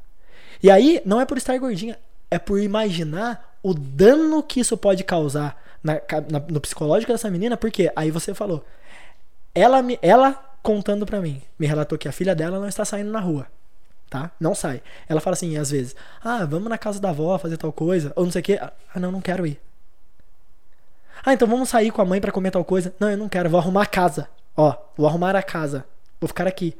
E 0.62 0.70
aí, 0.70 1.02
não 1.04 1.20
é 1.20 1.26
por 1.26 1.36
estar 1.36 1.58
gordinha, 1.58 1.98
é 2.30 2.38
por 2.38 2.58
imaginar 2.58 3.58
o 3.62 3.74
dano 3.74 4.42
que 4.42 4.60
isso 4.60 4.78
pode 4.78 5.04
causar 5.04 5.62
na 5.82 5.94
na- 6.30 6.44
no 6.48 6.60
psicológico 6.60 7.12
dessa 7.12 7.30
menina, 7.30 7.56
porque 7.56 7.90
aí 7.96 8.10
você 8.10 8.34
falou, 8.34 8.64
ela, 9.54 9.82
me, 9.82 9.98
ela 10.02 10.32
contando 10.62 11.04
pra 11.04 11.20
mim, 11.20 11.42
me 11.58 11.66
relatou 11.66 11.98
que 11.98 12.08
a 12.08 12.12
filha 12.12 12.34
dela 12.34 12.58
não 12.60 12.68
está 12.68 12.84
saindo 12.84 13.10
na 13.10 13.20
rua. 13.20 13.46
Tá? 14.08 14.30
Não 14.38 14.54
sai. 14.54 14.82
Ela 15.08 15.20
fala 15.22 15.32
assim, 15.34 15.56
às 15.56 15.70
vezes, 15.70 15.96
ah, 16.22 16.44
vamos 16.44 16.68
na 16.68 16.76
casa 16.76 17.00
da 17.00 17.08
avó 17.10 17.38
fazer 17.38 17.56
tal 17.56 17.72
coisa, 17.72 18.12
ou 18.14 18.24
não 18.24 18.30
sei 18.32 18.40
o 18.40 18.44
quê. 18.44 18.58
Ah, 18.60 19.00
não, 19.00 19.10
não 19.10 19.22
quero 19.22 19.46
ir. 19.46 19.58
Ah, 21.24 21.32
então 21.32 21.48
vamos 21.48 21.68
sair 21.68 21.90
com 21.90 22.02
a 22.02 22.04
mãe 22.04 22.20
pra 22.20 22.30
comer 22.32 22.50
tal 22.50 22.64
coisa. 22.64 22.94
Não, 23.00 23.10
eu 23.10 23.16
não 23.16 23.28
quero, 23.28 23.48
vou 23.48 23.58
arrumar 23.58 23.82
a 23.82 23.86
casa. 23.86 24.28
Ó, 24.56 24.74
vou 24.96 25.06
arrumar 25.06 25.34
a 25.34 25.42
casa. 25.42 25.84
Vou 26.20 26.28
ficar 26.28 26.46
aqui. 26.46 26.76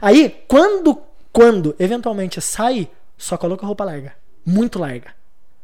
Aí, 0.00 0.44
quando, 0.46 1.02
quando 1.32 1.74
eventualmente 1.78 2.40
sai, 2.40 2.88
só 3.18 3.36
coloca 3.36 3.66
roupa 3.66 3.84
larga. 3.84 4.14
Muito 4.46 4.78
larga. 4.78 5.12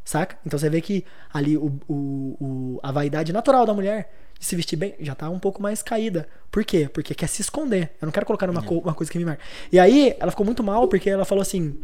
Saca? 0.08 0.38
Então 0.46 0.58
você 0.58 0.70
vê 0.70 0.80
que 0.80 1.04
ali 1.30 1.58
o, 1.58 1.66
o, 1.86 1.94
o- 2.40 2.80
a 2.82 2.90
vaidade 2.90 3.30
natural 3.30 3.66
da 3.66 3.74
mulher 3.74 4.10
de 4.38 4.46
se 4.46 4.56
vestir 4.56 4.74
bem 4.74 4.94
já 5.00 5.14
tá 5.14 5.28
um 5.28 5.38
pouco 5.38 5.60
mais 5.60 5.82
caída. 5.82 6.26
Por 6.50 6.64
quê? 6.64 6.88
Porque 6.90 7.14
quer 7.14 7.26
se 7.26 7.42
esconder. 7.42 7.90
Eu 8.00 8.06
não 8.06 8.12
quero 8.12 8.24
colocar 8.24 8.46
numa 8.46 8.62
co- 8.62 8.78
uma 8.78 8.94
coisa 8.94 9.12
que 9.12 9.18
me 9.18 9.24
marca. 9.26 9.42
E 9.70 9.78
aí 9.78 10.16
ela 10.18 10.30
ficou 10.30 10.46
muito 10.46 10.64
mal 10.64 10.88
porque 10.88 11.10
ela 11.10 11.26
falou 11.26 11.42
assim. 11.42 11.78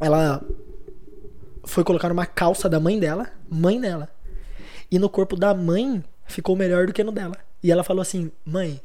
Ela 0.00 0.40
foi 1.64 1.82
colocar 1.82 2.12
uma 2.12 2.24
calça 2.24 2.68
da 2.68 2.78
mãe 2.78 3.00
dela, 3.00 3.26
mãe 3.50 3.80
dela. 3.80 4.08
E 4.88 4.96
no 4.96 5.08
corpo 5.10 5.34
da 5.34 5.52
mãe 5.52 6.04
ficou 6.24 6.54
melhor 6.54 6.86
do 6.86 6.92
que 6.92 7.02
no 7.02 7.10
dela. 7.10 7.34
E 7.64 7.72
ela 7.72 7.82
falou 7.82 8.00
assim: 8.00 8.30
mãe, 8.44 8.80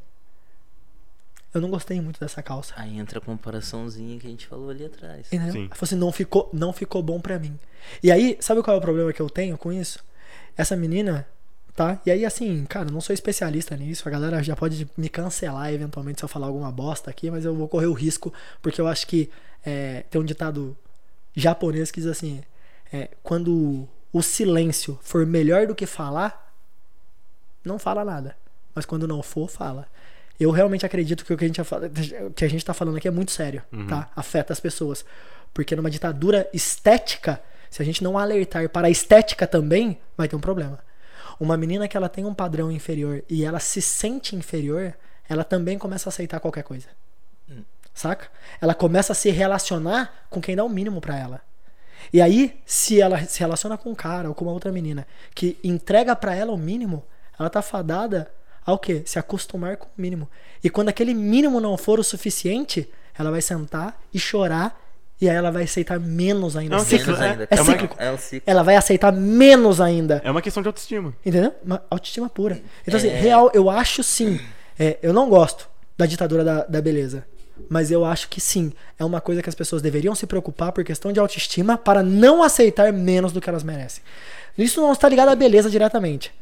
eu 1.52 1.60
não 1.60 1.70
gostei 1.70 2.00
muito 2.00 2.18
dessa 2.18 2.42
calça. 2.42 2.72
Aí 2.76 2.98
entra 2.98 3.18
a 3.18 3.22
comparaçãozinha 3.22 4.18
que 4.18 4.26
a 4.26 4.30
gente 4.30 4.46
falou 4.46 4.70
ali 4.70 4.84
atrás. 4.84 5.26
Entendeu? 5.26 5.52
Sim. 5.52 5.68
Falou 5.68 5.82
assim, 5.82 5.96
não 5.96 6.12
ficou, 6.12 6.48
não 6.52 6.72
ficou 6.72 7.02
bom 7.02 7.20
pra 7.20 7.38
mim. 7.38 7.58
E 8.02 8.10
aí, 8.10 8.36
sabe 8.40 8.62
qual 8.62 8.76
é 8.76 8.78
o 8.78 8.82
problema 8.82 9.12
que 9.12 9.20
eu 9.20 9.28
tenho 9.28 9.58
com 9.58 9.72
isso? 9.72 10.02
Essa 10.56 10.76
menina 10.76 11.26
Tá? 11.74 11.98
E 12.04 12.10
aí, 12.10 12.24
assim, 12.24 12.66
cara, 12.66 12.90
não 12.90 13.00
sou 13.00 13.14
especialista 13.14 13.74
nisso. 13.76 14.06
A 14.06 14.10
galera 14.10 14.42
já 14.42 14.54
pode 14.54 14.86
me 14.94 15.08
cancelar 15.08 15.72
eventualmente 15.72 16.20
se 16.20 16.24
eu 16.24 16.28
falar 16.28 16.46
alguma 16.46 16.70
bosta 16.70 17.10
aqui, 17.10 17.30
mas 17.30 17.46
eu 17.46 17.54
vou 17.54 17.66
correr 17.66 17.86
o 17.86 17.94
risco, 17.94 18.32
porque 18.60 18.78
eu 18.78 18.86
acho 18.86 19.06
que 19.06 19.30
é, 19.64 20.04
tem 20.10 20.20
um 20.20 20.24
ditado 20.24 20.76
japonês 21.34 21.90
que 21.90 22.00
diz 22.00 22.10
assim: 22.10 22.42
é, 22.92 23.08
quando 23.22 23.88
o 24.12 24.22
silêncio 24.22 24.98
for 25.02 25.24
melhor 25.24 25.66
do 25.66 25.74
que 25.74 25.86
falar, 25.86 26.54
não 27.64 27.78
fala 27.78 28.04
nada. 28.04 28.36
Mas 28.74 28.84
quando 28.84 29.08
não 29.08 29.22
for, 29.22 29.48
fala. 29.48 29.88
Eu 30.42 30.50
realmente 30.50 30.84
acredito 30.84 31.24
que 31.24 31.32
o 31.32 31.36
que 31.36 31.44
a 31.44 31.48
gente, 31.48 31.60
que 32.34 32.44
a 32.44 32.48
gente 32.48 32.64
tá 32.64 32.74
falando 32.74 32.96
aqui 32.96 33.06
é 33.06 33.10
muito 33.10 33.30
sério, 33.32 33.62
Uhum. 33.72 33.86
tá? 33.86 34.10
Afeta 34.16 34.52
as 34.52 34.60
pessoas. 34.60 35.04
Porque 35.54 35.76
numa 35.76 35.90
ditadura 35.90 36.48
estética, 36.52 37.40
se 37.70 37.80
a 37.82 37.84
gente 37.84 38.02
não 38.02 38.18
alertar 38.18 38.68
para 38.68 38.86
a 38.88 38.90
estética 38.90 39.46
também, 39.46 39.98
vai 40.16 40.26
ter 40.28 40.36
um 40.36 40.40
problema. 40.40 40.78
Uma 41.38 41.56
menina 41.56 41.86
que 41.86 41.96
ela 41.96 42.08
tem 42.08 42.24
um 42.24 42.34
padrão 42.34 42.70
inferior 42.72 43.22
e 43.28 43.44
ela 43.44 43.60
se 43.60 43.80
sente 43.82 44.34
inferior, 44.36 44.94
ela 45.28 45.44
também 45.44 45.78
começa 45.78 46.08
a 46.08 46.10
aceitar 46.10 46.40
qualquer 46.40 46.62
coisa. 46.64 46.88
Saca? 47.94 48.26
Ela 48.60 48.74
começa 48.74 49.12
a 49.12 49.14
se 49.14 49.30
relacionar 49.30 50.26
com 50.30 50.40
quem 50.40 50.56
dá 50.56 50.64
o 50.64 50.68
mínimo 50.68 51.00
pra 51.00 51.18
ela. 51.18 51.40
E 52.12 52.20
aí, 52.22 52.58
se 52.64 53.00
ela 53.00 53.22
se 53.26 53.38
relaciona 53.40 53.76
com 53.76 53.90
um 53.90 53.94
cara 53.94 54.28
ou 54.28 54.34
com 54.34 54.44
uma 54.46 54.52
outra 54.52 54.72
menina 54.72 55.06
que 55.34 55.58
entrega 55.62 56.16
pra 56.16 56.34
ela 56.34 56.52
o 56.52 56.56
mínimo, 56.58 57.04
ela 57.38 57.50
tá 57.50 57.60
fadada 57.60 58.30
ao 58.64 58.78
quê? 58.78 59.02
Se 59.04 59.18
acostumar 59.18 59.76
com 59.76 59.86
o 59.86 59.90
mínimo. 59.96 60.28
E 60.62 60.70
quando 60.70 60.88
aquele 60.88 61.14
mínimo 61.14 61.60
não 61.60 61.76
for 61.76 61.98
o 61.98 62.04
suficiente, 62.04 62.88
ela 63.18 63.30
vai 63.30 63.40
sentar 63.42 64.00
e 64.12 64.18
chorar 64.18 64.80
e 65.20 65.28
aí 65.28 65.36
ela 65.36 65.50
vai 65.52 65.62
aceitar 65.64 66.00
menos 66.00 66.56
ainda. 66.56 66.74
É 66.74 66.78
um 66.78 66.82
É 66.82 66.84
cíclico. 66.84 67.04
ciclo, 67.12 67.18
Menos 67.20 67.20
né? 67.20 67.30
ainda. 67.30 67.48
É 67.50 67.56
É 67.56 67.60
uma- 67.62 67.72
cíclico. 67.72 67.96
É 67.98 68.10
um 68.12 68.18
ciclo. 68.18 68.42
Ela 68.44 68.62
vai 68.64 68.76
aceitar 68.76 69.12
menos 69.12 69.80
ainda. 69.80 70.20
É 70.24 70.30
uma 70.30 70.42
questão 70.42 70.62
de 70.62 70.68
autoestima. 70.68 71.14
Entendeu? 71.24 71.54
Uma 71.64 71.82
autoestima 71.90 72.28
pura. 72.28 72.60
Então, 72.86 72.98
assim, 72.98 73.08
É. 73.08 73.20
real, 73.20 73.50
eu 73.54 73.70
acho 73.70 74.02
sim. 74.02 74.40
é, 74.78 74.98
eu 75.02 75.12
não 75.12 75.28
gosto 75.28 75.68
da 75.96 76.06
ditadura 76.06 76.42
da, 76.42 76.64
da 76.64 76.80
beleza. 76.80 77.24
Mas 77.68 77.90
eu 77.92 78.04
acho 78.04 78.28
que 78.28 78.40
sim. 78.40 78.72
É 78.98 79.04
uma 79.04 79.20
coisa 79.20 79.42
que 79.42 79.48
as 79.48 79.54
pessoas 79.54 79.80
deveriam 79.82 80.14
se 80.14 80.26
preocupar 80.26 80.72
por 80.72 80.82
questão 80.82 81.12
de 81.12 81.20
autoestima 81.20 81.76
para 81.78 82.02
não 82.02 82.42
aceitar 82.42 82.92
menos 82.92 83.30
do 83.32 83.40
que 83.40 83.48
elas 83.48 83.62
merecem. 83.62 84.02
Isso 84.58 84.80
não 84.80 84.90
está 84.92 85.08
ligado 85.08 85.28
à 85.28 85.36
beleza 85.36 85.70
diretamente. 85.70 86.32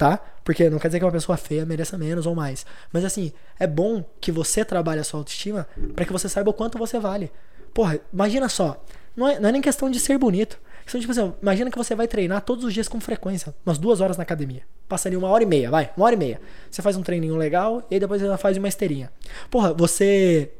Tá? 0.00 0.18
Porque 0.42 0.70
não 0.70 0.78
quer 0.78 0.88
dizer 0.88 0.98
que 0.98 1.04
uma 1.04 1.12
pessoa 1.12 1.36
feia 1.36 1.66
mereça 1.66 1.98
menos 1.98 2.24
ou 2.24 2.34
mais. 2.34 2.64
Mas 2.90 3.04
assim, 3.04 3.34
é 3.58 3.66
bom 3.66 4.02
que 4.18 4.32
você 4.32 4.64
trabalhe 4.64 4.98
a 4.98 5.04
sua 5.04 5.20
autoestima 5.20 5.68
para 5.94 6.06
que 6.06 6.12
você 6.12 6.26
saiba 6.26 6.48
o 6.48 6.54
quanto 6.54 6.78
você 6.78 6.98
vale. 6.98 7.30
Porra, 7.74 8.00
imagina 8.10 8.48
só. 8.48 8.82
Não 9.14 9.28
é, 9.28 9.38
não 9.38 9.50
é 9.50 9.52
nem 9.52 9.60
questão 9.60 9.90
de 9.90 10.00
ser 10.00 10.16
bonito. 10.16 10.58
É 10.80 10.84
questão 10.84 10.98
de, 10.98 11.06
tipo 11.06 11.20
assim, 11.20 11.34
imagina 11.42 11.70
que 11.70 11.76
você 11.76 11.94
vai 11.94 12.08
treinar 12.08 12.40
todos 12.40 12.64
os 12.64 12.72
dias 12.72 12.88
com 12.88 12.98
frequência, 12.98 13.54
umas 13.66 13.76
duas 13.76 14.00
horas 14.00 14.16
na 14.16 14.22
academia. 14.22 14.62
Passa 14.88 15.06
ali 15.06 15.18
uma 15.18 15.28
hora 15.28 15.42
e 15.42 15.46
meia, 15.46 15.70
vai, 15.70 15.90
uma 15.94 16.06
hora 16.06 16.14
e 16.14 16.18
meia. 16.18 16.40
Você 16.70 16.80
faz 16.80 16.96
um 16.96 17.02
treininho 17.02 17.36
legal 17.36 17.86
e 17.90 17.96
aí 17.96 18.00
depois 18.00 18.22
você 18.22 18.38
faz 18.38 18.56
uma 18.56 18.68
esteirinha. 18.68 19.12
Porra, 19.50 19.74
você 19.74 20.50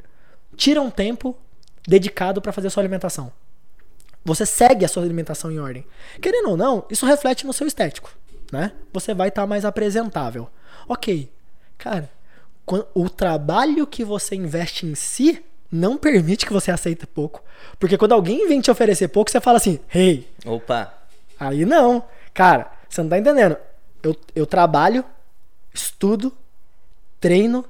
tira 0.54 0.82
um 0.82 0.90
tempo 0.90 1.34
dedicado 1.88 2.42
para 2.42 2.52
fazer 2.52 2.66
a 2.66 2.70
sua 2.70 2.82
alimentação. 2.82 3.32
Você 4.22 4.44
segue 4.44 4.84
a 4.84 4.88
sua 4.88 5.02
alimentação 5.02 5.50
em 5.50 5.58
ordem. 5.58 5.86
Querendo 6.20 6.50
ou 6.50 6.58
não, 6.58 6.84
isso 6.90 7.06
reflete 7.06 7.46
no 7.46 7.54
seu 7.54 7.66
estético, 7.66 8.12
né? 8.50 8.72
Você 8.92 9.14
vai 9.14 9.28
estar 9.28 9.46
mais 9.46 9.64
apresentável. 9.64 10.48
Ok, 10.88 11.30
cara, 11.78 12.10
o 12.94 13.08
trabalho 13.08 13.86
que 13.86 14.04
você 14.04 14.34
investe 14.34 14.86
em 14.86 14.94
si 14.94 15.44
não 15.70 15.96
permite 15.96 16.46
que 16.46 16.52
você 16.52 16.70
aceite 16.70 17.06
pouco. 17.06 17.42
Porque 17.78 17.96
quando 17.96 18.12
alguém 18.12 18.48
vem 18.48 18.60
te 18.60 18.70
oferecer 18.70 19.08
pouco, 19.08 19.30
você 19.30 19.40
fala 19.40 19.58
assim, 19.58 19.78
hey, 19.94 20.28
Opa. 20.44 20.92
Aí 21.38 21.64
não. 21.64 22.04
Cara, 22.34 22.70
você 22.88 23.02
não 23.02 23.08
tá 23.08 23.18
entendendo. 23.18 23.56
Eu, 24.02 24.16
eu 24.34 24.46
trabalho, 24.46 25.04
estudo, 25.72 26.32
treino, 27.20 27.64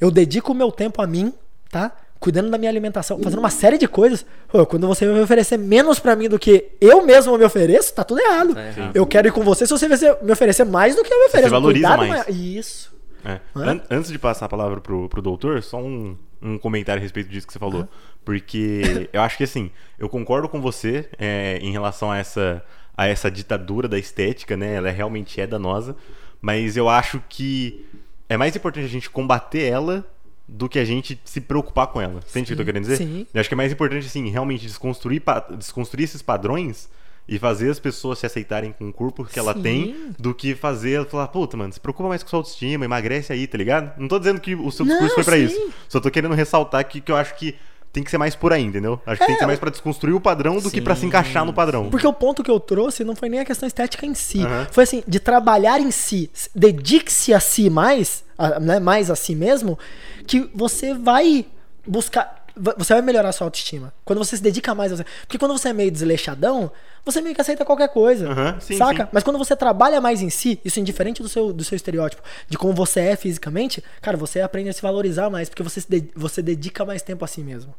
eu 0.00 0.10
dedico 0.10 0.52
o 0.52 0.54
meu 0.54 0.72
tempo 0.72 1.02
a 1.02 1.06
mim, 1.06 1.32
tá? 1.70 1.92
Cuidando 2.20 2.50
da 2.50 2.56
minha 2.56 2.70
alimentação, 2.70 3.18
fazendo 3.22 3.38
uma 3.40 3.50
série 3.50 3.76
de 3.76 3.86
coisas. 3.86 4.24
Pô, 4.48 4.64
quando 4.64 4.86
você 4.86 5.04
vai 5.06 5.14
me 5.16 5.20
oferecer 5.20 5.58
menos 5.58 5.98
pra 5.98 6.16
mim 6.16 6.28
do 6.28 6.38
que 6.38 6.70
eu 6.80 7.04
mesmo 7.04 7.36
me 7.36 7.44
ofereço, 7.44 7.92
tá 7.94 8.02
tudo 8.02 8.20
errado. 8.20 8.58
Errado. 8.58 8.96
Eu 8.96 9.06
quero 9.06 9.28
ir 9.28 9.32
com 9.32 9.42
você 9.42 9.66
se 9.66 9.72
você 9.72 9.86
me 10.22 10.32
oferecer 10.32 10.64
mais 10.64 10.96
do 10.96 11.02
que 11.02 11.12
eu 11.12 11.18
me 11.18 11.26
ofereço. 11.26 11.50
valoriza 11.50 11.88
Cuidado 11.96 12.08
mais. 12.08 12.28
Isso. 12.28 12.94
É. 13.24 13.40
An- 13.54 13.80
antes 13.90 14.10
de 14.10 14.18
passar 14.18 14.46
a 14.46 14.48
palavra 14.48 14.80
pro, 14.80 15.08
pro 15.08 15.20
doutor, 15.20 15.62
só 15.62 15.78
um, 15.78 16.16
um 16.40 16.56
comentário 16.56 17.00
a 17.00 17.02
respeito 17.02 17.28
disso 17.28 17.46
que 17.46 17.52
você 17.52 17.58
falou. 17.58 17.86
Porque 18.24 19.08
eu 19.12 19.20
acho 19.20 19.36
que 19.36 19.44
assim, 19.44 19.70
eu 19.98 20.08
concordo 20.08 20.48
com 20.48 20.60
você 20.62 21.08
é, 21.18 21.58
em 21.60 21.72
relação 21.72 22.10
a 22.10 22.16
essa, 22.16 22.64
a 22.96 23.06
essa 23.06 23.30
ditadura 23.30 23.86
da 23.86 23.98
estética, 23.98 24.56
né? 24.56 24.76
Ela 24.76 24.90
realmente 24.90 25.40
é 25.42 25.46
danosa. 25.46 25.94
Mas 26.40 26.74
eu 26.76 26.88
acho 26.88 27.22
que 27.28 27.84
é 28.30 28.36
mais 28.38 28.56
importante 28.56 28.84
a 28.84 28.88
gente 28.88 29.10
combater 29.10 29.62
ela 29.64 30.06
do 30.46 30.68
que 30.68 30.78
a 30.78 30.84
gente 30.84 31.18
se 31.24 31.40
preocupar 31.40 31.86
com 31.86 32.00
ela. 32.00 32.20
Entende 32.30 32.44
o 32.44 32.46
que 32.48 32.52
eu 32.52 32.56
tô 32.58 32.64
querendo 32.64 32.82
dizer? 32.82 32.98
sim. 32.98 33.26
Eu 33.32 33.40
acho 33.40 33.48
que 33.48 33.54
é 33.54 33.56
mais 33.56 33.72
importante, 33.72 34.06
assim, 34.06 34.28
realmente 34.30 34.66
desconstruir, 34.66 35.22
desconstruir 35.56 36.04
esses 36.04 36.20
padrões 36.22 36.88
e 37.26 37.38
fazer 37.38 37.70
as 37.70 37.78
pessoas 37.78 38.18
se 38.18 38.26
aceitarem 38.26 38.70
com 38.72 38.88
o 38.88 38.92
corpo 38.92 39.24
que 39.24 39.38
ela 39.38 39.54
Sim. 39.54 39.62
tem 39.62 39.96
do 40.18 40.34
que 40.34 40.54
fazer 40.54 40.92
ela 40.92 41.06
falar, 41.06 41.28
puta, 41.28 41.56
mano, 41.56 41.72
se 41.72 41.80
preocupa 41.80 42.08
mais 42.08 42.22
com 42.22 42.28
sua 42.28 42.40
autoestima, 42.40 42.84
emagrece 42.84 43.32
aí, 43.32 43.46
tá 43.46 43.56
ligado? 43.56 43.98
Não 43.98 44.06
tô 44.06 44.18
dizendo 44.18 44.38
que 44.38 44.54
o 44.54 44.70
seu 44.70 44.84
discurso 44.84 45.16
Não, 45.16 45.24
foi 45.24 45.24
pra 45.24 45.36
sim. 45.36 45.44
isso. 45.44 45.72
Só 45.88 46.00
tô 46.00 46.10
querendo 46.10 46.34
ressaltar 46.34 46.86
que, 46.86 47.00
que 47.00 47.10
eu 47.10 47.16
acho 47.16 47.34
que 47.36 47.54
tem 47.94 48.02
que 48.02 48.10
ser 48.10 48.18
mais 48.18 48.34
por 48.34 48.52
aí, 48.52 48.62
entendeu? 48.62 49.00
Acho 49.06 49.20
que 49.20 49.26
tem 49.26 49.36
que 49.36 49.40
ser 49.40 49.46
mais 49.46 49.58
pra 49.58 49.70
desconstruir 49.70 50.12
o 50.14 50.20
padrão 50.20 50.58
do 50.58 50.68
que 50.70 50.80
pra 50.82 50.94
se 50.96 51.02
Sim, 51.02 51.06
encaixar 51.06 51.44
no 51.46 51.54
padrão. 51.54 51.88
Porque 51.90 52.06
o 52.06 52.12
ponto 52.12 52.42
que 52.42 52.50
eu 52.50 52.58
trouxe 52.58 53.04
não 53.04 53.14
foi 53.14 53.28
nem 53.28 53.38
a 53.40 53.44
questão 53.44 53.66
estética 53.66 54.04
em 54.04 54.14
si. 54.14 54.42
Aham. 54.42 54.66
Foi 54.72 54.82
assim, 54.82 55.02
de 55.06 55.20
trabalhar 55.20 55.80
em 55.80 55.92
si. 55.92 56.28
Dedique-se 56.54 57.32
a 57.32 57.38
si 57.38 57.70
mais, 57.70 58.23
né, 58.60 58.78
mais 58.80 59.10
a 59.10 59.16
si 59.16 59.34
mesmo, 59.34 59.78
que 60.26 60.50
você 60.54 60.94
vai 60.94 61.46
buscar. 61.86 62.42
Você 62.76 62.92
vai 62.94 63.02
melhorar 63.02 63.30
a 63.30 63.32
sua 63.32 63.48
autoestima. 63.48 63.92
Quando 64.04 64.18
você 64.20 64.36
se 64.36 64.42
dedica 64.42 64.74
mais 64.76 64.92
a 64.92 64.96
você. 64.96 65.04
Porque 65.22 65.36
quando 65.38 65.58
você 65.58 65.70
é 65.70 65.72
meio 65.72 65.90
desleixadão, 65.90 66.70
você 67.04 67.20
meio 67.20 67.34
que 67.34 67.40
aceita 67.40 67.64
qualquer 67.64 67.88
coisa. 67.88 68.30
Aham, 68.30 68.60
sim, 68.60 68.76
saca? 68.76 69.04
sim. 69.04 69.08
Mas 69.12 69.24
quando 69.24 69.38
você 69.38 69.56
trabalha 69.56 70.00
mais 70.00 70.22
em 70.22 70.30
si, 70.30 70.60
isso 70.64 70.78
indiferente 70.78 71.20
do 71.20 71.28
seu, 71.28 71.52
do 71.52 71.64
seu 71.64 71.74
estereótipo, 71.74 72.22
de 72.48 72.56
como 72.56 72.72
você 72.72 73.00
é 73.00 73.16
fisicamente, 73.16 73.82
cara, 74.00 74.16
você 74.16 74.40
aprende 74.40 74.68
a 74.68 74.72
se 74.72 74.80
valorizar 74.80 75.28
mais, 75.30 75.48
porque 75.48 75.64
você, 75.64 75.80
se 75.80 75.90
de- 75.90 76.10
você 76.14 76.40
dedica 76.40 76.84
mais 76.84 77.02
tempo 77.02 77.24
a 77.24 77.28
si 77.28 77.40
mesmo. 77.42 77.74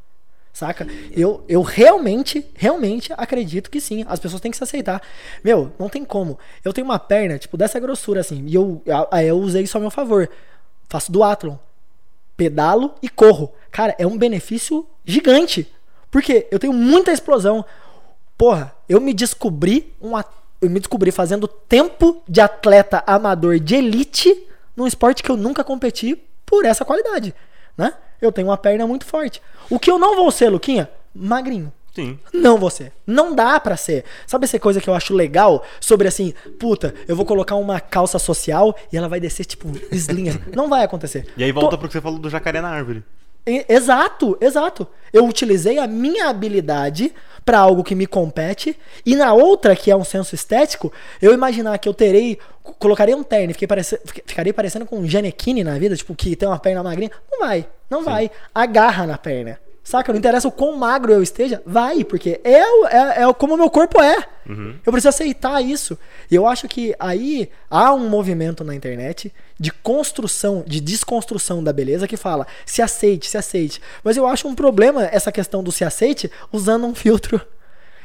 Saca? 0.56 0.88
Eu, 1.12 1.44
eu 1.50 1.62
realmente, 1.62 2.50
realmente 2.56 3.12
acredito 3.18 3.70
que 3.70 3.82
sim. 3.82 4.06
As 4.08 4.20
pessoas 4.22 4.42
têm 4.42 4.50
que 4.50 4.56
se 4.56 4.64
aceitar. 4.64 5.02
Meu, 5.44 5.74
não 5.78 5.90
tem 5.90 6.06
como. 6.06 6.40
Eu 6.64 6.72
tenho 6.72 6.86
uma 6.86 6.98
perna, 6.98 7.38
tipo, 7.38 7.58
dessa 7.58 7.78
grossura, 7.78 8.22
assim. 8.22 8.42
E 8.48 8.56
eu, 8.56 8.82
a- 9.12 9.22
eu 9.22 9.38
usei 9.38 9.64
isso 9.64 9.78
a 9.78 9.82
meu 9.82 9.92
favor. 9.92 10.30
Faço 10.88 11.12
duatlon. 11.12 11.58
Pedalo 12.38 12.96
e 13.02 13.10
corro. 13.10 13.52
Cara, 13.70 13.94
é 14.00 14.08
um 14.08 14.18
benefício 14.18 14.88
gigante. 15.04 15.70
Porque 16.10 16.48
eu 16.50 16.58
tenho 16.58 16.72
muita 16.72 17.12
explosão. 17.12 17.66
Porra, 18.38 18.74
eu 18.88 19.02
me 19.02 19.14
descobri 19.14 19.94
um 20.02 20.12
eu 20.62 20.70
me 20.70 20.80
descobri 20.80 21.12
fazendo 21.12 21.50
tempo 21.50 22.24
de 22.30 22.40
atleta 22.40 23.04
amador 23.06 23.60
de 23.60 23.76
elite 23.76 24.48
num 24.74 24.88
esporte 24.88 25.22
que 25.22 25.30
eu 25.30 25.36
nunca 25.36 25.66
competi 25.66 26.18
por 26.46 26.64
essa 26.64 26.86
qualidade, 26.86 27.36
né? 27.78 27.94
Eu 28.26 28.32
tenho 28.32 28.48
uma 28.48 28.58
perna 28.58 28.86
muito 28.88 29.06
forte. 29.06 29.42
O 29.70 29.80
que 29.80 29.90
eu 29.90 29.98
não 30.00 30.16
vou 30.16 30.30
ser, 30.32 30.50
Luquinha? 30.50 30.90
Magrinho. 31.14 31.72
Sim. 31.94 32.20
Não 32.34 32.58
você. 32.58 32.92
Não 33.08 33.34
dá 33.34 33.58
pra 33.58 33.78
ser. 33.78 34.04
Sabe 34.28 34.44
essa 34.44 34.60
coisa 34.60 34.82
que 34.82 34.90
eu 34.90 34.94
acho 34.94 35.14
legal 35.14 35.64
sobre 35.80 36.10
assim, 36.10 36.34
puta, 36.60 36.94
eu 37.08 37.16
vou 37.16 37.26
colocar 37.26 37.56
uma 37.56 37.80
calça 37.80 38.20
social 38.20 38.76
e 38.92 38.98
ela 38.98 39.08
vai 39.08 39.20
descer 39.22 39.46
tipo 39.46 39.70
assim. 39.94 40.38
Não 40.54 40.68
vai 40.68 40.84
acontecer. 40.84 41.26
E 41.38 41.44
aí 41.44 41.54
volta 41.54 41.70
Tô- 41.72 41.78
pro 41.78 41.88
que 41.88 41.94
você 41.94 42.02
falou 42.02 42.20
do 42.20 42.30
jacaré 42.30 42.60
na 42.60 42.68
árvore. 42.70 43.02
Exato, 43.70 44.38
exato. 44.42 44.88
Eu 45.14 45.26
utilizei 45.28 45.78
a 45.78 45.88
minha 45.88 46.30
habilidade 46.30 47.14
pra 47.46 47.60
algo 47.60 47.84
que 47.84 47.94
me 47.96 48.08
compete 48.08 48.78
e 49.06 49.16
na 49.16 49.34
outra, 49.34 49.76
que 49.76 49.92
é 49.92 49.96
um 49.96 50.04
senso 50.04 50.34
estético, 50.34 50.92
eu 51.22 51.32
imaginar 51.32 51.78
que 51.78 51.88
eu 51.88 51.94
terei, 51.94 52.40
colocaria 52.74 53.16
um 53.16 53.24
terno 53.24 53.52
e 53.52 53.54
fiquei 53.54 53.68
parece, 53.68 54.00
ficaria 54.26 54.54
parecendo 54.54 54.86
com 54.86 55.00
um 55.00 55.08
Janequine 55.08 55.64
na 55.64 55.78
vida, 55.78 55.96
tipo, 55.96 56.16
que 56.16 56.36
tem 56.36 56.48
uma 56.48 56.60
perna 56.60 56.84
magrinha. 56.84 57.12
Não 57.32 57.40
vai, 57.40 57.68
não 57.90 58.04
vai. 58.04 58.32
Agarra 58.54 59.06
na 59.06 59.18
perna. 59.18 59.60
Saca? 59.84 60.12
Não 60.12 60.18
interessa 60.18 60.48
o 60.48 60.52
quão 60.52 60.76
magro 60.76 61.14
eu 61.14 61.22
esteja, 61.22 61.62
vai, 61.64 62.04
porque 62.04 62.42
é, 62.44 62.58
é, 62.58 63.22
é 63.22 63.34
como 63.36 63.54
o 63.54 63.58
meu 63.58 63.70
corpo 63.70 64.02
é. 64.02 64.18
Eu 64.84 64.92
preciso 64.92 65.10
aceitar 65.10 65.62
isso. 65.62 65.96
E 66.30 66.34
eu 66.34 66.48
acho 66.48 66.68
que 66.68 66.96
aí 66.98 67.52
há 67.70 67.94
um 67.94 68.10
movimento 68.10 68.64
na 68.64 68.74
internet 68.74 69.32
de 69.60 69.72
construção, 69.72 70.64
de 70.66 70.82
desconstrução 70.82 71.64
da 71.64 71.72
beleza 71.72 72.08
que 72.08 72.18
fala 72.18 72.48
se 72.66 72.82
aceite, 72.82 73.30
se 73.30 73.38
aceite. 73.38 73.80
Mas 74.04 74.18
eu 74.18 74.26
acho 74.26 74.48
um 74.48 74.56
problema 74.56 75.06
essa 75.06 75.32
questão 75.32 75.64
do 75.64 75.72
se 75.72 75.84
aceite 75.84 76.32
usando 76.52 76.88
um 76.88 76.96
filtro. 76.96 77.40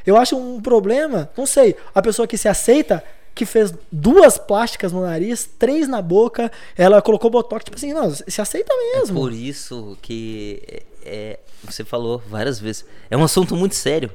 Eu 0.07 0.19
acho 0.19 0.37
um 0.37 0.61
problema, 0.61 1.31
não 1.37 1.47
sei, 1.47 1.77
a 1.95 2.03
pessoa 2.03 2.29
que 2.29 2.37
se 2.37 2.49
aceita, 2.49 3.03
que 3.35 3.47
fez 3.47 3.73
duas 3.91 4.37
plásticas 4.39 4.93
no 4.93 5.03
nariz, 5.03 5.49
três 5.59 5.89
na 5.89 6.03
boca, 6.03 6.51
ela 6.77 7.01
colocou 7.01 7.31
botox, 7.31 7.65
tipo 7.65 7.77
assim, 7.77 7.93
não, 7.93 8.13
se 8.13 8.41
aceita 8.41 8.73
mesmo. 8.95 9.19
Por 9.19 9.33
isso 9.33 9.97
que 10.03 10.63
é, 10.69 10.83
é- 11.05 11.39
você 11.65 11.85
falou 11.85 12.23
várias 12.29 12.59
vezes. 12.59 12.85
É 13.11 13.17
um 13.17 13.25
assunto 13.25 13.55
muito 13.57 13.75
sério. 13.75 14.11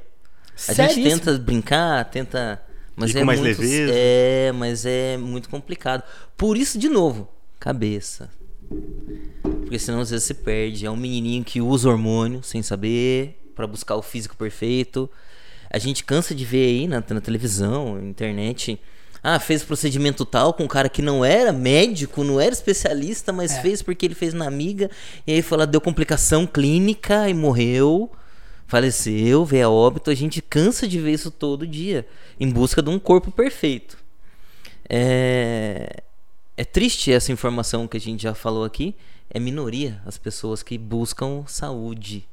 A 0.68 0.74
gente 0.74 0.94
Seríssimo. 0.94 1.20
tenta 1.22 1.38
brincar, 1.38 2.06
tenta 2.06 2.62
Mas 2.96 3.14
E 3.14 3.20
é 3.20 3.24
mais 3.24 3.40
muito, 3.40 3.60
leveza. 3.60 3.92
É, 3.94 4.52
mas 4.54 4.86
é 4.86 5.18
muito 5.18 5.50
complicado. 5.50 6.02
Por 6.38 6.56
isso, 6.56 6.80
de 6.80 6.88
novo, 6.88 7.28
cabeça. 7.60 8.30
Porque 9.42 9.78
senão 9.78 10.00
às 10.00 10.10
vezes 10.12 10.26
se 10.26 10.34
perde. 10.34 10.86
É 10.86 10.92
um 10.92 10.96
menininho 10.96 11.44
que 11.44 11.62
usa 11.62 11.90
hormônio 11.90 12.42
sem 12.42 12.64
saber 12.64 13.38
pra 13.54 13.68
buscar 13.68 13.96
o 13.96 14.02
físico 14.02 14.36
perfeito. 14.38 15.10
A 15.70 15.78
gente 15.78 16.04
cansa 16.04 16.34
de 16.34 16.46
ver 16.46 16.66
aí 16.68 16.88
na, 16.88 17.04
na 17.10 17.22
televisão, 17.22 17.96
na 17.96 18.08
internet. 18.08 18.80
Ah, 19.28 19.40
fez 19.40 19.64
procedimento 19.64 20.24
tal 20.24 20.54
com 20.54 20.66
um 20.66 20.68
cara 20.68 20.88
que 20.88 21.02
não 21.02 21.26
era 21.26 21.52
médico, 21.52 22.24
não 22.24 22.40
era 22.40 22.54
especialista, 22.54 23.34
mas 23.34 23.54
É. 23.54 23.62
fez 23.64 23.82
porque 23.82 24.06
ele 24.06 24.14
fez 24.14 24.36
na 24.36 24.46
amiga. 24.46 24.88
E 25.26 25.34
aí 25.34 25.42
foi 25.42 25.58
lá, 25.58 25.66
deu 25.66 25.82
complicação 25.82 26.46
clínica 26.46 27.28
e 27.28 27.34
morreu. 27.34 28.12
Faleceu, 28.68 29.44
veio 29.44 29.66
a 29.66 29.70
óbito. 29.72 30.12
A 30.12 30.14
gente 30.14 30.44
cansa 30.44 30.88
de 30.88 31.00
ver 31.00 31.14
isso 31.14 31.32
todo 31.32 31.66
dia. 31.66 32.08
Em 32.40 32.48
busca 32.52 32.84
de 32.84 32.90
um 32.92 33.00
corpo 33.00 33.32
perfeito. 33.32 33.98
É, 34.88 36.04
é 36.56 36.64
triste 36.64 37.12
essa 37.12 37.32
informação 37.32 37.88
que 37.88 37.98
a 37.98 38.00
gente 38.00 38.22
já 38.22 38.36
falou 38.36 38.64
aqui. 38.64 38.94
É 39.28 39.40
minoria 39.40 40.00
as 40.06 40.20
pessoas 40.20 40.62
que 40.62 40.78
buscam 40.78 41.44
saúde. 41.48 42.28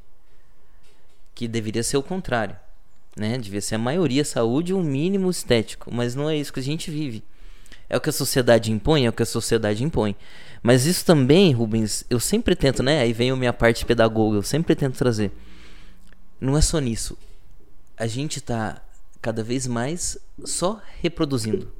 Que 1.35 1.49
deveria 1.49 1.83
ser 1.83 1.97
o 1.97 2.03
contrário. 2.03 2.55
Né? 3.17 3.39
Devia 3.39 3.61
ser 3.61 3.75
a 3.75 3.79
maioria 3.79 4.25
saúde 4.25 4.73
o 4.73 4.83
mínimo 4.83 5.31
estético. 5.31 5.93
Mas 5.93 6.15
não 6.15 6.29
é 6.29 6.37
isso 6.37 6.53
que 6.53 6.61
a 6.61 6.63
gente 6.63 6.91
vive. 6.91 7.23
É 7.89 7.97
o 7.97 8.01
que 8.01 8.09
a 8.09 8.13
sociedade 8.13 8.73
impõe, 8.73 9.05
é 9.05 9.09
o 9.09 9.13
que 9.13 9.23
a 9.23 9.27
sociedade 9.27 9.85
impõe. 9.85 10.17
Mas 10.63 10.87
isso 10.87 11.05
também, 11.05 11.53
Rubens, 11.53 12.05
eu 12.09 12.19
sempre 12.19 12.57
tento, 12.57 12.83
né? 12.83 13.01
Aí 13.01 13.13
vem 13.13 13.31
a 13.31 13.37
minha 13.37 13.53
parte 13.53 13.85
pedagoga, 13.85 14.39
eu 14.39 14.43
sempre 14.43 14.75
tento 14.75 14.97
trazer. 14.97 15.31
Não 16.41 16.57
é 16.57 16.63
só 16.63 16.79
nisso. 16.79 17.19
A 17.97 18.07
gente 18.07 18.41
tá 18.41 18.81
cada 19.21 19.43
vez 19.43 19.67
mais 19.67 20.17
só 20.45 20.81
reproduzindo. 21.01 21.71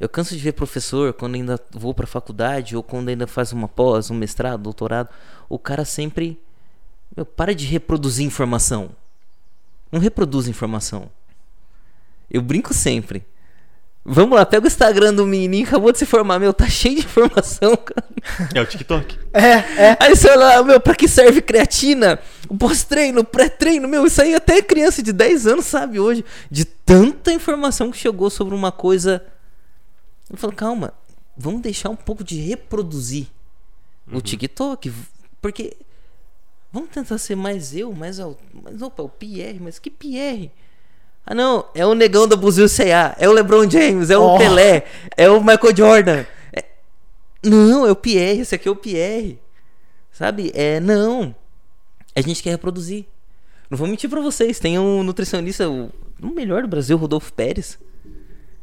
Eu 0.00 0.08
canso 0.08 0.36
de 0.36 0.42
ver 0.42 0.52
professor 0.52 1.12
quando 1.12 1.34
ainda 1.34 1.60
vou 1.70 1.92
pra 1.92 2.06
faculdade 2.06 2.76
ou 2.76 2.82
quando 2.82 3.08
ainda 3.08 3.26
faz 3.26 3.52
uma 3.52 3.66
pós, 3.66 4.10
um 4.10 4.14
mestrado, 4.14 4.62
doutorado, 4.62 5.08
o 5.48 5.58
cara 5.58 5.84
sempre 5.84 6.40
meu, 7.16 7.26
para 7.26 7.54
de 7.54 7.66
reproduzir 7.66 8.24
informação. 8.24 8.90
Não 9.90 10.00
reproduz 10.00 10.48
informação. 10.48 11.10
Eu 12.30 12.42
brinco 12.42 12.74
sempre. 12.74 13.24
Vamos 14.10 14.38
lá, 14.38 14.46
pega 14.46 14.64
o 14.64 14.66
Instagram 14.66 15.12
do 15.12 15.26
menininho, 15.26 15.66
acabou 15.66 15.92
de 15.92 15.98
se 15.98 16.06
formar, 16.06 16.38
meu, 16.38 16.54
tá 16.54 16.66
cheio 16.66 16.94
de 16.94 17.02
informação, 17.04 17.76
cara. 17.76 18.08
É 18.54 18.60
o 18.60 18.64
TikTok. 18.64 19.18
É, 19.34 19.42
é. 19.42 19.96
Aí 20.00 20.16
você 20.16 20.30
olha 20.30 20.38
lá, 20.38 20.62
meu, 20.62 20.80
pra 20.80 20.94
que 20.94 21.06
serve 21.06 21.42
creatina? 21.42 22.18
O 22.48 22.56
pós-treino, 22.56 23.20
o 23.20 23.24
pré-treino, 23.24 23.86
meu, 23.86 24.06
isso 24.06 24.22
aí 24.22 24.34
até 24.34 24.62
criança 24.62 25.02
de 25.02 25.12
10 25.12 25.46
anos 25.46 25.66
sabe 25.66 26.00
hoje. 26.00 26.24
De 26.50 26.64
tanta 26.64 27.32
informação 27.32 27.90
que 27.90 27.98
chegou 27.98 28.30
sobre 28.30 28.54
uma 28.54 28.72
coisa. 28.72 29.22
Eu 30.30 30.38
falo, 30.38 30.54
calma, 30.54 30.94
vamos 31.36 31.60
deixar 31.60 31.90
um 31.90 31.96
pouco 31.96 32.24
de 32.24 32.40
reproduzir 32.40 33.26
o 34.10 34.22
TikTok. 34.22 34.90
Porque. 35.42 35.76
Vamos 36.72 36.90
tentar 36.90 37.18
ser 37.18 37.34
mais 37.34 37.74
eu, 37.74 37.92
mais. 37.92 38.18
Mas 38.62 38.82
opa, 38.82 39.02
o 39.02 39.08
Pierre, 39.08 39.58
mas 39.60 39.78
que 39.78 39.90
Pierre? 39.90 40.50
Ah 41.24 41.34
não, 41.34 41.64
é 41.74 41.84
o 41.84 41.94
negão 41.94 42.26
da 42.26 42.36
Buzil 42.36 42.68
C.A., 42.68 43.14
é 43.18 43.28
o 43.28 43.32
LeBron 43.32 43.68
James, 43.68 44.08
é 44.10 44.16
o 44.16 44.34
Oh. 44.34 44.38
Pelé, 44.38 44.84
é 45.16 45.28
o 45.30 45.40
Michael 45.40 45.76
Jordan. 45.76 46.24
É- 46.52 46.64
Não, 47.44 47.86
é 47.86 47.90
o 47.90 47.96
Pierre, 47.96 48.40
esse 48.40 48.54
aqui 48.54 48.66
é 48.68 48.70
o 48.70 48.76
Pierre. 48.76 49.38
Sabe? 50.10 50.50
É, 50.54 50.80
não. 50.80 51.34
A 52.16 52.20
gente 52.20 52.42
quer 52.42 52.50
reproduzir. 52.50 53.04
Não 53.70 53.76
vou 53.76 53.86
mentir 53.86 54.08
pra 54.08 54.20
vocês, 54.20 54.58
tem 54.58 54.78
um 54.78 55.02
nutricionista, 55.02 55.68
o, 55.68 55.90
o 56.22 56.28
melhor 56.28 56.62
do 56.62 56.68
Brasil, 56.68 56.96
Rodolfo 56.96 57.32
Pérez. 57.32 57.78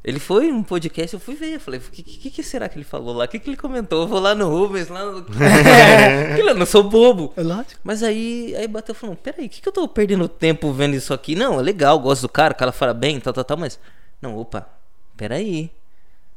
Ele 0.07 0.19
foi 0.19 0.51
num 0.51 0.61
podcast, 0.61 1.15
eu 1.15 1.19
fui 1.19 1.33
ver, 1.33 1.55
eu 1.55 1.59
falei, 1.59 1.79
o 1.79 1.91
que, 1.91 2.03
que, 2.03 2.29
que 2.29 2.43
será 2.43 2.69
que 2.69 2.77
ele 2.77 2.85
falou 2.85 3.15
lá? 3.15 3.25
O 3.25 3.27
que, 3.27 3.39
que 3.39 3.49
ele 3.49 3.57
comentou? 3.57 4.03
Eu 4.03 4.07
vou 4.07 4.19
lá 4.19 4.35
no 4.35 4.47
Rubens, 4.47 4.87
lá 4.87 5.03
no... 5.03 5.25
Eu 6.37 6.53
não 6.53 6.65
sou 6.67 6.83
bobo. 6.83 7.33
É 7.35 7.41
lógico. 7.41 7.79
Mas 7.83 8.03
aí, 8.03 8.53
aí 8.55 8.67
bateu 8.67 8.93
falando, 8.93 9.17
peraí, 9.17 9.47
o 9.47 9.49
que, 9.49 9.59
que 9.61 9.67
eu 9.67 9.73
tô 9.73 9.87
perdendo 9.87 10.27
tempo 10.29 10.71
vendo 10.71 10.93
isso 10.95 11.11
aqui? 11.11 11.33
Não, 11.35 11.59
é 11.59 11.63
legal, 11.63 11.97
gosto 11.97 12.21
do 12.21 12.29
cara, 12.29 12.53
o 12.53 12.55
cara 12.55 12.71
fala 12.71 12.93
bem, 12.93 13.19
tal, 13.19 13.33
tal, 13.33 13.43
tal, 13.43 13.57
mas. 13.57 13.79
Não, 14.21 14.37
opa, 14.37 14.67
peraí. 15.17 15.71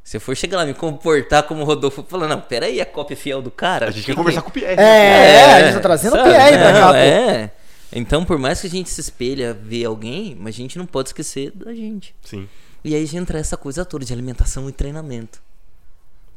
Se 0.03 0.17
eu 0.17 0.21
for 0.21 0.35
chegar 0.35 0.57
lá 0.57 0.63
e 0.63 0.67
me 0.69 0.73
comportar 0.73 1.43
como 1.43 1.61
o 1.61 1.65
Rodolfo 1.65 2.03
falando, 2.09 2.31
não, 2.31 2.41
peraí, 2.41 2.81
a 2.81 2.85
cópia 2.87 3.15
fiel 3.15 3.39
do 3.39 3.51
cara. 3.51 3.89
A 3.89 3.91
gente 3.91 4.01
que 4.05 4.11
quer 4.11 4.15
conversar 4.17 4.41
que- 4.41 4.45
com 4.45 4.49
o 4.49 4.53
Pierre. 4.53 4.81
É, 4.81 5.43
a 5.53 5.63
gente 5.65 5.73
tá 5.75 5.79
trazendo 5.81 6.15
o? 6.17 6.23
Pierre 6.23 6.57
pra 6.57 6.71
cá, 6.73 6.79
Não, 6.81 6.87
pô. 6.89 6.95
É. 6.95 7.51
Então, 7.93 8.25
por 8.25 8.39
mais 8.39 8.61
que 8.61 8.65
a 8.65 8.69
gente 8.69 8.89
se 8.89 8.99
espelha 8.99 9.53
ver 9.53 9.85
alguém, 9.85 10.35
mas 10.39 10.55
a 10.55 10.57
gente 10.57 10.75
não 10.79 10.87
pode 10.87 11.09
esquecer 11.09 11.51
da 11.53 11.71
gente. 11.73 12.15
Sim. 12.23 12.49
E 12.83 12.95
aí 12.95 13.05
já 13.05 13.17
entra 13.19 13.37
essa 13.39 13.57
coisa 13.57 13.83
toda 13.85 14.05
de 14.05 14.13
alimentação 14.13 14.69
e 14.69 14.71
treinamento. 14.71 15.41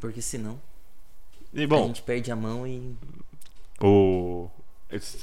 Porque 0.00 0.20
senão 0.20 0.58
E 1.54 1.64
a 1.64 1.66
bom, 1.68 1.86
gente 1.86 2.02
perde 2.02 2.30
a 2.32 2.36
mão 2.36 2.66
e. 2.66 2.94
o. 3.80 4.48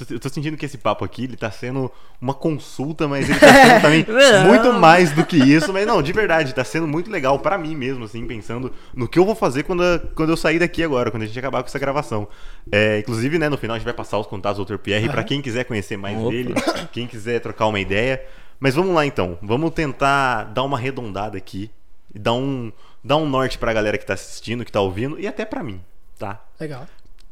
Eu 0.09 0.19
tô- 0.19 0.29
sentindo 0.29 0.57
que 0.57 0.65
esse 0.65 0.79
papo 0.79 1.05
aqui, 1.05 1.25
ele 1.25 1.37
tá 1.37 1.51
sendo 1.51 1.91
uma 2.19 2.33
consulta, 2.33 3.07
mas 3.07 3.29
ele 3.29 3.37
tá 3.39 3.47
sendo 3.53 3.81
também 3.83 4.03
muito 4.47 4.73
mais 4.73 5.11
do 5.11 5.23
que 5.23 5.37
isso. 5.37 5.71
Mas 5.71 5.85
não, 5.85 6.01
de 6.01 6.11
verdade, 6.11 6.55
tá 6.55 6.63
sendo 6.63 6.87
muito 6.87 7.11
legal 7.11 7.37
pra 7.37 7.55
mim 7.55 7.75
mesmo, 7.75 8.05
assim, 8.05 8.25
pensando 8.25 8.73
no 8.95 9.07
que 9.07 9.19
eu 9.19 9.25
vou 9.25 9.35
fazer 9.35 9.61
quando, 9.61 9.83
a- 9.83 9.99
quando 10.15 10.29
eu 10.31 10.37
sair 10.37 10.57
daqui 10.57 10.81
agora, 10.81 11.11
quando 11.11 11.21
a 11.21 11.25
gente 11.27 11.37
acabar 11.37 11.61
com 11.61 11.67
essa 11.67 11.77
gravação. 11.77 12.27
É, 12.71 12.97
inclusive, 12.97 13.37
né, 13.37 13.47
no 13.47 13.59
final 13.59 13.75
a 13.75 13.77
gente 13.77 13.85
vai 13.85 13.93
passar 13.93 14.17
os 14.17 14.25
contatos 14.25 14.57
do 14.57 14.65
Dr. 14.65 14.79
Pierre 14.81 15.07
pra 15.07 15.23
quem 15.23 15.39
quiser 15.39 15.65
conhecer 15.65 15.97
mais 15.97 16.17
Opa. 16.17 16.31
dele, 16.31 16.53
quem 16.91 17.05
quiser 17.05 17.39
trocar 17.39 17.67
uma 17.67 17.79
ideia. 17.79 18.25
Mas 18.59 18.75
vamos 18.75 18.93
lá 18.93 19.05
então, 19.05 19.37
vamos 19.41 19.71
tentar 19.71 20.43
dar 20.45 20.63
uma 20.63 20.77
arredondada 20.77 21.37
aqui 21.37 21.71
e 22.13 22.19
dar 22.19 22.33
um, 22.33 22.71
dar 23.03 23.17
um 23.17 23.27
norte 23.27 23.57
pra 23.57 23.71
galera 23.73 23.97
que 23.97 24.05
tá 24.05 24.13
assistindo, 24.13 24.65
que 24.65 24.71
tá 24.71 24.81
ouvindo 24.81 25.19
e 25.19 25.27
até 25.27 25.45
pra 25.45 25.63
mim, 25.63 25.81
tá? 26.17 26.43
Legal. 26.59 26.85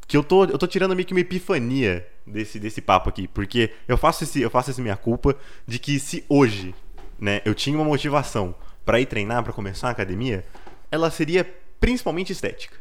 que 0.08 0.16
eu 0.16 0.24
tô, 0.24 0.45
eu 0.45 0.58
tô 0.58 0.66
tirando 0.68 0.95
meio 0.95 1.06
que 1.06 1.14
uma 1.14 1.20
epifania 1.20 2.08
desse, 2.26 2.60
desse 2.60 2.80
papo 2.82 3.10
aqui, 3.10 3.28
porque 3.28 3.72
eu 3.88 3.98
faço 3.98 4.24
esse, 4.24 4.40
eu 4.41 4.49
faço 4.49 4.70
essa 4.72 4.82
minha 4.82 4.95
culpa 4.95 5.36
de 5.66 5.80
que 5.80 5.99
se 5.99 6.24
hoje, 6.30 6.74
né, 7.20 7.41
eu 7.44 7.54
tinha 7.54 7.76
uma 7.78 7.84
motivação 7.86 8.56
pra 8.86 9.02
ir 9.02 9.06
treinar, 9.06 9.44
pra 9.44 9.52
começar 9.52 9.90
a 9.90 9.91
academia, 9.91 10.45
ela 10.90 11.12
seria 11.12 11.45
principalmente 11.80 12.32
estética, 12.32 12.78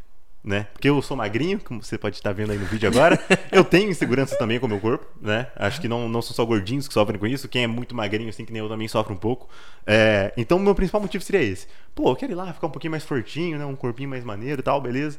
né? 0.46 0.68
Porque 0.72 0.88
eu 0.88 1.02
sou 1.02 1.16
magrinho, 1.16 1.60
como 1.60 1.82
você 1.82 1.98
pode 1.98 2.16
estar 2.16 2.32
vendo 2.32 2.52
aí 2.52 2.58
no 2.58 2.64
vídeo 2.64 2.88
agora, 2.88 3.20
eu 3.52 3.64
tenho 3.64 3.90
insegurança 3.90 4.36
também 4.38 4.58
com 4.58 4.66
o 4.66 4.68
meu 4.68 4.80
corpo, 4.80 5.04
né? 5.20 5.48
Acho 5.56 5.80
que 5.80 5.88
não, 5.88 6.08
não 6.08 6.22
são 6.22 6.34
só 6.34 6.44
gordinhos 6.44 6.86
que 6.86 6.94
sofrem 6.94 7.18
com 7.18 7.26
isso, 7.26 7.48
quem 7.48 7.64
é 7.64 7.66
muito 7.66 7.94
magrinho, 7.94 8.30
assim 8.30 8.44
que 8.44 8.52
nem 8.52 8.62
eu 8.62 8.68
também 8.68 8.86
sofre 8.88 9.12
um 9.12 9.16
pouco. 9.16 9.48
É, 9.86 10.32
então, 10.36 10.56
o 10.56 10.60
meu 10.60 10.74
principal 10.74 11.00
motivo 11.00 11.22
seria 11.22 11.42
esse. 11.42 11.66
Pô, 11.94 12.10
eu 12.10 12.16
quero 12.16 12.32
ir 12.32 12.36
lá 12.36 12.52
ficar 12.52 12.68
um 12.68 12.70
pouquinho 12.70 12.92
mais 12.92 13.04
fortinho, 13.04 13.58
né? 13.58 13.66
Um 13.66 13.76
corpinho 13.76 14.08
mais 14.08 14.24
maneiro 14.24 14.60
e 14.60 14.62
tal, 14.62 14.80
beleza 14.80 15.18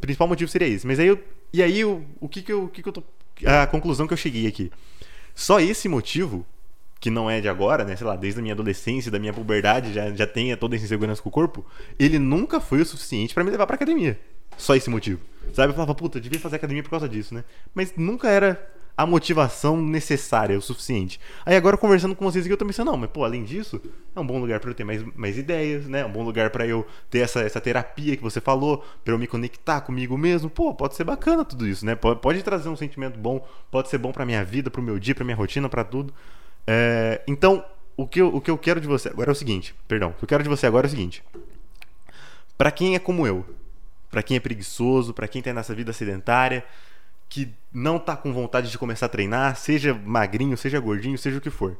principal 0.00 0.28
motivo 0.28 0.50
seria 0.50 0.68
esse. 0.68 0.86
Mas 0.86 0.98
aí 0.98 1.06
eu. 1.06 1.22
E 1.52 1.62
aí 1.62 1.80
eu, 1.80 2.04
o 2.20 2.28
que 2.28 2.42
que 2.42 2.52
eu. 2.52 2.64
O 2.64 2.68
que 2.68 2.82
que 2.82 2.88
eu 2.88 2.92
tô. 2.92 3.02
A 3.44 3.66
conclusão 3.66 4.06
que 4.06 4.12
eu 4.12 4.16
cheguei 4.16 4.46
aqui. 4.46 4.70
Só 5.34 5.60
esse 5.60 5.88
motivo, 5.88 6.44
que 6.98 7.10
não 7.10 7.30
é 7.30 7.40
de 7.40 7.48
agora, 7.48 7.84
né? 7.84 7.94
Sei 7.94 8.06
lá, 8.06 8.16
desde 8.16 8.40
a 8.40 8.42
minha 8.42 8.54
adolescência, 8.54 9.10
da 9.10 9.18
minha 9.18 9.32
puberdade, 9.32 9.92
já, 9.92 10.10
já 10.10 10.26
tenha 10.26 10.56
toda 10.56 10.74
essa 10.74 10.84
insegurança 10.84 11.22
com 11.22 11.28
o 11.28 11.32
corpo, 11.32 11.64
ele 11.98 12.18
nunca 12.18 12.60
foi 12.60 12.80
o 12.80 12.86
suficiente 12.86 13.34
pra 13.34 13.44
me 13.44 13.50
levar 13.50 13.66
pra 13.66 13.76
academia. 13.76 14.18
Só 14.58 14.76
esse 14.76 14.90
motivo. 14.90 15.20
Sabe? 15.54 15.70
Eu 15.70 15.74
falava, 15.74 15.94
puta, 15.94 16.18
eu 16.18 16.22
devia 16.22 16.38
fazer 16.38 16.56
academia 16.56 16.82
por 16.82 16.90
causa 16.90 17.08
disso, 17.08 17.32
né? 17.34 17.44
Mas 17.74 17.94
nunca 17.96 18.28
era 18.28 18.70
a 18.98 19.06
motivação 19.06 19.80
necessária, 19.80 20.58
o 20.58 20.60
suficiente. 20.60 21.20
Aí 21.46 21.54
agora 21.54 21.76
conversando 21.76 22.16
com 22.16 22.24
vocês 22.24 22.44
aqui, 22.44 22.52
eu 22.52 22.56
tô 22.56 22.66
pensando, 22.66 22.90
não, 22.90 22.96
mas 22.96 23.08
pô, 23.08 23.24
além 23.24 23.44
disso, 23.44 23.80
é 24.14 24.18
um 24.18 24.26
bom 24.26 24.40
lugar 24.40 24.58
pra 24.58 24.70
eu 24.70 24.74
ter 24.74 24.82
mais, 24.82 25.00
mais 25.14 25.38
ideias, 25.38 25.86
né? 25.86 26.00
É 26.00 26.04
um 26.04 26.10
bom 26.10 26.24
lugar 26.24 26.50
pra 26.50 26.66
eu 26.66 26.84
ter 27.08 27.20
essa, 27.20 27.40
essa 27.40 27.60
terapia 27.60 28.16
que 28.16 28.22
você 28.22 28.40
falou, 28.40 28.84
pra 29.04 29.14
eu 29.14 29.18
me 29.18 29.28
conectar 29.28 29.80
comigo 29.82 30.18
mesmo. 30.18 30.50
Pô, 30.50 30.74
pode 30.74 30.96
ser 30.96 31.04
bacana 31.04 31.44
tudo 31.44 31.64
isso, 31.64 31.86
né? 31.86 31.94
Pode, 31.94 32.20
pode 32.20 32.42
trazer 32.42 32.68
um 32.68 32.74
sentimento 32.74 33.16
bom, 33.16 33.46
pode 33.70 33.88
ser 33.88 33.98
bom 33.98 34.10
pra 34.10 34.26
minha 34.26 34.44
vida, 34.44 34.68
pro 34.68 34.82
meu 34.82 34.98
dia, 34.98 35.14
pra 35.14 35.24
minha 35.24 35.36
rotina, 35.36 35.68
pra 35.68 35.84
tudo. 35.84 36.12
É, 36.66 37.22
então, 37.28 37.64
o 37.96 38.04
que, 38.04 38.20
eu, 38.20 38.34
o 38.34 38.40
que 38.40 38.50
eu 38.50 38.58
quero 38.58 38.80
de 38.80 38.88
você 38.88 39.08
agora 39.08 39.30
é 39.30 39.32
o 39.32 39.36
seguinte, 39.36 39.76
perdão, 39.86 40.10
o 40.10 40.14
que 40.14 40.24
eu 40.24 40.28
quero 40.28 40.42
de 40.42 40.48
você 40.48 40.66
agora 40.66 40.86
é 40.86 40.88
o 40.88 40.90
seguinte. 40.90 41.22
Pra 42.56 42.72
quem 42.72 42.96
é 42.96 42.98
como 42.98 43.24
eu, 43.28 43.46
pra 44.10 44.22
quem 44.22 44.36
é 44.36 44.40
preguiçoso, 44.40 45.12
pra 45.14 45.28
quem 45.28 45.42
tá 45.42 45.52
nessa 45.52 45.74
vida 45.74 45.92
sedentária, 45.92 46.64
que 47.28 47.52
não 47.72 47.98
tá 47.98 48.16
com 48.16 48.32
vontade 48.32 48.70
de 48.70 48.78
começar 48.78 49.06
a 49.06 49.08
treinar, 49.08 49.56
seja 49.56 49.94
magrinho, 49.94 50.56
seja 50.56 50.80
gordinho, 50.80 51.18
seja 51.18 51.38
o 51.38 51.40
que 51.40 51.50
for. 51.50 51.78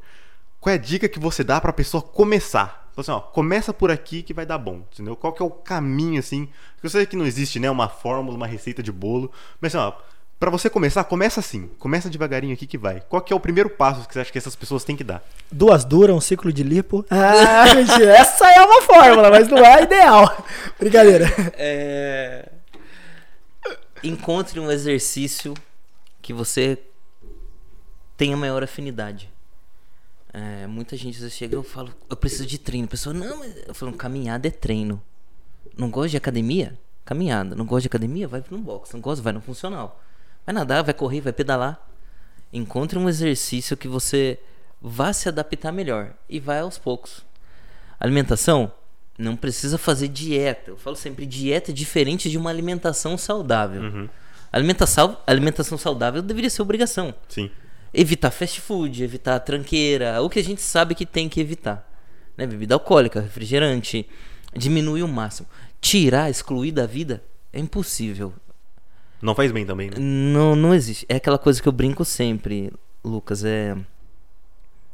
Qual 0.59 0.71
é 0.71 0.75
a 0.75 0.81
dica 0.81 1.07
que 1.07 1.19
você 1.19 1.43
dá 1.43 1.59
pra 1.59 1.73
pessoa 1.73 2.03
começar? 2.03 2.89
Fala 2.93 3.01
assim, 3.01 3.11
ó, 3.11 3.19
começa 3.19 3.73
por 3.73 3.89
aqui 3.89 4.21
que 4.21 4.33
vai 4.33 4.45
dar 4.45 4.57
bom, 4.57 4.85
entendeu? 4.91 5.15
Qual 5.15 5.31
que 5.31 5.41
é 5.41 5.45
o 5.45 5.49
caminho, 5.49 6.19
assim? 6.19 6.49
Eu 6.83 6.89
sei 6.89 7.05
que 7.05 7.15
não 7.15 7.25
existe, 7.25 7.59
né, 7.59 7.71
uma 7.71 7.87
fórmula, 7.87 8.35
uma 8.35 8.47
receita 8.47 8.83
de 8.83 8.91
bolo, 8.91 9.31
mas 9.61 9.73
assim, 9.73 9.85
ó, 9.85 9.93
pra 10.39 10.49
você 10.49 10.69
começar, 10.69 11.03
começa 11.03 11.39
assim. 11.39 11.67
Começa 11.77 12.09
devagarinho 12.09 12.53
aqui 12.53 12.65
que 12.65 12.77
vai. 12.77 13.01
Qual 13.01 13.21
que 13.21 13.33
é 13.33 13.35
o 13.35 13.39
primeiro 13.39 13.69
passo 13.69 14.07
que 14.07 14.13
você 14.13 14.21
acha 14.21 14.31
que 14.31 14.37
essas 14.37 14.55
pessoas 14.55 14.83
têm 14.83 14.95
que 14.95 15.03
dar? 15.03 15.21
Duas 15.51 15.83
duras, 15.83 16.15
um 16.15 16.21
ciclo 16.21 16.53
de 16.53 16.63
lipo. 16.63 17.05
Ah, 17.09 17.65
mentira. 17.75 18.15
Essa 18.15 18.49
é 18.49 18.61
uma 18.61 18.81
fórmula, 18.83 19.29
mas 19.29 19.47
não 19.49 19.57
é 19.57 19.75
a 19.75 19.81
ideal. 19.81 20.45
Brincadeira. 20.79 21.25
É... 21.53 22.49
Encontre 24.01 24.59
um 24.59 24.71
exercício 24.71 25.53
que 26.21 26.31
você 26.31 26.79
tenha 28.15 28.37
maior 28.37 28.63
afinidade. 28.63 29.29
É, 30.31 30.67
muita 30.67 30.95
gente 30.95 31.15
às 31.15 31.21
vezes 31.21 31.35
chega 31.35 31.55
e 31.55 31.57
eu 31.57 31.63
falo, 31.63 31.93
eu 32.09 32.15
preciso 32.15 32.45
de 32.45 32.57
treino. 32.57 32.85
A 32.85 32.89
pessoa, 32.89 33.13
não, 33.13 33.39
mas 33.39 33.55
eu 33.67 33.73
falo, 33.73 33.91
caminhada 33.91 34.47
é 34.47 34.51
treino. 34.51 35.01
Não 35.77 35.89
gosta 35.89 36.09
de 36.09 36.17
academia? 36.17 36.79
Caminhada. 37.03 37.55
Não 37.55 37.65
gosta 37.65 37.81
de 37.81 37.87
academia? 37.87 38.27
Vai 38.27 38.43
no 38.49 38.59
box. 38.59 38.93
Não 38.93 39.01
gosta? 39.01 39.21
Vai 39.21 39.33
no 39.33 39.41
funcional. 39.41 39.99
Vai 40.49 40.53
nadar, 40.55 40.83
vai 40.83 40.95
correr, 40.95 41.21
vai 41.21 41.31
pedalar. 41.31 41.79
Encontre 42.51 42.97
um 42.97 43.07
exercício 43.07 43.77
que 43.77 43.87
você 43.87 44.39
vá 44.81 45.13
se 45.13 45.29
adaptar 45.29 45.71
melhor. 45.71 46.15
E 46.27 46.39
vai 46.39 46.61
aos 46.61 46.75
poucos. 46.75 47.23
Alimentação, 47.99 48.71
não 49.15 49.35
precisa 49.35 49.77
fazer 49.77 50.07
dieta. 50.07 50.71
Eu 50.71 50.77
falo 50.77 50.95
sempre, 50.95 51.27
dieta 51.27 51.69
é 51.69 51.73
diferente 51.73 52.31
de 52.31 52.35
uma 52.35 52.49
alimentação 52.49 53.15
saudável. 53.15 53.79
Uhum. 53.79 54.09
Alimentação, 54.51 55.19
alimentação 55.27 55.77
saudável 55.77 56.19
deveria 56.19 56.49
ser 56.49 56.63
obrigação. 56.63 57.13
Sim. 57.27 57.51
Evitar 57.93 58.31
fast 58.31 58.59
food, 58.59 59.03
evitar 59.03 59.39
tranqueira, 59.41 60.19
o 60.19 60.31
que 60.31 60.39
a 60.39 60.43
gente 60.43 60.63
sabe 60.63 60.95
que 60.95 61.05
tem 61.05 61.29
que 61.29 61.39
evitar. 61.39 61.87
Né? 62.35 62.47
Bebida 62.47 62.73
alcoólica, 62.73 63.21
refrigerante, 63.21 64.09
diminuir 64.55 65.03
o 65.03 65.07
máximo. 65.07 65.47
Tirar, 65.79 66.27
excluir 66.27 66.71
da 66.71 66.87
vida 66.87 67.23
é 67.53 67.59
impossível. 67.59 68.33
Não 69.21 69.35
faz 69.35 69.51
bem 69.51 69.65
também, 69.65 69.89
né? 69.89 69.97
Não, 69.99 70.55
não 70.55 70.73
existe. 70.73 71.05
É 71.09 71.15
aquela 71.15 71.37
coisa 71.37 71.61
que 71.61 71.67
eu 71.67 71.73
brinco 71.73 72.05
sempre, 72.05 72.71
Lucas. 73.03 73.43
É. 73.43 73.75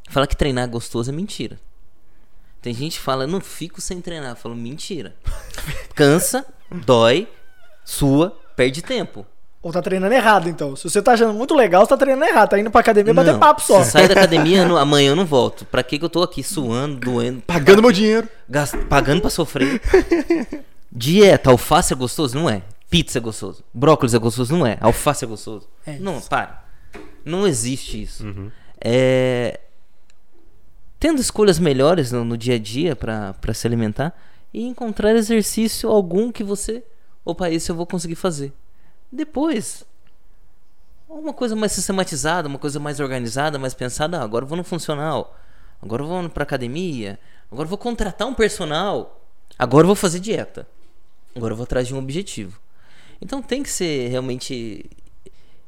Falar 0.09 0.27
que 0.27 0.35
treinar 0.35 0.63
é 0.65 0.67
gostoso 0.67 1.09
é 1.11 1.13
mentira. 1.13 1.59
Tem 2.61 2.73
gente 2.73 2.97
que 2.97 3.03
fala, 3.03 3.27
não 3.27 3.39
fico 3.39 3.79
sem 3.81 4.01
treinar. 4.01 4.31
Eu 4.31 4.35
falo, 4.35 4.55
mentira. 4.55 5.15
Cansa, 5.93 6.45
dói, 6.71 7.27
sua, 7.83 8.35
perde 8.55 8.81
tempo. 8.81 9.25
Ou 9.61 9.71
tá 9.71 9.81
treinando 9.81 10.13
errado, 10.13 10.47
então. 10.47 10.75
Se 10.75 10.83
você 10.89 11.01
tá 11.01 11.13
achando 11.13 11.33
muito 11.33 11.55
legal, 11.55 11.83
você 11.83 11.89
tá 11.89 11.97
treinando 11.97 12.25
errado. 12.25 12.49
Tá 12.49 12.59
indo 12.59 12.69
pra 12.69 12.81
academia 12.81 13.13
bater 13.15 13.31
Não, 13.33 13.39
papo 13.39 13.61
só. 13.63 13.83
se 13.83 13.91
Sai 13.91 14.07
da 14.07 14.13
academia, 14.13 14.63
no- 14.65 14.77
amanhã 14.77 15.09
eu 15.11 15.15
não 15.15 15.25
volto. 15.25 15.65
Pra 15.65 15.81
que, 15.81 15.97
que 15.97 16.05
eu 16.05 16.09
tô 16.09 16.21
aqui 16.21 16.43
suando, 16.43 16.97
doendo, 16.99 17.41
Pagando 17.41 17.81
meu 17.81 17.91
dinheiro. 17.91 18.27
gast- 18.47 18.77
pagando 18.87 19.21
pra 19.21 19.29
sofrer? 19.31 19.81
Dieta, 20.91 21.49
alface 21.49 21.93
é 21.93 21.95
gostoso? 21.95 22.35
Não 22.37 22.47
é. 22.49 22.61
Pizza 22.89 23.17
é 23.17 23.21
gostoso. 23.21 23.63
Brócolis 23.73 24.13
é 24.13 24.19
gostoso? 24.19 24.55
Não 24.55 24.65
é. 24.65 24.77
Alface 24.79 25.25
é 25.25 25.27
gostoso? 25.27 25.67
É 25.85 25.97
não, 25.99 26.21
para. 26.21 26.63
Não 27.23 27.47
existe 27.47 28.01
isso. 28.01 28.23
É... 28.79 29.59
Tendo 30.99 31.19
escolhas 31.19 31.59
melhores 31.59 32.11
no, 32.11 32.23
no 32.23 32.37
dia 32.37 32.55
a 32.55 32.59
dia 32.59 32.95
pra 32.95 33.33
pra 33.33 33.53
se 33.53 33.67
alimentar 33.67 34.17
e 34.53 34.63
encontrar 34.63 35.15
exercício 35.15 35.89
algum 35.89 36.31
que 36.31 36.43
você. 36.43 36.83
Opa, 37.23 37.49
esse 37.49 37.71
eu 37.71 37.75
vou 37.75 37.85
conseguir 37.85 38.15
fazer. 38.15 38.53
Depois, 39.11 39.83
uma 41.09 41.33
coisa 41.33 41.55
mais 41.55 41.71
sistematizada, 41.71 42.47
uma 42.47 42.59
coisa 42.59 42.79
mais 42.79 42.99
organizada, 42.99 43.59
mais 43.59 43.73
pensada. 43.73 44.19
Ah, 44.19 44.23
agora 44.23 44.45
eu 44.45 44.47
vou 44.47 44.57
no 44.57 44.63
funcional. 44.63 45.37
Agora 45.81 46.03
eu 46.03 46.07
vou 46.07 46.29
pra 46.29 46.43
academia. 46.43 47.19
Agora 47.51 47.65
eu 47.65 47.69
vou 47.69 47.77
contratar 47.77 48.27
um 48.27 48.33
personal. 48.33 49.21
Agora 49.57 49.83
eu 49.83 49.87
vou 49.87 49.95
fazer 49.95 50.19
dieta. 50.19 50.67
Agora 51.35 51.53
eu 51.53 51.57
vou 51.57 51.63
atrás 51.63 51.87
de 51.87 51.93
um 51.93 51.99
objetivo. 51.99 52.59
Então 53.21 53.41
tem 53.41 53.63
que 53.63 53.69
ser 53.69 54.09
realmente 54.09 54.85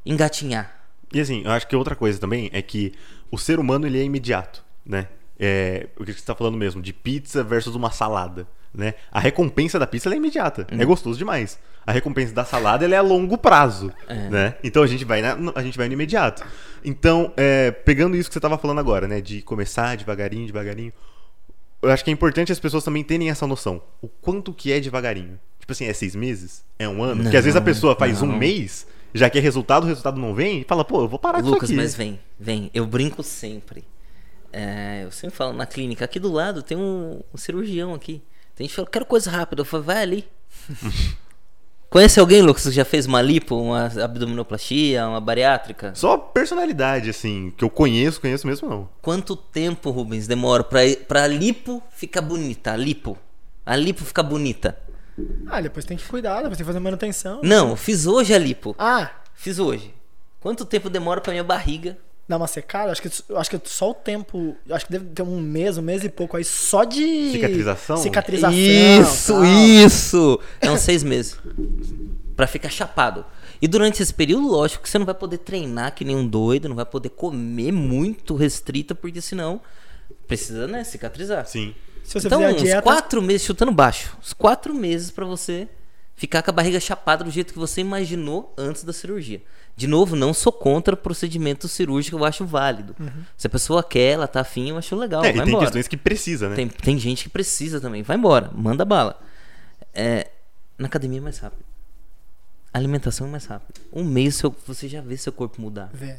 engatinhar. 0.05 0.75
E 1.13 1.19
assim, 1.19 1.43
eu 1.45 1.51
acho 1.51 1.67
que 1.67 1.75
outra 1.75 1.95
coisa 1.95 2.19
também 2.19 2.49
é 2.53 2.61
que 2.61 2.93
o 3.31 3.37
ser 3.37 3.59
humano 3.59 3.85
ele 3.87 3.99
é 3.99 4.03
imediato, 4.03 4.63
né? 4.85 5.07
É, 5.39 5.87
o 5.97 6.03
que 6.03 6.11
você 6.13 6.19
está 6.19 6.33
falando 6.35 6.57
mesmo, 6.57 6.81
de 6.81 6.91
pizza 6.91 7.43
versus 7.43 7.75
uma 7.75 7.91
salada, 7.91 8.47
né? 8.73 8.95
A 9.11 9.19
recompensa 9.19 9.77
da 9.79 9.85
pizza 9.87 10.09
é 10.11 10.17
imediata, 10.17 10.67
é 10.69 10.83
gostoso 10.85 11.17
demais. 11.17 11.59
A 11.85 11.91
recompensa 11.91 12.33
da 12.33 12.43
salada 12.43 12.85
é 12.85 12.97
a 12.97 13.01
longo 13.01 13.37
prazo, 13.37 13.93
né? 14.29 14.55
Então 14.63 14.83
a 14.83 14.87
gente 14.87 15.05
vai 15.05 15.21
na- 15.21 15.37
a 15.55 15.61
gente 15.63 15.77
vai 15.77 15.87
no 15.87 15.93
imediato. 15.93 16.43
Então, 16.83 17.31
é, 17.37 17.71
pegando 17.71 18.17
isso 18.17 18.29
que 18.29 18.33
você 18.33 18.39
estava 18.39 18.57
falando 18.57 18.79
agora, 18.79 19.07
né? 19.07 19.21
De 19.21 19.41
começar 19.41 19.95
devagarinho, 19.95 20.45
devagarinho. 20.45 20.91
Eu 21.81 21.91
acho 21.91 22.03
que 22.03 22.09
é 22.09 22.13
importante 22.13 22.51
as 22.51 22.59
pessoas 22.59 22.83
também 22.83 23.03
terem 23.03 23.29
essa 23.29 23.45
noção. 23.47 23.81
O 24.01 24.07
quanto 24.07 24.51
que 24.53 24.71
é 24.71 24.79
devagarinho. 24.79 25.39
Tipo 25.67 25.73
assim, 25.73 25.85
é 25.85 25.91
seis 25.93 26.15
meses? 26.15 26.63
É 26.79 26.87
um 26.87 27.03
ano? 27.03 27.23
Porque 27.23 27.35
às 27.35 27.43
vezes 27.43 27.57
a 27.57 27.59
Não, 27.59 27.65
pessoa 27.65 27.93
faz 27.93 28.21
um 28.21 28.25
não. 28.27 28.37
mês, 28.37 28.87
já 29.13 29.29
quer 29.29 29.41
resultado, 29.41 29.83
o 29.83 29.87
resultado 29.87 30.17
não 30.17 30.33
vem, 30.33 30.61
e 30.61 30.63
fala, 30.63 30.85
pô, 30.85 31.01
eu 31.01 31.09
vou 31.09 31.19
parar 31.19 31.43
Lucas, 31.43 31.69
aqui. 31.69 31.75
mas 31.75 31.93
vem, 31.93 32.17
vem. 32.39 32.71
Eu 32.73 32.85
brinco 32.87 33.21
sempre. 33.21 33.83
É, 34.53 35.01
eu 35.03 35.11
sempre 35.11 35.35
falo 35.35 35.51
na 35.51 35.65
clínica, 35.65 36.05
aqui 36.05 36.21
do 36.21 36.31
lado 36.31 36.63
tem 36.63 36.77
um, 36.77 37.19
um 37.33 37.37
cirurgião 37.37 37.93
aqui. 37.93 38.21
Tem 38.55 38.63
gente 38.65 38.69
que 38.71 38.75
fala, 38.77 38.87
quero 38.89 39.05
coisa 39.05 39.29
rápida. 39.29 39.59
Eu 39.59 39.65
falo, 39.65 39.83
vai 39.83 40.01
ali. 40.01 40.25
Conhece 41.89 42.17
alguém, 42.17 42.41
Lucas, 42.41 42.63
que 42.63 42.71
já 42.71 42.85
fez 42.85 43.05
uma 43.05 43.21
lipo, 43.21 43.55
uma 43.55 43.87
abdominoplastia, 44.01 45.05
uma 45.05 45.19
bariátrica? 45.19 45.93
Só 45.95 46.17
personalidade, 46.17 47.09
assim, 47.09 47.53
que 47.57 47.63
eu 47.63 47.69
conheço, 47.69 48.21
conheço 48.21 48.47
mesmo 48.47 48.69
não. 48.69 48.89
Quanto 49.01 49.35
tempo, 49.35 49.89
Rubens, 49.89 50.27
demora 50.27 50.63
pra, 50.63 50.79
pra 51.07 51.27
lipo 51.27 51.83
ficar 51.91 52.21
bonita? 52.21 52.71
A 52.71 52.77
lipo. 52.77 53.17
A 53.65 53.75
lipo 53.75 54.03
ficar 54.05 54.23
bonita. 54.23 54.77
Ah, 55.47 55.61
depois 55.61 55.85
tem 55.85 55.97
que 55.97 56.05
cuidar, 56.05 56.37
depois 56.37 56.57
tem 56.57 56.63
que 56.65 56.71
fazer 56.71 56.79
manutenção. 56.79 57.41
Não, 57.43 57.75
fiz 57.75 58.05
hoje 58.05 58.33
a 58.33 58.37
lipo. 58.37 58.75
Ah, 58.77 59.09
Fiz 59.33 59.59
hoje. 59.59 59.93
Quanto 60.39 60.65
tempo 60.65 60.89
demora 60.89 61.21
pra 61.21 61.31
minha 61.31 61.43
barriga? 61.43 61.97
dá 62.27 62.35
uma 62.35 62.47
secada? 62.47 62.91
Acho 62.91 63.01
que, 63.01 63.09
acho 63.35 63.49
que 63.49 63.61
só 63.65 63.91
o 63.91 63.93
tempo. 63.93 64.55
Acho 64.69 64.85
que 64.85 64.91
deve 64.91 65.05
ter 65.05 65.21
um 65.21 65.39
mês, 65.39 65.77
um 65.77 65.81
mês 65.81 66.03
e 66.03 66.09
pouco 66.09 66.35
aí 66.35 66.43
só 66.43 66.83
de. 66.83 67.31
Cicatrização? 67.31 67.97
Cicatrização. 67.97 68.57
Isso, 68.57 69.33
tal. 69.33 69.45
isso! 69.45 70.39
É 70.59 70.69
uns 70.69 70.81
seis 70.81 71.03
meses. 71.03 71.37
Pra 72.35 72.47
ficar 72.47 72.69
chapado. 72.69 73.25
E 73.61 73.67
durante 73.67 74.03
esse 74.03 74.13
período, 74.13 74.47
lógico 74.47 74.83
que 74.83 74.89
você 74.89 74.99
não 74.99 75.05
vai 75.05 75.15
poder 75.15 75.37
treinar 75.39 75.95
que 75.95 76.03
nem 76.03 76.15
um 76.15 76.27
doido, 76.27 76.67
não 76.67 76.75
vai 76.75 76.85
poder 76.85 77.09
comer 77.09 77.71
muito 77.71 78.35
restrita, 78.35 78.93
porque 78.93 79.21
senão 79.21 79.61
precisa, 80.27 80.67
né, 80.67 80.83
cicatrizar. 80.83 81.45
Sim. 81.47 81.73
Se 82.07 82.13
você 82.21 82.27
então, 82.27 82.39
fizer 82.39 82.51
a 82.51 82.55
uns 82.55 82.61
dieta. 82.61 82.81
quatro 82.81 83.21
meses, 83.21 83.45
chutando 83.45 83.71
baixo, 83.71 84.15
uns 84.19 84.31
quatro 84.31 84.73
meses 84.73 85.11
pra 85.11 85.25
você 85.25 85.67
ficar 86.15 86.41
com 86.41 86.49
a 86.49 86.53
barriga 86.53 86.79
chapada 86.79 87.23
do 87.23 87.29
jeito 87.29 87.51
que 87.51 87.59
você 87.59 87.81
imaginou 87.81 88.53
antes 88.57 88.83
da 88.85 88.93
cirurgia. 88.93 89.41
De 89.75 89.85
novo, 89.87 90.15
não 90.15 90.33
sou 90.33 90.51
contra 90.53 90.93
o 90.95 90.97
procedimento 90.97 91.67
cirúrgico, 91.67 92.17
eu 92.17 92.23
acho 92.23 92.45
válido. 92.45 92.95
Se 93.35 93.45
a 93.45 93.49
pessoa 93.49 93.83
quer, 93.83 94.13
ela 94.13 94.27
tá 94.27 94.39
afim, 94.39 94.69
eu 94.69 94.77
acho 94.77 94.95
legal. 94.95 95.21
é, 95.23 95.31
vai 95.33 95.41
e 95.41 95.43
tem 95.43 95.49
embora. 95.49 95.65
questões 95.65 95.87
que 95.87 95.97
precisa, 95.97 96.47
né? 96.49 96.55
Tem, 96.55 96.67
tem 96.69 96.97
gente 96.97 97.23
que 97.25 97.29
precisa 97.29 97.81
também. 97.81 98.01
Vai 98.03 98.15
embora, 98.17 98.49
manda 98.55 98.85
bala. 98.85 99.19
É, 99.93 100.29
na 100.77 100.87
academia 100.87 101.19
é 101.19 101.21
mais 101.21 101.37
rápido. 101.39 101.63
A 102.73 102.77
alimentação 102.77 103.27
é 103.27 103.29
mais 103.29 103.45
rápido. 103.45 103.81
Um 103.91 104.03
mês 104.03 104.35
seu- 104.35 104.55
você 104.65 104.87
já 104.87 105.01
vê 105.01 105.17
seu 105.17 105.33
corpo 105.33 105.61
mudar. 105.61 105.89
Vê. 105.93 106.15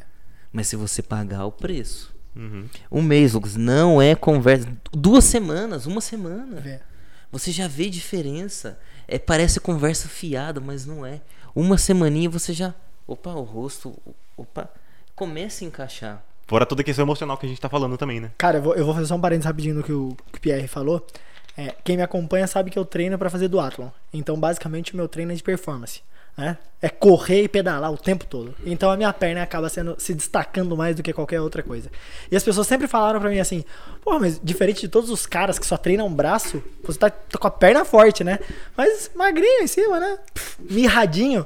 Mas 0.53 0.67
se 0.67 0.75
você 0.75 1.01
pagar 1.01 1.45
o 1.45 1.51
preço. 1.51 2.13
Uhum. 2.39 2.69
Um 2.89 3.01
mês, 3.01 3.33
Lucas, 3.33 3.57
não 3.57 4.01
é 4.01 4.15
conversa. 4.15 4.67
Duas 4.93 5.25
semanas, 5.25 5.85
uma 5.85 5.99
semana. 5.99 6.61
Vê. 6.61 6.79
Você 7.31 7.51
já 7.51 7.67
vê 7.67 7.89
diferença. 7.89 8.79
É, 9.07 9.19
parece 9.19 9.59
conversa 9.59 10.07
fiada, 10.07 10.61
mas 10.61 10.85
não 10.85 11.05
é. 11.05 11.19
Uma 11.53 11.77
semaninha 11.77 12.29
você 12.29 12.53
já. 12.53 12.73
Opa, 13.05 13.31
o 13.31 13.43
rosto. 13.43 13.97
Opa. 14.37 14.69
Começa 15.15 15.65
a 15.65 15.67
encaixar. 15.67 16.23
Fora 16.47 16.65
toda 16.65 16.81
a 16.81 16.83
questão 16.83 17.03
emocional 17.03 17.37
que 17.37 17.45
a 17.45 17.49
gente 17.49 17.59
tá 17.59 17.67
falando 17.67 17.97
também, 17.97 18.19
né? 18.19 18.31
Cara, 18.37 18.57
eu 18.57 18.61
vou, 18.61 18.75
eu 18.75 18.85
vou 18.85 18.93
fazer 18.93 19.07
só 19.07 19.15
um 19.15 19.21
parênteses 19.21 19.45
rapidinho 19.45 19.75
no 19.75 19.83
que 19.83 19.91
o, 19.91 20.15
que 20.31 20.37
o 20.37 20.41
Pierre 20.41 20.67
falou. 20.67 21.05
É, 21.57 21.75
quem 21.83 21.97
me 21.97 22.03
acompanha 22.03 22.47
sabe 22.47 22.71
que 22.71 22.79
eu 22.79 22.85
treino 22.85 23.17
pra 23.17 23.29
fazer 23.29 23.49
duatlon. 23.49 23.89
Então, 24.13 24.39
basicamente, 24.39 24.93
o 24.93 24.95
meu 24.95 25.09
treino 25.09 25.33
é 25.33 25.35
de 25.35 25.43
performance. 25.43 26.01
Né? 26.39 26.57
É 26.81 26.87
correr 26.87 27.43
e 27.43 27.47
pedalar 27.49 27.91
o 27.91 27.97
tempo 27.97 28.25
todo. 28.25 28.55
Então, 28.65 28.89
a 28.89 28.95
minha 28.95 29.11
perna 29.11 29.43
acaba 29.43 29.67
sendo, 29.67 29.95
se 29.97 30.13
destacando 30.13 30.77
mais 30.77 30.95
do 30.95 31.03
que 31.03 31.11
qualquer 31.11 31.41
outra 31.41 31.61
coisa. 31.61 31.91
E 32.31 32.35
as 32.37 32.43
pessoas 32.43 32.65
sempre 32.65 32.87
falaram 32.87 33.19
pra 33.19 33.29
mim 33.29 33.39
assim: 33.39 33.65
Pô, 34.01 34.17
mas 34.17 34.39
diferente 34.41 34.79
de 34.79 34.87
todos 34.87 35.09
os 35.09 35.25
caras 35.25 35.59
que 35.59 35.65
só 35.65 35.75
treinam 35.75 36.09
braço, 36.09 36.63
você 36.81 36.97
tá, 36.97 37.09
tá 37.09 37.37
com 37.37 37.47
a 37.47 37.51
perna 37.51 37.83
forte, 37.83 38.23
né? 38.23 38.39
Mas 38.77 39.11
magrinho 39.13 39.63
em 39.63 39.67
cima, 39.67 39.99
né? 39.99 40.17
Pff, 40.33 40.55
mirradinho. 40.61 41.45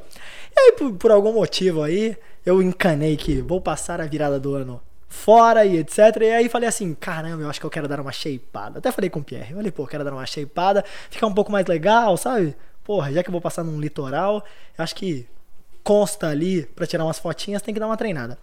E 0.55 0.59
aí, 0.59 0.71
por, 0.73 0.93
por 0.93 1.09
algum 1.09 1.33
motivo 1.33 1.81
aí, 1.81 2.15
eu 2.45 2.61
encanei 2.61 3.17
que 3.17 3.41
vou 3.41 3.59
passar 3.59 3.99
a 3.99 4.05
virada 4.05 4.39
do 4.39 4.53
ano 4.53 4.79
fora 5.09 5.65
e 5.65 5.77
etc. 5.77 5.99
E 6.21 6.31
aí 6.31 6.49
falei 6.49 6.69
assim, 6.69 6.93
caramba, 6.93 7.41
eu 7.41 7.49
acho 7.49 7.59
que 7.59 7.65
eu 7.65 7.71
quero 7.71 7.87
dar 7.87 7.99
uma 7.99 8.11
shapeada. 8.11 8.77
Até 8.77 8.91
falei 8.91 9.09
com 9.09 9.19
o 9.19 9.23
Pierre, 9.23 9.51
eu 9.51 9.57
falei, 9.57 9.71
pô, 9.71 9.83
eu 9.83 9.87
quero 9.87 10.03
dar 10.03 10.13
uma 10.13 10.25
shapeada, 10.27 10.85
ficar 11.09 11.25
um 11.25 11.33
pouco 11.33 11.51
mais 11.51 11.65
legal, 11.65 12.15
sabe? 12.17 12.55
Porra, 12.83 13.11
já 13.11 13.23
que 13.23 13.29
eu 13.29 13.31
vou 13.31 13.41
passar 13.41 13.63
num 13.63 13.79
litoral, 13.79 14.43
acho 14.77 14.95
que 14.95 15.27
consta 15.83 16.27
ali 16.27 16.65
pra 16.65 16.87
tirar 16.87 17.03
umas 17.03 17.19
fotinhas, 17.19 17.61
tem 17.61 17.73
que 17.73 17.79
dar 17.79 17.87
uma 17.87 17.97
treinada. 17.97 18.37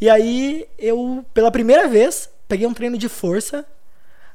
E 0.00 0.08
aí 0.08 0.66
eu, 0.78 1.24
pela 1.34 1.50
primeira 1.50 1.86
vez, 1.88 2.30
peguei 2.48 2.66
um 2.66 2.74
treino 2.74 2.96
de 2.96 3.08
força 3.08 3.66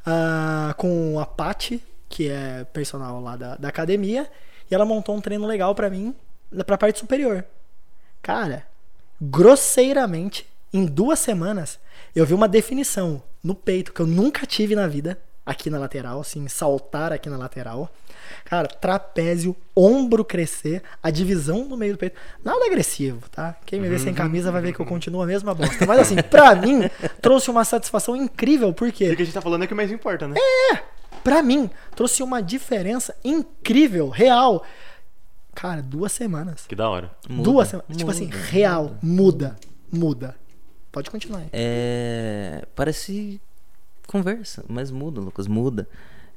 ah, 0.06 0.74
com 0.78 1.20
a 1.20 1.26
Paty, 1.26 1.82
que 2.08 2.30
é 2.30 2.66
personal 2.72 3.22
lá 3.22 3.36
da, 3.36 3.56
da 3.56 3.68
academia, 3.68 4.30
e 4.70 4.76
ela 4.76 4.86
montou 4.86 5.16
um 5.16 5.22
treino 5.22 5.46
legal 5.46 5.74
pra 5.74 5.90
mim, 5.90 6.16
pra 6.66 6.78
parte 6.78 7.00
superior. 7.00 7.46
Cara, 8.22 8.66
grosseiramente, 9.20 10.48
em 10.74 10.86
duas 10.86 11.20
semanas, 11.20 11.80
eu 12.16 12.26
vi 12.26 12.34
uma 12.34 12.48
definição 12.48 13.22
no 13.44 13.56
peito 13.56 13.94
que 13.94 14.02
eu 14.02 14.08
nunca 14.08 14.46
tive 14.46 14.76
na 14.76 14.88
vida. 14.88 15.18
aqui 15.46 15.70
na 15.70 15.80
lateral, 15.80 16.20
assim, 16.22 16.48
saltar 16.48 17.12
aqui 17.12 17.30
na 17.30 17.38
lateral. 17.38 17.92
Cara, 18.46 18.68
trapézio, 18.68 19.56
ombro 19.76 20.24
crescer, 20.24 20.82
a 21.02 21.10
divisão 21.10 21.66
no 21.66 21.78
meio 21.78 21.94
do 21.94 21.98
peito. 21.98 22.16
Nada 22.44 22.66
agressivo, 22.66 23.30
tá? 23.30 23.56
Quem 23.66 23.80
me 23.80 23.88
vê 23.88 24.00
sem 24.00 24.14
camisa 24.14 24.52
vai 24.52 24.62
ver 24.62 24.74
que 24.74 24.80
eu 24.80 24.86
continuo 24.86 25.22
a 25.22 25.26
mesma 25.26 25.54
bosta. 25.54 25.86
Mas 25.86 26.00
assim, 26.00 26.16
pra 26.16 26.54
mim, 26.56 26.82
trouxe 27.22 27.50
uma 27.50 27.64
satisfação 27.64 28.16
incrível, 28.16 28.74
porque 28.74 29.12
o 29.12 29.16
que 29.16 29.22
a 29.22 29.26
gente 29.26 29.34
tá 29.34 29.42
falando 29.42 29.64
é 29.64 29.68
que 29.68 29.74
o 29.74 29.78
mais 29.78 29.92
importa, 29.92 30.28
né? 30.28 30.36
pra 31.24 31.44
mim, 31.44 31.70
trouxe 31.96 32.24
uma 32.24 32.42
diferença 32.42 33.16
incrível, 33.24 34.10
real. 34.10 34.64
Cara, 35.54 35.82
duas 35.82 36.12
semanas. 36.12 36.66
Que 36.68 36.76
da 36.76 36.90
hora. 36.90 37.12
Muda, 37.30 37.44
duas 37.44 37.68
semanas. 37.68 37.98
Tipo 37.98 38.12
assim, 38.12 38.28
real, 38.28 38.98
muda, 39.02 39.56
muda. 39.92 40.36
Pode 40.92 41.10
continuar 41.10 41.40
aí. 41.40 41.48
É, 41.54 42.66
parece 42.76 43.40
conversa, 44.08 44.64
mas 44.68 44.92
muda, 44.92 45.22
Lucas, 45.22 45.48
muda. 45.48 45.88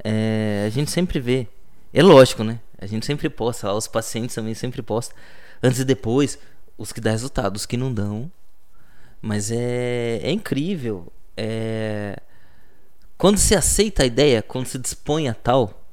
É, 0.02 0.64
a 0.66 0.70
gente 0.70 0.90
sempre 0.90 1.18
vê. 1.18 1.48
É 1.94 2.02
lógico, 2.02 2.42
né? 2.42 2.58
A 2.76 2.86
gente 2.86 3.06
sempre 3.06 3.30
posta, 3.30 3.68
lá, 3.68 3.74
os 3.74 3.86
pacientes 3.86 4.34
também 4.34 4.52
sempre 4.52 4.82
postam. 4.82 5.16
Antes 5.62 5.78
e 5.78 5.84
depois, 5.84 6.36
os 6.76 6.92
que 6.92 7.00
dão 7.00 7.12
resultado, 7.12 7.54
os 7.54 7.64
que 7.64 7.76
não 7.76 7.94
dão. 7.94 8.30
Mas 9.22 9.52
é, 9.52 10.18
é 10.20 10.30
incrível. 10.32 11.12
É, 11.36 12.20
quando 13.16 13.38
se 13.38 13.54
aceita 13.54 14.02
a 14.02 14.06
ideia, 14.06 14.42
quando 14.42 14.66
se 14.66 14.76
dispõe 14.76 15.28
a 15.28 15.34
tal, 15.34 15.86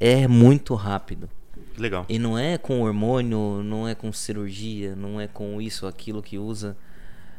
é 0.00 0.26
muito 0.26 0.74
rápido. 0.74 1.30
Legal. 1.78 2.04
E 2.08 2.18
não 2.18 2.36
é 2.36 2.58
com 2.58 2.82
hormônio, 2.82 3.62
não 3.62 3.86
é 3.86 3.94
com 3.94 4.12
cirurgia, 4.12 4.96
não 4.96 5.20
é 5.20 5.28
com 5.28 5.62
isso, 5.62 5.86
aquilo 5.86 6.20
que 6.20 6.36
usa. 6.36 6.76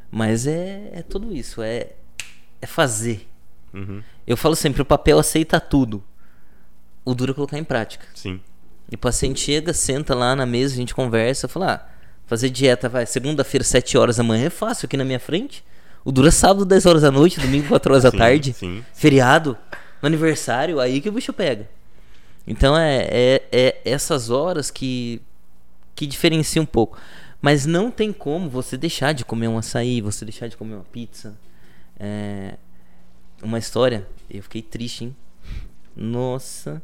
Mas 0.09 0.47
é, 0.47 0.89
é 0.93 1.01
tudo 1.01 1.35
isso, 1.35 1.61
é, 1.61 1.91
é 2.61 2.65
fazer. 2.65 3.27
Uhum. 3.73 4.01
Eu 4.25 4.37
falo 4.37 4.55
sempre, 4.55 4.81
o 4.81 4.85
papel 4.85 5.19
aceita 5.19 5.59
tudo. 5.59 6.01
O 7.07 7.15
duro 7.15 7.31
é 7.31 7.33
colocar 7.33 7.57
em 7.57 7.63
prática. 7.63 8.05
Sim. 8.13 8.41
E 8.91 8.95
o 8.95 8.97
paciente 8.97 9.39
chega, 9.39 9.71
senta 9.71 10.13
lá 10.13 10.35
na 10.35 10.45
mesa, 10.45 10.73
a 10.73 10.77
gente 10.77 10.93
conversa, 10.93 11.47
fala, 11.47 11.75
ah, 11.75 11.89
fazer 12.25 12.49
dieta, 12.49 12.89
vai, 12.89 13.05
segunda-feira, 13.05 13.63
7 13.63 13.97
horas 13.97 14.17
da 14.17 14.23
manhã 14.23 14.47
é 14.47 14.49
fácil 14.49 14.87
aqui 14.87 14.97
na 14.97 15.05
minha 15.05 15.19
frente. 15.19 15.63
O 16.03 16.11
duro 16.11 16.27
é 16.27 16.31
sábado, 16.31 16.65
10 16.65 16.85
horas 16.85 17.03
da 17.03 17.09
noite, 17.09 17.39
domingo, 17.39 17.69
4 17.69 17.93
horas 17.93 18.03
da 18.03 18.11
Sim, 18.11 18.17
tarde. 18.17 18.51
sim. 18.51 18.83
Feriado, 18.93 19.57
no 20.01 20.07
aniversário, 20.07 20.81
aí 20.81 20.99
que 20.99 21.07
o 21.07 21.11
bicho 21.13 21.31
pega. 21.31 21.69
Então 22.45 22.77
é, 22.77 23.07
é, 23.09 23.43
é 23.53 23.81
essas 23.85 24.29
horas 24.29 24.69
que, 24.69 25.21
que 25.95 26.05
diferencia 26.05 26.61
um 26.61 26.65
pouco. 26.65 26.99
Mas 27.41 27.65
não 27.65 27.89
tem 27.89 28.11
como 28.11 28.49
você 28.49 28.75
deixar 28.75 29.13
de 29.13 29.23
comer 29.23 29.47
um 29.47 29.57
açaí, 29.57 30.01
você 30.01 30.25
deixar 30.25 30.49
de 30.49 30.57
comer 30.57 30.75
uma 30.75 30.83
pizza. 30.83 31.37
É, 31.97 32.55
uma 33.41 33.57
história, 33.57 34.05
eu 34.29 34.43
fiquei 34.43 34.61
triste, 34.61 35.05
hein? 35.05 35.15
Nossa. 35.95 36.81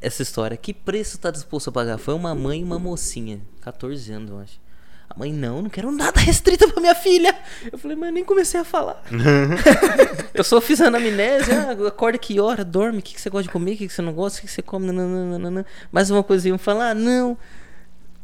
Essa 0.00 0.22
história, 0.22 0.56
que 0.56 0.72
preço 0.72 1.18
tá 1.18 1.30
disposto 1.30 1.68
a 1.68 1.72
pagar? 1.72 1.98
Foi 1.98 2.14
uma 2.14 2.34
mãe 2.34 2.60
e 2.60 2.64
uma 2.64 2.78
mocinha, 2.78 3.40
14 3.60 4.12
anos, 4.12 4.30
eu 4.30 4.38
acho. 4.38 4.60
A 5.08 5.18
mãe, 5.18 5.32
não, 5.32 5.62
não 5.62 5.70
quero 5.70 5.90
nada 5.92 6.18
restrito 6.20 6.68
pra 6.72 6.80
minha 6.80 6.94
filha. 6.94 7.36
Eu 7.70 7.78
falei, 7.78 7.96
mas 7.96 8.12
nem 8.12 8.24
comecei 8.24 8.60
a 8.60 8.64
falar. 8.64 9.02
eu 10.34 10.42
só 10.42 10.60
fiz 10.60 10.80
anamnese, 10.80 11.52
ah, 11.52 11.88
acorda 11.88 12.18
que 12.18 12.40
hora, 12.40 12.64
dorme, 12.64 12.98
o 12.98 13.02
que, 13.02 13.14
que 13.14 13.20
você 13.20 13.30
gosta 13.30 13.44
de 13.44 13.50
comer, 13.50 13.74
o 13.74 13.76
que, 13.76 13.86
que 13.86 13.92
você 13.92 14.02
não 14.02 14.12
gosta, 14.12 14.38
o 14.38 14.40
que, 14.42 14.48
que 14.48 14.52
você 14.52 14.62
come, 14.62 14.90
nananana. 14.90 15.64
mais 15.92 16.10
uma 16.10 16.22
coisa 16.22 16.48
iam 16.48 16.58
falar, 16.58 16.90
ah, 16.90 16.94
não. 16.94 17.38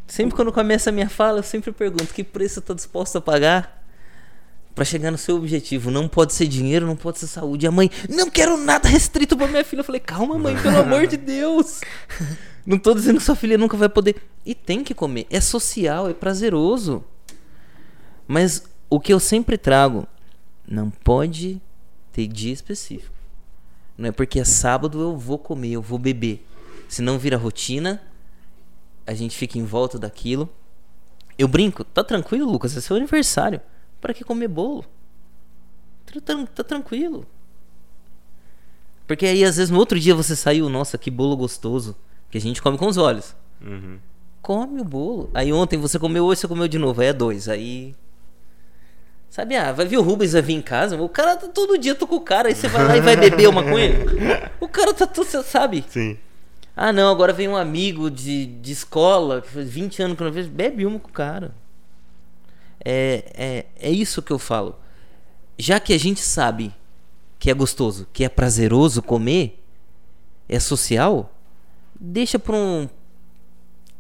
Sempre 0.07 0.35
quando 0.35 0.53
começa 0.53 0.91
a 0.91 0.93
minha 0.93 1.09
fala, 1.09 1.39
eu 1.39 1.43
sempre 1.43 1.73
pergunto, 1.73 2.13
que 2.13 2.25
preço 2.25 2.61
tá 2.61 2.75
disposto 2.75 3.17
a 3.17 3.21
pagar? 3.21 3.82
Pra 4.75 4.85
chegar 4.85 5.11
no 5.11 5.19
seu 5.19 5.37
objetivo. 5.37 5.91
Não 5.91 6.09
pode 6.09 6.33
ser 6.33 6.47
dinheiro, 6.47 6.87
não 6.87 6.97
pode 6.97 7.19
ser 7.19 7.27
saúde. 7.27 7.67
A 7.67 7.71
mãe, 7.71 7.91
não 8.09 8.31
quero 8.31 8.57
nada 8.57 8.89
restrito 8.89 9.37
pra 9.37 9.47
minha 9.47 9.65
filha. 9.65 9.81
Eu 9.81 9.85
falei, 9.85 10.01
calma, 10.01 10.39
mãe, 10.39 10.57
pelo 10.57 10.79
amor 10.81 11.07
de 11.07 11.17
Deus. 11.17 11.81
Não 12.65 12.79
tô 12.79 12.95
dizendo 12.95 13.17
que 13.17 13.25
sua 13.25 13.35
filha 13.35 13.59
nunca 13.59 13.77
vai 13.77 13.89
poder. 13.89 14.23
E 14.47 14.55
tem 14.55 14.85
que 14.85 14.95
comer. 14.95 15.27
É 15.29 15.41
social, 15.41 16.09
é 16.09 16.15
prazeroso. 16.15 17.05
Mas 18.25 18.63
o 18.89 19.01
que 19.01 19.13
eu 19.13 19.19
sempre 19.19 19.59
trago, 19.59 20.07
não 20.67 20.91
pode 20.91 21.61
ter 22.13 22.27
dia 22.29 22.53
específico. 22.53 23.15
Não 23.97 24.09
é 24.09 24.13
porque 24.13 24.39
é 24.39 24.45
sábado 24.45 25.01
eu 25.01 25.17
vou 25.17 25.39
comer, 25.39 25.73
eu 25.73 25.83
vou 25.83 25.99
beber. 25.99 26.47
Se 26.89 27.03
não 27.03 27.19
vira 27.19 27.37
rotina, 27.37 28.01
a 29.07 29.15
gente 29.15 29.37
fica 29.37 29.59
em 29.59 29.65
volta 29.65 29.99
daquilo. 29.99 30.49
Eu 31.39 31.49
brinco, 31.49 31.85
tá 31.85 32.05
tranquilo, 32.05 32.51
Lucas? 32.51 32.77
É 32.77 32.81
seu 32.81 32.97
aniversário. 32.97 33.61
Para 34.03 34.13
que 34.13 34.25
comer 34.25 34.49
bolo? 34.49 34.85
Tá, 36.25 36.35
tá 36.53 36.65
tranquilo. 36.65 37.25
Porque 39.07 39.25
aí, 39.25 39.45
às 39.45 39.57
vezes, 39.57 39.71
no 39.71 39.79
outro 39.79 39.99
dia 39.99 40.13
você 40.13 40.35
saiu, 40.35 40.69
nossa, 40.69 40.99
que 40.99 41.09
bolo 41.09 41.37
gostoso. 41.37 41.95
Que 42.29 42.37
a 42.37 42.41
gente 42.41 42.61
come 42.61 42.77
com 42.77 42.89
os 42.89 42.97
olhos. 42.97 43.37
Uhum. 43.61 43.99
Come 44.43 44.81
o 44.81 44.85
bolo. 44.85 45.31
Aí 45.33 45.53
ontem 45.53 45.79
você 45.79 46.01
comeu, 46.01 46.25
hoje 46.25 46.41
você 46.41 46.49
comeu 46.49 46.67
de 46.67 46.79
novo. 46.79 47.01
Aí 47.01 47.07
é 47.07 47.13
dois. 47.13 47.49
Aí. 47.49 47.95
Sabe, 49.31 49.55
ah, 49.55 49.71
vai 49.71 49.87
vir 49.87 49.99
o 49.99 50.03
Rubens, 50.03 50.33
vai 50.33 50.43
vir 50.43 50.55
em 50.55 50.63
casa. 50.63 51.01
O 51.01 51.09
cara 51.09 51.37
tá 51.37 51.47
todo 51.47 51.79
dia, 51.79 51.95
tô 51.95 52.07
com 52.07 52.17
o 52.17 52.21
cara. 52.21 52.49
Aí 52.49 52.57
você 52.57 52.67
vai 52.67 52.85
lá 52.85 52.97
e 52.97 53.01
vai 53.01 53.17
beber 53.17 53.49
uma 53.49 53.63
com 53.63 53.79
ele. 53.79 54.05
O 54.61 54.67
cara 54.67 54.93
tá 54.93 55.07
todo, 55.07 55.27
você 55.27 55.43
sabe? 55.45 55.85
Sim. 55.89 56.19
Ah, 56.75 56.93
não, 56.93 57.09
agora 57.09 57.33
vem 57.33 57.47
um 57.47 57.57
amigo 57.57 58.11
de, 58.11 58.47
de 58.47 58.73
escola, 58.73 59.43
que 59.43 59.49
faz 59.49 59.71
20 59.71 60.03
anos 60.03 60.17
que 60.17 60.23
eu 60.23 60.27
não 60.27 60.33
vejo, 60.33 60.51
bebe 60.51 60.85
uma 60.85 60.99
com 60.99 61.09
o 61.09 61.13
cara. 61.13 61.55
É, 62.85 63.25
é, 63.35 63.89
é 63.89 63.91
isso 63.91 64.23
que 64.23 64.33
eu 64.33 64.39
falo. 64.39 64.79
Já 65.59 65.79
que 65.79 65.93
a 65.93 65.99
gente 65.99 66.21
sabe 66.21 66.75
que 67.39 67.51
é 67.51 67.55
gostoso, 67.55 68.07
que 68.13 68.25
é 68.25 68.29
prazeroso 68.29 69.03
comer, 69.03 69.63
é 70.49 70.59
social, 70.59 71.33
deixa 71.99 72.39
pra 72.39 72.55
um. 72.55 72.89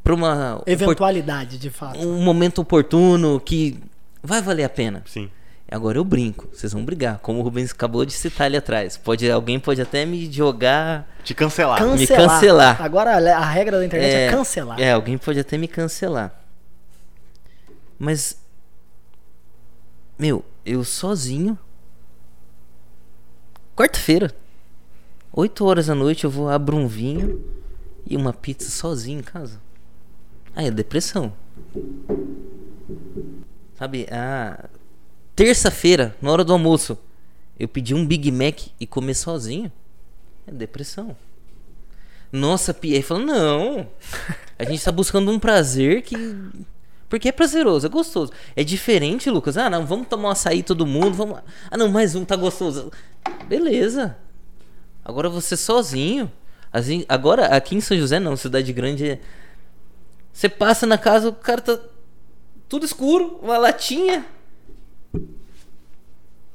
pra 0.03 0.15
uma. 0.15 0.63
Eventualidade, 0.67 1.59
de 1.59 1.71
fato. 1.71 1.99
um 1.99 2.23
momento 2.23 2.61
oportuno 2.61 3.41
que 3.41 3.79
vai 4.23 4.41
valer 4.41 4.65
a 4.65 4.69
pena. 4.69 5.03
Sim. 5.07 5.31
Agora 5.71 5.97
eu 5.97 6.05
brinco, 6.05 6.49
vocês 6.53 6.71
vão 6.75 6.85
brigar, 6.85 7.19
como 7.21 7.41
o 7.41 7.43
Rubens 7.43 7.71
acabou 7.73 8.05
de 8.05 8.13
citar 8.13 8.45
ali 8.45 8.59
atrás. 8.59 8.99
Pode, 8.99 9.31
alguém 9.31 9.59
pode 9.59 9.81
até 9.81 10.05
me 10.05 10.31
jogar 10.31 11.09
Te 11.25 11.33
cancelar. 11.33 11.79
Cancelar. 11.79 11.99
me 11.99 12.07
cancelar. 12.07 12.83
Agora 12.83 13.13
a 13.17 13.39
a 13.39 13.45
regra 13.47 13.79
da 13.79 13.87
internet 13.87 14.15
é, 14.15 14.31
cancelar. 14.31 14.79
É, 14.79 14.93
alguém 14.93 15.17
pode 15.17 15.41
até 15.41 15.57
me 15.57 15.67
cancelar. 15.67 16.39
Mas. 17.99 18.41
Meu, 20.23 20.44
eu 20.65 20.85
sozinho. 20.85 21.59
Quarta-feira. 23.74 24.32
8 25.32 25.65
horas 25.65 25.86
da 25.89 25.97
noite 25.97 26.23
eu 26.23 26.31
vou 26.31 26.49
abrir 26.49 26.77
um 26.77 26.86
vinho 26.86 27.44
e 28.07 28.16
uma 28.16 28.32
pizza 28.32 28.70
sozinho 28.70 29.19
em 29.19 29.23
casa. 29.24 29.61
Aí 30.55 30.69
é 30.69 30.70
depressão. 30.70 31.32
Sabe? 33.74 34.07
Ah, 34.12 34.69
terça-feira, 35.35 36.16
na 36.23 36.31
hora 36.31 36.44
do 36.44 36.53
almoço, 36.53 36.97
eu 37.59 37.66
pedi 37.66 37.93
um 37.93 38.07
Big 38.07 38.31
Mac 38.31 38.69
e 38.78 38.86
comer 38.86 39.15
sozinho. 39.15 39.73
É 40.47 40.53
depressão. 40.53 41.16
Nossa, 42.31 42.77
aí 42.81 43.03
falou, 43.03 43.27
não. 43.27 43.89
A 44.57 44.62
gente 44.62 44.85
tá 44.85 44.93
buscando 44.93 45.32
um 45.32 45.40
prazer 45.40 46.03
que. 46.03 46.15
Porque 47.13 47.29
é 47.29 47.33
prazeroso, 47.33 47.87
é 47.87 47.91
gostoso. 47.91 48.33
É 48.57 48.65
diferente, 48.65 49.29
Lucas. 49.29 49.59
Ah, 49.59 49.69
não, 49.69 49.85
vamos 49.85 50.09
tomar 50.09 50.29
um 50.29 50.33
açaí 50.33 50.63
todo 50.63 50.87
mundo. 50.87 51.13
Vamos. 51.13 51.41
Ah, 51.71 51.77
não, 51.77 51.91
mais 51.91 52.15
um 52.15 52.25
tá 52.25 52.35
gostoso. 52.35 52.91
Beleza. 53.47 54.17
Agora 55.05 55.29
você 55.29 55.55
sozinho. 55.55 56.33
Assim, 56.73 57.05
agora, 57.07 57.49
aqui 57.49 57.77
em 57.77 57.83
São 57.83 57.99
José, 57.99 58.19
não, 58.19 58.35
cidade 58.35 58.73
grande 58.73 59.11
é. 59.11 59.21
Você 60.33 60.49
passa 60.49 60.87
na 60.87 60.97
casa, 60.97 61.29
o 61.29 61.35
cara 61.35 61.61
tá 61.61 61.79
tudo 62.67 62.87
escuro, 62.87 63.39
uma 63.43 63.59
latinha. 63.59 64.25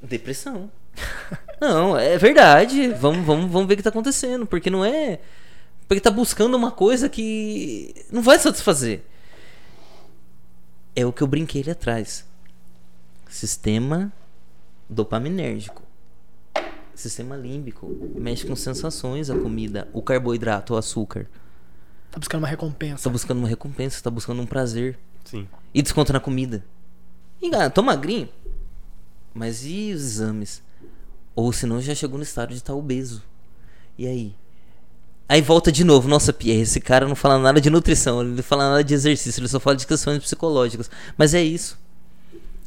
Depressão. 0.01 0.71
Não, 1.61 1.95
é 1.95 2.17
verdade. 2.17 2.87
Vamos, 2.93 3.23
vamos, 3.23 3.51
vamos 3.51 3.67
ver 3.67 3.75
o 3.75 3.77
que 3.77 3.83
tá 3.83 3.89
acontecendo. 3.89 4.47
Porque 4.47 4.71
não 4.71 4.83
é. 4.83 5.19
Porque 5.87 6.01
tá 6.01 6.09
buscando 6.09 6.55
uma 6.55 6.71
coisa 6.71 7.07
que 7.07 7.93
não 8.11 8.23
vai 8.23 8.39
satisfazer. 8.39 9.03
É 10.97 11.05
o 11.05 11.13
que 11.13 11.21
eu 11.21 11.27
brinquei 11.27 11.61
ali 11.61 11.69
atrás. 11.69 12.25
Sistema 13.29 14.11
dopaminérgico. 14.89 15.83
Sistema 16.95 17.35
límbico. 17.35 17.85
Mexe 18.15 18.47
com 18.47 18.55
sensações 18.55 19.29
a 19.29 19.37
comida, 19.37 19.87
o 19.93 20.01
carboidrato, 20.01 20.73
o 20.73 20.75
açúcar. 20.75 21.29
Tá 22.09 22.17
buscando 22.17 22.41
uma 22.41 22.47
recompensa. 22.47 23.03
tá 23.03 23.11
buscando 23.11 23.37
uma 23.37 23.47
recompensa, 23.47 24.01
tá 24.01 24.09
buscando 24.09 24.41
um 24.41 24.47
prazer. 24.47 24.97
Sim. 25.23 25.47
E 25.71 25.83
desconto 25.83 26.11
na 26.11 26.19
comida. 26.19 26.65
E, 27.39 27.51
tô 27.69 27.83
magrinho. 27.83 28.27
Mas 29.35 29.63
e 29.63 29.93
os 29.93 30.01
exames? 30.01 30.63
Ou 31.35 31.53
senão 31.53 31.79
já 31.79 31.93
chegou 31.93 32.17
no 32.17 32.23
estado 32.23 32.49
de 32.49 32.55
estar 32.55 32.73
obeso. 32.73 33.21
E 33.99 34.07
aí? 34.07 34.35
Aí 35.29 35.41
volta 35.41 35.71
de 35.71 35.83
novo. 35.83 36.07
Nossa, 36.07 36.31
Pierre, 36.31 36.61
esse 36.61 36.79
cara 36.79 37.07
não 37.07 37.15
fala 37.15 37.37
nada 37.37 37.59
de 37.59 37.69
nutrição, 37.69 38.21
ele 38.21 38.35
não 38.35 38.43
fala 38.43 38.69
nada 38.69 38.83
de 38.83 38.93
exercício, 38.93 39.41
ele 39.41 39.47
só 39.47 39.59
fala 39.59 39.75
de 39.75 39.85
questões 39.85 40.23
psicológicas. 40.23 40.89
Mas 41.17 41.33
é 41.33 41.43
isso. 41.43 41.77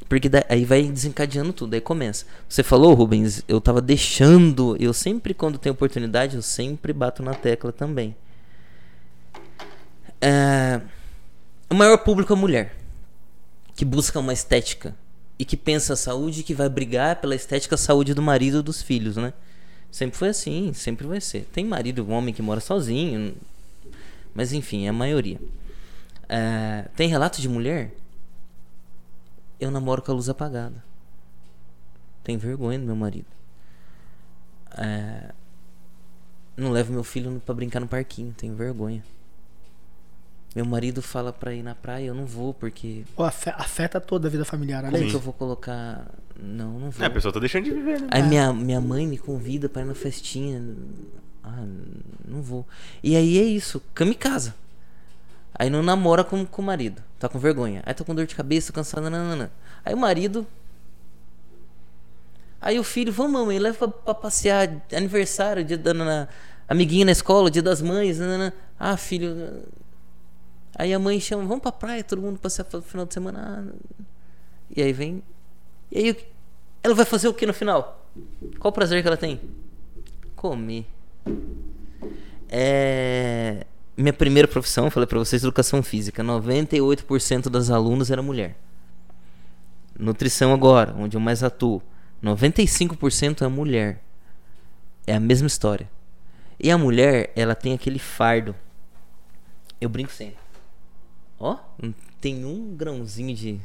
Porque 0.08 0.28
daí, 0.28 0.44
aí 0.48 0.64
vai 0.64 0.82
desencadeando 0.82 1.52
tudo, 1.52 1.74
aí 1.74 1.80
começa. 1.80 2.26
Você 2.48 2.62
falou, 2.62 2.94
Rubens, 2.94 3.44
eu 3.46 3.60
tava 3.60 3.80
deixando. 3.80 4.76
Eu 4.78 4.92
sempre, 4.92 5.32
quando 5.32 5.56
tenho 5.56 5.72
oportunidade, 5.72 6.36
eu 6.36 6.42
sempre 6.42 6.92
bato 6.92 7.22
na 7.22 7.32
tecla 7.32 7.72
também. 7.72 8.14
É, 10.20 10.80
o 11.70 11.74
maior 11.74 11.98
público 11.98 12.32
é 12.32 12.36
mulher. 12.36 12.76
Que 13.74 13.84
busca 13.84 14.18
uma 14.18 14.32
estética. 14.32 14.94
E 15.38 15.44
que 15.44 15.56
pensa 15.56 15.94
a 15.94 15.96
saúde 15.96 16.40
e 16.40 16.42
que 16.42 16.52
vai 16.52 16.68
brigar 16.68 17.16
pela 17.20 17.34
estética 17.34 17.76
a 17.76 17.78
saúde 17.78 18.12
do 18.12 18.20
marido 18.20 18.58
e 18.58 18.62
dos 18.62 18.82
filhos, 18.82 19.16
né? 19.16 19.32
Sempre 19.90 20.16
foi 20.16 20.28
assim, 20.28 20.72
sempre 20.72 21.06
vai 21.06 21.20
ser. 21.20 21.44
Tem 21.46 21.64
marido, 21.64 22.08
homem 22.10 22.32
que 22.32 22.42
mora 22.42 22.60
sozinho. 22.60 23.34
Mas 24.34 24.52
enfim, 24.52 24.86
é 24.86 24.88
a 24.88 24.92
maioria. 24.92 25.40
É, 26.28 26.88
tem 26.94 27.08
relato 27.08 27.40
de 27.40 27.48
mulher? 27.48 27.92
Eu 29.58 29.70
namoro 29.70 30.00
com 30.00 30.12
a 30.12 30.14
luz 30.14 30.28
apagada. 30.28 30.82
Tem 32.22 32.36
vergonha 32.36 32.78
do 32.78 32.86
meu 32.86 32.96
marido. 32.96 33.26
É, 34.76 35.32
não 36.56 36.70
levo 36.70 36.92
meu 36.92 37.02
filho 37.02 37.42
para 37.44 37.54
brincar 37.54 37.80
no 37.80 37.88
parquinho, 37.88 38.32
tenho 38.36 38.54
vergonha. 38.54 39.04
Meu 40.54 40.64
marido 40.64 41.00
fala 41.00 41.32
pra 41.32 41.54
ir 41.54 41.62
na 41.62 41.74
praia, 41.76 42.06
eu 42.06 42.14
não 42.14 42.26
vou, 42.26 42.52
porque. 42.52 43.04
Pô, 43.14 43.22
afe- 43.22 43.50
afeta 43.50 44.00
toda 44.00 44.26
a 44.26 44.30
vida 44.30 44.44
familiar, 44.44 44.82
Como 44.84 44.96
isso. 44.96 45.06
que 45.10 45.14
eu 45.14 45.20
vou 45.20 45.32
colocar. 45.32 46.06
Não, 46.42 46.78
não 46.78 46.90
vou. 46.90 47.04
É, 47.04 47.06
a 47.06 47.10
pessoa 47.10 47.32
tá 47.32 47.38
deixando 47.38 47.64
de 47.64 47.70
viver, 47.70 48.00
né? 48.00 48.08
Aí 48.10 48.22
minha, 48.22 48.52
minha 48.52 48.80
mãe 48.80 49.06
me 49.06 49.16
convida 49.16 49.68
pra 49.68 49.82
ir 49.82 49.84
na 49.84 49.94
festinha. 49.94 50.60
Ah, 51.44 51.64
não 52.26 52.42
vou. 52.42 52.66
E 53.02 53.14
aí 53.14 53.38
é 53.38 53.42
isso, 53.44 53.80
kamikaze. 53.94 54.52
Aí 55.54 55.70
não 55.70 55.82
namora 55.82 56.24
com, 56.24 56.44
com 56.44 56.62
o 56.62 56.64
marido. 56.64 57.00
Tá 57.18 57.28
com 57.28 57.38
vergonha. 57.38 57.82
Aí 57.86 57.94
tá 57.94 58.02
com 58.02 58.14
dor 58.14 58.26
de 58.26 58.34
cabeça, 58.34 58.72
cansada, 58.72 59.08
nanana. 59.08 59.52
Aí 59.84 59.94
o 59.94 59.98
marido. 59.98 60.44
Aí 62.60 62.78
o 62.78 62.84
filho, 62.84 63.12
vamos 63.12 63.32
mamãe, 63.32 63.58
leva 63.58 63.76
pra, 63.78 63.88
pra 63.88 64.14
passear, 64.14 64.68
aniversário, 64.94 65.64
dia 65.64 65.78
da 65.78 65.94
nana, 65.94 66.28
amiguinha 66.68 67.06
na 67.06 67.12
escola, 67.12 67.50
dia 67.50 67.62
das 67.62 67.80
mães, 67.80 68.18
nanana. 68.18 68.52
Ah, 68.78 68.96
filho. 68.96 69.62
Aí 70.80 70.94
a 70.94 70.98
mãe 70.98 71.20
chama, 71.20 71.44
vamos 71.44 71.60
pra 71.60 71.70
praia, 71.70 72.02
todo 72.02 72.22
mundo 72.22 72.38
passear 72.38 72.66
no 72.72 72.80
final 72.80 73.04
de 73.04 73.12
semana. 73.12 73.70
E 74.74 74.80
aí 74.80 74.94
vem. 74.94 75.22
E 75.92 75.98
aí 75.98 76.26
ela 76.82 76.94
vai 76.94 77.04
fazer 77.04 77.28
o 77.28 77.34
que 77.34 77.44
no 77.44 77.52
final? 77.52 78.08
Qual 78.58 78.70
o 78.70 78.72
prazer 78.72 79.02
que 79.02 79.06
ela 79.06 79.16
tem? 79.18 79.38
Comer. 80.34 80.86
É. 82.48 83.66
Minha 83.94 84.14
primeira 84.14 84.48
profissão, 84.48 84.90
falei 84.90 85.06
pra 85.06 85.18
vocês, 85.18 85.42
educação 85.42 85.82
física. 85.82 86.24
98% 86.24 87.50
das 87.50 87.68
alunas 87.68 88.10
era 88.10 88.22
mulher. 88.22 88.56
Nutrição 89.98 90.50
agora, 90.50 90.94
onde 90.96 91.14
eu 91.14 91.20
mais 91.20 91.42
atuo. 91.42 91.82
95% 92.24 93.42
é 93.42 93.48
mulher. 93.48 94.02
É 95.06 95.12
a 95.12 95.20
mesma 95.20 95.46
história. 95.46 95.90
E 96.58 96.70
a 96.70 96.78
mulher, 96.78 97.34
ela 97.36 97.54
tem 97.54 97.74
aquele 97.74 97.98
fardo. 97.98 98.56
Eu 99.78 99.90
brinco 99.90 100.10
sempre. 100.10 100.40
Ó, 101.40 101.56
não 101.82 101.94
tem 102.20 102.44
um 102.44 102.76
grãozinho 102.76 103.34
de 103.34 103.58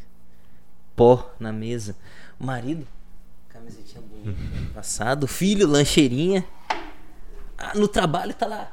pó 0.96 1.30
na 1.38 1.52
mesa. 1.52 1.94
O 2.40 2.46
marido, 2.46 2.88
camisetinha 3.50 4.02
bonita, 4.02 4.40
passado. 4.74 5.28
Filho, 5.28 5.68
lancheirinha. 5.68 6.48
Ah, 7.58 7.74
no 7.76 7.90
trabalho 7.90 8.34
tá 8.34 8.48
lá. 8.48 8.72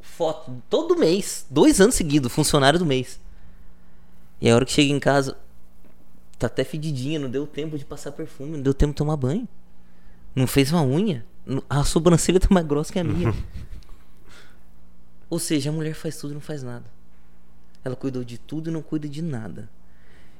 Foto 0.00 0.62
todo 0.70 0.96
mês, 0.96 1.46
dois 1.50 1.80
anos 1.82 1.94
seguidos, 1.94 2.32
funcionário 2.32 2.78
do 2.78 2.86
mês. 2.86 3.20
E 4.40 4.48
a 4.48 4.54
hora 4.54 4.64
que 4.64 4.72
chega 4.72 4.90
em 4.90 4.98
casa, 4.98 5.36
tá 6.38 6.46
até 6.46 6.64
fedidinha, 6.64 7.18
não 7.18 7.28
deu 7.28 7.46
tempo 7.46 7.76
de 7.76 7.84
passar 7.84 8.12
perfume, 8.12 8.52
não 8.52 8.62
deu 8.62 8.72
tempo 8.72 8.92
de 8.92 8.96
tomar 8.96 9.16
banho. 9.16 9.46
Não 10.34 10.46
fez 10.46 10.72
uma 10.72 10.82
unha. 10.82 11.26
A 11.68 11.84
sobrancelha 11.84 12.40
tá 12.40 12.48
mais 12.50 12.66
grossa 12.66 12.90
que 12.90 12.98
a 12.98 13.04
minha. 13.04 13.34
Ou 15.28 15.38
seja, 15.38 15.68
a 15.68 15.72
mulher 15.72 15.94
faz 15.94 16.16
tudo 16.16 16.30
e 16.30 16.34
não 16.34 16.40
faz 16.40 16.62
nada. 16.62 16.84
Ela 17.84 17.96
cuidou 17.96 18.22
de 18.24 18.38
tudo 18.38 18.70
e 18.70 18.72
não 18.72 18.82
cuida 18.82 19.08
de 19.08 19.22
nada. 19.22 19.68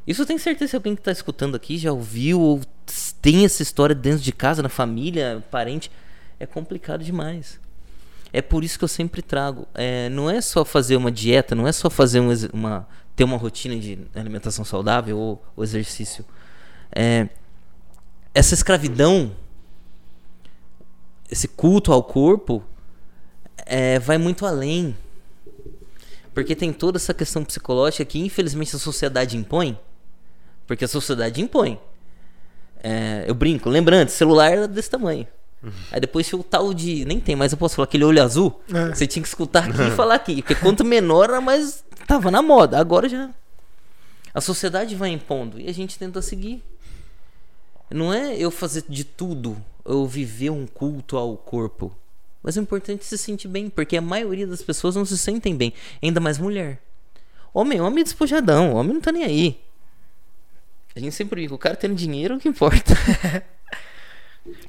Isso 0.07 0.23
eu 0.23 0.27
tenho 0.27 0.39
certeza 0.39 0.71
que 0.71 0.77
alguém 0.77 0.97
que 0.97 1.03
tá 1.03 1.12
escutando 1.12 1.55
aqui 1.55 1.79
já 1.79 1.93
ouviu 1.93 2.41
ou 2.41 2.61
tem 3.21 3.45
essa 3.45 3.62
história 3.62 3.95
dentro 3.95 4.21
de 4.21 4.33
casa, 4.33 4.62
na 4.62 4.69
família, 4.69 5.45
parente. 5.51 5.91
É 6.39 6.47
complicado 6.47 7.05
demais. 7.05 7.61
É 8.33 8.41
por 8.41 8.65
isso 8.65 8.79
que 8.79 8.85
eu 8.85 8.89
sempre 8.89 9.23
trago. 9.23 9.67
É, 9.75 10.09
não 10.09 10.31
é 10.31 10.41
só 10.41 10.65
fazer 10.65 10.97
uma 10.97 11.11
dieta, 11.11 11.55
não 11.55 11.67
é 11.67 11.73
só 11.73 11.91
fazer 11.91 12.21
um, 12.21 12.31
ex- 12.31 12.49
uma, 12.53 12.89
ter 13.15 13.25
uma 13.25 13.37
rotina 13.37 13.77
de 13.77 13.99
alimentação 14.15 14.65
saudável 14.65 15.19
ou, 15.19 15.45
ou 15.57 15.65
exercício. 15.65 16.25
É, 16.91 17.29
essa 18.33 18.55
escravidão, 18.55 19.33
esse 21.31 21.47
culto 21.49 21.93
ao 21.93 22.03
corpo, 22.03 22.65
é, 23.67 23.99
vai 23.99 24.17
muito 24.19 24.47
além. 24.47 24.97
Porque 26.43 26.57
tem 26.57 26.73
toda 26.73 26.97
essa 26.99 27.15
questão 27.15 27.45
psicológica 27.45 28.05
que 28.05 28.19
infelizmente 28.19 28.75
a 28.77 28.79
sociedade 28.79 29.37
impõe. 29.37 29.79
Porque 30.67 30.85
a 30.85 30.89
sociedade 30.89 31.41
impõe. 31.41 31.79
É, 32.83 33.25
eu 33.27 33.35
brinco, 33.35 33.69
lembrando, 33.69 34.09
celular 34.09 34.51
era 34.51 34.69
desse 34.69 34.91
tamanho. 34.91 35.27
Aí 35.93 36.01
depois 36.01 36.27
tinha 36.27 36.41
o 36.41 36.43
tal 36.45 36.73
de. 36.73 37.05
Nem 37.05 37.21
tem, 37.21 37.37
mas 37.37 37.53
eu 37.53 37.59
posso 37.59 37.77
falar 37.77 37.85
aquele 37.85 38.05
olho 38.05 38.23
azul. 38.23 38.61
É. 38.73 38.89
Você 38.89 39.07
tinha 39.07 39.23
que 39.23 39.29
escutar 39.29 39.69
aqui 39.69 39.83
e 39.83 39.91
falar 39.91 40.15
aqui. 40.15 40.37
Porque 40.41 40.55
quanto 40.55 40.85
menor 40.85 41.29
era 41.29 41.41
mais. 41.41 41.85
Tava 42.07 42.31
na 42.31 42.41
moda. 42.41 42.79
Agora 42.79 43.09
já. 43.09 43.31
A 44.33 44.41
sociedade 44.41 44.95
vai 44.95 45.11
impondo 45.11 45.61
e 45.61 45.69
a 45.69 45.73
gente 45.73 45.99
tenta 45.99 46.23
seguir. 46.23 46.62
Não 47.91 48.15
é 48.15 48.37
eu 48.37 48.51
fazer 48.51 48.85
de 48.89 49.03
tudo, 49.03 49.57
eu 49.85 50.07
viver 50.07 50.51
um 50.51 50.67
culto 50.67 51.17
ao 51.17 51.37
corpo. 51.37 51.95
Mas 52.43 52.57
o 52.57 52.61
importante 52.61 53.01
é 53.01 53.05
se 53.05 53.19
sentir 53.19 53.49
bem, 53.49 53.69
porque 53.69 53.97
a 53.97 54.01
maioria 54.01 54.47
das 54.47 54.62
pessoas 54.62 54.97
não 54.97 55.05
se 55.05 55.19
sentem 55.19 55.55
bem. 55.55 55.73
Ainda 56.03 56.21
mais 56.21 56.39
mulher. 56.39 56.81
Homem, 57.53 57.81
homem 57.81 58.01
é 58.01 58.05
despojadão, 58.05 58.75
homem 58.75 58.95
não 58.95 59.01
tá 59.01 59.12
nem 59.12 59.25
aí. 59.25 59.61
A 60.95 61.01
gente 61.01 61.15
sempre 61.15 61.37
brinca, 61.37 61.55
o 61.55 61.59
cara 61.59 61.77
tendo 61.77 61.95
dinheiro 61.95 62.35
é 62.35 62.37
o 62.37 62.41
que 62.41 62.49
importa. 62.49 62.95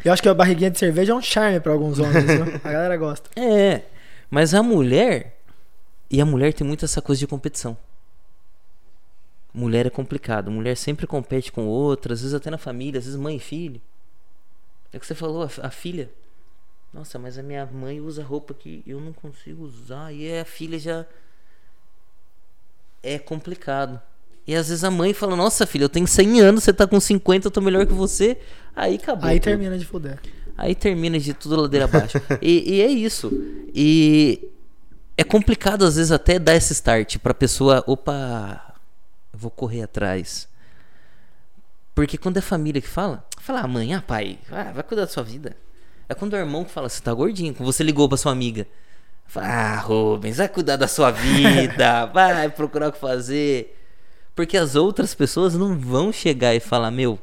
Eu 0.03 0.11
acho 0.11 0.21
que 0.21 0.29
a 0.29 0.33
barriguinha 0.33 0.69
de 0.69 0.77
cerveja 0.77 1.13
é 1.13 1.15
um 1.15 1.21
charme 1.21 1.59
pra 1.59 1.71
alguns 1.71 1.97
homens, 1.97 2.25
viu? 2.25 2.43
A 2.63 2.71
galera 2.71 2.97
gosta. 2.97 3.29
É, 3.39 3.83
mas 4.29 4.53
a 4.53 4.61
mulher. 4.61 5.37
E 6.09 6.19
a 6.19 6.25
mulher 6.25 6.53
tem 6.53 6.67
muito 6.67 6.83
essa 6.83 7.01
coisa 7.01 7.19
de 7.19 7.27
competição. 7.27 7.77
Mulher 9.53 9.85
é 9.85 9.89
complicado. 9.89 10.51
Mulher 10.51 10.75
sempre 10.75 11.07
compete 11.07 11.51
com 11.51 11.65
outra, 11.67 12.13
às 12.13 12.21
vezes 12.21 12.33
até 12.33 12.49
na 12.49 12.57
família, 12.57 12.99
às 12.99 13.05
vezes 13.05 13.19
mãe 13.19 13.37
e 13.37 13.39
filho. 13.39 13.81
É 14.91 14.97
o 14.97 14.99
que 14.99 15.07
você 15.07 15.15
falou, 15.15 15.43
a, 15.43 15.67
a 15.67 15.71
filha. 15.71 16.09
Nossa, 16.93 17.17
mas 17.17 17.37
a 17.37 17.43
minha 17.43 17.65
mãe 17.65 18.01
usa 18.01 18.23
roupa 18.23 18.53
que 18.53 18.83
eu 18.85 18.99
não 18.99 19.13
consigo 19.13 19.63
usar. 19.63 20.13
E 20.13 20.39
a 20.39 20.45
filha 20.45 20.77
já. 20.77 21.05
É 23.01 23.17
complicado. 23.17 24.01
E 24.45 24.55
às 24.55 24.69
vezes 24.69 24.83
a 24.83 24.91
mãe 24.91 25.13
fala: 25.13 25.35
Nossa, 25.35 25.65
filha, 25.65 25.85
eu 25.85 25.89
tenho 25.89 26.07
100 26.07 26.41
anos, 26.41 26.63
você 26.63 26.73
tá 26.73 26.85
com 26.85 26.99
50, 26.99 27.47
eu 27.47 27.51
tô 27.51 27.61
melhor 27.61 27.85
que 27.85 27.93
você. 27.93 28.37
Aí 28.75 28.95
acabou. 28.95 29.29
Aí 29.29 29.39
tudo. 29.39 29.45
termina 29.45 29.77
de 29.77 29.85
fuder. 29.85 30.19
Aí 30.57 30.75
termina 30.75 31.17
de 31.17 31.33
tudo 31.33 31.61
ladeira 31.61 31.85
abaixo. 31.85 32.21
e, 32.41 32.75
e 32.75 32.81
é 32.81 32.87
isso. 32.87 33.31
E 33.73 34.49
é 35.17 35.23
complicado 35.23 35.85
às 35.85 35.95
vezes 35.95 36.11
até 36.11 36.37
dar 36.37 36.55
esse 36.55 36.73
start 36.73 37.17
pra 37.19 37.33
pessoa, 37.33 37.83
opa, 37.87 38.75
eu 39.31 39.39
vou 39.39 39.51
correr 39.51 39.83
atrás. 39.83 40.47
Porque 41.95 42.17
quando 42.17 42.37
é 42.37 42.41
família 42.41 42.81
que 42.81 42.87
fala, 42.87 43.25
fala, 43.39 43.61
ah, 43.61 43.67
mãe, 43.67 43.93
ah, 43.93 44.01
pai, 44.01 44.39
ah, 44.51 44.71
vai 44.71 44.83
cuidar 44.83 45.03
da 45.03 45.07
sua 45.11 45.23
vida. 45.23 45.55
É 46.11 46.13
quando 46.13 46.33
o 46.33 46.35
irmão 46.35 46.65
fala, 46.65 46.89
você 46.89 47.01
tá 47.01 47.13
gordinho, 47.13 47.53
quando 47.55 47.71
você 47.71 47.83
ligou 47.83 48.09
pra 48.09 48.17
sua 48.17 48.33
amiga. 48.33 48.67
Fala, 49.25 49.47
ah, 49.47 49.79
Rubens, 49.79 50.35
vai 50.35 50.49
cuidar 50.49 50.75
da 50.75 50.85
sua 50.85 51.09
vida, 51.09 52.05
vai 52.13 52.49
procurar 52.49 52.89
o 52.89 52.91
que 52.91 52.99
fazer. 52.99 53.79
Porque 54.35 54.57
as 54.57 54.75
outras 54.75 55.15
pessoas 55.15 55.53
não 55.55 55.79
vão 55.79 56.11
chegar 56.11 56.53
e 56.53 56.59
falar, 56.59 56.91
meu, 56.91 57.13
o 57.13 57.19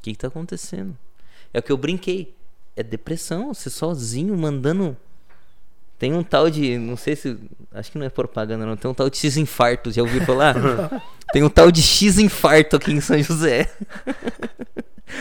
que, 0.00 0.12
que 0.12 0.16
tá 0.16 0.28
acontecendo? 0.28 0.96
É 1.52 1.58
o 1.58 1.62
que 1.62 1.72
eu 1.72 1.76
brinquei. 1.76 2.36
É 2.76 2.84
depressão, 2.84 3.52
você 3.52 3.68
sozinho 3.68 4.36
mandando. 4.38 4.96
Tem 6.02 6.12
um 6.12 6.24
tal 6.24 6.50
de. 6.50 6.76
Não 6.78 6.96
sei 6.96 7.14
se. 7.14 7.38
Acho 7.72 7.92
que 7.92 7.96
não 7.96 8.04
é 8.04 8.08
propaganda, 8.10 8.66
não. 8.66 8.76
Tem 8.76 8.90
um 8.90 8.94
tal 8.94 9.08
de 9.08 9.16
X 9.18 9.36
infarto, 9.36 9.92
já 9.92 10.02
ouviu 10.02 10.20
falar? 10.22 10.56
Tem 11.32 11.44
um 11.44 11.48
tal 11.48 11.70
de 11.70 11.80
X 11.80 12.18
infarto 12.18 12.74
aqui 12.74 12.90
em 12.90 13.00
São 13.00 13.22
José. 13.22 13.70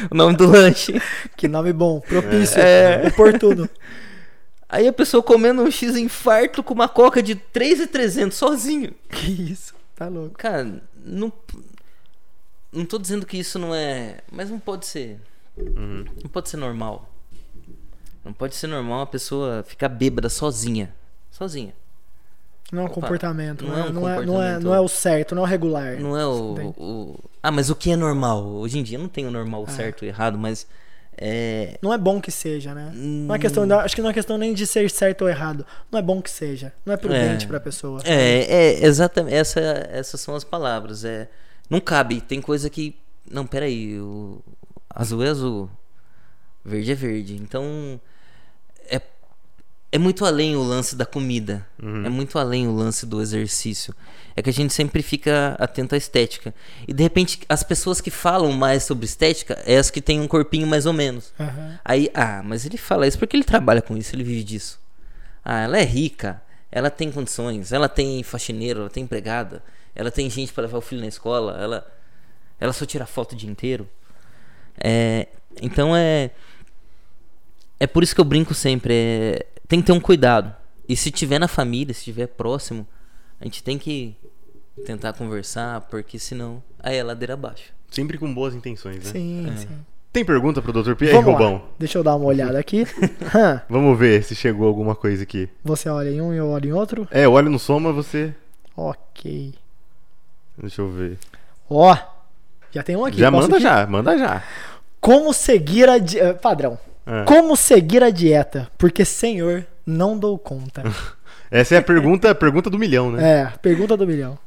o 0.09 0.15
nome 0.15 0.35
do 0.35 0.47
lanche. 0.49 0.99
Que 1.37 1.47
nome 1.47 1.71
bom, 1.71 1.99
propício, 1.99 2.59
É. 2.59 3.07
oportuno. 3.09 3.69
Aí 4.67 4.87
a 4.87 4.91
pessoa 4.91 5.21
comendo 5.21 5.61
um 5.61 5.69
X 5.69 5.95
infarto 5.95 6.63
com 6.63 6.73
uma 6.73 6.89
coca 6.89 7.21
de 7.21 7.35
3,300 7.35 8.35
sozinho. 8.35 8.91
Que 9.07 9.51
isso, 9.51 9.75
tá 9.95 10.07
louco. 10.07 10.35
Cara, 10.35 10.81
não. 11.05 11.31
Não 12.73 12.85
tô 12.85 12.97
dizendo 12.97 13.23
que 13.27 13.37
isso 13.37 13.59
não 13.59 13.75
é. 13.75 14.17
Mas 14.31 14.49
não 14.49 14.57
pode 14.57 14.87
ser. 14.87 15.19
Não 15.55 16.29
pode 16.31 16.49
ser 16.49 16.57
normal. 16.57 17.07
Não 18.23 18.33
pode 18.33 18.55
ser 18.55 18.67
normal 18.67 18.99
uma 18.99 19.07
pessoa 19.07 19.63
ficar 19.63 19.89
bêbada 19.89 20.29
sozinha. 20.29 20.93
Sozinha. 21.31 21.73
Não 22.71 22.83
é 22.83 22.85
um 22.85 22.87
comportamento, 22.89 23.65
não 23.65 23.71
não, 23.71 23.77
é 23.77 23.89
um 23.89 23.91
não, 23.93 23.99
é, 24.01 24.01
não, 24.03 24.09
é, 24.09 24.15
comportamento. 24.15 24.63
não 24.63 24.75
é 24.75 24.79
o 24.79 24.87
certo, 24.87 25.35
não 25.35 25.41
é 25.43 25.45
o 25.45 25.49
regular. 25.49 25.99
Não 25.99 26.17
é 26.17 26.25
o, 26.25 26.73
o- 26.77 27.19
Ah, 27.43 27.51
mas 27.51 27.69
o 27.69 27.75
que 27.75 27.91
é 27.91 27.95
normal? 27.97 28.45
Hoje 28.45 28.79
em 28.79 28.83
dia 28.83 28.97
não 28.97 29.09
tem 29.09 29.25
o 29.25 29.31
normal 29.31 29.65
É. 29.67 29.71
certo 29.71 30.05
e 30.05 30.07
errado, 30.07 30.37
mas. 30.37 30.65
É. 31.17 31.77
Não 31.81 31.93
é 31.93 31.97
bom 31.97 32.21
que 32.21 32.31
seja, 32.31 32.73
né? 32.73 32.89
Não 32.95 33.35
é 33.35 33.37
Hum. 33.37 33.41
questão, 33.41 33.79
acho 33.79 33.93
que 33.95 34.01
não 34.01 34.09
é 34.09 34.13
questão 34.13 34.37
nem 34.37 34.53
de 34.53 34.65
ser 34.65 34.89
certo 34.89 35.23
ou 35.23 35.29
errado. 35.29 35.65
Não 35.91 35.99
é 35.99 36.01
bom 36.01 36.21
que 36.21 36.29
seja. 36.29 36.71
Não 36.85 36.93
é 36.93 36.97
prudente 36.97 37.43
É. 37.43 37.47
pra 37.47 37.59
pessoa. 37.59 38.01
É, 38.05 38.43
é 38.79 38.85
exatamente. 38.85 39.35
Essa, 39.35 39.59
essas 39.91 40.21
são 40.21 40.33
as 40.35 40.45
palavras. 40.45 41.03
É, 41.03 41.27
não 41.69 41.81
cabe. 41.81 42.21
Tem 42.21 42.39
coisa 42.41 42.69
que. 42.69 42.95
Não, 43.29 43.45
peraí. 43.45 43.99
O 43.99 44.41
azul 44.89 45.21
é 45.23 45.27
azul. 45.29 45.69
Verde 46.63 46.91
é 46.91 46.95
verde. 46.95 47.35
Então. 47.35 47.99
É, 48.87 49.01
é 49.91 49.97
muito 49.97 50.25
além 50.25 50.55
o 50.55 50.63
lance 50.63 50.95
da 50.95 51.05
comida. 51.05 51.67
É 52.05 52.09
muito 52.09 52.39
além 52.39 52.67
o 52.67 52.71
lance 52.73 53.05
do 53.05 53.21
exercício. 53.21 53.93
É 54.35 54.41
que 54.41 54.49
a 54.49 54.53
gente 54.53 54.73
sempre 54.73 55.01
fica 55.01 55.55
atento 55.59 55.95
à 55.95 55.97
estética. 55.97 56.53
E 56.87 56.93
de 56.93 57.03
repente, 57.03 57.41
as 57.49 57.63
pessoas 57.63 57.99
que 57.99 58.09
falam 58.09 58.51
mais 58.53 58.83
sobre 58.83 59.05
estética 59.05 59.61
é 59.65 59.77
as 59.77 59.91
que 59.91 60.01
têm 60.01 60.21
um 60.21 60.27
corpinho 60.27 60.65
mais 60.65 60.85
ou 60.85 60.93
menos. 60.93 61.33
Aham. 61.39 61.79
Aí, 61.83 62.09
ah, 62.13 62.41
mas 62.43 62.65
ele 62.65 62.77
fala 62.77 63.05
isso 63.05 63.19
porque 63.19 63.35
ele 63.35 63.43
trabalha 63.43 63.81
com 63.81 63.97
isso, 63.97 64.15
ele 64.15 64.23
vive 64.23 64.43
disso. 64.43 64.79
Ah, 65.43 65.61
ela 65.61 65.77
é 65.77 65.83
rica, 65.83 66.41
ela 66.71 66.89
tem 66.89 67.11
condições, 67.11 67.73
ela 67.73 67.89
tem 67.89 68.23
faxineiro, 68.23 68.81
ela 68.81 68.89
tem 68.89 69.03
empregada, 69.03 69.61
ela 69.93 70.09
tem 70.09 70.29
gente 70.29 70.53
para 70.53 70.63
levar 70.63 70.77
o 70.77 70.81
filho 70.81 71.01
na 71.01 71.07
escola, 71.07 71.57
ela, 71.59 71.85
ela 72.59 72.71
só 72.71 72.85
tira 72.85 73.05
foto 73.05 73.33
o 73.33 73.35
dia 73.35 73.49
inteiro. 73.49 73.89
É, 74.81 75.27
então 75.61 75.95
é, 75.95 76.31
é 77.81 77.87
por 77.87 78.03
isso 78.03 78.13
que 78.13 78.21
eu 78.21 78.25
brinco 78.25 78.53
sempre, 78.53 78.93
é, 78.93 79.45
tem 79.67 79.79
que 79.81 79.87
ter 79.87 79.91
um 79.91 79.99
cuidado. 79.99 80.53
E 80.87 80.95
se 80.95 81.09
tiver 81.09 81.39
na 81.39 81.47
família, 81.47 81.95
se 81.95 82.03
tiver 82.03 82.27
próximo, 82.27 82.85
a 83.39 83.43
gente 83.43 83.63
tem 83.63 83.75
que 83.75 84.15
tentar 84.85 85.13
conversar, 85.13 85.81
porque 85.89 86.19
senão 86.19 86.61
aí 86.79 86.97
é 86.97 87.03
ladeira 87.03 87.33
abaixo. 87.33 87.73
Sempre 87.89 88.19
com 88.19 88.31
boas 88.31 88.53
intenções, 88.53 88.97
né? 88.97 89.11
Sim, 89.11 89.51
sim. 89.57 89.67
Tem 90.13 90.23
pergunta 90.23 90.61
pro 90.61 90.71
Dr. 90.71 90.93
Pierre 90.93 91.15
Vamos 91.15 91.33
Rubão? 91.33 91.53
lá. 91.53 91.61
Deixa 91.79 91.97
eu 91.97 92.03
dar 92.03 92.15
uma 92.17 92.25
olhada 92.25 92.59
aqui. 92.59 92.85
Vamos 93.67 93.97
ver 93.97 94.23
se 94.23 94.35
chegou 94.35 94.67
alguma 94.67 94.93
coisa 94.93 95.23
aqui. 95.23 95.49
você 95.63 95.89
olha 95.89 96.11
em 96.11 96.21
um 96.21 96.31
e 96.31 96.37
eu 96.37 96.49
olho 96.49 96.69
em 96.69 96.73
outro? 96.73 97.07
É, 97.09 97.27
olha 97.27 97.49
no 97.49 97.57
soma, 97.57 97.91
você. 97.91 98.35
Ok. 98.77 99.55
Deixa 100.55 100.83
eu 100.83 100.91
ver. 100.91 101.17
Ó, 101.67 101.97
já 102.69 102.83
tem 102.83 102.95
um 102.95 103.05
aqui. 103.05 103.17
já 103.17 103.31
manda 103.31 103.55
aqui? 103.55 103.63
já, 103.63 103.87
manda 103.87 104.15
já. 104.19 104.43
Como 104.99 105.33
seguir 105.33 105.89
a 105.89 105.97
eh, 105.97 106.33
Padrão. 106.33 106.77
Ah. 107.05 107.25
Como 107.27 107.55
seguir 107.55 108.03
a 108.03 108.09
dieta? 108.09 108.71
Porque, 108.77 109.03
senhor, 109.03 109.65
não 109.85 110.17
dou 110.17 110.37
conta. 110.37 110.83
Essa 111.49 111.75
é 111.75 111.77
a 111.79 111.81
pergunta, 111.81 112.29
a 112.31 112.35
pergunta 112.35 112.69
do 112.69 112.79
milhão, 112.79 113.11
né? 113.11 113.41
é, 113.41 113.57
pergunta 113.57 113.97
do 113.97 114.07
milhão. 114.07 114.39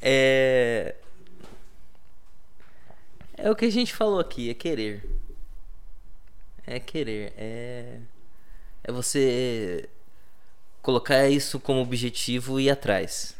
É. 0.00 0.94
É 3.38 3.50
o 3.50 3.56
que 3.56 3.64
a 3.64 3.70
gente 3.70 3.94
falou 3.94 4.18
aqui, 4.18 4.50
é 4.50 4.54
querer. 4.54 5.04
É 6.66 6.78
querer. 6.78 7.32
É. 7.36 7.98
É 8.84 8.92
você 8.92 9.88
colocar 10.82 11.28
isso 11.28 11.58
como 11.58 11.80
objetivo 11.80 12.60
e 12.60 12.64
ir 12.64 12.70
atrás. 12.70 13.34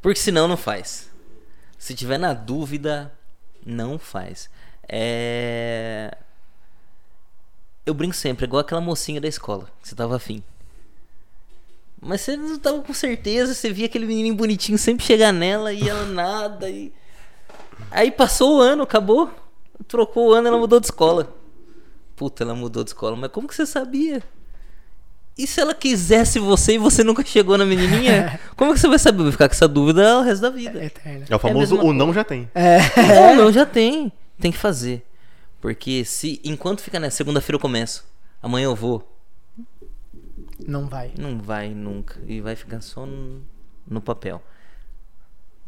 Porque 0.00 0.18
senão 0.18 0.48
não 0.48 0.56
faz. 0.56 1.10
Se 1.78 1.94
tiver 1.94 2.18
na 2.18 2.32
dúvida, 2.32 3.12
não 3.64 3.98
faz. 3.98 4.50
É. 4.88 6.16
Eu 7.88 7.94
brinco 7.94 8.14
sempre, 8.14 8.44
igual 8.44 8.60
aquela 8.60 8.82
mocinha 8.82 9.18
da 9.18 9.26
escola, 9.26 9.64
que 9.80 9.88
você 9.88 9.94
tava 9.94 10.14
afim. 10.14 10.42
Mas 11.98 12.20
você 12.20 12.36
não 12.36 12.58
tava 12.58 12.82
com 12.82 12.92
certeza, 12.92 13.54
você 13.54 13.72
via 13.72 13.86
aquele 13.86 14.04
menininho 14.04 14.34
bonitinho 14.34 14.76
sempre 14.76 15.06
chegar 15.06 15.32
nela 15.32 15.72
e 15.72 15.88
ela 15.88 16.04
nada. 16.04 16.68
E... 16.68 16.92
Aí 17.90 18.10
passou 18.10 18.58
o 18.58 18.60
ano, 18.60 18.82
acabou. 18.82 19.30
Trocou 19.86 20.28
o 20.28 20.32
ano, 20.34 20.48
ela 20.48 20.58
mudou 20.58 20.78
de 20.78 20.84
escola. 20.84 21.34
Puta, 22.14 22.44
ela 22.44 22.54
mudou 22.54 22.84
de 22.84 22.90
escola, 22.90 23.16
mas 23.16 23.30
como 23.30 23.48
que 23.48 23.54
você 23.54 23.64
sabia? 23.64 24.22
E 25.38 25.46
se 25.46 25.58
ela 25.58 25.72
quisesse 25.72 26.38
você 26.38 26.74
e 26.74 26.78
você 26.78 27.02
nunca 27.02 27.24
chegou 27.24 27.56
na 27.56 27.64
menininha? 27.64 28.38
Como 28.54 28.74
que 28.74 28.80
você 28.80 28.88
vai 28.88 28.98
saber? 28.98 29.22
Vai 29.22 29.30
ficar 29.32 29.48
com 29.48 29.54
essa 29.54 29.68
dúvida 29.68 30.18
o 30.18 30.22
resto 30.22 30.42
da 30.42 30.50
vida. 30.50 30.78
É 30.78 30.86
eterna. 30.86 31.24
É 31.30 31.36
o 31.36 31.38
famoso 31.38 31.76
mesma 31.76 31.90
o 31.90 31.94
não 31.94 32.12
já 32.12 32.24
tem. 32.24 32.50
É. 32.52 32.80
Não, 33.06 33.36
não, 33.36 33.52
já 33.52 33.64
tem. 33.64 34.12
Tem 34.40 34.50
que 34.50 34.58
fazer. 34.58 35.07
Porque 35.60 36.04
se 36.04 36.40
enquanto 36.44 36.80
fica 36.82 37.00
nessa 37.00 37.16
segunda-feira 37.16 37.56
eu 37.56 37.60
começo, 37.60 38.04
amanhã 38.42 38.66
eu 38.66 38.76
vou, 38.76 39.16
Não 40.66 40.88
vai. 40.88 41.12
não 41.18 41.38
vai 41.38 41.70
nunca. 41.74 42.20
E 42.26 42.40
vai 42.40 42.54
ficar 42.56 42.80
só 42.80 43.04
no, 43.06 43.42
no 43.86 44.00
papel. 44.00 44.42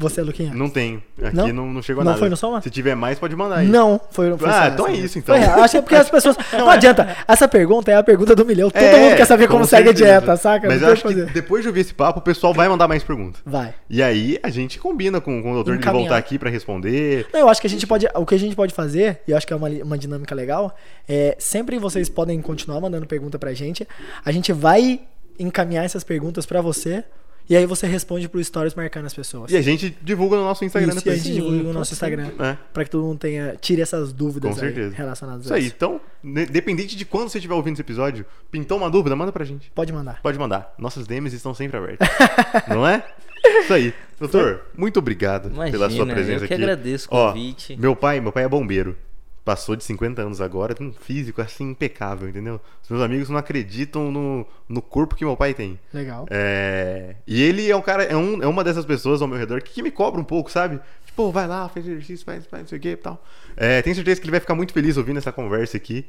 Você, 0.01 0.22
Luquinha? 0.22 0.52
Não 0.55 0.68
tem. 0.70 1.02
Aqui 1.22 1.36
Não? 1.36 1.48
não, 1.52 1.66
não 1.74 1.82
chegou 1.82 2.02
Não 2.02 2.12
nada. 2.12 2.18
foi 2.18 2.31
no 2.31 2.36
soma? 2.36 2.62
Se 2.62 2.70
tiver 2.70 2.94
mais, 2.94 3.18
pode 3.18 3.36
mandar 3.36 3.59
aí. 3.59 3.68
Não, 3.68 4.01
foi, 4.10 4.36
foi 4.39 4.48
Ah, 4.48 4.62
só 4.62 4.68
então 4.68 4.86
é 4.89 4.93
isso, 4.94 5.18
então. 5.18 5.36
Foi, 5.36 5.44
acho 5.44 5.70
que 5.72 5.77
é 5.77 5.82
porque 5.82 5.94
as 5.94 6.09
pessoas. 6.10 6.36
Não, 6.52 6.70
adianta. 6.70 7.16
Essa 7.28 7.47
pergunta 7.47 7.90
é 7.90 7.97
a 7.97 8.02
pergunta 8.02 8.35
do 8.35 8.44
milhão. 8.47 8.70
Todo 8.70 8.82
É, 8.82 8.98
mundo 8.98 9.16
quer 9.16 9.27
saber 9.27 9.47
com 9.47 9.52
como 9.52 9.66
segue 9.66 9.90
a 9.90 9.93
dieta, 9.93 10.36
saca? 10.39 10.66
Mas 10.66 10.81
Não 10.81 10.89
acho 10.90 11.06
o 11.06 11.09
que 11.10 11.14
fazer. 11.20 11.32
depois 11.32 11.62
de 11.62 11.68
ouvir 11.68 11.81
esse 11.81 11.93
papo, 11.93 12.18
o 12.20 12.22
pessoal 12.22 12.55
vai 12.55 12.66
mandar 12.68 12.89
mais 12.89 13.02
perguntas. 13.05 13.43
Vai. 13.44 13.74
E 13.90 14.02
aí 14.02 14.39
a 14.43 14.48
gente 14.48 14.78
combina 14.78 15.20
com, 15.20 15.43
com 15.43 15.51
o 15.51 15.55
doutor 15.55 15.74
de 15.74 15.81
Encaminhar. 15.81 16.01
voltar 16.09 16.16
aqui 16.16 16.39
pra 16.39 16.48
responder. 16.48 17.27
Não, 17.32 17.40
eu 17.40 17.48
acho 17.51 17.60
que 17.60 17.66
a 17.66 17.70
gente 17.70 17.86
pode. 17.86 18.06
O 18.14 18.24
que 18.24 18.35
a 18.35 18.39
gente 18.39 18.56
pode 18.56 18.72
fazer, 18.72 19.20
e 19.28 19.32
eu 19.32 19.36
acho 19.36 19.47
que 19.47 19.52
é 19.52 19.56
uma, 19.56 19.68
uma 19.68 19.98
dinâmica 19.98 20.35
legal, 20.35 20.74
é 21.06 21.36
sempre 21.39 21.78
vocês 21.78 22.09
podem 22.09 22.40
continuar 22.40 22.81
mandando 22.81 23.06
pergunta 23.06 23.39
pra 23.39 23.52
gente. 23.52 23.86
A 24.24 24.32
gente 24.32 24.51
vai 24.52 25.01
encaminhar 25.39 25.85
essas 25.85 26.02
perguntas 26.05 26.47
pra 26.47 26.62
você. 26.62 27.05
E 27.51 27.56
aí 27.56 27.66
você 27.66 27.85
responde 27.89 28.28
pro 28.28 28.43
Stories 28.43 28.77
marcando 28.77 29.06
as 29.06 29.12
pessoas. 29.12 29.51
E 29.51 29.56
a 29.56 29.60
gente 29.60 29.90
divulga 30.01 30.36
no 30.36 30.44
nosso 30.44 30.64
Instagram 30.64 30.90
Isso, 30.94 30.98
e 30.98 31.01
a 31.01 31.02
depois. 31.02 31.24
gente 31.24 31.35
Sim, 31.35 31.40
divulga 31.43 31.62
no 31.64 31.72
nosso. 31.72 31.93
Instagram. 31.93 32.31
É, 32.39 32.56
Pra 32.72 32.85
que 32.85 32.90
todo 32.90 33.02
mundo 33.05 33.18
tenha. 33.18 33.56
Tire 33.60 33.82
essas 33.82 34.12
dúvidas 34.12 34.52
com 34.55 34.60
aí 34.60 34.66
certeza. 34.72 34.94
relacionadas 34.94 35.44
Isso 35.47 35.52
a 35.52 35.56
aí. 35.56 35.64
isso. 35.66 35.74
Então, 35.77 36.01
ne- 36.22 36.47
dependente 36.47 36.94
de 36.97 37.05
quando 37.05 37.28
você 37.28 37.39
estiver 37.39 37.55
ouvindo 37.55 37.72
esse 37.74 37.82
episódio, 37.82 38.24
pintou 38.52 38.78
uma 38.78 38.89
dúvida, 38.89 39.16
manda 39.16 39.32
pra 39.32 39.44
gente. 39.44 39.68
Pode 39.74 39.93
mandar. 39.93 40.22
Pode 40.22 40.39
mandar. 40.39 40.72
Nossas 40.78 41.09
DMs 41.09 41.35
estão 41.35 41.52
sempre 41.52 41.77
abertas. 41.77 42.09
Não 42.70 42.86
é? 42.86 43.05
Isso 43.44 43.74
aí. 43.74 43.93
Doutor, 44.20 44.66
muito 44.77 44.98
obrigado 45.01 45.47
Imagina, 45.48 45.70
pela 45.77 45.90
sua 45.90 46.06
presença 46.06 46.44
eu 46.44 46.48
que 46.48 46.55
aqui. 46.55 46.62
agradeço 46.62 47.09
o 47.10 47.16
Ó, 47.16 47.28
convite. 47.32 47.77
meu 47.77 47.97
pai, 47.97 48.20
meu 48.20 48.31
pai 48.31 48.44
é 48.44 48.48
bombeiro. 48.48 48.97
Passou 49.45 49.75
de 49.75 49.83
50 49.83 50.21
anos 50.23 50.41
agora, 50.41 50.75
tem 50.75 50.87
um 50.87 50.93
físico 50.93 51.41
assim 51.41 51.71
impecável, 51.71 52.29
entendeu? 52.29 52.61
Os 52.83 52.89
meus 52.91 53.03
amigos 53.03 53.29
não 53.31 53.39
acreditam 53.39 54.11
no, 54.12 54.47
no 54.69 54.83
corpo 54.83 55.15
que 55.17 55.25
meu 55.25 55.35
pai 55.37 55.55
tem. 55.55 55.79
Legal. 55.95 56.27
É, 56.31 57.17
E 57.27 57.43
ele 57.43 57.69
é 57.71 57.75
um 57.75 57.81
cara, 57.81 58.05
é, 58.05 58.15
um, 58.15 58.43
é 58.43 58.47
uma 58.47 58.62
dessas 58.62 58.85
pessoas 58.85 59.23
ao 59.23 59.27
meu 59.29 59.39
redor 59.39 59.62
que, 59.62 59.73
que 59.73 59.83
me 59.83 59.91
cobra 59.91 60.21
um 60.21 60.25
pouco, 60.25 60.51
sabe? 60.51 60.79
Tipo, 61.07 61.33
vai 61.33 61.49
lá, 61.49 61.69
faz 61.71 61.87
exercício, 61.87 62.25
faz, 62.25 62.45
faz 62.47 62.62
não 62.65 62.69
sei 62.69 62.79
o 62.79 62.81
que 62.81 62.89
e 62.91 62.97
tal. 62.97 63.25
É, 63.57 63.81
tenho 63.83 63.97
certeza 63.97 64.21
que 64.21 64.27
ele 64.27 64.31
vai 64.33 64.41
ficar 64.41 64.55
muito 64.55 64.73
feliz 64.75 64.97
ouvindo 64.99 65.17
essa 65.17 65.33
conversa 65.33 65.77
aqui, 65.79 66.07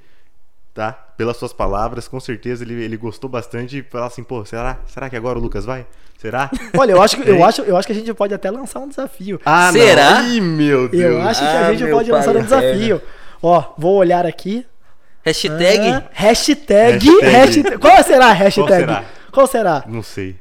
tá? 0.73 0.91
Pelas 0.91 1.37
suas 1.37 1.53
palavras, 1.53 2.07
com 2.09 2.19
certeza 2.19 2.63
ele, 2.63 2.73
ele 2.83 2.97
gostou 2.97 3.29
bastante 3.29 3.77
e 3.79 3.83
falar 3.83 4.07
assim, 4.07 4.23
pô, 4.23 4.43
será, 4.45 4.79
será 4.87 5.09
que 5.09 5.15
agora 5.15 5.39
o 5.39 5.41
Lucas 5.41 5.65
vai? 5.65 5.85
Será? 6.17 6.51
Olha, 6.77 6.91
eu 6.91 7.01
acho, 7.01 7.17
que- 7.17 7.29
eu, 7.29 7.43
acho, 7.45 7.61
eu 7.61 7.75
acho 7.77 7.87
que 7.87 7.93
a 7.93 7.95
gente 7.95 8.13
pode 8.13 8.33
até 8.33 8.51
lançar 8.51 8.79
um 8.81 8.87
desafio. 8.89 9.39
Ah, 9.45 9.71
Será? 9.71 10.21
não. 10.21 10.29
Ih, 10.29 10.41
meu 10.41 10.87
Deus. 10.89 11.01
Eu 11.03 11.21
acho 11.21 11.39
que 11.41 11.47
a 11.47 11.67
Ah, 11.67 11.71
gente 11.71 11.83
meu 11.83 11.95
pode 11.95 12.09
pai 12.11 12.19
lançar 12.19 12.35
um 12.35 12.43
desafio. 12.43 13.01
Ó, 13.41 13.63
vou 13.77 13.95
olhar 13.95 14.25
aqui. 14.25 14.65
Hashtag. 15.23 15.87
Ah, 15.87 16.03
hashtag, 16.11 17.07
Hashtag. 17.07 17.31
hashtag. 17.31 17.77
Qual 17.77 18.03
será 18.03 18.25
a 18.27 18.33
hashtag? 18.33 18.67
será? 18.73 19.03
Qual 19.31 19.47
será? 19.47 19.83
Não 19.87 20.01
sei. 20.03 20.35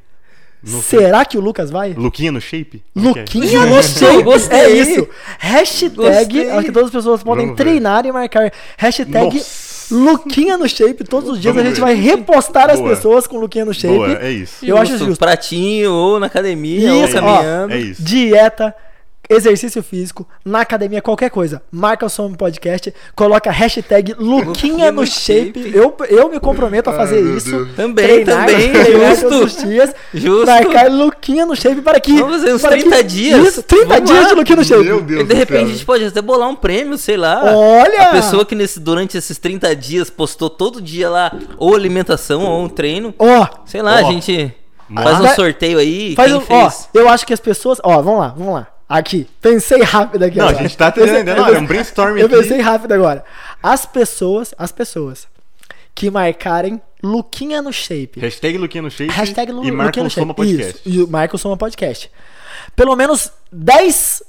Sei. 0.63 0.99
Será 0.99 1.25
que 1.25 1.37
o 1.39 1.41
Lucas 1.41 1.71
vai? 1.71 1.93
Luquinha 1.93 2.31
no 2.31 2.39
shape? 2.39 2.83
É? 2.95 2.99
Luquinha 2.99 3.65
no 3.65 3.81
shape. 3.81 4.21
Gostei. 4.23 4.59
É 4.59 4.69
isso. 4.69 5.07
Hashtag. 5.39 5.95
Gostei. 5.95 6.49
Acho 6.51 6.65
que 6.65 6.71
todas 6.71 6.87
as 6.89 6.93
pessoas 6.93 7.23
podem 7.23 7.45
Vamos 7.45 7.57
ver. 7.57 7.63
treinar 7.63 8.05
e 8.05 8.11
marcar. 8.11 8.51
Hashtag 8.77 9.35
Nossa. 9.37 9.93
Luquinha 9.95 10.57
no 10.57 10.69
shape. 10.69 11.03
Todos 11.03 11.29
os 11.31 11.39
dias 11.41 11.53
Vamos 11.55 11.65
a 11.65 11.69
gente 11.69 11.79
ver. 11.79 11.81
vai 11.81 11.95
repostar 11.95 12.69
as 12.69 12.79
Boa. 12.79 12.89
pessoas 12.91 13.25
com 13.25 13.37
Luquinha 13.39 13.65
no 13.65 13.73
shape. 13.73 13.93
Boa, 13.95 14.13
é 14.21 14.31
isso. 14.31 14.63
Eu 14.63 14.77
acho 14.77 14.97
justo. 14.99 15.17
Pratinho 15.17 15.91
ou 15.93 16.19
na 16.19 16.27
academia 16.27 16.89
Isso, 17.05 17.17
ou 17.17 17.23
ó. 17.23 17.37
caminhando. 17.37 17.73
É 17.73 17.79
isso. 17.79 18.01
Dieta, 18.03 18.75
exercício 19.33 19.81
físico, 19.81 20.27
na 20.43 20.61
academia, 20.61 21.01
qualquer 21.01 21.29
coisa. 21.29 21.61
Marca 21.71 22.05
o 22.05 22.09
som 22.09 22.33
podcast, 22.33 22.93
coloca 23.15 23.49
a 23.49 23.53
hashtag 23.53 24.13
Luquinha 24.17 24.91
no 24.91 25.05
shape. 25.05 25.71
Eu, 25.73 25.95
eu 26.09 26.29
me 26.29 26.39
comprometo 26.39 26.89
a 26.89 26.93
fazer 26.93 27.17
Ai, 27.23 27.37
isso. 27.37 27.51
Deus. 27.51 27.75
Também, 27.75 28.25
também, 28.25 28.71
treinar 28.71 29.11
justo. 29.11 29.29
todos 29.29 29.55
os 29.55 29.63
dias. 29.63 29.93
Justo. 30.13 30.45
Marcar 30.45 30.91
Luquinha 30.91 31.45
no 31.45 31.55
shape 31.55 31.81
para 31.81 31.99
que. 31.99 32.13
Vamos 32.17 32.37
fazer 32.41 32.53
uns 32.53 32.61
para 32.61 32.71
30 32.71 32.97
que- 32.97 33.03
dias. 33.03 33.47
Isso, 33.47 33.63
30 33.63 33.85
Vamos 33.87 34.09
dias 34.09 34.23
lá. 34.23 34.29
de 34.29 34.35
Luquinha 34.35 34.55
no 34.57 34.63
shape. 34.65 34.83
Meu 34.83 35.01
Deus 35.01 35.21
E 35.21 35.23
de 35.25 35.33
repente 35.33 35.57
céu. 35.59 35.65
a 35.67 35.71
gente 35.71 35.85
pode 35.85 36.05
até 36.05 36.21
bolar 36.21 36.49
um 36.49 36.55
prêmio, 36.55 36.97
sei 36.97 37.17
lá. 37.17 37.41
Olha! 37.55 38.01
A 38.03 38.11
pessoa 38.11 38.45
que 38.45 38.55
nesse, 38.55 38.79
durante 38.79 39.17
esses 39.17 39.37
30 39.37 39.75
dias 39.75 40.09
postou 40.09 40.49
todo 40.49 40.81
dia 40.81 41.09
lá 41.09 41.31
ou 41.57 41.75
alimentação 41.75 42.43
ou 42.43 42.63
um 42.63 42.69
treino. 42.69 43.13
Ó, 43.17 43.47
Sei 43.65 43.81
lá, 43.81 43.93
Ó. 44.01 44.07
a 44.07 44.11
gente 44.11 44.53
faz 44.93 45.19
um 45.19 45.27
sorteio 45.35 45.77
aí. 45.79 46.15
faz 46.15 46.31
quem 46.31 46.39
um, 46.41 46.43
ó, 46.49 46.69
fez? 46.69 46.89
eu 46.93 47.07
acho 47.07 47.25
que 47.25 47.33
as 47.33 47.39
pessoas. 47.39 47.79
Ó, 47.83 48.01
vamos 48.01 48.19
lá, 48.19 48.33
vamos 48.37 48.53
lá. 48.55 48.67
Aqui, 48.91 49.27
pensei 49.41 49.81
rápido 49.83 50.23
aqui 50.23 50.37
Não, 50.37 50.45
a 50.47 50.49
agora. 50.49 50.63
gente 50.63 50.77
tá 50.77 50.89
entendendo, 50.89 51.29
olha, 51.29 51.45
pensei- 51.45 51.57
um 51.61 51.65
brainstorming 51.65 52.19
Eu 52.19 52.25
aqui. 52.27 52.35
pensei 52.35 52.59
rápido 52.61 52.91
agora. 52.91 53.23
As 53.63 53.85
pessoas, 53.85 54.53
as 54.57 54.71
pessoas 54.71 55.27
que 55.95 56.09
marcarem 56.11 56.81
Luquinha 57.03 57.61
no 57.61 57.71
Shape. 57.71 58.19
Hashtag 58.19 58.57
Luquinha 58.57 58.81
no 58.81 58.91
Shape 58.91 59.09
Hashtag 59.11 59.51
Lu, 59.51 59.63
e 59.65 59.71
no 59.71 59.77
Soma 59.93 60.09
Shape. 60.09 60.33
Podcast. 60.35 60.81
Isso, 60.89 61.01
e 61.03 61.07
marca 61.09 61.35
o 61.35 61.39
Soma 61.39 61.57
Podcast. 61.57 62.11
Pelo 62.75 62.95
menos 62.95 63.31
10 63.51 64.21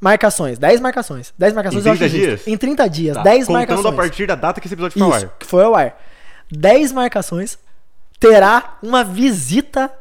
marcações. 0.00 0.58
10 0.58 0.80
marcações. 0.80 1.32
10 1.38 1.52
marcações 1.54 1.84
Em 1.84 1.88
eu 1.88 1.92
acho 1.92 1.98
30 2.00 2.16
justo. 2.16 2.26
dias? 2.44 2.48
Em 2.48 2.56
30 2.56 2.88
dias. 2.88 3.16
Tá, 3.16 3.22
10 3.22 3.46
Contando 3.46 3.52
marcações. 3.58 3.86
a 3.86 3.92
partir 3.92 4.26
da 4.26 4.34
data 4.34 4.60
que 4.60 4.66
esse 4.66 4.74
episódio 4.74 4.98
foi 4.98 5.02
ao 5.06 5.12
ar. 5.12 5.28
que 5.38 5.46
foi 5.46 5.62
ao 5.64 5.74
ar. 5.74 6.02
10 6.50 6.90
marcações 6.92 7.58
terá 8.18 8.76
uma 8.82 9.04
visita 9.04 9.92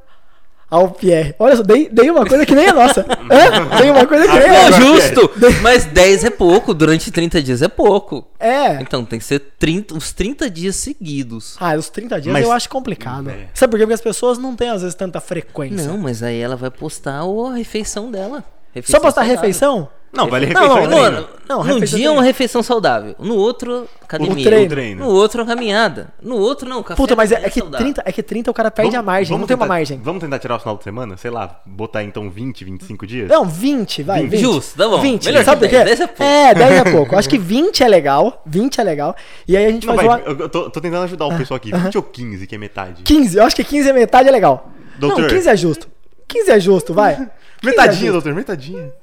ao 0.76 0.90
Pierre. 0.92 1.34
Olha 1.40 1.56
só, 1.56 1.64
dei, 1.64 1.90
dei 1.92 2.10
uma 2.10 2.26
coisa 2.26 2.46
que 2.46 2.54
nem 2.56 2.68
a 2.68 2.74
nossa. 2.74 3.02
Hã? 3.32 3.78
Dei 3.82 3.90
uma 3.92 4.06
coisa 4.06 4.28
que 4.28 4.34
nem 4.40 4.50
a 4.50 4.70
Não, 4.70 4.70
nossa. 4.70 4.82
justo! 4.82 5.32
Mas 5.62 5.86
10 5.86 6.24
é 6.26 6.30
pouco, 6.30 6.74
durante 6.74 7.12
30 7.12 7.42
dias 7.42 7.62
é 7.62 7.68
pouco. 7.68 8.28
É. 8.40 8.82
Então 8.82 9.04
tem 9.06 9.20
que 9.20 9.26
ser 9.26 9.40
30, 9.58 9.96
uns 9.96 10.12
30 10.12 10.50
dias 10.50 10.76
seguidos. 10.76 11.56
Ah, 11.60 11.76
os 11.76 11.90
30 11.90 12.20
dias 12.22 12.34
Mas- 12.34 12.46
eu 12.46 12.52
acho 12.52 12.70
complicado. 12.70 13.30
É. 13.30 13.48
Sabe 13.54 13.72
por 13.72 13.78
quê? 13.78 13.84
Porque 13.86 13.94
as 13.94 14.02
pessoas 14.02 14.38
não 14.38 14.56
têm, 14.56 14.70
às 14.70 14.82
vezes, 14.82 14.96
tanta 14.96 15.20
frequência. 15.20 15.88
Não, 15.88 15.98
mas 15.98 16.22
aí 16.24 16.40
ela 16.40 16.56
vai 16.56 16.70
postar 16.72 17.24
o- 17.26 17.48
a 17.48 17.56
refeição 17.56 18.12
dela. 18.12 18.44
Só 18.76 18.80
Refeição 18.80 19.00
postar 19.02 19.22
saudável. 19.22 19.36
refeição? 19.42 19.90
Não, 20.14 20.30
vale 20.30 20.46
Não, 20.48 20.62
refeição 20.62 20.76
não, 20.76 20.98
e 20.98 21.02
Mano, 21.02 21.18
treino. 21.24 21.40
Não, 21.50 21.58
num 21.64 21.76
dia 21.80 21.84
é 21.84 21.88
treino. 21.90 22.14
uma 22.14 22.24
refeição 22.24 22.64
saudável, 22.64 23.16
no 23.20 23.36
outro, 23.36 23.86
academia. 24.02 24.32
O 24.34 24.44
treino. 24.44 24.70
treino. 24.70 25.06
No 25.06 25.12
outro, 25.12 25.46
caminhada. 25.46 26.14
No 26.22 26.38
outro, 26.38 26.70
não, 26.70 26.82
café. 26.82 26.96
Puta, 26.96 27.18
mas 27.18 27.34
é, 27.34 27.36
é 27.44 27.50
que 27.50 27.60
saudável. 27.60 27.86
30, 27.86 28.04
é 28.06 28.12
que 28.14 28.24
30 28.24 28.50
o 28.50 28.54
cara 28.54 28.72
perde 28.72 28.96
a 28.96 29.02
margem, 29.04 29.38
não 29.38 29.46
tem 29.46 29.56
uma 29.56 29.66
tentar- 29.66 29.74
margem. 29.74 30.00
Vamos 30.02 30.22
tentar 30.22 30.40
tirar 30.40 30.56
o 30.56 30.60
final 30.60 30.78
de 30.78 30.86
semana? 30.86 31.18
Sei 31.18 31.30
lá, 31.30 31.60
botar 31.66 32.02
então 32.02 32.30
20, 32.30 32.64
25 32.64 33.06
dias? 33.06 33.28
Não, 33.30 33.44
20, 33.44 34.04
vai, 34.04 34.26
20. 34.26 34.40
Justo, 34.40 34.78
tá 34.78 34.88
bom. 34.88 35.02
20, 35.02 35.26
Melhor 35.26 35.44
sabe 35.44 35.68
que 35.68 35.76
por 35.76 35.80
quê? 35.80 35.84
10, 35.84 36.00
10 36.00 36.00
é 36.00 36.08
pouco. 36.08 36.24
É, 36.24 36.54
10 36.54 36.72
é 36.72 36.84
pouco. 36.92 37.16
Acho 37.18 37.30
que 37.30 37.38
20 37.38 37.84
é 37.84 37.88
legal, 37.90 38.42
20 38.46 38.80
é 38.80 38.84
legal. 38.86 39.16
E 39.46 39.58
aí 39.58 39.66
a 39.66 39.72
gente 39.72 39.86
Não, 39.86 39.96
vai 39.98 40.08
vai, 40.08 40.22
zoar... 40.24 40.32
eu 40.40 40.48
tô, 40.50 40.70
tô 40.70 40.80
tentando 40.80 41.04
ajudar 41.04 41.26
o 41.26 41.38
pessoal 41.38 41.58
aqui. 41.58 41.72
20 41.76 41.98
ou 41.98 42.04
15, 42.04 42.48
que 42.48 42.56
é 42.56 42.58
metade? 42.58 43.04
15, 43.04 43.38
eu 43.38 43.44
acho 43.44 43.56
que 43.56 43.66
15 43.66 43.90
é 43.90 43.92
metade 43.94 44.30
é 44.30 44.32
legal. 44.32 44.70
Doutor. 44.98 45.24
Não, 45.24 45.28
15 45.30 45.50
é 45.50 45.58
justo. 45.58 45.90
15 46.26 46.52
é 46.52 46.60
justo, 46.60 46.94
vai. 46.94 47.28
15 47.66 47.78
é 47.78 47.82
Metadinha, 47.82 48.12
justo. 48.12 48.12
doutor, 48.14 48.34
metadinha. 48.36 48.94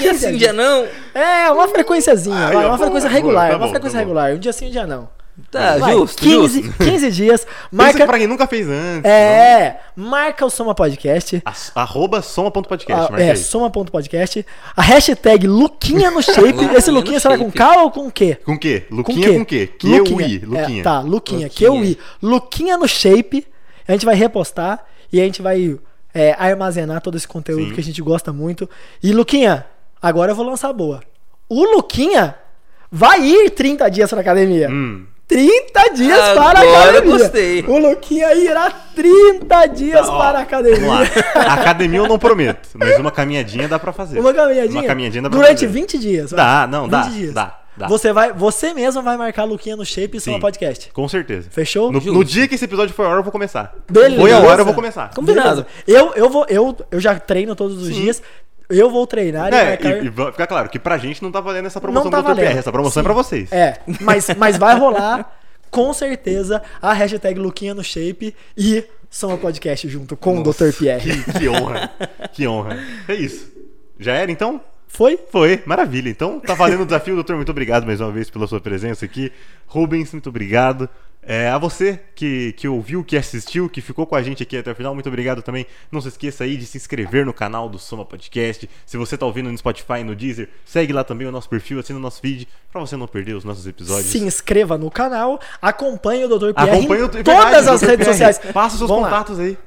E 0.00 0.08
assim, 0.08 0.34
um 0.34 0.36
dia 0.36 0.52
não. 0.52 0.86
É, 1.14 1.50
uma 1.50 1.68
vai, 2.48 2.56
ó, 2.56 2.58
uma 2.60 2.64
boa, 2.68 2.78
frequência 2.78 3.08
regular, 3.08 3.50
tá 3.50 3.56
uma 3.56 3.66
bom, 3.66 3.70
frequência 3.72 3.98
tá 3.98 4.04
regular. 4.04 4.32
Um 4.34 4.38
dia 4.38 4.52
sim, 4.52 4.66
um 4.66 4.70
dia 4.70 4.86
não. 4.86 5.08
Tá, 5.50 5.76
Vai, 5.76 5.92
justo, 5.92 6.22
15, 6.22 6.62
justo. 6.62 6.78
15 6.82 7.10
dias, 7.10 7.44
Pensa 7.44 7.52
marca... 7.70 8.06
pra 8.06 8.16
quem 8.18 8.26
nunca 8.26 8.46
fez 8.46 8.66
antes. 8.66 9.04
É, 9.04 9.80
marca 9.94 10.46
o 10.46 10.50
Soma 10.50 10.74
Podcast. 10.74 11.42
As- 11.44 11.70
Arroba 11.74 12.22
soma.podcast, 12.22 13.06
Ah, 13.06 13.10
marca 13.10 13.22
é, 13.22 13.34
soma.podcast. 13.36 14.46
A 14.74 14.80
hashtag 14.80 15.46
Luquinha 15.46 16.10
no 16.10 16.22
Shape. 16.22 16.40
Luquinha 16.52 16.72
Esse 16.78 16.90
Luquinha 16.90 17.20
será 17.20 17.36
com. 17.36 17.50
K 17.50 17.82
ou 17.82 17.90
com 17.90 18.10
Q? 18.10 18.38
Com 18.46 18.54
o 18.54 18.58
quê? 18.58 18.86
Com 18.88 18.94
Luquinha 18.96 19.32
com 19.34 19.40
o 19.40 19.44
quê? 19.46 19.70
Luquinha. 19.84 20.04
Q-U-I, 20.04 20.42
É, 20.42 20.46
Luquinha. 20.62 20.82
tá, 20.82 21.00
Luquinha, 21.00 21.46
Luquinha. 21.48 21.70
Q-U-I. 21.70 21.98
Luquinha 22.22 22.78
no 22.78 22.88
Shape. 22.88 23.46
A 23.86 23.92
gente 23.92 24.06
vai 24.06 24.14
repostar 24.14 24.84
e 25.12 25.20
a 25.20 25.24
gente 25.24 25.42
vai 25.42 25.78
é, 26.16 26.34
armazenar 26.38 27.02
todo 27.02 27.16
esse 27.16 27.28
conteúdo 27.28 27.68
Sim. 27.68 27.74
que 27.74 27.80
a 27.80 27.84
gente 27.84 28.00
gosta 28.00 28.32
muito. 28.32 28.68
E 29.02 29.12
Luquinha, 29.12 29.66
agora 30.00 30.32
eu 30.32 30.36
vou 30.36 30.46
lançar 30.46 30.70
a 30.70 30.72
boa. 30.72 31.02
O 31.48 31.62
Luquinha 31.76 32.34
vai 32.90 33.20
ir 33.20 33.50
30 33.50 33.90
dias 33.90 34.08
pra 34.08 34.20
academia. 34.20 34.68
Hum. 34.70 35.04
30 35.28 35.92
dias 35.94 36.20
para 36.30 36.60
a 36.60 36.62
Agora 36.62 36.68
eu 36.68 36.90
academia. 36.90 37.18
gostei. 37.18 37.64
O 37.66 37.78
Luquinha 37.78 38.32
irá 38.34 38.70
30 38.94 39.66
dias 39.66 40.06
Tá, 40.06 40.12
ó, 40.12 40.18
para 40.18 40.38
a 40.38 40.42
academia. 40.42 40.92
Academia 41.34 41.98
eu 41.98 42.06
não 42.08 42.18
prometo, 42.18 42.68
mas 42.74 42.96
uma 42.98 43.10
caminhadinha 43.10 43.66
dá 43.68 43.76
pra 43.78 43.92
fazer. 43.92 44.20
Uma 44.20 44.32
caminhadinha? 44.32 44.80
Uma 44.80 44.86
caminhadinha 44.86 45.22
dá 45.22 45.28
pra 45.28 45.38
Durante 45.38 45.66
fazer. 45.66 45.72
20 45.80 45.98
dias. 45.98 46.30
Dá, 46.30 46.66
não, 46.70 46.82
20 46.84 46.90
dá, 46.92 47.02
dias. 47.08 47.34
dá, 47.34 47.58
dá. 47.76 47.86
Você, 47.88 48.12
vai, 48.12 48.32
você 48.32 48.72
mesmo 48.74 49.02
vai 49.02 49.16
marcar 49.16 49.44
Luquinha 49.44 49.76
no 49.76 49.84
Shape 49.84 50.16
e 50.16 50.20
Sim. 50.20 50.30
Soma 50.32 50.40
Podcast. 50.40 50.90
Com 50.92 51.08
certeza. 51.08 51.48
Fechou? 51.50 51.90
No, 51.92 52.00
no 52.00 52.24
dia 52.24 52.46
que 52.48 52.54
esse 52.54 52.64
episódio 52.64 52.94
for 52.94 53.04
ao 53.06 53.12
ar, 53.12 53.16
eu 53.18 53.22
vou 53.22 53.32
começar. 53.32 53.74
Beleza. 53.90 54.20
Foi 54.20 54.32
ao 54.32 54.48
ar, 54.48 54.58
eu 54.58 54.64
vou 54.64 54.74
começar. 54.74 55.10
Combinado. 55.14 55.64
Eu, 55.86 56.12
eu, 56.14 56.28
vou, 56.30 56.46
eu, 56.48 56.76
eu 56.90 57.00
já 57.00 57.18
treino 57.18 57.54
todos 57.54 57.80
os 57.82 57.94
dias. 57.94 58.22
Eu 58.68 58.90
vou 58.90 59.06
treinar 59.06 59.52
e 59.52 59.56
É, 59.56 59.64
marcar. 59.70 60.02
e, 60.02 60.06
e 60.06 60.08
va- 60.08 60.32
fica 60.32 60.46
claro 60.46 60.68
que 60.68 60.78
pra 60.78 60.98
gente 60.98 61.22
não 61.22 61.30
tá 61.30 61.40
valendo 61.40 61.66
essa 61.66 61.80
promoção 61.80 62.04
Não 62.04 62.10
tá 62.10 62.16
do 62.20 62.22
Dr. 62.24 62.28
valendo. 62.34 62.52
PR, 62.52 62.58
essa 62.58 62.72
promoção 62.72 63.00
é 63.00 63.04
pra 63.04 63.12
vocês. 63.12 63.52
É, 63.52 63.78
mas, 64.00 64.26
mas 64.36 64.56
vai 64.56 64.76
rolar 64.76 65.38
com 65.70 65.92
certeza 65.92 66.60
a 66.82 66.92
hashtag 66.92 67.38
Luquinha 67.38 67.74
no 67.74 67.84
Shape 67.84 68.34
e 68.56 68.82
Soma 69.08 69.36
Podcast 69.36 69.88
junto 69.88 70.16
com 70.16 70.40
o 70.40 70.42
Dr. 70.42 70.72
Pierre. 70.76 71.22
Que, 71.22 71.32
que 71.38 71.48
honra. 71.48 71.90
que 72.32 72.48
honra. 72.48 72.78
É 73.06 73.14
isso. 73.14 73.52
Já 74.00 74.14
era 74.14 74.32
então? 74.32 74.60
Foi? 74.88 75.18
Foi, 75.30 75.62
maravilha. 75.66 76.08
Então 76.08 76.40
tá 76.40 76.54
valendo 76.54 76.82
o 76.82 76.86
desafio, 76.86 77.14
doutor. 77.14 77.36
Muito 77.36 77.50
obrigado 77.50 77.84
mais 77.84 78.00
uma 78.00 78.10
vez 78.10 78.30
pela 78.30 78.46
sua 78.46 78.60
presença 78.60 79.04
aqui. 79.04 79.32
Rubens, 79.66 80.12
muito 80.12 80.28
obrigado. 80.28 80.88
É, 81.28 81.48
a 81.48 81.58
você 81.58 81.98
que, 82.14 82.52
que 82.52 82.68
ouviu, 82.68 83.02
que 83.02 83.16
assistiu, 83.16 83.68
que 83.68 83.80
ficou 83.80 84.06
com 84.06 84.14
a 84.14 84.22
gente 84.22 84.44
aqui 84.44 84.56
até 84.56 84.70
o 84.70 84.74
final, 84.76 84.94
muito 84.94 85.08
obrigado 85.08 85.42
também. 85.42 85.66
Não 85.90 86.00
se 86.00 86.06
esqueça 86.06 86.44
aí 86.44 86.56
de 86.56 86.64
se 86.64 86.76
inscrever 86.76 87.26
no 87.26 87.32
canal 87.32 87.68
do 87.68 87.80
Soma 87.80 88.04
Podcast. 88.04 88.70
Se 88.86 88.96
você 88.96 89.18
tá 89.18 89.26
ouvindo 89.26 89.50
no 89.50 89.58
Spotify, 89.58 90.04
no 90.04 90.14
Deezer, 90.14 90.48
segue 90.64 90.92
lá 90.92 91.02
também 91.02 91.26
o 91.26 91.32
nosso 91.32 91.48
perfil, 91.48 91.80
assina 91.80 91.98
o 91.98 92.02
nosso 92.02 92.20
feed, 92.20 92.46
pra 92.70 92.80
você 92.80 92.96
não 92.96 93.08
perder 93.08 93.34
os 93.34 93.42
nossos 93.42 93.66
episódios. 93.66 94.06
Se 94.06 94.18
inscreva 94.18 94.78
no 94.78 94.88
canal, 94.88 95.40
acompanhe 95.60 96.24
o 96.24 96.28
Dr. 96.28 96.54
Pierre 96.54 96.70
Acompanhe 96.78 97.02
o 97.02 97.06
em 97.06 97.10
verdade, 97.10 97.24
todas 97.24 97.66
as 97.66 97.80
Dr. 97.80 97.86
redes 97.88 98.06
PR. 98.06 98.12
sociais. 98.12 98.38
Passa 98.38 98.74
os 98.74 98.78
seus 98.78 98.88
Vamos 98.88 99.02
lá. 99.02 99.10
contatos 99.10 99.40
aí. 99.40 99.58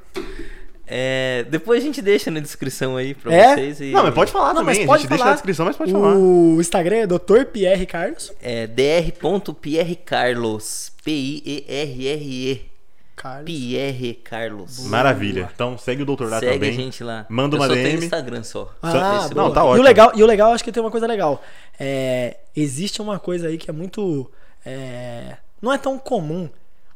É, 0.92 1.46
depois 1.48 1.80
a 1.80 1.86
gente 1.86 2.02
deixa 2.02 2.32
na 2.32 2.40
descrição 2.40 2.96
aí 2.96 3.14
pra 3.14 3.32
É? 3.32 3.54
vocês. 3.54 3.80
E... 3.80 3.92
Não, 3.92 4.02
mas 4.02 4.12
pode 4.12 4.32
falar 4.32 4.48
Não, 4.48 4.62
também. 4.62 4.74
mas 4.74 4.84
a 4.84 4.86
pode 4.86 5.02
gente 5.02 5.08
deixa 5.08 5.18
falar. 5.22 5.30
na 5.30 5.34
descrição, 5.36 5.66
mas 5.66 5.76
pode 5.76 5.92
falar. 5.92 6.14
O 6.16 6.60
Instagram 6.60 6.96
é 6.96 7.06
Dr. 7.06 7.44
Pierre 7.52 7.86
Carlos. 7.86 8.32
É 8.42 8.66
dr.pierrecarlos. 8.66 10.90
P-I-E-R-R-E. 11.04 12.68
Carlos. 13.14 13.44
Pierre 13.44 14.14
Carlos. 14.14 14.80
Maravilha. 14.86 15.50
Então 15.54 15.76
segue 15.76 16.02
o 16.02 16.06
doutor 16.06 16.30
lá 16.30 16.40
Segue 16.40 16.54
também. 16.54 16.70
a 16.70 16.72
gente 16.72 17.04
lá. 17.04 17.26
Manda 17.28 17.56
Eu 17.56 17.60
uma 17.60 17.66
só 17.68 17.74
tenho 17.74 17.86
DM. 17.88 18.02
Instagram 18.04 18.42
só. 18.42 18.72
Ah, 18.82 18.90
Facebook. 19.12 19.34
Não, 19.36 19.52
tá 19.52 19.60
E 19.60 19.64
o 19.64 19.66
ótimo. 19.66 19.84
legal, 19.84 20.12
e 20.16 20.22
o 20.22 20.26
legal, 20.26 20.52
acho 20.52 20.64
que 20.64 20.72
tem 20.72 20.82
uma 20.82 20.90
coisa 20.90 21.06
legal. 21.06 21.42
É, 21.78 22.38
existe 22.56 23.02
uma 23.02 23.18
coisa 23.18 23.48
aí 23.48 23.58
que 23.58 23.68
é 23.68 23.72
muito. 23.72 24.30
é, 24.64 25.36
não 25.60 25.70
é 25.72 25.76
tão 25.78 25.98
comum, 25.98 26.48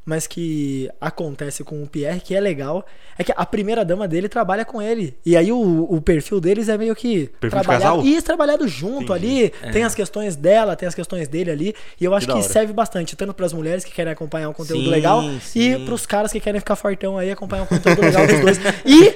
mas 0.05 0.27
que 0.27 0.91
acontece 1.01 1.65
com 1.65 1.83
o 1.83 1.87
Pierre, 1.87 2.21
que 2.21 2.35
é 2.35 2.41
legal. 2.41 2.85
É 3.19 3.25
que 3.25 3.33
a 3.35 3.47
primeira 3.47 3.85
dama 3.85 4.07
dele 4.07 4.29
trabalha 4.29 4.65
com 4.65 4.83
ele. 4.83 5.17
E 5.25 5.37
aí 5.37 5.51
o, 5.51 5.87
o 5.89 6.01
perfil 6.03 6.41
deles 6.41 6.69
é 6.69 6.77
meio 6.77 6.95
que. 6.95 7.29
Perfil 7.41 7.61
de 7.61 7.65
trabalhado? 7.65 8.07
Isso, 8.07 8.25
trabalhado 8.25 8.69
junto 8.69 9.15
Entendi. 9.15 9.53
ali. 9.63 9.73
Tem 9.73 9.85
as 9.85 9.95
questões 9.95 10.37
dela, 10.37 10.77
tem 10.77 10.87
as 10.87 10.95
questões 10.95 11.29
dele 11.29 11.51
ali. 11.51 11.75
E 12.01 12.05
eu 12.05 12.15
acho 12.15 12.27
Que 12.27 12.35
que, 12.35 12.43
serve 12.43 12.73
bastante, 12.73 13.17
tanto 13.17 13.33
para 13.33 13.47
as 13.47 13.53
mulheres 13.53 13.85
que 13.85 13.93
querem 13.93 14.13
acompanhar 14.13 14.49
um 14.49 14.53
conteúdo 14.53 14.85
Sim, 14.85 14.91
legal 14.91 15.23
e 15.23 15.41
sim. 15.41 15.85
para 15.85 15.95
os 15.95 16.05
caras 16.07 16.33
que 16.33 16.41
querem 16.41 16.61
ficar 16.61 16.77
fortão 16.77 17.17
aí 17.17 17.31
acompanhar 17.31 17.63
um 17.63 17.67
conteúdo 17.67 18.01
legal 18.03 18.27
dos 18.27 18.41
dois. 18.41 18.59
E 18.85 19.15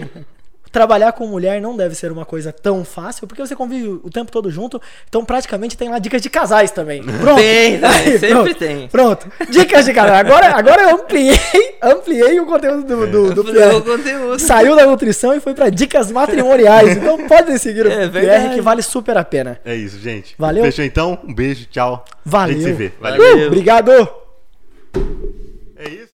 trabalhar 0.70 1.12
com 1.12 1.26
mulher 1.26 1.60
não 1.60 1.76
deve 1.76 1.94
ser 1.94 2.10
uma 2.12 2.24
coisa 2.24 2.52
tão 2.52 2.84
fácil, 2.84 3.26
porque 3.26 3.40
você 3.40 3.54
convive 3.56 3.88
o 3.88 4.10
tempo 4.10 4.30
todo 4.30 4.50
junto, 4.50 4.80
então 5.08 5.24
praticamente 5.24 5.76
tem 5.76 5.88
lá 5.88 5.98
dicas 5.98 6.20
de 6.22 6.30
casais 6.30 6.70
também. 6.70 7.02
Pronto. 7.20 7.38
Tem, 7.48 7.84
Aí, 7.84 8.18
sempre 8.18 8.28
pronto, 8.28 8.54
tem. 8.54 8.88
Pronto. 8.88 9.32
Dicas 9.48 9.84
de 9.84 9.92
casais. 9.92 10.20
Agora, 10.20 10.48
agora 10.54 10.82
eu 10.82 10.96
ampliei, 10.96 11.38
ampliei 11.82 12.40
o 12.40 12.46
conteúdo 12.46 12.84
do, 12.84 13.06
do, 13.06 13.34
do 13.34 13.44
Pierre. 13.44 13.76
o 13.76 13.82
conteúdo. 13.82 14.38
Saiu 14.38 14.76
da 14.76 14.86
nutrição 14.86 15.34
e 15.34 15.40
foi 15.40 15.54
pra 15.54 15.70
dicas 15.70 16.10
matrimoniais. 16.10 16.96
Então 16.96 17.26
pode 17.26 17.58
seguir 17.58 17.86
o 17.86 17.90
É 17.90 18.08
Pierre, 18.08 18.54
que 18.54 18.60
vale 18.60 18.82
super 18.82 19.16
a 19.16 19.24
pena. 19.24 19.60
É 19.64 19.74
isso, 19.74 19.98
gente. 19.98 20.34
Valeu. 20.38 20.64
Fechou 20.64 20.84
então? 20.84 21.18
Um 21.26 21.34
beijo, 21.34 21.66
tchau. 21.66 22.04
Valeu. 22.24 22.56
A 22.56 22.58
gente 22.58 22.64
se 22.64 22.72
vê. 22.72 22.92
Valeu. 23.00 23.38
Uh, 23.38 23.46
obrigado. 23.46 24.08